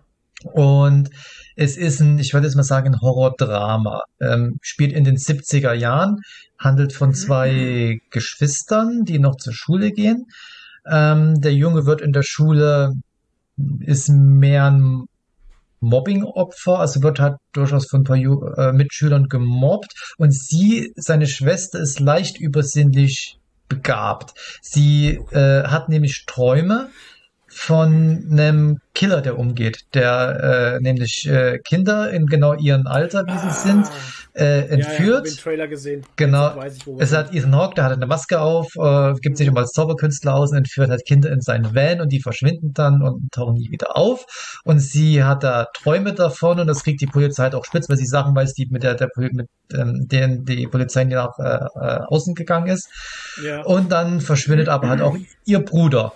[0.53, 1.11] Und
[1.57, 4.03] es ist ein, ich würde jetzt mal sagen, ein Horrordrama.
[4.21, 6.21] Ähm, spielt in den 70er Jahren,
[6.59, 10.27] handelt von zwei Geschwistern, die noch zur Schule gehen.
[10.87, 12.93] Ähm, der Junge wird in der Schule,
[13.81, 15.07] ist mehr ein
[15.81, 20.15] Mobbing-Opfer, also wird halt durchaus von ein paar Ju äh, Mitschülern gemobbt.
[20.19, 23.39] Und sie, seine Schwester, ist leicht übersinnlich
[23.69, 24.35] begabt.
[24.61, 26.89] Sie äh, hat nämlich Träume
[27.55, 33.39] von einem Killer, der umgeht, der äh, nämlich äh, Kinder in genau ihrem Alter, wie
[33.39, 33.86] sie sind,
[34.34, 35.26] äh, Ja, ja, entführt.
[35.26, 36.05] den Trailer gesehen.
[36.16, 36.52] Genau.
[36.65, 39.73] Ich, Es hat Ethan Hawke, der hat eine Maske auf, äh, gibt sich immer als
[39.73, 43.55] Zauberkünstler aus und entführt halt Kinder in seinen Van und die verschwinden dann und tauchen
[43.55, 44.26] nie wieder auf.
[44.65, 47.97] Und sie hat da Träume davon und das kriegt die Polizei halt auch spitz, weil
[47.97, 51.42] sie Sachen weiß, die mit der, der mit ähm, denen die Polizei nach äh,
[51.74, 52.89] äh, außen gegangen ist.
[53.42, 53.62] ja.
[53.62, 55.16] Und dann verschwindet aber halt auch
[55.47, 56.12] ihr Bruder.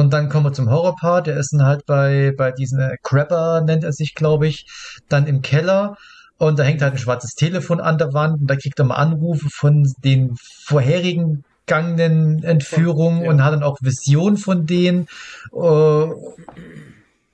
[0.00, 1.26] Und dann kommen wir zum Horrorpart.
[1.26, 4.66] Der ist dann halt bei, bei diesen äh, Crapper, nennt er sich, glaube ich,
[5.10, 5.96] dann im Keller.
[6.38, 8.94] Und da hängt halt ein schwarzes Telefon an der Wand und da kriegt er mal
[8.94, 13.30] Anrufe von den vorherigen gangenen Entführungen Ja.
[13.30, 15.06] und hat dann auch Visionen von denen.
[15.52, 15.56] Äh,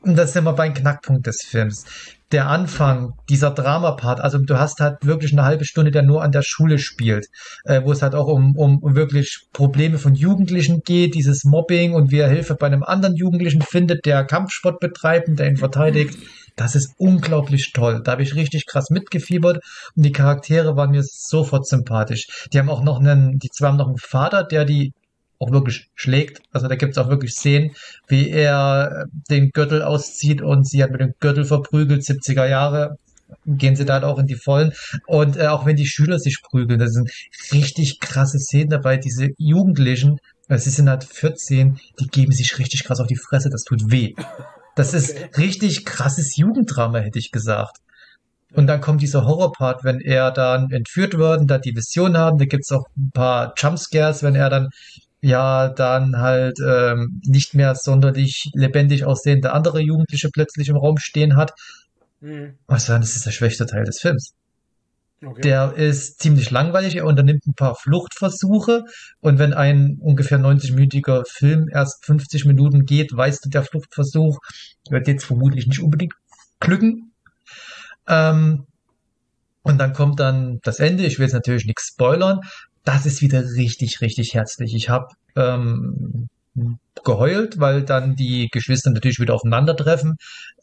[0.06, 1.84] Und das sind wir beim Knackpunkt des Films.
[2.32, 6.32] Der Anfang, dieser Drama-Part, also du hast halt wirklich eine halbe Stunde, der nur an
[6.32, 7.26] der Schule spielt,
[7.64, 11.94] äh, wo es halt auch um, um, um wirklich Probleme von Jugendlichen geht, dieses Mobbing
[11.94, 15.56] und wie er Hilfe bei einem anderen Jugendlichen findet, der Kampfsport betreibt und der ihn
[15.56, 16.18] verteidigt.
[16.56, 18.00] Das ist unglaublich toll.
[18.02, 19.62] Da habe ich richtig krass mitgefiebert
[19.94, 22.48] und die Charaktere waren mir sofort sympathisch.
[22.52, 24.92] Die haben auch noch einen, die zwei haben noch einen Vater, der die
[25.38, 26.40] auch wirklich schlägt.
[26.52, 27.72] Also da gibt's auch wirklich Szenen,
[28.08, 32.96] wie er äh, den Gürtel auszieht und sie hat mit dem Gürtel verprügelt, 70er Jahre.
[33.46, 34.72] Gehen sie da halt auch in die Vollen.
[35.06, 37.10] Und äh, auch wenn die Schüler sich prügeln, das sind
[37.52, 38.96] richtig krasse Szenen dabei.
[38.98, 43.50] Diese Jugendlichen, äh, sie sind halt 14, die geben sich richtig krass auf die Fresse,
[43.50, 44.14] das tut weh.
[44.76, 44.96] Das Okay.
[44.98, 47.78] ist richtig krasses Jugenddrama, hätte ich gesagt.
[48.54, 52.38] Und dann kommt dieser Horrorpart, wenn er dann entführt wird und da die Vision haben.
[52.38, 54.68] Da gibt's auch ein paar Jumpscares, wenn er dann
[55.26, 61.36] ja dann halt ähm, nicht mehr sonderlich lebendig aussehende andere Jugendliche plötzlich im Raum stehen
[61.36, 61.52] hat.
[62.20, 62.54] Hm.
[62.66, 64.32] Was sagen, das ist der schwächste Teil des Films.
[65.24, 65.40] Okay.
[65.40, 68.84] Der ist ziemlich langweilig, er unternimmt ein paar Fluchtversuche
[69.20, 74.38] und wenn ein ungefähr 90-minütiger Film erst 50 Minuten geht, weißt du, der Fluchtversuch
[74.90, 76.14] wird jetzt vermutlich nicht unbedingt
[76.60, 77.12] glücken.
[78.06, 78.66] Ähm,
[79.62, 82.40] und dann kommt dann das Ende, ich will jetzt natürlich nichts spoilern,
[82.86, 84.74] das ist wieder richtig, richtig herzlich.
[84.74, 86.28] Ich habe ähm,
[87.04, 90.16] geheult, weil dann die Geschwister natürlich wieder aufeinandertreffen,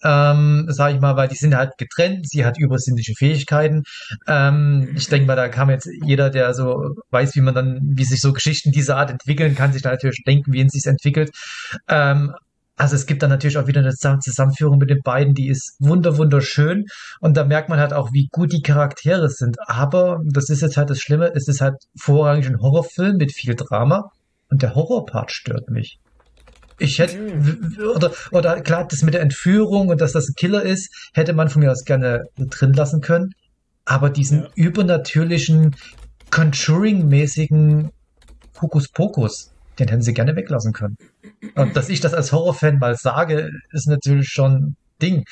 [0.04, 3.84] ähm, sage ich mal, weil die sind halt getrennt, sie hat übersinnliche Fähigkeiten.
[4.28, 8.06] Ähm, ich denke mal, da kann jetzt jeder, der so weiß, wie man dann, wie
[8.06, 11.32] sich so Geschichten dieser Art entwickeln, kann sich natürlich denken, wie es sich entwickelt.
[11.88, 12.34] Ähm,
[12.76, 15.76] also es gibt dann natürlich auch wieder eine Zusammen- Zusammenführung mit den beiden, die ist
[15.80, 16.86] wunder wunderschön
[17.20, 19.58] und da merkt man halt auch, wie gut die Charaktere sind.
[19.68, 23.56] Aber das ist jetzt halt das Schlimme, es ist halt vorrangig ein Horrorfilm mit viel
[23.56, 24.10] Drama
[24.50, 25.98] und der Horrorpart stört mich.
[26.80, 27.40] Ich hätte,
[27.96, 31.50] oder, oder klar, das mit der Entführung und dass das ein Killer ist, hätte man
[31.50, 33.30] von mir aus gerne drin lassen können.
[33.86, 34.50] Aber diesen Ja.
[34.56, 35.76] übernatürlichen,
[36.32, 37.92] Conjuring-mäßigen
[38.60, 40.98] Hokuspokus, den hätten sie gerne weglassen können.
[41.56, 45.26] Und dass ich das als Horrorfan mal sage, ist natürlich schon Ding.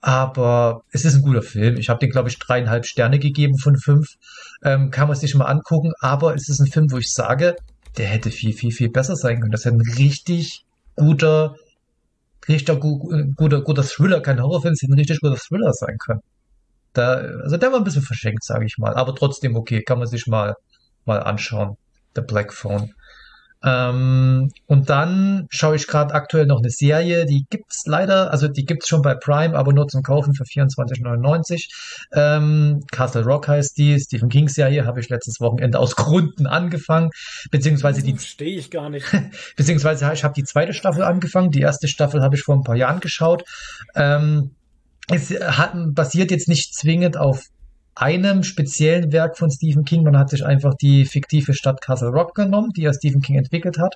[0.00, 1.76] Aber es ist ein guter Film.
[1.76, 4.08] Ich habe den, glaube ich, dreieinhalb Sterne gegeben von fünf.
[4.64, 5.92] Ähm, kann man sich mal angucken.
[6.00, 7.54] Aber es ist ein Film, wo ich sage,
[7.96, 9.52] der hätte viel, viel, viel besser sein können.
[9.52, 10.64] Das hätte ein richtig
[10.96, 11.54] guter,
[12.48, 15.96] richtig gu äh, guter, guter Thriller, kein Horrorfilm, es hätte ein richtig guter Thriller sein
[15.98, 16.20] können.
[16.94, 18.94] Da, also der war ein bisschen verschenkt, sage ich mal.
[18.94, 20.54] Aber trotzdem okay, kann man sich mal,
[21.04, 21.76] mal anschauen.
[22.14, 22.92] The Black Phone.
[23.64, 28.64] Ähm, und dann schaue ich gerade aktuell noch eine Serie, die gibt's leider, also die
[28.64, 31.68] gibt's schon bei Prime, aber nur zum Kaufen für 24,99.
[32.12, 37.10] Ähm, Castle Rock heißt die, Stephen King Serie, habe ich letztes Wochenende aus Gründen angefangen,
[37.50, 39.06] beziehungsweise die Verstehe ich gar nicht.
[39.56, 41.50] beziehungsweise ich habe die zweite Staffel angefangen.
[41.50, 43.44] Die erste Staffel habe ich vor ein paar Jahren geschaut.
[43.94, 44.50] Ähm,
[45.08, 47.44] es hat, basiert jetzt nicht zwingend auf
[47.94, 50.02] einem speziellen Werk von Stephen King.
[50.02, 53.78] Man hat sich einfach die fiktive Stadt Castle Rock genommen, die ja Stephen King entwickelt
[53.78, 53.94] hat,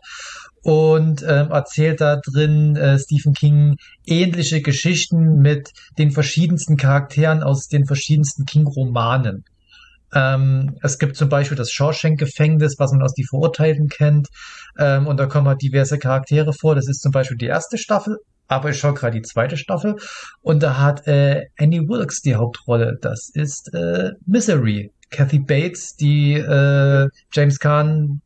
[0.62, 7.68] und ähm, erzählt da drin äh, Stephen King ähnliche Geschichten mit den verschiedensten Charakteren aus
[7.68, 9.44] den verschiedensten King-Romanen.
[10.14, 14.28] Ähm, es gibt zum Beispiel das Shawshank-Gefängnis, was man aus Die Verurteilten kennt.
[14.78, 16.74] Ähm, und da kommen halt diverse Charaktere vor.
[16.74, 18.18] Das ist zum Beispiel die erste Staffel,
[18.48, 19.96] aber ich schaue gerade die zweite Staffel.
[20.42, 22.98] Und da hat äh, Annie Wilkes die Hauptrolle.
[23.00, 28.20] Das ist äh, Misery Kathy Bates, die äh, James Kahn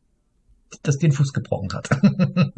[0.83, 1.89] das den Fuß gebrochen hat.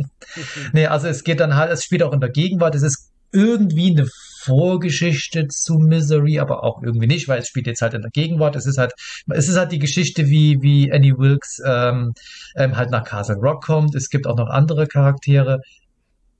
[0.74, 3.92] nee, also es geht dann halt, es spielt auch in der Gegenwart, es ist irgendwie
[3.92, 4.08] eine
[4.43, 8.56] Vorgeschichte zu Misery, aber auch irgendwie nicht, weil es spielt jetzt halt in der Gegenwart.
[8.56, 8.92] Es ist halt,
[9.30, 12.14] es ist halt die Geschichte, wie, wie Annie Wilkes ähm,
[12.56, 13.95] ähm, halt nach Castle Rock kommt.
[13.95, 15.61] Es gibt auch noch andere Charaktere.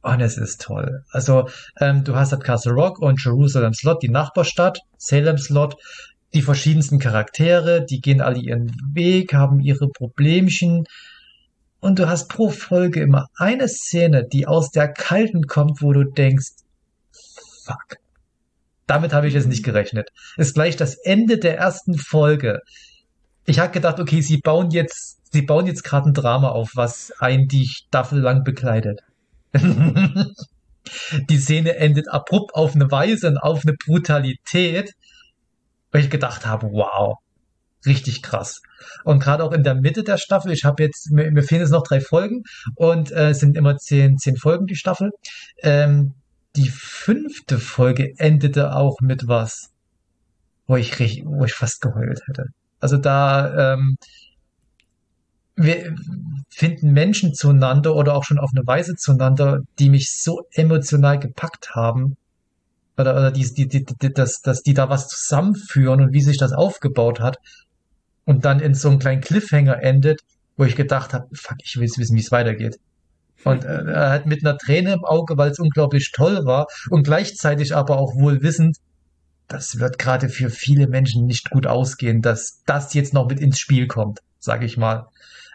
[0.04, 1.06] Und es ist toll.
[1.12, 1.50] Also,
[1.80, 5.78] ähm, du hast halt Castle Rock und Jerusalem Slot, die Nachbarstadt, Salem Slot,
[6.34, 10.84] die verschiedensten Charaktere, die gehen alle ihren Weg, haben ihre Problemchen.
[11.80, 16.04] Und du hast pro Folge immer eine Szene, die aus der Kalten kommt, wo du
[16.04, 16.52] denkst,
[17.66, 17.98] fuck.
[18.88, 20.10] Damit habe ich jetzt nicht gerechnet.
[20.36, 22.60] Ist gleich das Ende der ersten Folge.
[23.46, 27.14] Ich habe gedacht, okay, sie bauen jetzt, sie bauen jetzt gerade ein Drama auf, was
[27.20, 29.00] einen die Staffel lang begleitet.
[31.30, 34.94] die Szene endet abrupt auf eine Weise und auf eine Brutalität,
[35.92, 37.18] weil ich gedacht habe, wow,
[37.86, 38.62] richtig krass.
[39.04, 41.72] Und gerade auch in der Mitte der Staffel, ich habe jetzt, mir, mir fehlen jetzt
[41.72, 42.44] noch drei Folgen
[42.76, 45.12] und äh, es sind immer zehn, zehn Folgen die Staffel.
[45.62, 46.14] Ähm,
[46.56, 49.72] die fünfte Folge endete auch mit was,
[50.68, 52.46] wo ich, wo ich fast geheult hätte.
[52.80, 53.98] Also da ähm,
[55.56, 55.96] wir
[56.50, 61.76] finden Menschen zueinander oder auch schon auf eine Weise zueinander, die mich so emotional gepackt
[61.76, 62.18] haben.
[62.98, 66.38] Oder, oder die, die, die, die, dass, dass die da was zusammenführen und wie sich
[66.38, 67.38] das aufgebaut hat.
[68.26, 70.22] Und dann in so einem kleinen Cliffhanger endet,
[70.58, 72.80] wo ich gedacht habe, fuck, ich will wissen, wie es weitergeht.
[73.44, 77.04] Und äh, er hat mit einer Träne im Auge, weil es unglaublich toll war und
[77.04, 78.78] gleichzeitig aber auch wohl wissend,
[79.48, 83.60] das wird gerade für viele Menschen nicht gut ausgehen, dass das jetzt noch mit ins
[83.60, 85.08] Spiel kommt, sage ich mal.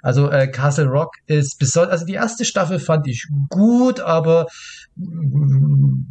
[0.03, 4.47] Also äh, Castle Rock ist besonders, also die erste Staffel fand ich gut, aber
[4.97, 6.03] mm,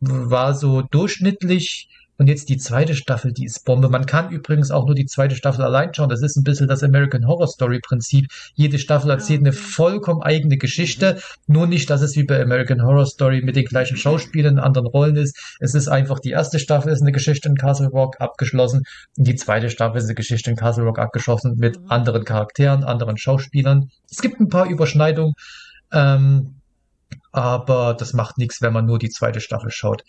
[0.00, 1.88] war so durchschnittlich.
[2.18, 3.88] Und jetzt die zweite Staffel, die ist Bombe.
[3.88, 6.08] Man kann übrigens auch nur die zweite Staffel allein schauen.
[6.08, 8.26] Das ist ein bisschen das American Horror Story Prinzip.
[8.54, 9.58] Jede Staffel erzählt eine okay.
[9.58, 11.20] vollkommen eigene Geschichte.
[11.46, 14.88] Nur nicht, dass es wie bei American Horror Story mit den gleichen Schauspielern in anderen
[14.88, 15.56] Rollen ist.
[15.60, 18.82] Es ist einfach, die erste Staffel ist eine Geschichte in Castle Rock abgeschlossen.
[19.16, 21.86] Die zweite Staffel ist eine Geschichte in Castle Rock abgeschlossen mit Mhm.
[21.88, 23.90] anderen Charakteren, anderen Schauspielern.
[24.10, 25.34] Es gibt ein paar Überschneidungen.
[25.92, 26.56] Ähm,
[27.30, 30.02] aber das macht nichts, wenn man nur die zweite Staffel schaut.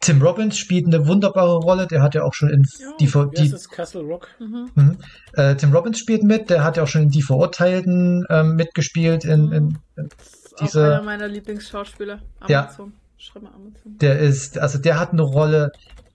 [0.00, 1.86] Tim Robbins spielt eine wunderbare Rolle.
[1.86, 3.06] Der hat ja auch schon in Ja, die,
[3.42, 3.68] die das?
[3.68, 4.28] Castle Rock?
[4.38, 4.70] Mhm.
[4.74, 4.96] Mhm.
[5.34, 6.50] Äh, Tim Robbins spielt mit.
[6.50, 9.24] Der hat ja auch schon in die Verurteilten ähm, mitgespielt.
[9.24, 12.20] In, in, in, Ist Diese- auch einer meiner Lieblingsschauspieler.
[12.46, 12.64] Ja.
[12.64, 12.92] Amazon.
[13.18, 13.98] Schreib mal Amazon.
[13.98, 15.72] der ist, also der hat eine Rolle,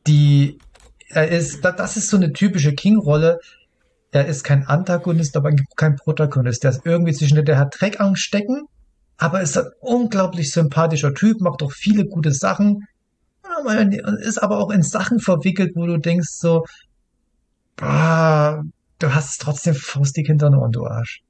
[0.08, 0.60] die
[1.10, 3.40] er ist, da- das ist so eine typische King-Rolle.
[4.12, 6.64] Er ist kein Antagonist, aber kein Protagonist.
[6.64, 8.66] Der ist irgendwie zwischen, der hat Dreck am Stecken,
[9.18, 12.88] aber ist ein unglaublich sympathischer Typ, macht auch viele gute Sachen,
[14.22, 16.66] ist aber auch in Sachen verwickelt, wo du denkst so,
[17.78, 18.64] boah,
[19.00, 21.22] du hast es trotzdem faustig hinter Ohren, du Arsch.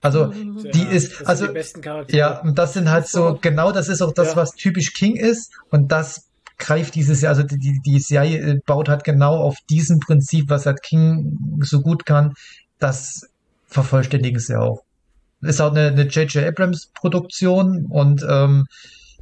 [0.00, 0.70] Also, Mhm.
[0.72, 4.12] die Ja, ist- also- die ja, und das sind halt so, genau das ist auch
[4.12, 4.36] das, Ja.
[4.36, 5.52] was typisch King ist.
[5.70, 9.98] Und das greift dieses Jahr, also die, die, Serie äh, baut halt genau auf diesem
[10.00, 12.34] Prinzip, was halt King so gut kann.
[12.78, 13.28] Das
[13.66, 14.82] vervollständigen sie auch.
[15.40, 16.44] Ist auch eine, eine J.J.
[16.46, 18.66] Abrams Produktion und ähm,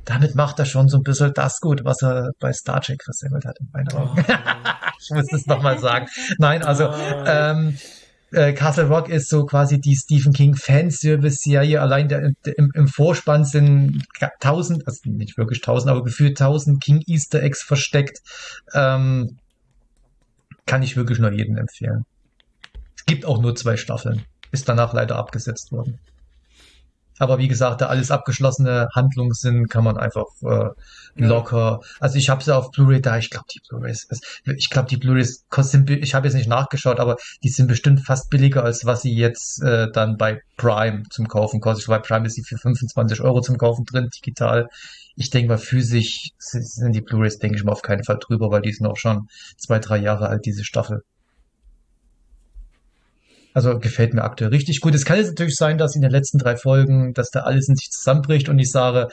[0.07, 3.45] damit macht er schon so ein bisschen das gut, was er bei Star Trek versemmelt
[3.45, 4.25] hat in meinen Augen.
[4.27, 4.33] Oh,
[5.03, 6.07] Ich muss es nochmal sagen.
[6.39, 7.51] Nein, also Ah.
[7.53, 7.77] ähm,
[8.33, 11.81] äh, Castle Rock ist so quasi die Stephen King Fanservice-Serie.
[11.81, 14.03] Allein der, im, im Vorspann sind
[14.41, 18.19] tausend, also nicht wirklich tausend, aber gefühlt tausend King Easter Eggs versteckt.
[18.75, 19.39] Ähm,
[20.67, 22.05] kann ich wirklich nur jedem empfehlen.
[22.97, 24.23] Es gibt auch nur zwei Staffeln.
[24.51, 25.99] Ist danach leider abgesetzt worden.
[27.19, 30.71] Aber wie gesagt, da alles abgeschlossene Handlungen sind, kann man einfach äh,
[31.15, 31.81] locker.
[32.01, 33.17] Also ich habe sie auf Blu-ray da.
[33.19, 34.09] Ich glaube, die Blu-rays,
[34.45, 35.87] ich glaube, die Blu-rays kosten.
[35.89, 39.63] Ich habe jetzt nicht nachgeschaut, aber die sind bestimmt fast billiger als was sie jetzt
[39.63, 41.91] äh, dann bei Prime zum Kaufen kosten.
[41.91, 44.69] Bei Prime ist sie für 25 Euro zum Kaufen drin, digital.
[45.17, 48.61] Ich denke mal, physisch sind die Blu-rays, denke ich mal, auf keinen Fall drüber, weil
[48.61, 51.03] die sind auch schon zwei, drei Jahre alt, diese Staffel.
[53.57, 54.95] Also gefällt mir aktuell richtig gut.
[54.95, 57.75] Es kann jetzt natürlich sein, dass in den letzten drei Folgen, dass da alles in
[57.75, 59.09] sich zusammenbricht und ich sage,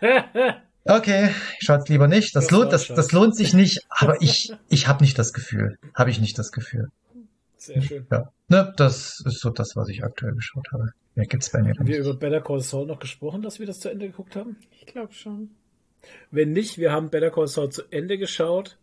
[0.84, 2.34] okay, schaut's lieber nicht.
[2.34, 3.86] Das, Das lohnt, das, das lohnt sich nicht.
[3.90, 5.76] Aber ich, ich habe nicht das Gefühl.
[5.94, 6.88] Habe ich nicht das Gefühl.
[7.56, 8.04] Sehr schön.
[8.10, 10.88] Ja, ne, das ist so das, was ich aktuell geschaut habe.
[11.14, 12.04] Mehr gibt's bei mir Haben wir nicht.
[12.08, 14.56] über Better Call Saul noch gesprochen, dass wir das zu Ende geguckt haben?
[14.72, 15.50] Ich glaube schon.
[16.32, 18.76] Wenn nicht, wir haben Better Call Saul zu Ende geschaut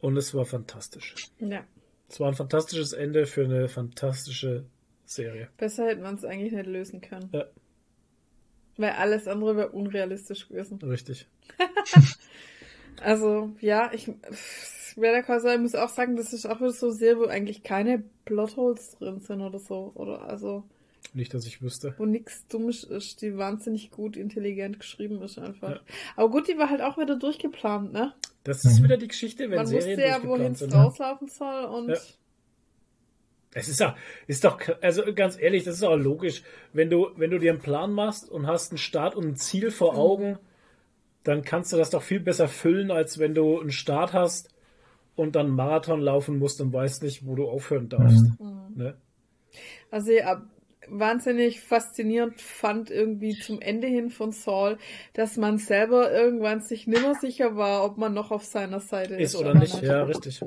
[0.00, 1.14] und es war fantastisch.
[1.38, 1.64] Ja.
[2.08, 4.64] Es war ein fantastisches Ende für eine fantastische
[5.06, 5.48] Serie.
[5.56, 7.28] Besser hätte man es eigentlich nicht lösen können.
[7.32, 7.46] Ja.
[8.76, 10.78] Weil alles andere wäre unrealistisch gewesen.
[10.82, 11.26] Richtig.
[13.02, 14.10] Also, ja, ich,
[14.96, 18.04] Better Call Saul, muss auch sagen, das ist auch wieder so sehr, wo eigentlich keine
[18.24, 19.92] Plotholes drin sind oder so.
[19.94, 20.64] Oder also,
[21.12, 21.94] Nicht, dass ich wüsste.
[21.98, 25.70] wo nichts Dummes ist, die wahnsinnig gut, intelligent geschrieben ist einfach.
[25.70, 25.80] Ja.
[26.16, 28.14] Aber gut, die war halt auch wieder durchgeplant, ne?
[28.44, 28.84] Das ist Mhm.
[28.84, 30.74] wieder die Geschichte, wenn Man Serien wusste ja, wohin es sind.
[30.74, 31.96] rauslaufen soll und Ja.
[33.56, 33.94] Es ist doch,
[34.26, 36.42] ist doch, also ganz ehrlich, das ist auch logisch.
[36.72, 39.70] Wenn du, wenn du dir einen Plan machst und hast einen Start und ein Ziel
[39.70, 39.98] vor Mhm.
[39.98, 40.38] Augen,
[41.22, 44.50] dann kannst du das doch viel besser füllen, als wenn du einen Start hast
[45.14, 48.24] und dann Marathon laufen musst und weißt nicht, wo du aufhören darfst.
[48.40, 48.72] Mhm.
[48.74, 48.96] Ne?
[49.90, 50.42] Was ich ab-
[50.88, 54.78] wahnsinnig faszinierend fand, irgendwie zum Ende hin von Saul,
[55.12, 59.34] dass man selber irgendwann sich nimmer sicher war, ob man noch auf seiner Seite ist.
[59.34, 60.40] Ist oder nicht, ja, richtig.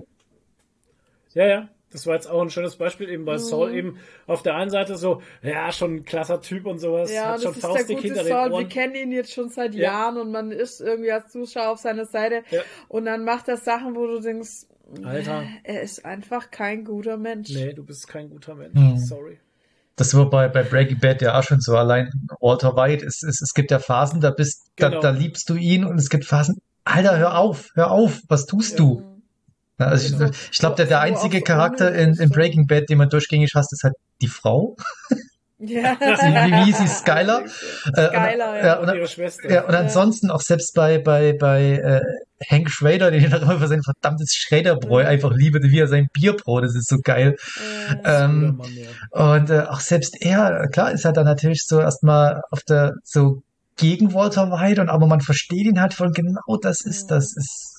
[1.33, 1.69] Ja, ja.
[1.89, 3.39] Das war jetzt auch ein schönes Beispiel, eben bei Mhm.
[3.39, 7.27] Saul eben auf der einen Seite so, ja, schon ein klasser Typ und sowas, Ja,
[7.27, 8.59] hat das schon ist der faustig gute hinter den Saul.
[8.59, 9.83] Wir kennen ihn jetzt schon seit Ja.
[9.83, 12.43] Jahren und man ist irgendwie als Zuschauer auf seiner Seite.
[12.51, 12.61] Ja.
[12.89, 14.65] Und dann macht er Sachen, wo du denkst,
[15.01, 15.45] Alter.
[15.63, 17.51] er ist einfach kein guter Mensch.
[17.53, 18.75] Nee, du bist kein guter Mensch.
[18.75, 18.97] Mhm.
[18.97, 19.39] Sorry.
[19.97, 21.75] Das war bei, bei Breaking Bad ja auch schon so.
[21.75, 25.01] Allein Walter White, es, es, es gibt ja Phasen, da bist, da, Genau.
[25.01, 28.71] da liebst du ihn und es gibt Phasen, Alter, hör auf, hör auf, was tust
[28.73, 28.77] Ja.
[28.77, 29.03] du?
[29.79, 30.29] Ja, also Genau.
[30.29, 32.29] ich, ich glaube, der, der einzige Charakter in, in.
[32.29, 34.75] Breaking Bad, den man durchgängig hasst, ist halt die Frau.
[35.59, 35.97] Ja.
[35.99, 36.87] wie- wie sie?
[36.87, 37.41] Skylar?
[37.95, 38.79] Äh, Skylar, und, ja.
[38.79, 39.51] Und und, ihre Schwester.
[39.51, 42.01] ja, und ansonsten auch selbst bei, bei, bei äh,
[42.49, 45.07] Hank Schrader, den ich noch immer für sein verdammtes Schraderbräu Mhm.
[45.07, 47.35] einfach liebe, wie er sein Bier braut, das ist so geil.
[47.87, 49.35] Guter Ähm, Mann, ja.
[49.35, 53.41] und äh, auch selbst er, klar, ist er dann natürlich so erstmal auf der so
[53.75, 57.07] gegen Walter White und aber man versteht ihn halt von genau das ist Mhm.
[57.09, 57.73] das ist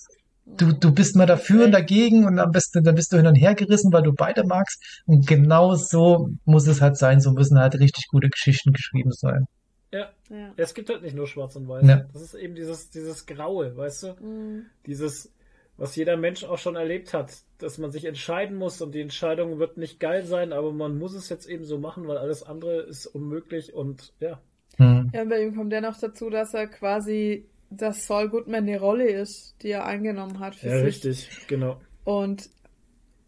[0.46, 3.34] du du bist mal dafür und dagegen und am besten dann bist du hin und
[3.34, 7.58] her gerissen, weil du beide magst und genau so muss es halt sein, so müssen
[7.58, 9.44] halt richtig gute Geschichten geschrieben sein.
[9.92, 10.10] Ja.
[10.30, 10.52] ja.
[10.56, 11.86] Es gibt halt nicht nur Schwarz und Weiß.
[11.86, 12.06] Ja.
[12.12, 14.06] Das ist eben dieses, dieses Graue, weißt du?
[14.20, 14.66] Mhm.
[14.86, 15.32] Dieses,
[15.76, 19.58] was jeder Mensch auch schon erlebt hat, dass man sich entscheiden muss und die Entscheidung
[19.58, 22.80] wird nicht geil sein, aber man muss es jetzt eben so machen, weil alles andere
[22.80, 24.40] ist unmöglich und ja.
[24.76, 25.10] Hm.
[25.12, 28.78] Ja, und bei ihm kommt ja noch dazu, dass er quasi, dass Saul Goodman eine
[28.78, 30.84] Rolle ist, die er eingenommen hat für Ja, sich.
[30.86, 31.80] richtig, genau.
[32.04, 32.50] Und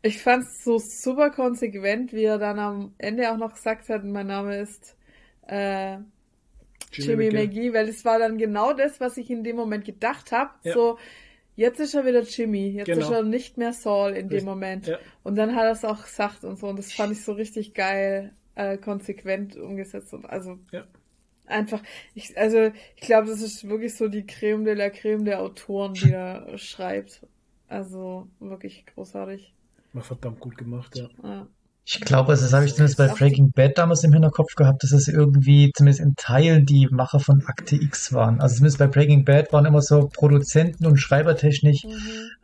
[0.03, 4.29] ich fand's so super konsequent, wie er dann am Ende auch noch gesagt hat, mein
[4.29, 4.97] Name ist
[5.47, 5.99] äh,
[6.93, 7.41] Jimmy, McGill.
[7.47, 10.51] McGee, weil es war dann genau das, was ich in dem Moment gedacht habe.
[10.65, 10.73] Ja.
[10.75, 10.99] So,
[11.57, 13.01] jetzt ist er wieder Jimmy, jetzt Genau.
[13.07, 14.87] ist er nicht mehr Saul in dem Moment.
[14.87, 14.99] ja.
[15.23, 16.69] Und dann hat er es auch gesagt und so.
[16.69, 20.13] Und das fand ich so richtig geil, äh, konsequent umgesetzt.
[20.15, 20.85] Und also Ja.
[21.47, 21.83] einfach,
[22.15, 25.95] ich, also ich glaube, das ist wirklich so die Creme de la Creme der Autoren,
[25.95, 27.27] die er schreibt.
[27.69, 29.55] Also wirklich großartig.
[29.93, 31.09] War verdammt gut gemacht, ja.
[31.23, 31.47] Ja.
[31.93, 34.93] Ich glaube, also das habe ich zumindest bei Breaking Bad damals im Hinterkopf gehabt, dass
[34.93, 38.41] es irgendwie zumindest in Teilen die Macher von Akte X waren.
[38.41, 41.91] Also zumindest bei Breaking Bad waren immer so Produzenten und Schreibertechnik Mhm.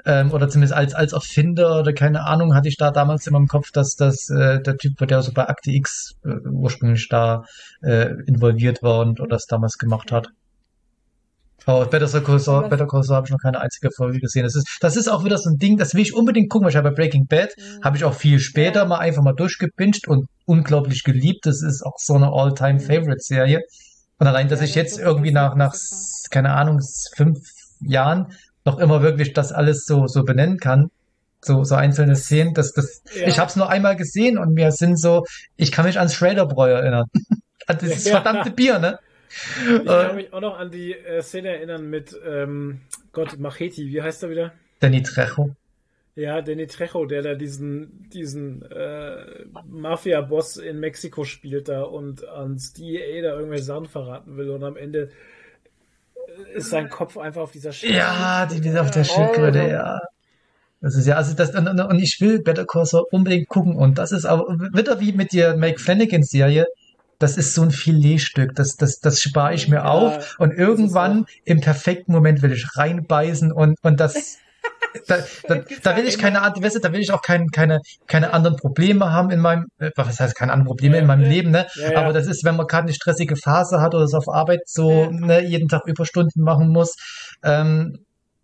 [0.05, 3.47] ähm, oder zumindest als als Erfinder oder keine Ahnung hatte ich da damals immer im
[3.47, 7.45] Kopf, dass das äh, der Typ, der so bei Akte X äh, ursprünglich da
[7.83, 10.27] äh, involviert war und oder das damals gemacht hat.
[11.67, 14.45] Aber Better Call Saul, Better Call Saul habe ich noch keine einzige Folge gesehen.
[14.45, 16.71] Das ist, das ist auch wieder so ein Ding, das will ich unbedingt gucken, weil
[16.71, 17.83] ich habe bei Breaking Bad Mhm.
[17.85, 21.45] habe ich auch viel später mal einfach mal durchgebinged und unglaublich geliebt.
[21.45, 23.61] Das ist auch so eine All-Time-Favorite-Serie.
[24.19, 25.75] Und allein, dass Ja, ich das jetzt irgendwie nach, nach,
[26.31, 26.81] keine Ahnung,
[27.17, 27.39] fünf
[27.81, 28.33] Jahren
[28.65, 30.89] noch immer wirklich das alles so, so benennen kann.
[31.45, 33.27] So, so einzelne Szenen, das, das, Ja.
[33.27, 35.25] ich habe es nur einmal gesehen und mir sind so,
[35.57, 37.05] ich kann mich ans Schraderbräu erinnern.
[37.67, 38.21] An dieses Ja.
[38.21, 38.99] verdammte Bier, ne?
[39.29, 42.81] Ich kann Äh, mich auch noch an die äh, Szene erinnern mit ähm,
[43.13, 44.53] Gott, Macheti, wie heißt er wieder?
[44.81, 45.55] Danny Trejo.
[46.15, 52.73] Ja, Danny Trejo, der da diesen, diesen äh, Mafia-Boss in Mexiko spielt da und ans
[52.73, 55.11] DEA da irgendwelche Sachen verraten will und am Ende
[56.55, 57.93] äh, ist sein Kopf einfach auf dieser Scheiße.
[57.93, 59.69] Ja, die, die auf der Schildkröte, Oh.
[59.69, 60.01] ja.
[60.81, 63.99] Das ist ja, also das, und, und ich will Better Call Saul unbedingt gucken und
[63.99, 66.67] das ist aber wieder wie mit der Mike Flanagan Serie.
[67.19, 71.25] Das ist so ein Filetstück, das, das, das spare ich mir Ja, auf und irgendwann
[71.45, 74.39] im perfekten Moment will ich reinbeißen und, und das,
[75.09, 77.81] da, da, da will ich keine, an- weißt du, da will ich auch kein, keine,
[78.07, 81.29] keine anderen Probleme haben in meinem, äh, was heißt keine anderen Probleme in meinem Ja.
[81.29, 81.67] Leben, ne?
[81.77, 81.99] Ja, ja.
[81.99, 85.05] Aber das ist, wenn man gerade eine stressige Phase hat oder es auf Arbeit so,
[85.05, 85.11] Ja.
[85.11, 86.95] ne, jeden Tag Überstunden machen muss,
[87.43, 87.99] ähm,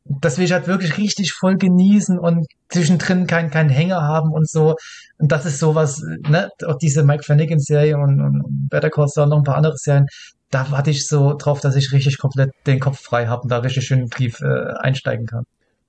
[0.04, 4.48] das will ich halt wirklich richtig voll genießen und zwischendrin keinen keinen Hänger haben und
[4.48, 4.74] so.
[5.18, 9.24] Und das ist sowas, ne, auch diese Mike Flanagan Serie und, und Better Call Saul
[9.24, 10.06] und noch ein paar andere Serien,
[10.50, 13.58] da warte ich so drauf, dass ich richtig komplett den Kopf frei habe und da
[13.58, 15.44] richtig schön tief äh, einsteigen kann.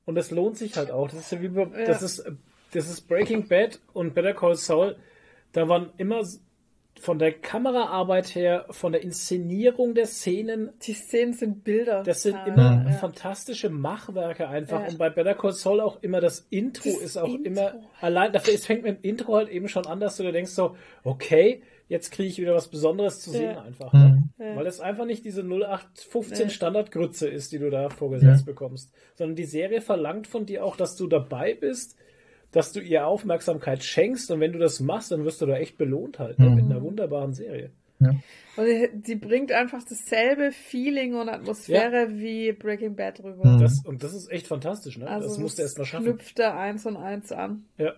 [0.06, 1.09] Und es lohnt sich halt auch.
[1.09, 2.24] Das ist ja wie bei, das ist,
[2.72, 4.95] das ist Breaking Bad und Better Call Saul.
[5.51, 6.22] Da waren immer
[7.00, 12.04] von der Kameraarbeit her, von der Inszenierung der Szenen, Die Szenen sind Bilder.
[12.04, 12.92] das sind Ah, immer Ja.
[12.94, 14.82] fantastische Machwerke einfach.
[14.82, 14.88] Ja.
[14.88, 17.44] Und bei Better Call Saul auch immer das Intro Das ist auch Intro.
[17.46, 18.32] immer allein.
[18.32, 20.76] Dafür es fängt mit dem Intro halt eben schon an, dass du dir denkst so,
[21.04, 23.62] okay, jetzt kriege ich wieder was Besonderes zu sehen Ja.
[23.64, 23.92] einfach.
[23.92, 24.24] Ne?
[24.40, 24.56] Ja.
[24.56, 26.54] Weil es einfach nicht diese 0815 Nee.
[26.54, 28.54] Standardgrütze ist, die du da vorgesetzt Ja.
[28.54, 31.98] bekommst, sondern die Serie verlangt von dir auch, dass du dabei bist,
[32.53, 35.77] dass du ihr Aufmerksamkeit schenkst und wenn du das machst, dann wirst du da echt
[35.77, 36.49] belohnt halt ne?
[36.49, 36.56] Mhm.
[36.56, 37.72] mit einer wunderbaren Serie.
[37.99, 38.67] Und
[39.07, 43.48] die, bringt einfach dasselbe Feeling und Atmosphäre wie Breaking Bad rüber.
[43.48, 43.59] Mhm.
[43.59, 45.07] Das, und das ist echt fantastisch, ne?
[45.07, 46.06] Also das musst du erst mal schaffen.
[46.06, 47.64] knüpft da eins und eins an.
[47.77, 47.93] Ja.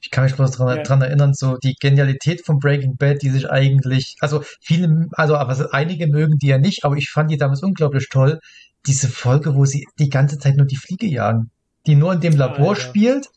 [0.00, 0.82] Ich kann mich bloß dran, Ja.
[0.82, 5.74] dran erinnern, so die Genialität von Breaking Bad, die sich eigentlich, also viele, also aber
[5.74, 8.40] einige mögen die ja nicht, aber ich fand die damals unglaublich toll.
[8.86, 11.50] Diese Folge, wo sie die ganze Zeit nur die Fliege jagen,
[11.86, 12.76] die nur in dem Labor Ah, ja.
[12.76, 13.28] spielt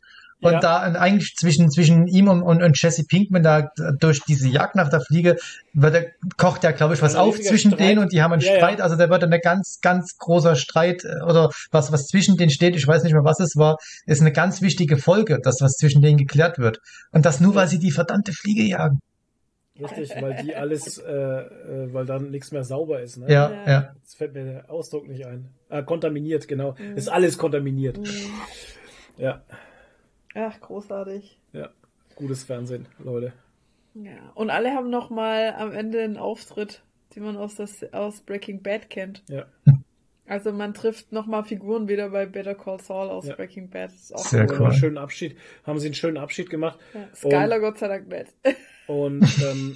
[0.46, 0.60] und Ja.
[0.60, 4.76] da in- eigentlich zwischen, zwischen ihm und, und, und Jesse Pinkman da durch diese Jagd
[4.76, 5.36] nach der Fliege
[5.74, 6.06] wird er,
[6.38, 7.80] kocht ja, glaube ich, was auf zwischen Streit.
[7.90, 8.58] denen und die haben einen Ja, ja.
[8.60, 8.80] Streit.
[8.82, 12.76] Also da wird eine ganz, ganz großer Streit äh, oder was, was zwischen denen steht,
[12.76, 16.02] ich weiß nicht mehr, was es war, ist eine ganz wichtige Folge, das, was zwischen
[16.02, 16.80] denen geklärt wird.
[17.12, 19.00] Und das nur, weil sie die verdammte Fliege jagen.
[19.78, 23.18] Richtig, weil die alles, äh, äh, weil dann nichts mehr sauber ist.
[23.18, 23.26] Ne?
[23.30, 23.90] Ja, Ja.
[24.02, 25.50] Jetzt fällt mir der Ausdruck nicht ein.
[25.70, 26.76] Äh, kontaminiert, genau.
[26.80, 26.96] Mhm.
[26.96, 28.00] Ist alles kontaminiert.
[29.18, 29.42] Ja,
[30.36, 31.40] Ach, großartig.
[31.54, 31.70] ja.
[32.16, 33.34] Gutes Fernsehen, Leute.
[33.94, 34.12] Ja.
[34.36, 36.82] Und alle haben noch mal am Ende einen Auftritt,
[37.16, 39.24] den man aus, das, aus Breaking Bad kennt.
[39.30, 39.46] Ja.
[40.28, 43.36] Also man trifft noch mal Figuren wieder bei Better Call Saul aus Ja.
[43.36, 43.92] Breaking Bad.
[43.92, 44.68] Das ist auch Sehr cool.
[44.68, 45.38] einen schönen Abschied.
[45.66, 46.80] Haben sie einen schönen Abschied gemacht.
[46.94, 47.08] Ja.
[47.16, 48.34] Skyler Gott sei Dank nicht.
[48.88, 49.76] Und ähm,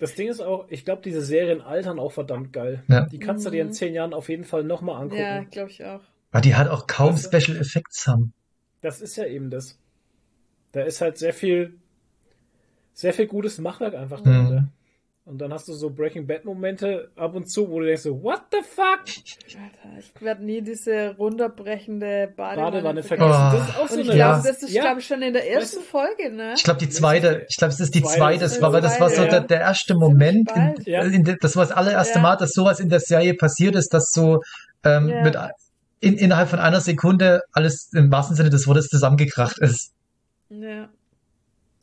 [0.00, 2.82] das Ding ist auch, ich glaube, diese Serien altern auch verdammt geil.
[2.88, 3.02] Ja.
[3.06, 3.72] Die kannst du dir in Mhm.
[3.72, 5.20] zehn Jahren auf jeden Fall nochmal angucken.
[5.20, 6.00] ja, glaube ich auch.
[6.30, 7.18] Aber die hat auch kaum du?
[7.20, 8.32] Special Effects haben.
[8.80, 9.78] Das ist ja eben das.
[10.74, 11.74] Da ist halt sehr viel,
[12.92, 14.24] sehr viel gutes Machwerk einfach Mhm.
[14.24, 14.68] dahinter.
[15.26, 18.22] Und dann hast du so Breaking Bad Momente ab und zu, wo du denkst so,
[18.22, 19.04] what the fuck?
[19.58, 23.30] Alter, ich werde nie diese runterbrechende Badewanne, Badewanne vergessen.
[23.32, 23.54] vergessen.
[23.54, 23.58] Oh.
[23.58, 24.32] Das ist auch so Und ich eine Ja.
[24.34, 24.82] glaube, das ist, Ja.
[24.82, 26.52] glaube ich, schon in der ersten Weißt Folge, ne?
[26.58, 28.40] Ich glaube, die zweite, ich glaube, es ist die Zweite.
[28.40, 29.46] das war, weil das war so Zweite, der, ja.
[29.46, 30.74] der erste Moment, in.
[30.84, 31.02] Ja.
[31.04, 32.22] in der, das war das allererste Ja.
[32.22, 34.42] Mal, dass sowas in der Serie passiert ist, dass so
[34.84, 35.22] ähm, Ja.
[35.22, 35.38] mit
[36.00, 39.93] in, innerhalb von einer Sekunde alles im wahrsten Sinne des Wortes zusammengekracht ist.
[40.62, 40.88] Ja.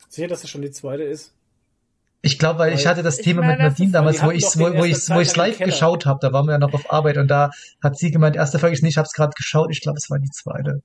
[0.08, 1.32] Sicher, dass das schon die zweite ist.
[2.24, 4.44] Ich glaube, weil ich Weil- hatte das Ich Thema mit das Nadine damals, wo ich
[4.44, 7.16] wo, wo ich wo ich live geschaut habe, da waren wir ja noch auf Arbeit
[7.16, 7.50] und da
[7.82, 10.08] hat sie gemeint, erste Folge ist nicht, ich habe es gerade geschaut, ich glaube, es
[10.08, 10.82] war die zweite.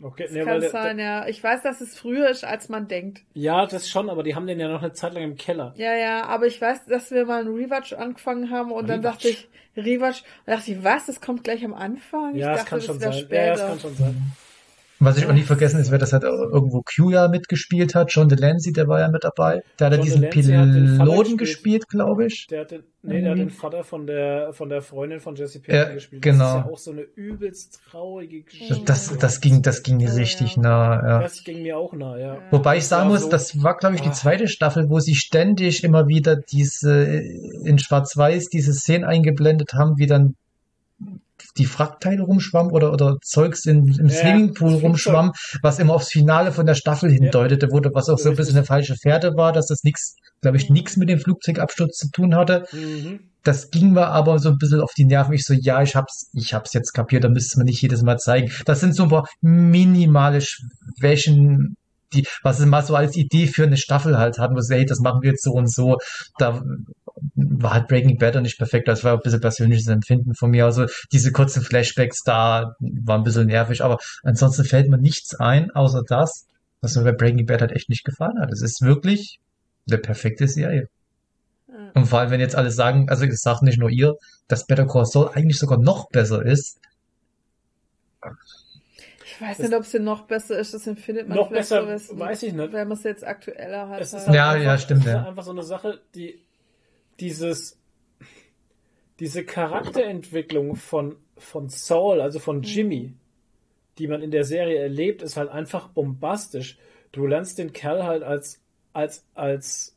[0.00, 1.28] Okay, Das ne, kann weil sein, ja.
[1.28, 3.22] Ich weiß, dass es früher ist, als man denkt.
[3.34, 5.74] ja, das schon, aber die haben den ja noch eine Zeit lang im Keller.
[5.76, 9.14] Ja, ja, aber ich weiß, dass wir mal einen Rewatch angefangen haben und dann Rewatch.
[9.24, 12.34] dachte ich, Rewatch, und dachte ich, was, das kommt gleich am Anfang?
[12.34, 13.12] Ja, ich das dachte, kann das schon sein.
[13.12, 13.44] später.
[13.46, 14.32] Ja, das kann schon sein.
[15.04, 18.28] Was ich auch nie vergessen ist, wer das hat irgendwo Q ja mitgespielt hat, John
[18.28, 19.62] Delancey, der war ja mit dabei.
[19.80, 21.88] Der hat ja diesen Piloten gespielt.
[21.88, 22.46] glaube ich.
[22.48, 23.40] Der hat den, nee, der hat Mhm.
[23.42, 26.22] den Vater von der, von der Freundin von Jesse Pinkman Ja, gespielt.
[26.22, 26.38] genau.
[26.44, 28.82] Das ist ja auch so eine übelst traurige Geschichte.
[28.84, 30.62] Das, das ging, das ging Ja, richtig ja.
[30.62, 31.20] nah, ja.
[31.22, 32.38] Das ging mir auch nah, ja.
[32.50, 35.82] Wobei ich sagen muss, so- das war, glaube ich, die zweite Staffel, wo sie ständig
[35.84, 37.04] immer wieder diese
[37.64, 40.34] in Schwarz-Weiß diese Szenen eingeblendet haben, wie dann
[41.56, 46.52] die Frackteile rumschwamm oder, oder Zeugs in, im Ja, Swimmingpool rumschwamm, was immer aufs Finale
[46.52, 49.66] von der Staffel hindeutete, wo, was auch so ein bisschen eine falsche Fährte war, dass
[49.66, 52.66] das nichts, glaube ich, nichts mit dem Flugzeugabsturz zu tun hatte.
[52.72, 53.20] Mhm.
[53.44, 55.34] Das ging mir aber so ein bisschen auf die Nerven.
[55.34, 58.18] Ich so, ja, ich hab's, ich hab's jetzt kapiert, da müsste man nicht jedes Mal
[58.18, 58.52] zeigen.
[58.66, 61.76] Das sind so ein paar minimale Schwächen,
[62.14, 64.84] die, was sie mal so als Idee für eine Staffel halt hatten, wo sie, hey,
[64.84, 65.98] das machen wir jetzt so und so.
[66.38, 66.62] Da
[67.34, 68.88] war halt Breaking Bad nicht perfekt.
[68.88, 70.64] Das war ein bisschen persönliches Empfinden von mir.
[70.64, 75.70] Also diese kurzen Flashbacks da waren ein bisschen nervig, aber ansonsten fällt mir nichts ein,
[75.70, 76.46] außer das,
[76.80, 78.52] was mir bei Breaking Bad halt echt nicht gefallen hat.
[78.52, 79.40] Es ist wirklich
[79.88, 80.88] eine perfekte Serie.
[81.68, 81.90] Ja.
[81.94, 84.16] Und vor allem, wenn jetzt alle sagen, also es sagt nicht nur ihr,
[84.48, 86.78] dass Better Call Saul eigentlich sogar noch besser ist.
[89.24, 92.18] Ich weiß nicht, ob sie noch besser ist, das empfindet man Noch vielleicht besser, so,
[92.18, 92.72] weiß ich nicht.
[92.72, 94.00] wenn man es jetzt aktueller hat.
[94.00, 94.26] Es ist halt.
[94.28, 95.26] halt Ja, einfach, ja, stimmt, Es ist ja.
[95.26, 96.38] einfach so eine Sache, die
[97.20, 97.78] dieses
[99.20, 102.62] diese Charakterentwicklung von von Saul, also von Mhm.
[102.62, 103.14] Jimmy,
[103.98, 106.78] die man in der Serie erlebt, ist halt einfach bombastisch.
[107.12, 108.60] Du lernst den Kerl halt als
[108.92, 109.96] als als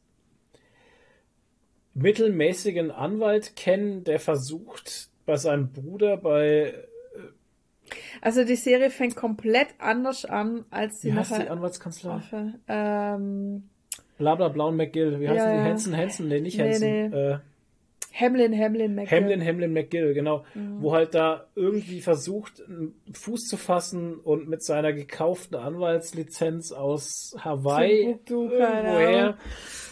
[1.94, 6.74] mittelmäßigen Anwalt kennen, der versucht bei seinem Bruder bei
[8.22, 11.52] Also die Serie fängt komplett anders an, als sie wie heißt die nachher...
[11.52, 12.22] Anwaltskanzlei?
[12.68, 13.70] Ähm,
[14.18, 15.20] Blabla Blau und McGill.
[15.20, 15.70] Wie heißen Ja, die?
[15.70, 16.28] Hansen Hansen?
[16.30, 17.10] Nee, nicht Nee, Hansen.
[17.10, 17.18] nee.
[17.32, 17.38] Äh,
[18.18, 19.18] Hamlin, Hamlin, McGill.
[19.20, 20.46] Hamlin, Hamlin McGill, genau.
[20.54, 20.82] Mhm.
[20.82, 27.36] Wo halt da irgendwie versucht, einen Fuß zu fassen und mit seiner gekauften Anwaltslizenz aus
[27.40, 29.38] Hawaii Timbuktu, keine irgendwoher.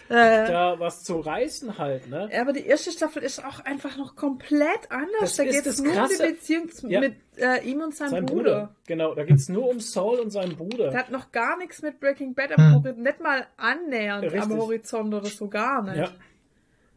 [0.09, 2.29] Äh, da was zu reißen halt, ne?
[2.31, 5.09] Ja, aber die erste Staffel ist auch einfach noch komplett anders.
[5.21, 6.23] Das da geht es nur um die.
[6.23, 6.99] Beziehung Ja.
[6.99, 8.41] mit äh, ihm und seinem Sein Bruder.
[8.43, 8.75] Bruder.
[8.85, 10.89] Genau, da geht's nur um Saul und seinen Bruder.
[10.91, 12.73] Der hat noch gar nichts mit Breaking Bad am Hm.
[12.75, 14.41] Horizont, nicht mal annähernd Richtig.
[14.41, 15.97] am Horizont oder so gar nicht.
[15.97, 16.09] Ja.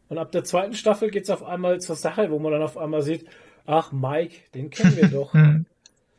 [0.09, 3.01] Und ab der zweiten Staffel geht's auf einmal zur Sache, wo man dann auf einmal
[3.01, 3.25] sieht,
[3.65, 5.33] ach, Mike, den kennen wir doch.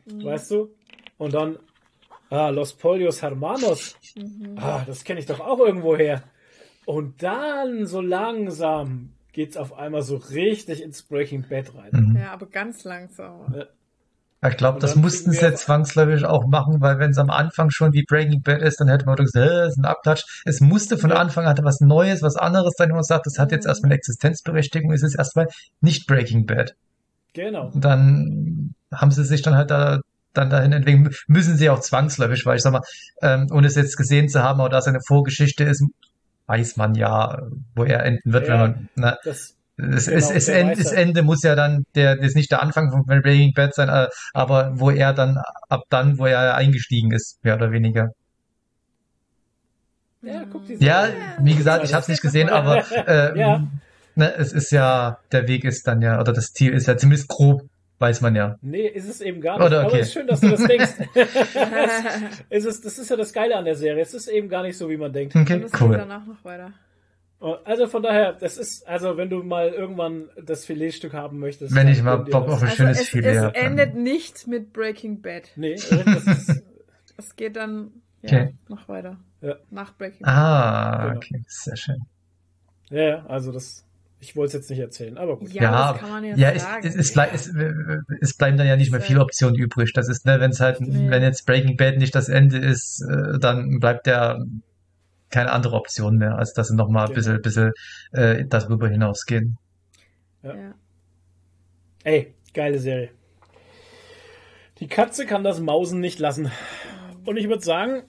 [0.09, 0.25] Hm.
[0.25, 0.69] weißt du?
[1.19, 1.59] Und dann,
[2.31, 3.95] ah, Los Polios Hermanos.
[4.15, 4.57] Mhm.
[4.57, 6.23] Ah, das kenne ich doch auch irgendwo her.
[6.85, 11.91] Und dann, so langsam, geht's auf einmal so richtig ins Breaking Bad rein.
[11.91, 12.15] Mhm.
[12.15, 13.53] Ja, aber ganz langsam.
[14.47, 17.91] Ich glaube, das mussten sie jetzt zwangsläufig auch machen, weil wenn es am Anfang schon
[17.91, 20.23] wie Breaking Bad ist, dann hätte man doch gesagt, das ist ein Abklatsch.
[20.45, 21.11] Es musste von.
[21.11, 23.97] Anfang an was Neues, was anderes sein, wo man sagt, das hat jetzt erstmal eine
[23.97, 25.47] Existenzberechtigung, es ist erstmal
[25.81, 26.73] nicht Breaking Bad.
[27.33, 27.67] Genau.
[27.73, 29.99] Und dann haben sie sich dann halt da
[30.33, 32.81] dann dahin entwickeln, müssen sie auch zwangsläufig, weil ich sag mal,
[33.21, 35.83] ähm, ohne es jetzt gesehen zu haben, aber da seine Vorgeschichte ist,
[36.45, 37.41] weiß man ja,
[37.75, 38.53] wo er enden wird, Ja.
[38.53, 40.91] wenn man, na, Das, es, Genau, es, es End, das.
[40.91, 44.07] Ende muss ja dann, der, das ist nicht der Anfang von Breaking Bad sein, äh,
[44.33, 45.37] aber wo er dann,
[45.69, 48.09] ab dann, wo er eingestiegen ist, mehr oder weniger.
[50.21, 51.07] ja, guck die Ja,
[51.41, 53.67] wie gesagt, ich habe es nicht gesehen, aber äh, Ja.
[54.15, 57.29] ne, es ist ja, der Weg ist dann ja, oder das Ziel ist ja zumindest
[57.29, 57.61] grob,
[57.99, 58.57] weiß man ja.
[58.61, 59.65] Nee, ist es eben gar nicht.
[59.65, 59.99] Oder Aber okay.
[59.99, 60.93] es ist schön, dass du das denkst.
[62.49, 64.01] es ist, das ist ja das Geile an der Serie.
[64.01, 65.35] Es ist eben gar nicht so, wie man denkt.
[65.35, 65.97] Okay, cool.
[65.97, 66.73] danach noch weiter.
[67.41, 71.73] Also von daher, das ist, also wenn du mal irgendwann das Filetstück haben möchtest.
[71.73, 74.45] Wenn ich mal Bock auf ein Also schönes es, Filet es hab, dann- endet nicht
[74.47, 75.49] mit Breaking Bad.
[75.55, 76.63] Nee, das ist,
[77.17, 78.53] Es geht dann ja, Okay.
[78.67, 79.17] noch weiter.
[79.41, 79.55] Ja.
[79.71, 80.33] Nach Breaking Bad.
[80.33, 81.15] Ah, Genau.
[81.17, 81.97] okay, sehr schön.
[82.89, 83.85] ja, ja, also das,
[84.19, 85.53] ich wollte es jetzt nicht erzählen, aber gut.
[85.53, 86.85] Ja, Ja, das kann man ja, Ja, es, sagen.
[86.87, 87.53] es, es, blei- es,
[88.19, 89.93] es bleiben dann ja nicht mehr viele Optionen übrig.
[89.93, 91.09] Das ist, ne, wenn es halt, Nee.
[91.09, 94.43] wenn jetzt Breaking Bad nicht das Ende ist, äh, dann bleibt ja
[95.29, 97.15] keine andere Option mehr, als dass sie nochmal ein Genau.
[97.15, 97.71] bisschen, bisschen
[98.11, 99.57] äh, darüber hinausgehen.
[100.43, 100.55] Ja.
[100.55, 100.73] ja.
[102.03, 103.09] Ey, geile Serie.
[104.79, 106.51] Die Katze kann das Mausen nicht lassen.
[107.25, 108.03] Und ich würde sagen,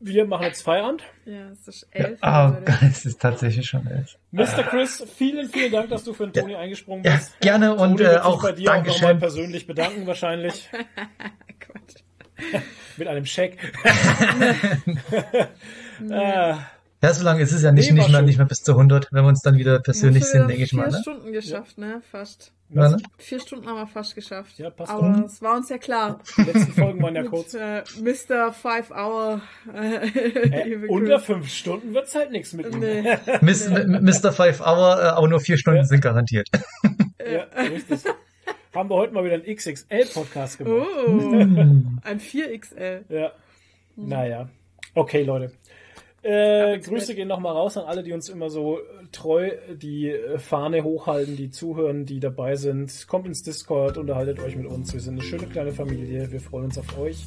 [0.00, 1.02] wir machen jetzt Feierabend.
[1.24, 2.18] ja, es ist Ja, elf.
[2.22, 2.72] ah, Leute.
[2.90, 4.16] es ist tatsächlich schon elf.
[4.30, 4.62] Mr.
[4.64, 7.38] Chris, vielen, vielen Dank, dass du für den Toni eingesprungen Ja, bist.
[7.40, 9.18] gerne und Toni äh, wird sich auch bei dir auch nochmal Dankeschön.
[9.18, 10.70] persönlich bedanken, wahrscheinlich.
[12.96, 13.56] Mit einem Scheck.
[16.10, 16.54] Äh,
[17.02, 19.08] Ja, so lange ist es ja nicht, Nee, nicht, mehr, nicht mehr bis zu 100,
[19.12, 20.84] wenn wir uns dann wieder persönlich Haben wir sind, denke ich mal.
[20.84, 21.02] Vier Ne?
[21.02, 22.02] Stunden geschafft, ne?
[22.10, 22.52] Fast.
[22.74, 22.96] Ja, ne?
[23.18, 24.58] Vier Stunden haben wir fast geschafft.
[24.58, 26.20] Ja, passt Aber es war uns ja klar.
[26.38, 27.52] die letzten Folgen waren ja Mit, kurz.
[27.52, 28.52] äh, Mr.
[28.52, 29.42] Five Hour.
[29.74, 32.74] Äh, Äh, unter fünf Stunden wird's halt nichts mit.
[32.78, 33.18] Nee.
[33.42, 34.32] Miss, M- Mr.
[34.32, 35.84] Five Hour, äh, auch nur vier Stunden Ja.
[35.84, 36.48] sind garantiert.
[37.24, 38.00] Ja, richtig.
[38.74, 40.86] Haben wir heute mal wieder einen XXL-Podcast gemacht.
[41.06, 41.10] Oh,
[42.02, 43.02] ein 4XL.
[43.08, 43.30] Ja.
[43.96, 44.48] Naja.
[44.94, 45.52] Okay, Leute.
[46.22, 50.38] Äh, Grüße gehen nochmal raus an alle, die uns immer so äh, treu die äh,
[50.38, 53.08] Fahne hochhalten, die zuhören, die dabei sind.
[53.08, 54.92] Kommt ins Discord, unterhaltet euch mit uns.
[54.92, 56.30] Wir sind eine schöne kleine Familie.
[56.30, 57.26] Wir freuen uns auf euch.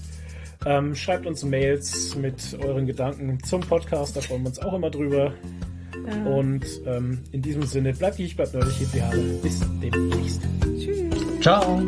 [0.66, 4.90] Ähm, schreibt uns Mails mit euren Gedanken zum Podcast, da freuen wir uns auch immer
[4.90, 5.34] drüber.
[6.08, 6.26] Ja.
[6.26, 9.18] Und ähm, in diesem Sinne, bleibt ich, bleibt neulich, hebt die Haare.
[9.42, 10.42] Bis demnächst.
[10.80, 11.42] Tschüss.
[11.42, 11.84] Ciao.